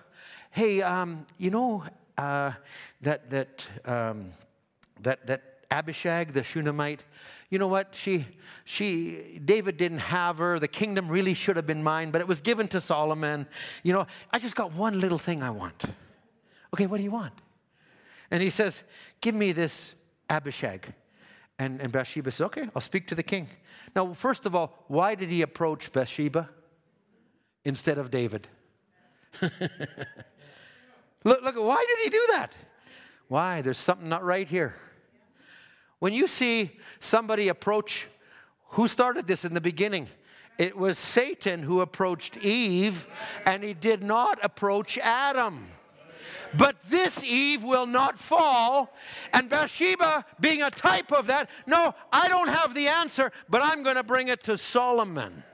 hey, 0.50 0.82
um, 0.82 1.26
you 1.36 1.50
know 1.50 1.84
uh, 2.16 2.52
that, 3.02 3.30
that, 3.30 3.66
um, 3.84 4.32
that, 5.00 5.26
that 5.26 5.42
Abishag, 5.70 6.32
the 6.32 6.42
Shunammite, 6.42 7.04
you 7.50 7.58
know 7.58 7.68
what? 7.68 7.94
She, 7.94 8.26
she, 8.64 9.40
David 9.44 9.76
didn't 9.78 9.98
have 9.98 10.38
her. 10.38 10.58
The 10.58 10.68
kingdom 10.68 11.08
really 11.08 11.32
should 11.32 11.56
have 11.56 11.66
been 11.66 11.82
mine, 11.82 12.10
but 12.10 12.20
it 12.20 12.28
was 12.28 12.40
given 12.42 12.68
to 12.68 12.80
Solomon. 12.80 13.46
You 13.82 13.94
know, 13.94 14.06
I 14.30 14.38
just 14.38 14.54
got 14.54 14.72
one 14.72 15.00
little 15.00 15.18
thing 15.18 15.42
I 15.42 15.50
want. 15.50 15.84
Okay, 16.74 16.86
what 16.86 16.98
do 16.98 17.02
you 17.02 17.10
want? 17.10 17.32
And 18.30 18.42
he 18.42 18.50
says, 18.50 18.82
Give 19.20 19.34
me 19.34 19.52
this 19.52 19.94
Abishag. 20.28 20.92
And, 21.58 21.80
and 21.80 21.90
Bathsheba 21.90 22.30
says, 22.30 22.46
Okay, 22.46 22.68
I'll 22.74 22.82
speak 22.82 23.06
to 23.08 23.14
the 23.14 23.22
king. 23.22 23.48
Now, 23.96 24.12
first 24.12 24.44
of 24.44 24.54
all, 24.54 24.84
why 24.88 25.14
did 25.14 25.30
he 25.30 25.40
approach 25.40 25.90
Bathsheba 25.90 26.50
instead 27.64 27.96
of 27.96 28.10
David? 28.10 28.48
look, 31.24 31.42
look, 31.42 31.56
why 31.56 31.84
did 31.88 32.04
he 32.04 32.10
do 32.10 32.26
that? 32.30 32.54
Why? 33.28 33.62
There's 33.62 33.78
something 33.78 34.08
not 34.08 34.24
right 34.24 34.48
here. 34.48 34.74
When 35.98 36.12
you 36.12 36.26
see 36.26 36.78
somebody 37.00 37.48
approach, 37.48 38.06
who 38.70 38.86
started 38.86 39.26
this 39.26 39.44
in 39.44 39.54
the 39.54 39.60
beginning? 39.60 40.08
It 40.58 40.76
was 40.76 40.98
Satan 40.98 41.62
who 41.62 41.80
approached 41.80 42.36
Eve, 42.38 43.06
and 43.46 43.62
he 43.62 43.74
did 43.74 44.02
not 44.02 44.38
approach 44.44 44.98
Adam. 44.98 45.68
But 46.56 46.80
this 46.82 47.22
Eve 47.22 47.62
will 47.62 47.86
not 47.86 48.18
fall. 48.18 48.94
And 49.32 49.48
Bathsheba, 49.48 50.24
being 50.40 50.62
a 50.62 50.70
type 50.70 51.12
of 51.12 51.26
that, 51.26 51.50
no, 51.66 51.94
I 52.12 52.28
don't 52.28 52.48
have 52.48 52.74
the 52.74 52.88
answer, 52.88 53.32
but 53.48 53.62
I'm 53.62 53.82
going 53.82 53.96
to 53.96 54.02
bring 54.02 54.28
it 54.28 54.42
to 54.44 54.56
Solomon. 54.56 55.44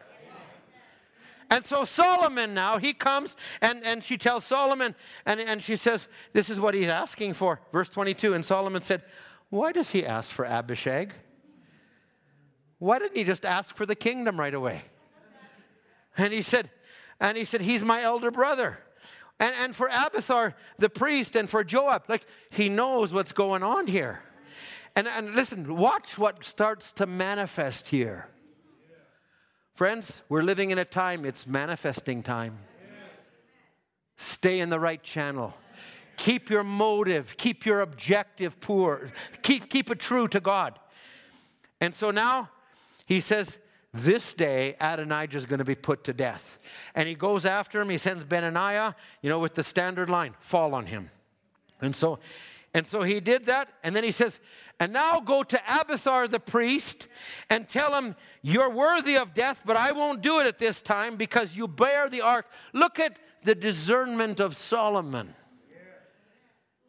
And 1.55 1.64
so 1.64 1.85
Solomon 1.85 2.52
now, 2.52 2.78
he 2.78 2.93
comes 2.93 3.36
and, 3.60 3.85
and 3.85 4.02
she 4.02 4.18
tells 4.18 4.44
Solomon, 4.44 4.97
and, 5.24 5.39
and 5.39 5.62
she 5.62 5.76
says, 5.76 6.09
This 6.32 6.51
is 6.51 6.59
what 6.59 6.74
he's 6.74 6.89
asking 6.89 7.35
for. 7.35 7.60
Verse 7.72 7.89
22. 7.89 8.35
And 8.35 8.44
Solomon 8.44 8.82
said, 8.82 9.02
why 9.51 9.70
does 9.70 9.90
he 9.90 10.05
ask 10.05 10.32
for 10.32 10.44
Abishag? 10.44 11.12
Why 12.81 12.98
didn't 12.98 13.16
he 13.16 13.22
just 13.22 13.44
ask 13.47 13.76
for 13.76 13.86
the 13.86 13.94
kingdom 13.94 14.40
right 14.40 14.52
away? 14.52 14.82
And 16.18 16.32
he 16.32 16.43
said, 16.43 16.70
and 17.20 17.39
he 17.39 17.44
said, 17.44 17.60
he's 17.60 17.85
my 17.85 18.02
elder 18.02 18.32
brother. 18.32 18.81
And, 19.39 19.55
and 19.55 19.76
for 19.76 19.86
Abiathar, 19.86 20.56
the 20.78 20.89
priest, 20.89 21.36
and 21.36 21.48
for 21.48 21.62
Joab, 21.62 22.02
like 22.09 22.26
he 22.51 22.68
knows 22.68 23.14
what's 23.14 23.31
going 23.31 23.62
on 23.62 23.86
here. 23.86 24.24
And, 24.97 25.06
and 25.06 25.36
listen, 25.36 25.76
watch 25.76 26.18
what 26.18 26.44
starts 26.44 26.90
to 26.93 27.06
manifest 27.06 27.90
here. 27.90 28.26
Friends, 29.75 30.23
we're 30.29 30.43
living 30.43 30.71
in 30.71 30.79
a 30.79 30.85
time, 30.85 31.25
it's 31.25 31.49
manifesting 31.49 32.23
time. 32.23 32.59
Stay 34.17 34.61
in 34.61 34.71
the 34.71 34.79
right 34.79 35.03
channel. 35.03 35.53
Keep 36.17 36.49
your 36.49 36.63
motive, 36.63 37.37
keep 37.37 37.67
your 37.67 37.81
objective 37.81 38.61
poor, 38.61 39.11
keep, 39.43 39.69
keep 39.69 39.91
it 39.91 39.99
true 39.99 40.29
to 40.29 40.39
God. 40.39 40.79
And 41.81 41.93
so 41.93 42.13
now 42.13 42.51
he 43.05 43.19
says, 43.19 43.59
this 43.93 44.33
day 44.33 44.77
Adonijah 44.81 45.39
is 45.39 45.47
going 45.47 45.59
to 45.59 45.65
be 45.65 45.75
put 45.75 46.05
to 46.05 46.13
death. 46.13 46.61
And 46.95 47.09
he 47.09 47.17
goes 47.17 47.45
after 47.45 47.81
him, 47.81 47.91
he 47.91 47.99
sends 47.99 48.25
Benaiah, 48.25 48.95
you 49.23 49.29
know, 49.29 49.41
with 49.41 49.55
the 49.55 49.65
standard 49.65 50.09
line, 50.09 50.35
fall 50.39 50.73
on 50.75 50.87
him. 50.87 51.11
And 51.81 51.97
so 51.97 52.21
and 52.75 52.85
so 52.85 53.05
he 53.05 53.21
did 53.21 53.45
that, 53.45 53.69
and 53.85 53.95
then 53.95 54.03
he 54.03 54.11
says, 54.11 54.41
And 54.81 54.93
now 54.93 55.21
go 55.21 55.45
to 55.45 55.61
Abiathar 55.69 56.27
the 56.27 56.41
priest 56.41 57.07
and 57.49 57.69
tell 57.69 57.95
him, 57.95 58.17
You're 58.43 58.69
worthy 58.71 59.17
of 59.17 59.33
death, 59.33 59.63
but 59.65 59.77
I 59.77 59.93
won't 59.93 60.23
do 60.23 60.41
it 60.41 60.47
at 60.49 60.59
this 60.59 60.83
time 60.83 61.17
because 61.17 61.57
you 61.57 61.69
bear 61.69 62.09
the 62.09 62.23
ark. 62.23 62.47
Look 62.73 62.99
at 62.99 63.17
the 63.45 63.55
discernment 63.55 64.41
of 64.41 64.57
Solomon. 64.57 65.35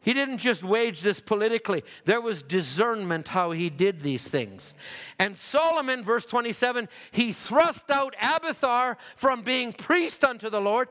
He 0.00 0.12
didn't 0.12 0.38
just 0.38 0.62
wage 0.62 1.00
this 1.00 1.18
politically. 1.18 1.82
There 2.04 2.20
was 2.20 2.44
discernment 2.44 3.26
how 3.26 3.50
he 3.50 3.70
did 3.70 4.02
these 4.02 4.28
things. 4.28 4.72
And 5.18 5.36
Solomon, 5.36 6.04
verse 6.04 6.24
27, 6.24 6.88
he 7.10 7.32
thrust 7.32 7.90
out 7.90 8.14
Abiathar 8.20 8.98
from 9.16 9.42
being 9.42 9.72
priest 9.72 10.22
unto 10.22 10.48
the 10.48 10.60
Lord. 10.60 10.88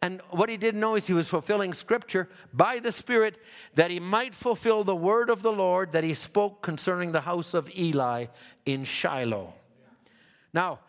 And 0.00 0.20
what 0.30 0.48
he 0.48 0.56
didn't 0.56 0.80
know 0.80 0.94
is 0.94 1.06
he 1.06 1.12
was 1.12 1.28
fulfilling 1.28 1.72
scripture 1.72 2.28
by 2.52 2.78
the 2.78 2.92
Spirit 2.92 3.38
that 3.74 3.90
he 3.90 3.98
might 3.98 4.34
fulfill 4.34 4.84
the 4.84 4.94
word 4.94 5.28
of 5.28 5.42
the 5.42 5.52
Lord 5.52 5.92
that 5.92 6.04
he 6.04 6.14
spoke 6.14 6.62
concerning 6.62 7.10
the 7.10 7.22
house 7.22 7.52
of 7.52 7.68
Eli 7.76 8.26
in 8.64 8.84
Shiloh. 8.84 9.54
Now, 10.54 10.80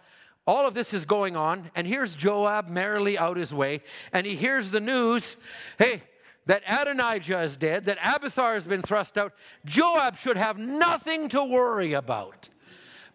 all 0.45 0.68
of 0.68 0.73
this 0.73 0.94
is 0.94 1.06
going 1.06 1.36
on, 1.36 1.72
and 1.76 1.88
here's 1.88 2.15
Joab 2.15 2.69
merrily 2.69 3.18
out 3.18 3.38
his 3.38 3.53
way, 3.53 3.81
and 4.14 4.26
he 4.26 4.36
hears 4.36 4.72
the 4.72 4.80
news 4.80 5.36
hey, 5.77 6.03
that 6.45 6.64
Adonijah 6.68 7.41
is 7.41 7.56
dead, 7.56 7.86
that 7.86 7.99
Abiathar 8.03 8.53
has 8.53 8.65
been 8.65 8.81
thrust 8.81 9.18
out, 9.18 9.34
Joab 9.65 10.18
should 10.18 10.38
have 10.38 10.57
nothing 10.57 11.30
to 11.30 11.44
worry 11.44 11.94
about. 11.94 12.49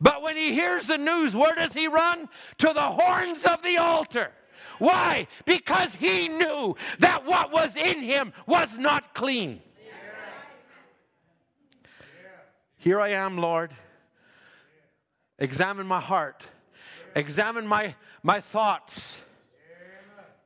But 0.01 0.23
when 0.23 0.37
he 0.37 0.53
hears 0.53 0.87
the 0.87 0.99
news, 0.99 1.35
where 1.35 1.55
does 1.55 1.73
he 1.73 1.89
run? 1.89 2.29
To 2.59 2.73
the 2.73 2.83
horns 2.83 3.45
of 3.45 3.63
the 3.63 3.79
altar. 3.79 4.31
Why? 4.79 5.29
Because 5.45 5.95
he 5.95 6.29
knew 6.29 6.77
that 6.99 7.25
what 7.25 7.53
was 7.53 7.77
in 7.77 8.01
him 8.01 8.33
was 8.47 8.77
not 8.79 9.15
clean. 9.15 9.61
Here 12.79 13.01
I 13.01 13.11
am, 13.11 13.39
Lord. 13.39 13.73
Examine 15.39 15.87
my 15.87 16.01
heart, 16.01 16.47
examine 17.17 17.67
my, 17.67 17.95
my 18.23 18.41
thoughts. 18.41 19.21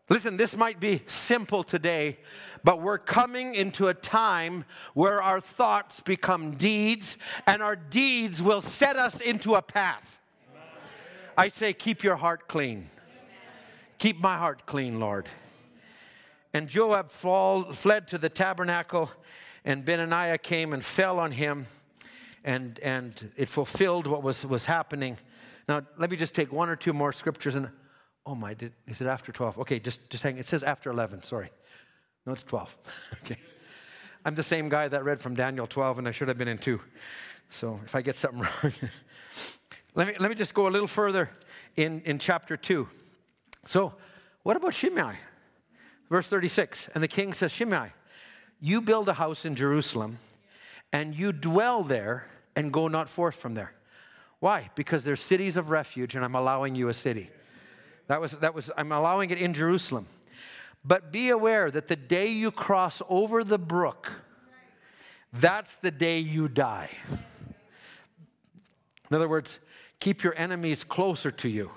Listen, 0.08 0.38
this 0.38 0.56
might 0.56 0.80
be 0.80 1.02
simple 1.06 1.62
today, 1.62 2.18
but 2.64 2.80
we're 2.80 2.96
coming 2.96 3.54
into 3.54 3.88
a 3.88 3.94
time 3.94 4.64
where 4.94 5.22
our 5.22 5.40
thoughts 5.40 6.00
become 6.00 6.52
deeds, 6.52 7.18
and 7.46 7.62
our 7.62 7.76
deeds 7.76 8.42
will 8.42 8.62
set 8.62 8.96
us 8.96 9.20
into 9.20 9.54
a 9.54 9.60
path. 9.60 10.18
I 11.36 11.48
say, 11.48 11.74
keep 11.74 12.02
your 12.02 12.16
heart 12.16 12.48
clean. 12.48 12.88
Keep 13.98 14.20
my 14.20 14.36
heart 14.36 14.66
clean, 14.66 15.00
Lord. 15.00 15.28
And 16.52 16.68
Joab 16.68 17.10
fall, 17.10 17.72
fled 17.72 18.08
to 18.08 18.18
the 18.18 18.28
tabernacle, 18.28 19.10
and 19.64 19.84
Benaiah 19.84 20.38
came 20.38 20.72
and 20.72 20.84
fell 20.84 21.18
on 21.18 21.32
him, 21.32 21.66
and, 22.44 22.78
and 22.78 23.32
it 23.36 23.48
fulfilled 23.48 24.06
what 24.06 24.22
was, 24.22 24.46
was 24.46 24.64
happening. 24.64 25.18
Now, 25.68 25.82
let 25.98 26.10
me 26.10 26.16
just 26.16 26.34
take 26.34 26.52
one 26.52 26.68
or 26.68 26.76
two 26.76 26.92
more 26.92 27.12
scriptures 27.12 27.54
and 27.54 27.68
oh 28.28 28.34
my, 28.34 28.52
did, 28.52 28.72
is 28.86 29.00
it 29.00 29.06
after 29.06 29.32
12? 29.32 29.58
Okay, 29.60 29.80
just, 29.80 30.10
just 30.10 30.22
hang. 30.22 30.36
It 30.36 30.46
says 30.46 30.62
after 30.62 30.90
11, 30.90 31.22
sorry. 31.22 31.50
No, 32.26 32.34
it's 32.34 32.42
12. 32.42 32.76
okay. 33.24 33.38
I'm 34.22 34.34
the 34.34 34.42
same 34.42 34.68
guy 34.68 34.86
that 34.86 35.02
read 35.02 35.18
from 35.18 35.34
Daniel 35.34 35.66
12, 35.66 36.00
and 36.00 36.06
I 36.06 36.10
should 36.10 36.28
have 36.28 36.36
been 36.36 36.48
in 36.48 36.58
2. 36.58 36.78
So 37.48 37.80
if 37.86 37.94
I 37.94 38.02
get 38.02 38.16
something 38.16 38.40
wrong, 38.62 38.72
let, 39.94 40.06
me, 40.08 40.14
let 40.20 40.28
me 40.28 40.34
just 40.34 40.52
go 40.52 40.68
a 40.68 40.70
little 40.70 40.86
further 40.86 41.30
in, 41.76 42.02
in 42.02 42.18
chapter 42.18 42.58
2. 42.58 42.86
So, 43.68 43.92
what 44.44 44.56
about 44.56 44.72
Shimei? 44.72 45.12
Verse 46.08 46.26
36 46.26 46.88
And 46.94 47.02
the 47.02 47.08
king 47.08 47.34
says, 47.34 47.52
Shimei, 47.52 47.92
you 48.60 48.80
build 48.80 49.10
a 49.10 49.12
house 49.12 49.44
in 49.44 49.54
Jerusalem, 49.54 50.20
and 50.90 51.14
you 51.14 51.32
dwell 51.32 51.84
there 51.84 52.24
and 52.56 52.72
go 52.72 52.88
not 52.88 53.10
forth 53.10 53.34
from 53.34 53.52
there. 53.52 53.74
Why? 54.40 54.70
Because 54.74 55.04
there's 55.04 55.20
cities 55.20 55.58
of 55.58 55.68
refuge, 55.68 56.14
and 56.14 56.24
I'm 56.24 56.34
allowing 56.34 56.76
you 56.76 56.88
a 56.88 56.94
city. 56.94 57.28
That 58.06 58.22
was, 58.22 58.32
that 58.32 58.54
was, 58.54 58.70
I'm 58.74 58.90
allowing 58.90 59.28
it 59.28 59.38
in 59.38 59.52
Jerusalem. 59.52 60.06
But 60.82 61.12
be 61.12 61.28
aware 61.28 61.70
that 61.70 61.88
the 61.88 61.96
day 61.96 62.28
you 62.28 62.50
cross 62.50 63.02
over 63.06 63.44
the 63.44 63.58
brook, 63.58 64.10
that's 65.30 65.76
the 65.76 65.90
day 65.90 66.20
you 66.20 66.48
die. 66.48 66.88
In 69.10 69.14
other 69.14 69.28
words, 69.28 69.58
keep 70.00 70.22
your 70.22 70.34
enemies 70.38 70.84
closer 70.84 71.30
to 71.32 71.50
you 71.50 71.70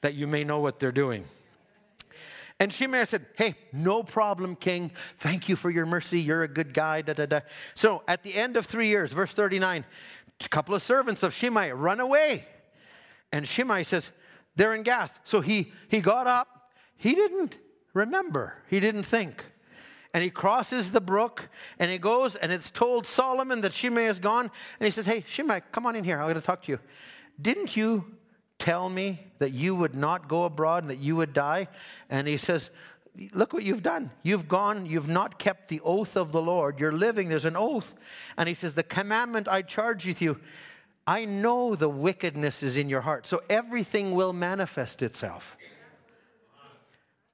that 0.00 0.14
you 0.14 0.26
may 0.26 0.44
know 0.44 0.60
what 0.60 0.78
they're 0.78 0.92
doing. 0.92 1.24
And 2.58 2.72
Shimei 2.72 3.04
said, 3.04 3.26
Hey, 3.36 3.54
no 3.72 4.02
problem, 4.02 4.56
king. 4.56 4.90
Thank 5.18 5.48
you 5.48 5.56
for 5.56 5.70
your 5.70 5.86
mercy. 5.86 6.20
You're 6.20 6.42
a 6.42 6.48
good 6.48 6.72
guy. 6.72 7.02
Da, 7.02 7.12
da, 7.12 7.26
da. 7.26 7.40
So 7.74 8.02
at 8.08 8.22
the 8.22 8.34
end 8.34 8.56
of 8.56 8.66
three 8.66 8.88
years, 8.88 9.12
verse 9.12 9.34
39, 9.34 9.84
a 10.44 10.48
couple 10.48 10.74
of 10.74 10.82
servants 10.82 11.22
of 11.22 11.34
Shimei 11.34 11.72
run 11.72 12.00
away. 12.00 12.46
And 13.30 13.46
Shimei 13.46 13.82
says, 13.82 14.10
They're 14.56 14.74
in 14.74 14.82
Gath. 14.84 15.20
So 15.24 15.40
he, 15.40 15.72
he 15.88 16.00
got 16.00 16.26
up. 16.26 16.72
He 16.96 17.14
didn't 17.14 17.58
remember, 17.92 18.54
he 18.68 18.80
didn't 18.80 19.04
think. 19.04 19.44
And 20.14 20.24
he 20.24 20.30
crosses 20.30 20.92
the 20.92 21.00
brook 21.00 21.50
and 21.78 21.90
he 21.90 21.98
goes 21.98 22.36
and 22.36 22.50
it's 22.50 22.70
told 22.70 23.06
Solomon 23.06 23.60
that 23.60 23.74
Shimei 23.74 24.06
is 24.06 24.18
gone. 24.18 24.50
And 24.80 24.86
he 24.86 24.90
says, 24.90 25.04
Hey, 25.04 25.24
Shimei, 25.28 25.60
come 25.72 25.84
on 25.84 25.94
in 25.94 26.04
here. 26.04 26.18
I'm 26.18 26.24
going 26.24 26.36
to 26.36 26.40
talk 26.40 26.62
to 26.62 26.72
you. 26.72 26.78
Didn't 27.38 27.76
you 27.76 28.16
tell 28.58 28.88
me 28.88 29.20
that 29.38 29.50
you 29.50 29.74
would 29.74 29.94
not 29.94 30.28
go 30.28 30.44
abroad 30.44 30.82
and 30.82 30.90
that 30.90 30.98
you 30.98 31.16
would 31.16 31.32
die? 31.32 31.68
And 32.10 32.26
he 32.26 32.36
says, 32.36 32.70
Look 33.32 33.54
what 33.54 33.62
you've 33.62 33.82
done. 33.82 34.10
You've 34.22 34.46
gone, 34.46 34.84
you've 34.84 35.08
not 35.08 35.38
kept 35.38 35.68
the 35.68 35.80
oath 35.80 36.18
of 36.18 36.32
the 36.32 36.42
Lord. 36.42 36.78
You're 36.78 36.92
living, 36.92 37.30
there's 37.30 37.46
an 37.46 37.56
oath. 37.56 37.94
And 38.36 38.46
he 38.46 38.54
says, 38.54 38.74
The 38.74 38.82
commandment 38.82 39.48
I 39.48 39.62
charge 39.62 40.06
with 40.06 40.20
you, 40.20 40.38
I 41.06 41.24
know 41.24 41.74
the 41.74 41.88
wickedness 41.88 42.62
is 42.62 42.76
in 42.76 42.88
your 42.88 43.00
heart. 43.00 43.26
So 43.26 43.42
everything 43.48 44.12
will 44.12 44.32
manifest 44.32 45.02
itself. 45.02 45.56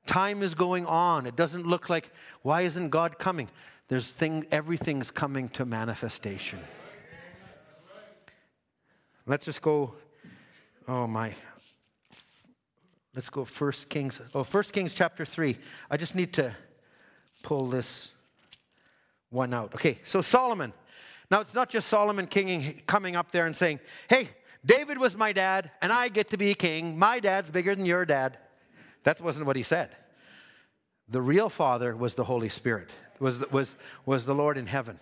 Time 0.06 0.42
is 0.42 0.54
going 0.54 0.84
on. 0.86 1.26
It 1.26 1.36
doesn't 1.36 1.66
look 1.66 1.88
like, 1.88 2.10
why 2.42 2.62
isn't 2.62 2.90
God 2.90 3.18
coming? 3.18 3.48
There's 3.88 4.12
thing, 4.12 4.46
everything's 4.50 5.10
coming 5.10 5.48
to 5.50 5.64
manifestation. 5.64 6.58
Let's 9.26 9.46
just 9.46 9.62
go 9.62 9.94
Oh 10.88 11.06
my. 11.06 11.34
Let's 13.14 13.28
go 13.28 13.44
First 13.44 13.88
Kings. 13.88 14.20
Oh, 14.34 14.42
First 14.42 14.72
Kings 14.72 14.94
chapter 14.94 15.24
3. 15.24 15.58
I 15.90 15.96
just 15.96 16.14
need 16.14 16.32
to 16.34 16.54
pull 17.42 17.68
this 17.68 18.10
one 19.30 19.52
out. 19.52 19.74
Okay, 19.74 19.98
so 20.02 20.20
Solomon. 20.20 20.72
Now 21.30 21.40
it's 21.40 21.54
not 21.54 21.70
just 21.70 21.88
Solomon 21.88 22.26
king 22.26 22.82
coming 22.86 23.16
up 23.16 23.30
there 23.30 23.46
and 23.46 23.56
saying, 23.56 23.80
"Hey, 24.08 24.28
David 24.64 24.98
was 24.98 25.16
my 25.16 25.32
dad 25.32 25.70
and 25.80 25.92
I 25.92 26.08
get 26.08 26.30
to 26.30 26.36
be 26.36 26.54
king. 26.54 26.98
My 26.98 27.20
dad's 27.20 27.50
bigger 27.50 27.74
than 27.74 27.86
your 27.86 28.04
dad." 28.04 28.38
That 29.04 29.20
wasn't 29.20 29.46
what 29.46 29.56
he 29.56 29.62
said. 29.62 29.96
The 31.08 31.22
real 31.22 31.48
father 31.48 31.96
was 31.96 32.14
the 32.14 32.24
Holy 32.24 32.48
Spirit. 32.48 32.90
Was 33.18 33.40
was 33.50 33.76
was 34.04 34.26
the 34.26 34.34
Lord 34.34 34.58
in 34.58 34.66
heaven. 34.66 34.98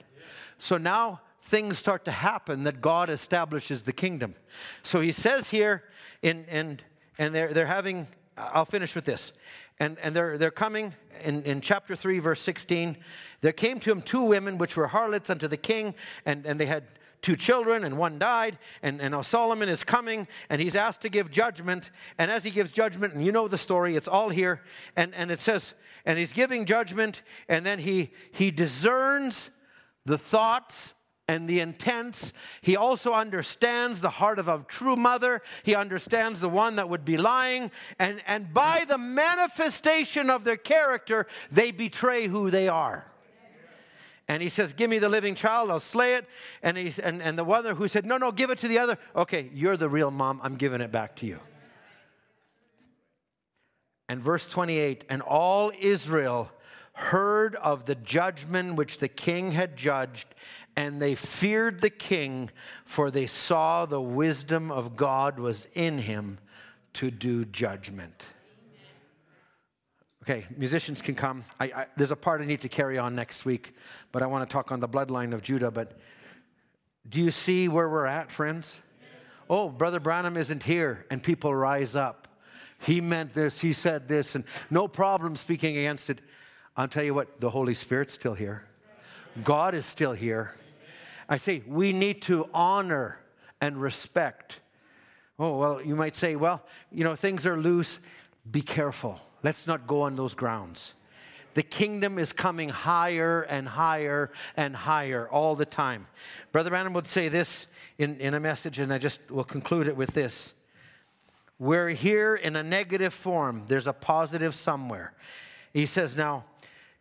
So 0.58 0.76
now 0.76 1.20
things 1.42 1.78
start 1.78 2.04
to 2.04 2.10
happen 2.10 2.64
that 2.64 2.80
God 2.80 3.10
establishes 3.10 3.82
the 3.82 3.92
kingdom. 3.92 4.34
So 4.82 5.00
he 5.00 5.12
says 5.12 5.50
here, 5.50 5.84
in, 6.22 6.44
in, 6.44 6.80
and 7.18 7.34
they're, 7.34 7.52
they're 7.52 7.66
having, 7.66 8.06
I'll 8.36 8.64
finish 8.64 8.94
with 8.94 9.04
this. 9.04 9.32
And, 9.78 9.98
and 10.00 10.14
they're, 10.14 10.36
they're 10.36 10.50
coming 10.50 10.94
in, 11.24 11.42
in 11.44 11.60
chapter 11.60 11.96
3, 11.96 12.18
verse 12.18 12.40
16. 12.40 12.96
There 13.40 13.52
came 13.52 13.80
to 13.80 13.90
him 13.90 14.02
two 14.02 14.22
women 14.22 14.58
which 14.58 14.76
were 14.76 14.88
harlots 14.88 15.30
unto 15.30 15.48
the 15.48 15.56
king, 15.56 15.94
and, 16.26 16.44
and 16.44 16.60
they 16.60 16.66
had 16.66 16.84
two 17.22 17.36
children, 17.36 17.84
and 17.84 17.96
one 17.96 18.18
died. 18.18 18.58
And, 18.82 19.00
and 19.00 19.12
now 19.12 19.22
Solomon 19.22 19.68
is 19.68 19.82
coming, 19.82 20.28
and 20.50 20.60
he's 20.60 20.76
asked 20.76 21.02
to 21.02 21.08
give 21.08 21.30
judgment. 21.30 21.90
And 22.18 22.30
as 22.30 22.44
he 22.44 22.50
gives 22.50 22.72
judgment, 22.72 23.14
and 23.14 23.24
you 23.24 23.32
know 23.32 23.48
the 23.48 23.58
story, 23.58 23.96
it's 23.96 24.08
all 24.08 24.28
here. 24.28 24.60
And, 24.96 25.14
and 25.14 25.30
it 25.30 25.40
says, 25.40 25.74
and 26.04 26.18
he's 26.18 26.32
giving 26.32 26.64
judgment, 26.66 27.22
and 27.48 27.64
then 27.64 27.78
he, 27.78 28.10
he 28.32 28.50
discerns 28.50 29.50
the 30.04 30.18
thoughts 30.18 30.94
and 31.30 31.48
the 31.48 31.60
intents. 31.60 32.32
He 32.60 32.76
also 32.76 33.12
understands 33.12 34.00
the 34.00 34.10
heart 34.10 34.40
of 34.40 34.48
a 34.48 34.64
true 34.66 34.96
mother. 34.96 35.42
He 35.62 35.76
understands 35.76 36.40
the 36.40 36.48
one 36.48 36.74
that 36.74 36.88
would 36.88 37.04
be 37.04 37.16
lying. 37.16 37.70
And, 38.00 38.20
and 38.26 38.52
by 38.52 38.84
the 38.88 38.98
manifestation 38.98 40.28
of 40.28 40.42
their 40.42 40.56
character, 40.56 41.28
they 41.48 41.70
betray 41.70 42.26
who 42.26 42.50
they 42.50 42.66
are. 42.66 43.06
And 44.26 44.42
he 44.42 44.48
says, 44.48 44.72
Give 44.72 44.90
me 44.90 44.98
the 44.98 45.08
living 45.08 45.36
child, 45.36 45.70
I'll 45.70 45.78
slay 45.78 46.14
it. 46.14 46.26
And, 46.64 46.76
he's, 46.76 46.98
and, 46.98 47.22
and 47.22 47.38
the 47.38 47.44
one 47.44 47.64
who 47.64 47.86
said, 47.86 48.04
No, 48.04 48.16
no, 48.16 48.32
give 48.32 48.50
it 48.50 48.58
to 48.58 48.68
the 48.68 48.80
other. 48.80 48.98
Okay, 49.14 49.50
you're 49.54 49.76
the 49.76 49.88
real 49.88 50.10
mom, 50.10 50.40
I'm 50.42 50.56
giving 50.56 50.80
it 50.80 50.90
back 50.90 51.14
to 51.16 51.26
you. 51.26 51.38
And 54.08 54.20
verse 54.20 54.48
28 54.48 55.04
And 55.08 55.22
all 55.22 55.70
Israel 55.78 56.50
heard 57.00 57.56
of 57.56 57.86
the 57.86 57.94
judgment 57.94 58.74
which 58.74 58.98
the 58.98 59.08
king 59.08 59.52
had 59.52 59.76
judged, 59.76 60.26
and 60.76 61.00
they 61.00 61.14
feared 61.14 61.80
the 61.80 61.90
king, 61.90 62.50
for 62.84 63.10
they 63.10 63.26
saw 63.26 63.86
the 63.86 64.00
wisdom 64.00 64.70
of 64.70 64.96
God 64.96 65.38
was 65.38 65.66
in 65.74 65.98
him 65.98 66.38
to 66.94 67.10
do 67.10 67.44
judgment. 67.44 68.24
Okay, 70.22 70.46
musicians 70.56 71.00
can 71.00 71.14
come. 71.14 71.44
I, 71.58 71.64
I, 71.64 71.86
there's 71.96 72.12
a 72.12 72.16
part 72.16 72.40
I 72.40 72.44
need 72.44 72.60
to 72.60 72.68
carry 72.68 72.98
on 72.98 73.14
next 73.14 73.44
week, 73.44 73.74
but 74.12 74.22
I 74.22 74.26
want 74.26 74.48
to 74.48 74.52
talk 74.52 74.70
on 74.70 74.78
the 74.78 74.88
bloodline 74.88 75.32
of 75.32 75.42
Judah. 75.42 75.70
But 75.70 75.98
do 77.08 77.22
you 77.22 77.30
see 77.30 77.68
where 77.68 77.88
we're 77.88 78.06
at, 78.06 78.30
friends? 78.30 78.80
Oh, 79.48 79.68
Brother 79.68 79.98
Branham 79.98 80.36
isn't 80.36 80.62
here, 80.62 81.06
and 81.10 81.22
people 81.22 81.54
rise 81.54 81.96
up. 81.96 82.28
He 82.78 83.00
meant 83.00 83.34
this, 83.34 83.60
he 83.60 83.72
said 83.72 84.08
this, 84.08 84.34
and 84.34 84.44
no 84.70 84.86
problem 84.86 85.36
speaking 85.36 85.76
against 85.76 86.10
it. 86.10 86.20
I'll 86.76 86.88
tell 86.88 87.02
you 87.02 87.14
what, 87.14 87.40
the 87.40 87.50
Holy 87.50 87.74
Spirit's 87.74 88.14
still 88.14 88.34
here. 88.34 88.64
God 89.44 89.74
is 89.74 89.86
still 89.86 90.12
here. 90.12 90.54
I 91.28 91.36
say 91.36 91.62
we 91.66 91.92
need 91.92 92.22
to 92.22 92.48
honor 92.52 93.18
and 93.60 93.80
respect. 93.80 94.60
Oh, 95.38 95.56
well, 95.56 95.82
you 95.82 95.94
might 95.94 96.16
say, 96.16 96.36
well, 96.36 96.62
you 96.92 97.04
know, 97.04 97.14
things 97.14 97.46
are 97.46 97.56
loose. 97.56 97.98
Be 98.50 98.62
careful. 98.62 99.20
Let's 99.42 99.66
not 99.66 99.86
go 99.86 100.02
on 100.02 100.16
those 100.16 100.34
grounds. 100.34 100.94
The 101.54 101.62
kingdom 101.62 102.18
is 102.18 102.32
coming 102.32 102.68
higher 102.68 103.42
and 103.42 103.66
higher 103.66 104.30
and 104.56 104.76
higher 104.76 105.28
all 105.28 105.56
the 105.56 105.64
time. 105.64 106.06
Brother 106.52 106.70
Branham 106.70 106.92
would 106.92 107.06
say 107.06 107.28
this 107.28 107.66
in, 107.98 108.18
in 108.20 108.34
a 108.34 108.40
message, 108.40 108.78
and 108.78 108.92
I 108.92 108.98
just 108.98 109.20
will 109.30 109.44
conclude 109.44 109.88
it 109.88 109.96
with 109.96 110.10
this. 110.10 110.54
We're 111.58 111.90
here 111.90 112.34
in 112.34 112.56
a 112.56 112.62
negative 112.62 113.12
form, 113.12 113.64
there's 113.68 113.86
a 113.86 113.92
positive 113.92 114.54
somewhere. 114.54 115.12
He 115.72 115.86
says, 115.86 116.16
now, 116.16 116.44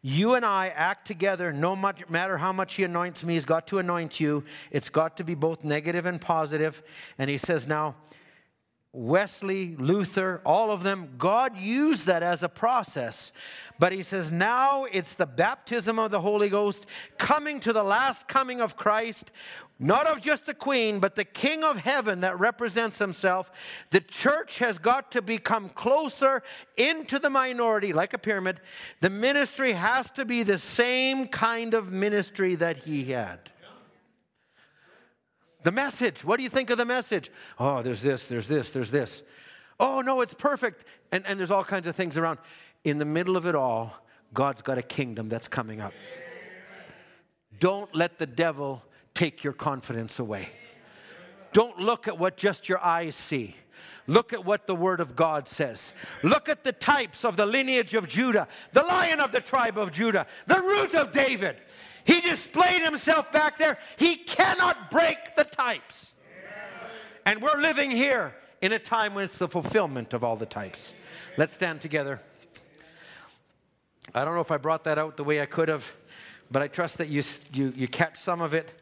you 0.02 0.36
and 0.36 0.46
I 0.46 0.68
act 0.70 1.08
together, 1.08 1.52
no 1.52 1.76
matter 1.76 2.38
how 2.38 2.54
much 2.54 2.76
He 2.76 2.84
anoints 2.84 3.24
me, 3.24 3.34
He's 3.34 3.46
got 3.46 3.68
to 3.68 3.80
anoint 3.80 4.20
you. 4.20 4.44
It's 4.72 4.90
got 4.90 5.18
to 5.18 5.24
be 5.24 5.36
both 5.36 5.64
negative 5.64 6.06
and 6.06 6.22
positive. 6.22 6.82
And 7.18 7.30
He 7.30 7.38
says, 7.38 7.68
now, 7.68 7.96
Wesley, 8.92 9.76
Luther, 9.78 10.42
all 10.44 10.72
of 10.72 10.82
them, 10.82 11.14
God 11.18 11.56
used 11.56 12.08
that 12.08 12.24
as 12.24 12.42
a 12.42 12.50
process. 12.50 13.32
But 13.78 13.92
he 13.92 14.02
says 14.02 14.32
now 14.32 14.86
it's 14.86 15.14
the 15.14 15.28
baptism 15.28 16.00
of 16.00 16.10
the 16.10 16.22
Holy 16.22 16.50
Ghost 16.50 16.88
coming 17.20 17.60
to 17.62 17.72
the 17.72 17.84
last 17.84 18.28
coming 18.28 18.62
of 18.62 18.76
Christ, 18.76 19.32
not 19.80 20.08
of 20.08 20.20
just 20.20 20.46
the 20.46 20.54
queen, 20.54 21.00
but 21.00 21.16
the 21.16 21.24
king 21.24 21.64
of 21.64 21.78
heaven 21.78 22.20
that 22.22 22.38
represents 22.38 23.00
himself. 23.00 23.50
The 23.92 24.02
church 24.02 24.60
has 24.60 24.78
got 24.78 25.14
to 25.14 25.22
become 25.22 25.70
closer 25.70 26.44
into 26.76 27.18
the 27.18 27.30
minority, 27.30 27.94
like 27.94 28.14
a 28.14 28.18
pyramid. 28.18 28.60
The 29.00 29.10
ministry 29.10 29.72
has 29.72 30.12
to 30.12 30.26
be 30.26 30.44
the 30.44 30.58
same 30.58 31.28
kind 31.28 31.74
of 31.74 31.94
ministry 31.94 32.56
that 32.56 32.78
he 32.78 33.06
had. 33.06 33.40
The 35.64 35.72
message. 35.72 36.26
What 36.26 36.38
do 36.38 36.44
you 36.44 36.50
think 36.50 36.70
of 36.70 36.78
the 36.78 36.86
message? 36.86 37.32
Oh, 37.58 37.82
there's 37.82 38.02
this, 38.02 38.28
there's 38.28 38.50
this, 38.50 38.72
there's 38.72 38.92
this. 38.92 39.24
Oh, 39.80 40.02
no, 40.02 40.20
it's 40.20 40.34
perfect. 40.34 40.84
And, 41.14 41.26
and 41.26 41.40
there's 41.40 41.52
all 41.52 41.64
kinds 41.64 41.88
of 41.88 41.96
things 41.96 42.18
around. 42.18 42.40
In 42.84 42.98
the 42.98 43.06
middle 43.06 43.38
of 43.38 43.46
it 43.46 43.56
all, 43.56 43.94
God's 44.34 44.62
got 44.62 44.78
a 44.78 44.82
kingdom 44.82 45.30
that's 45.30 45.48
coming 45.48 45.80
up. 45.80 45.94
Don't 47.60 47.94
let 47.96 48.18
the 48.18 48.26
devil 48.26 48.84
take 49.20 49.44
your 49.44 49.52
confidence 49.52 50.18
away. 50.18 50.48
Don't 51.52 51.78
look 51.78 52.08
at 52.08 52.18
what 52.18 52.38
just 52.38 52.70
your 52.70 52.82
eyes 52.82 53.16
see. 53.16 53.54
Look 54.08 54.32
at 54.32 54.46
what 54.46 54.66
the 54.66 54.76
Word 54.76 55.02
of 55.02 55.14
God 55.14 55.46
says. 55.46 55.92
Look 56.24 56.48
at 56.48 56.64
the 56.64 56.72
types 56.72 57.26
of 57.26 57.36
the 57.36 57.46
lineage 57.46 57.94
of 57.96 58.08
Judah, 58.08 58.48
the 58.72 58.82
lion 58.82 59.20
of 59.20 59.34
the 59.34 59.42
tribe 59.42 59.78
of 59.78 59.92
Judah, 59.92 60.26
the 60.48 60.62
root 60.62 60.96
of 60.96 61.12
David. 61.12 61.58
He 62.06 62.22
displayed 62.22 62.82
himself 62.82 63.30
back 63.34 63.58
there. 63.58 63.78
He 63.98 64.16
cannot 64.16 64.90
break 64.90 65.36
the 65.36 65.44
types. 65.44 66.14
And 67.26 67.42
we're 67.42 67.60
living 67.60 67.92
here 67.92 68.34
in 68.62 68.72
a 68.72 68.80
time 68.80 69.16
when 69.16 69.26
it's 69.26 69.38
the 69.38 69.50
fulfillment 69.50 70.14
of 70.14 70.24
all 70.24 70.38
the 70.38 70.46
types. 70.46 70.94
Let's 71.38 71.54
stand 71.54 71.82
together. 71.82 72.22
I 74.16 74.24
don't 74.24 74.34
know 74.34 74.42
if 74.42 74.52
I 74.52 74.58
brought 74.58 74.86
that 74.86 74.98
out 74.98 75.18
the 75.18 75.26
way 75.26 75.42
I 75.42 75.46
could 75.46 75.68
have, 75.68 75.94
but 76.50 76.62
I 76.62 76.70
trust 76.70 76.98
that 77.00 77.10
you, 77.10 77.22
you, 77.52 77.74
you 77.76 77.88
catch 77.90 78.18
some 78.18 78.40
of 78.40 78.54
it. 78.54 78.79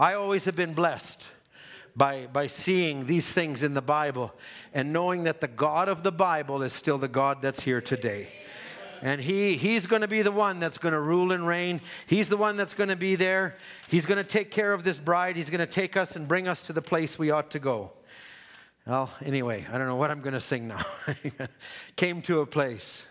I 0.00 0.14
always 0.14 0.46
have 0.46 0.56
been 0.56 0.72
blessed 0.72 1.26
by, 1.94 2.26
by 2.32 2.46
seeing 2.46 3.04
these 3.04 3.30
things 3.30 3.62
in 3.62 3.74
the 3.74 3.82
Bible 3.82 4.32
and 4.72 4.94
knowing 4.94 5.24
that 5.24 5.42
the 5.42 5.46
God 5.46 5.90
of 5.90 6.02
the 6.02 6.10
Bible 6.10 6.62
is 6.62 6.72
still 6.72 6.96
the 6.96 7.06
God 7.06 7.42
that's 7.42 7.64
here 7.64 7.82
today. 7.82 8.28
And 9.02 9.20
he, 9.20 9.58
he's 9.58 9.86
going 9.86 10.00
to 10.00 10.08
be 10.08 10.22
the 10.22 10.32
one 10.32 10.58
that's 10.58 10.78
going 10.78 10.94
to 10.94 11.00
rule 11.00 11.32
and 11.32 11.46
reign. 11.46 11.82
He's 12.06 12.30
the 12.30 12.38
one 12.38 12.56
that's 12.56 12.72
going 12.72 12.88
to 12.88 12.96
be 12.96 13.14
there. 13.14 13.56
He's 13.88 14.06
going 14.06 14.16
to 14.16 14.24
take 14.24 14.50
care 14.50 14.72
of 14.72 14.84
this 14.84 14.98
bride. 14.98 15.36
He's 15.36 15.50
going 15.50 15.66
to 15.66 15.70
take 15.70 15.98
us 15.98 16.16
and 16.16 16.26
bring 16.26 16.48
us 16.48 16.62
to 16.62 16.72
the 16.72 16.80
place 16.80 17.18
we 17.18 17.30
ought 17.30 17.50
to 17.50 17.58
go. 17.58 17.92
Well, 18.86 19.10
anyway, 19.22 19.66
I 19.70 19.76
don't 19.76 19.86
know 19.86 19.96
what 19.96 20.10
I'm 20.10 20.22
going 20.22 20.32
to 20.32 20.40
sing 20.40 20.66
now. 20.66 20.80
Came 21.96 22.22
to 22.22 22.40
a 22.40 22.46
place. 22.46 23.04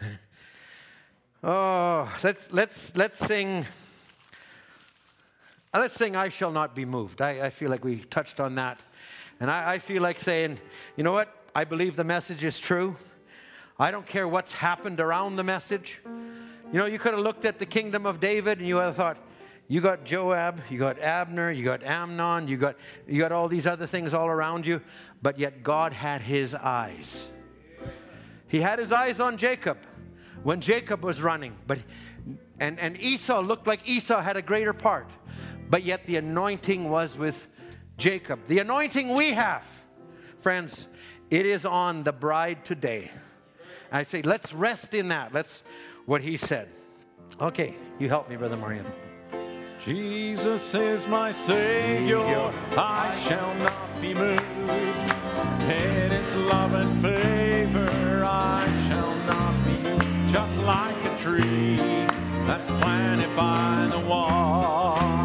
Oh, 1.43 2.11
let's, 2.23 2.51
let's, 2.51 2.95
let's 2.95 3.19
sing. 3.19 3.67
Let's 5.71 5.93
sing 5.93 6.15
I 6.15 6.29
Shall 6.29 6.51
Not 6.51 6.73
Be 6.73 6.83
Moved. 6.83 7.21
I, 7.21 7.45
I 7.45 7.49
feel 7.51 7.69
like 7.69 7.85
we 7.85 7.97
touched 7.97 8.39
on 8.39 8.55
that. 8.55 8.81
And 9.39 9.51
I, 9.51 9.73
I 9.73 9.77
feel 9.79 10.01
like 10.01 10.19
saying, 10.19 10.57
you 10.97 11.03
know 11.03 11.11
what? 11.11 11.31
I 11.53 11.63
believe 11.63 11.95
the 11.95 12.03
message 12.03 12.43
is 12.43 12.57
true. 12.57 12.95
I 13.77 13.91
don't 13.91 14.05
care 14.05 14.27
what's 14.27 14.51
happened 14.51 14.99
around 14.99 15.35
the 15.35 15.43
message. 15.43 16.01
You 16.05 16.79
know, 16.79 16.87
you 16.87 16.97
could 16.97 17.13
have 17.13 17.21
looked 17.21 17.45
at 17.45 17.59
the 17.59 17.67
kingdom 17.67 18.07
of 18.07 18.19
David 18.19 18.57
and 18.57 18.67
you 18.67 18.75
would 18.75 18.83
have 18.83 18.95
thought, 18.95 19.17
you 19.67 19.79
got 19.79 20.03
Joab, 20.03 20.59
you 20.71 20.79
got 20.79 20.99
Abner, 20.99 21.51
you 21.51 21.63
got 21.63 21.83
Amnon, 21.83 22.47
you 22.47 22.57
got, 22.57 22.75
you 23.07 23.19
got 23.19 23.31
all 23.31 23.47
these 23.47 23.67
other 23.67 23.85
things 23.85 24.15
all 24.15 24.27
around 24.27 24.65
you, 24.65 24.81
but 25.21 25.37
yet 25.37 25.61
God 25.61 25.93
had 25.93 26.21
his 26.21 26.55
eyes. 26.55 27.27
He 28.47 28.59
had 28.59 28.79
his 28.79 28.91
eyes 28.91 29.19
on 29.19 29.37
Jacob 29.37 29.77
when 30.41 30.61
Jacob 30.61 31.03
was 31.03 31.21
running, 31.21 31.55
but 31.67 31.77
and, 32.59 32.79
and 32.79 32.99
Esau 32.99 33.41
looked 33.41 33.67
like 33.67 33.87
Esau 33.87 34.21
had 34.21 34.35
a 34.35 34.41
greater 34.41 34.73
part, 34.73 35.09
but 35.69 35.83
yet 35.83 36.05
the 36.05 36.17
anointing 36.17 36.89
was 36.89 37.17
with 37.17 37.47
Jacob. 37.97 38.45
The 38.47 38.59
anointing 38.59 39.13
we 39.13 39.33
have, 39.33 39.65
friends, 40.39 40.87
it 41.29 41.45
is 41.45 41.65
on 41.65 42.03
the 42.03 42.11
bride 42.11 42.65
today. 42.65 43.11
I 43.91 44.03
say, 44.03 44.21
let's 44.21 44.53
rest 44.53 44.93
in 44.93 45.09
that. 45.09 45.33
Let's 45.33 45.63
what 46.05 46.21
he 46.21 46.37
said. 46.37 46.69
Okay, 47.39 47.75
you 47.99 48.09
help 48.09 48.29
me, 48.29 48.35
Brother 48.35 48.57
Marion. 48.57 48.85
Jesus 49.79 50.75
is 50.75 51.07
my 51.07 51.31
Savior, 51.31 52.19
I 52.75 53.15
shall 53.27 53.55
not 53.55 54.01
be 54.01 54.13
moved. 54.13 54.45
In 55.61 56.11
His 56.11 56.35
love 56.35 56.73
and 56.73 57.01
favor, 57.01 57.87
I 58.25 58.69
shall 58.87 59.15
not 59.25 59.65
be 59.65 59.77
moved. 59.77 60.29
Just 60.29 60.59
like 60.63 60.97
a 61.05 61.17
tree 61.17 61.77
that's 62.45 62.67
planted 62.67 63.33
by 63.35 63.87
the 63.91 63.99
waters, 63.99 65.18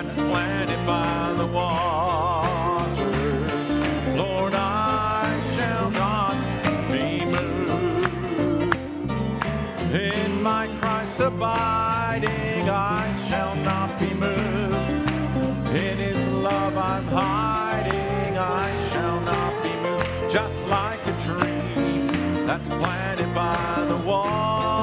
that's 0.00 0.14
planted 0.14 0.86
by 0.86 1.34
the 1.36 1.48
waters. 1.48 3.00
Lord, 4.16 4.54
I 4.54 5.40
shall 5.56 5.90
not 5.90 6.36
be 6.92 7.24
moved. 7.24 8.76
In 9.92 10.40
my 10.40 10.68
Christ 10.78 11.18
abiding, 11.18 12.70
I 12.70 13.12
shall 13.28 13.56
not 13.56 13.98
be 13.98 14.14
moved. 14.14 14.76
In 15.74 15.98
his 15.98 16.28
love 16.28 16.76
I'm 16.76 17.06
hiding, 17.06 18.38
I 18.38 18.90
shall 18.90 19.20
not 19.20 19.62
be 19.64 19.74
moved. 19.82 20.06
Just 20.30 20.64
like 20.68 21.04
a 21.08 21.12
tree 21.26 22.46
that's 22.46 22.68
planted 22.68 23.34
by 23.34 23.84
the 23.88 23.96
waters, 23.96 24.77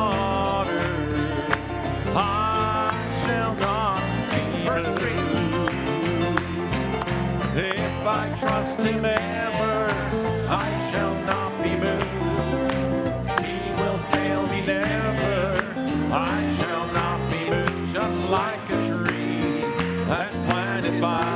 trust 8.37 8.79
him 8.79 9.05
ever, 9.05 9.89
I 10.49 10.91
shall 10.91 11.15
not 11.25 11.51
be 11.63 11.75
moved. 11.75 12.05
He 13.45 13.71
will 13.79 13.97
fail 14.11 14.45
me 14.47 14.65
never. 14.65 15.63
I 16.11 16.55
shall 16.57 16.87
not 16.91 17.31
be 17.31 17.49
moved. 17.49 17.93
Just 17.93 18.29
like 18.29 18.69
a 18.69 18.87
tree 18.87 19.61
that's 20.07 20.35
planted 20.47 21.01
by 21.01 21.34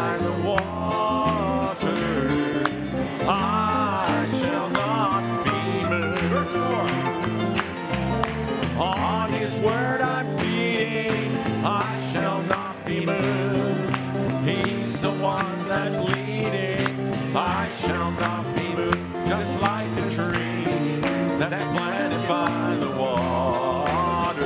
I 17.35 17.69
shall 17.81 18.11
not 18.11 18.55
be 18.55 18.73
moved. 18.73 18.97
Just 19.27 19.59
like 19.59 19.87
a 19.97 20.09
tree 20.09 20.99
that's 21.37 21.61
planted 21.77 22.27
by 22.27 22.75
the 22.81 22.89
waters. 22.89 24.37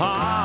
I 0.00 0.39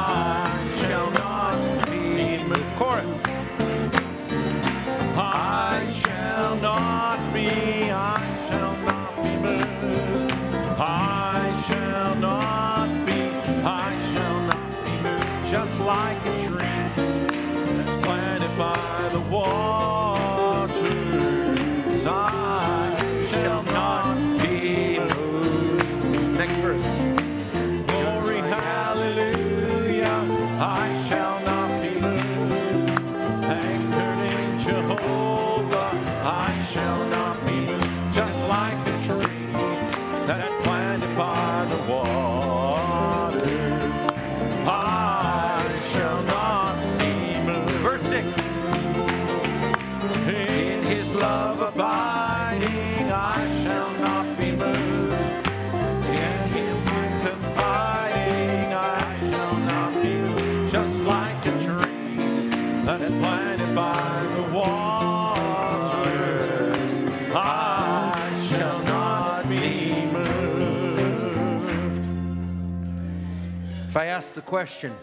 question, 74.45 74.95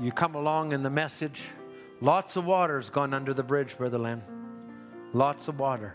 you 0.00 0.12
come 0.12 0.34
along 0.34 0.72
in 0.72 0.82
the 0.82 0.90
message, 0.90 1.42
lots 2.00 2.36
of 2.36 2.44
water's 2.44 2.88
gone 2.88 3.12
under 3.12 3.34
the 3.34 3.42
bridge, 3.42 3.76
Brother 3.76 3.98
Len. 3.98 4.22
Lots 5.12 5.48
of 5.48 5.58
water. 5.58 5.94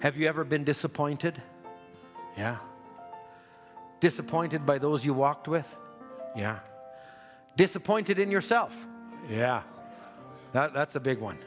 Have 0.00 0.16
you 0.16 0.28
ever 0.28 0.44
been 0.44 0.64
disappointed? 0.64 1.40
Yeah. 2.36 2.56
Disappointed 4.00 4.64
by 4.66 4.78
those 4.78 5.04
you 5.04 5.14
walked 5.14 5.48
with? 5.48 5.76
Yeah. 6.36 6.60
Disappointed 7.56 8.18
in 8.18 8.30
yourself? 8.30 8.76
Yeah. 9.28 9.62
That, 10.52 10.72
that's 10.72 10.94
a 10.96 11.00
big 11.00 11.18
one. 11.18 11.38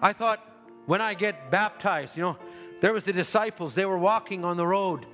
I 0.00 0.12
thought 0.12 0.40
when 0.86 1.00
I 1.00 1.14
get 1.14 1.50
baptized, 1.50 2.16
you 2.16 2.22
know, 2.22 2.36
there 2.80 2.92
was 2.92 3.04
the 3.04 3.12
disciples, 3.12 3.74
they 3.74 3.84
were 3.84 3.98
walking 3.98 4.44
on 4.44 4.56
the 4.56 4.66
road, 4.66 5.06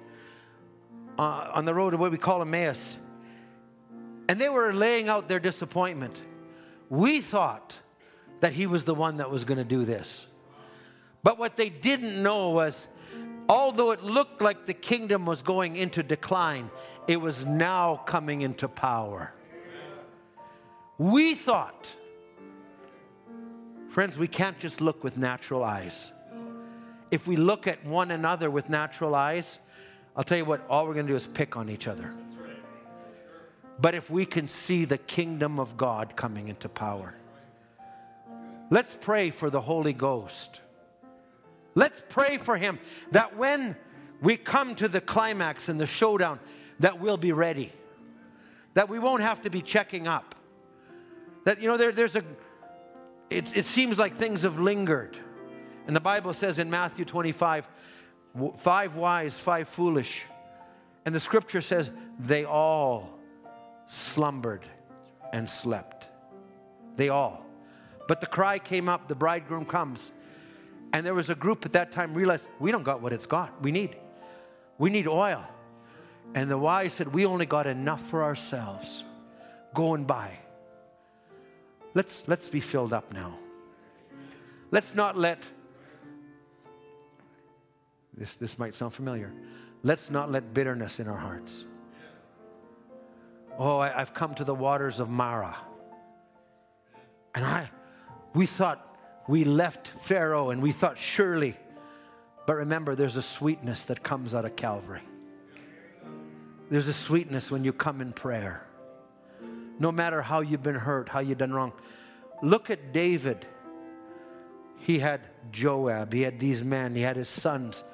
uh, 1.19 1.51
on 1.53 1.65
the 1.65 1.75
road 1.75 1.95
of 1.95 2.01
what 2.01 2.11
we 2.11 2.19
call 2.19 2.43
Emmaus. 2.43 2.99
And 4.29 4.41
they 4.41 4.49
were 4.49 4.73
laying 4.73 5.09
out 5.09 5.29
their 5.29 5.41
disappointment. 5.41 6.21
We 6.89 7.21
thought 7.21 7.77
that 8.41 8.53
he 8.53 8.67
was 8.67 8.85
the 8.85 8.95
one 8.95 9.19
that 9.19 9.31
was 9.31 9.45
going 9.45 9.59
to 9.59 9.65
do 9.65 9.85
this. 9.85 10.27
But 11.23 11.39
what 11.39 11.57
they 11.57 11.69
didn't 11.69 12.23
know 12.23 12.51
was, 12.51 12.87
although 13.49 13.91
it 13.91 14.03
looked 14.03 14.41
like 14.41 14.67
the 14.67 14.75
kingdom 14.75 15.27
was 15.27 15.43
going 15.43 15.77
into 15.77 16.03
decline, 16.03 16.71
it 17.07 17.17
was 17.21 17.45
now 17.45 18.03
coming 18.07 18.43
into 18.43 18.69
power. 18.69 19.33
We 20.97 21.35
thought, 21.35 21.89
friends, 23.89 24.17
we 24.17 24.29
can't 24.29 24.59
just 24.59 24.81
look 24.81 25.03
with 25.03 25.17
natural 25.19 25.65
eyes. 25.65 26.13
If 27.11 27.27
we 27.27 27.37
look 27.37 27.67
at 27.67 27.85
one 27.85 28.11
another 28.11 28.51
with 28.51 28.69
natural 28.69 29.15
eyes, 29.15 29.59
I'll 30.17 30.25
tell 30.25 30.39
you 30.39 30.45
what, 30.45 30.65
all 30.69 30.87
we're 30.87 30.95
going 30.95 31.07
to 31.07 31.13
do 31.13 31.17
is 31.17 31.27
pick 31.27 31.57
on 31.57 31.71
each 31.71 31.87
other. 31.87 32.13
But 33.81 33.95
if 33.95 34.11
we 34.11 34.27
can 34.27 34.49
see 34.49 34.85
the 34.85 34.99
kingdom 34.99 35.59
of 35.59 35.77
God 35.77 36.15
coming 36.17 36.49
into 36.49 36.69
power, 36.69 37.15
let's 38.69 38.97
pray 39.01 39.31
for 39.31 39.49
the 39.49 39.61
Holy 39.61 39.93
Ghost. 39.93 40.61
Let's 41.75 42.03
pray 42.09 42.37
for 42.37 42.57
Him 42.57 42.79
that 43.13 43.37
when 43.37 43.77
we 44.21 44.37
come 44.37 44.75
to 44.77 44.89
the 44.89 45.01
climax 45.01 45.69
and 45.69 45.81
the 45.81 45.87
showdown, 45.87 46.41
that 46.81 47.01
we'll 47.01 47.17
be 47.17 47.33
ready, 47.33 47.73
that 48.75 48.89
we 48.89 48.99
won't 48.99 49.23
have 49.23 49.43
to 49.43 49.51
be 49.51 49.63
checking 49.63 50.07
up. 50.07 50.35
That, 51.45 51.61
you 51.61 51.69
know, 51.69 51.77
there, 51.77 51.93
there's 51.93 52.17
a, 52.17 52.25
it, 53.31 53.57
it 53.57 53.65
seems 53.65 53.99
like 53.99 54.15
things 54.15 54.43
have 54.43 54.59
lingered. 54.59 55.17
And 55.87 55.97
the 55.97 56.01
Bible 56.01 56.33
says 56.33 56.59
in 56.59 56.69
Matthew 56.69 57.05
25, 57.05 57.67
five 58.57 58.97
wise, 58.97 59.39
five 59.39 59.69
foolish. 59.69 60.25
And 61.05 61.15
the 61.15 61.21
scripture 61.21 61.61
says 61.61 61.91
they 62.19 62.45
all 62.45 63.19
slumbered 63.87 64.65
and 65.33 65.49
slept. 65.49 66.07
They 66.97 67.09
all. 67.09 67.45
But 68.07 68.21
the 68.21 68.27
cry 68.27 68.59
came 68.59 68.89
up, 68.89 69.09
the 69.09 69.15
bridegroom 69.15 69.65
comes. 69.65 70.13
And 70.93 71.07
there 71.07 71.15
was 71.15 71.31
a 71.31 71.35
group 71.35 71.65
at 71.65 71.73
that 71.75 71.93
time 71.93 72.15
realized 72.15 72.47
we 72.59 72.73
don't 72.73 72.83
got 72.83 73.01
what 73.01 73.13
it's 73.13 73.27
got. 73.27 73.63
We 73.63 73.71
need. 73.71 73.97
We 74.79 74.91
need 74.91 75.07
oil. 75.07 75.45
And 76.35 76.51
the 76.51 76.59
wise 76.59 76.93
said, 76.93 77.13
We 77.13 77.27
only 77.27 77.47
got 77.47 77.67
enough 77.67 78.03
for 78.03 78.23
ourselves. 78.23 79.05
Going 79.75 80.05
by. 80.05 80.39
Let's, 81.95 82.25
let's 82.27 82.49
be 82.49 82.61
filled 82.61 82.93
up 82.93 83.13
now. 83.13 83.39
Let's 84.71 84.95
not 84.95 85.17
let, 85.17 85.43
this, 88.17 88.35
this 88.37 88.59
might 88.59 88.75
sound 88.75 88.93
familiar, 88.93 89.33
let's 89.83 90.11
not 90.11 90.31
let 90.31 90.53
bitterness 90.53 91.01
in 91.01 91.09
our 91.09 91.17
hearts. 91.17 91.65
Oh, 93.59 93.79
I, 93.79 94.01
I've 94.01 94.15
come 94.15 94.35
to 94.37 94.45
the 94.45 94.55
waters 94.55 95.01
of 95.01 95.09
Marah. 95.09 95.57
And 97.35 97.45
I, 97.45 97.71
we 98.35 98.47
thought 98.47 98.87
we 99.29 99.45
left 99.45 99.89
Pharaoh 99.89 100.51
and 100.51 100.63
we 100.63 100.73
thought 100.73 100.99
surely, 100.99 101.57
but 102.47 102.55
remember, 102.57 102.95
there's 102.95 103.17
a 103.17 103.23
sweetness 103.23 103.85
that 103.85 104.03
comes 104.03 104.35
out 104.35 104.45
of 104.45 104.57
Calvary. 104.57 105.03
There's 106.71 106.89
a 106.89 106.93
sweetness 106.93 107.51
when 107.51 107.65
you 107.65 107.73
come 107.73 108.01
in 108.01 108.13
prayer. 108.13 108.67
No 109.79 109.93
matter 109.93 110.23
how 110.23 110.41
you've 110.41 110.63
been 110.63 110.75
hurt, 110.75 111.09
how 111.09 111.21
you've 111.21 111.39
done 111.39 111.53
wrong. 111.53 111.73
Look 112.43 112.71
at 112.71 112.93
David. 112.93 113.47
He 114.79 114.99
had 114.99 115.21
Joab, 115.51 116.13
he 116.13 116.23
had 116.23 116.41
these 116.41 116.65
men, 116.65 116.95
he 116.95 117.03
had 117.03 117.17
his 117.17 117.29
sons. 117.29 117.85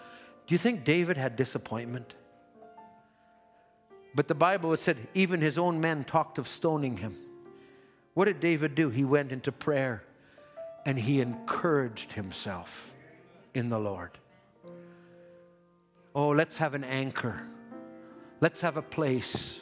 Do 0.46 0.54
you 0.54 0.58
think 0.58 0.84
David 0.84 1.16
had 1.16 1.36
disappointment? 1.36 2.14
But 4.14 4.28
the 4.28 4.34
Bible 4.34 4.76
said 4.76 4.96
even 5.12 5.40
his 5.40 5.58
own 5.58 5.80
men 5.80 6.04
talked 6.04 6.38
of 6.38 6.48
stoning 6.48 6.98
him. 6.98 7.16
What 8.14 8.26
did 8.26 8.40
David 8.40 8.74
do? 8.74 8.88
He 8.88 9.04
went 9.04 9.32
into 9.32 9.52
prayer 9.52 10.02
and 10.86 10.98
he 10.98 11.20
encouraged 11.20 12.12
himself 12.12 12.92
in 13.54 13.68
the 13.68 13.78
Lord. 13.78 14.12
Oh, 16.14 16.28
let's 16.28 16.56
have 16.58 16.74
an 16.74 16.84
anchor. 16.84 17.42
Let's 18.40 18.60
have 18.60 18.76
a 18.76 18.82
place. 18.82 19.58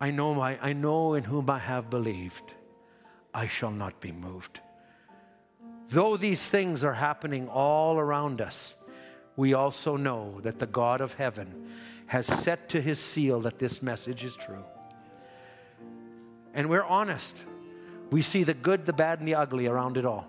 I 0.00 0.10
know, 0.10 0.34
my, 0.34 0.58
I 0.60 0.72
know 0.72 1.14
in 1.14 1.24
whom 1.24 1.48
I 1.48 1.58
have 1.58 1.88
believed. 1.88 2.52
I 3.32 3.46
shall 3.46 3.70
not 3.70 4.00
be 4.00 4.12
moved. 4.12 4.60
Though 5.88 6.16
these 6.16 6.48
things 6.48 6.84
are 6.84 6.94
happening 6.94 7.48
all 7.48 7.98
around 7.98 8.40
us, 8.40 8.74
we 9.36 9.54
also 9.54 9.96
know 9.96 10.40
that 10.42 10.58
the 10.58 10.66
God 10.66 11.00
of 11.00 11.14
heaven 11.14 11.70
has 12.06 12.26
set 12.26 12.68
to 12.70 12.80
his 12.80 12.98
seal 12.98 13.40
that 13.40 13.58
this 13.58 13.82
message 13.82 14.24
is 14.24 14.36
true. 14.36 14.64
And 16.54 16.68
we're 16.68 16.84
honest. 16.84 17.44
We 18.10 18.20
see 18.20 18.44
the 18.44 18.54
good, 18.54 18.84
the 18.84 18.92
bad, 18.92 19.20
and 19.20 19.26
the 19.26 19.34
ugly 19.34 19.66
around 19.66 19.96
it 19.96 20.04
all. 20.04 20.26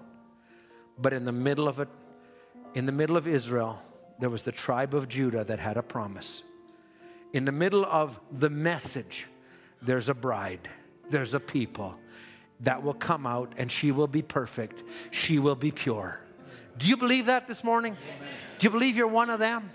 But 0.97 1.11
in 1.11 1.25
the 1.25 1.33
middle 1.33 1.67
of 1.67 1.79
it, 1.79 1.89
in 2.73 2.85
the 2.85 2.91
middle 2.91 3.17
of 3.17 3.27
Israel, 3.27 3.81
there 4.19 4.29
was 4.29 4.43
the 4.43 4.51
tribe 4.51 4.93
of 4.93 5.09
Judah 5.09 5.43
that 5.43 5.59
had 5.59 5.75
a 5.75 5.83
promise 5.83 6.43
in 7.33 7.45
the 7.45 7.51
middle 7.51 7.83
of 7.85 8.19
the 8.31 8.49
message, 8.49 9.25
there's 9.81 10.07
a 10.07 10.13
bride, 10.13 10.69
there's 11.09 11.33
a 11.33 11.39
people 11.39 11.95
that 12.59 12.81
will 12.81 12.93
come 12.93 13.25
out 13.25 13.51
and 13.57 13.71
she 13.71 13.91
will 13.91 14.07
be 14.07 14.21
perfect, 14.21 14.83
she 15.09 15.39
will 15.39 15.55
be 15.55 15.71
pure. 15.71 16.19
Do 16.77 16.87
you 16.87 16.97
believe 16.97 17.27
that 17.27 17.47
this 17.47 17.63
morning? 17.63 17.97
Do 18.57 18.65
you 18.65 18.71
believe 18.71 18.97
you're 18.97 19.07
one 19.07 19.29
of 19.29 19.39
them? 19.39 19.71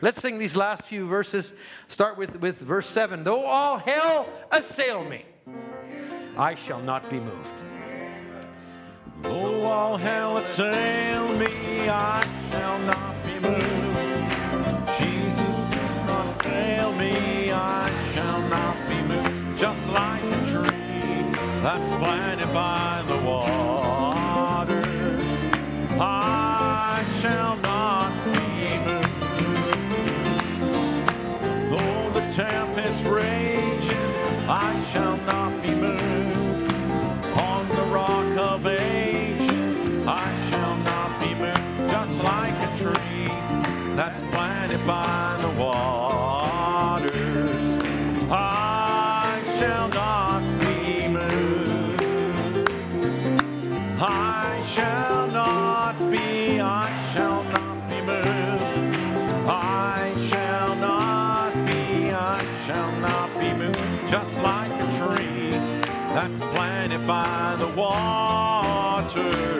Let's 0.00 0.20
sing 0.20 0.38
these 0.38 0.56
last 0.56 0.84
few 0.84 1.06
verses. 1.06 1.52
Start 1.88 2.16
with, 2.16 2.40
with 2.40 2.58
verse 2.58 2.86
7. 2.86 3.22
Though 3.22 3.44
all 3.44 3.78
hell 3.78 4.26
assail 4.50 5.04
me, 5.04 5.24
I 6.36 6.54
shall 6.54 6.80
not 6.80 7.10
be 7.10 7.20
moved. 7.20 7.62
Though 9.22 9.62
all 9.64 9.96
hell 9.96 10.38
assail 10.38 11.34
me, 11.34 11.88
I 11.88 12.26
shall 12.50 12.78
not 12.78 13.14
be 13.26 13.38
moved. 13.38 13.70
Jesus 14.98 15.66
not 16.06 16.42
fail 16.42 16.92
me, 16.92 17.52
I 17.52 17.92
shall 18.12 18.42
not 18.48 18.76
be 18.88 19.02
moved. 19.02 19.58
Just 19.58 19.88
like 19.90 20.22
a 20.24 20.44
tree 20.46 21.32
that's 21.62 21.90
planted 22.02 22.52
by 22.54 23.04
the 23.06 23.18
waters, 23.22 23.79
shall 34.92 35.16
not 35.18 35.62
be 35.62 35.72
moved. 35.72 36.72
On 37.38 37.68
the 37.68 37.82
rock 37.92 38.36
of 38.50 38.66
ages, 38.66 39.78
I 40.04 40.34
shall 40.50 40.76
not 40.78 41.20
be 41.20 41.32
moved. 41.32 41.90
Just 41.90 42.20
like 42.22 42.56
a 42.66 42.76
tree 42.76 43.28
that's 43.94 44.20
planted 44.32 44.84
by 44.84 45.29
that's 66.20 66.52
planted 66.52 67.06
by 67.06 67.56
the 67.58 67.68
waters. 67.68 69.59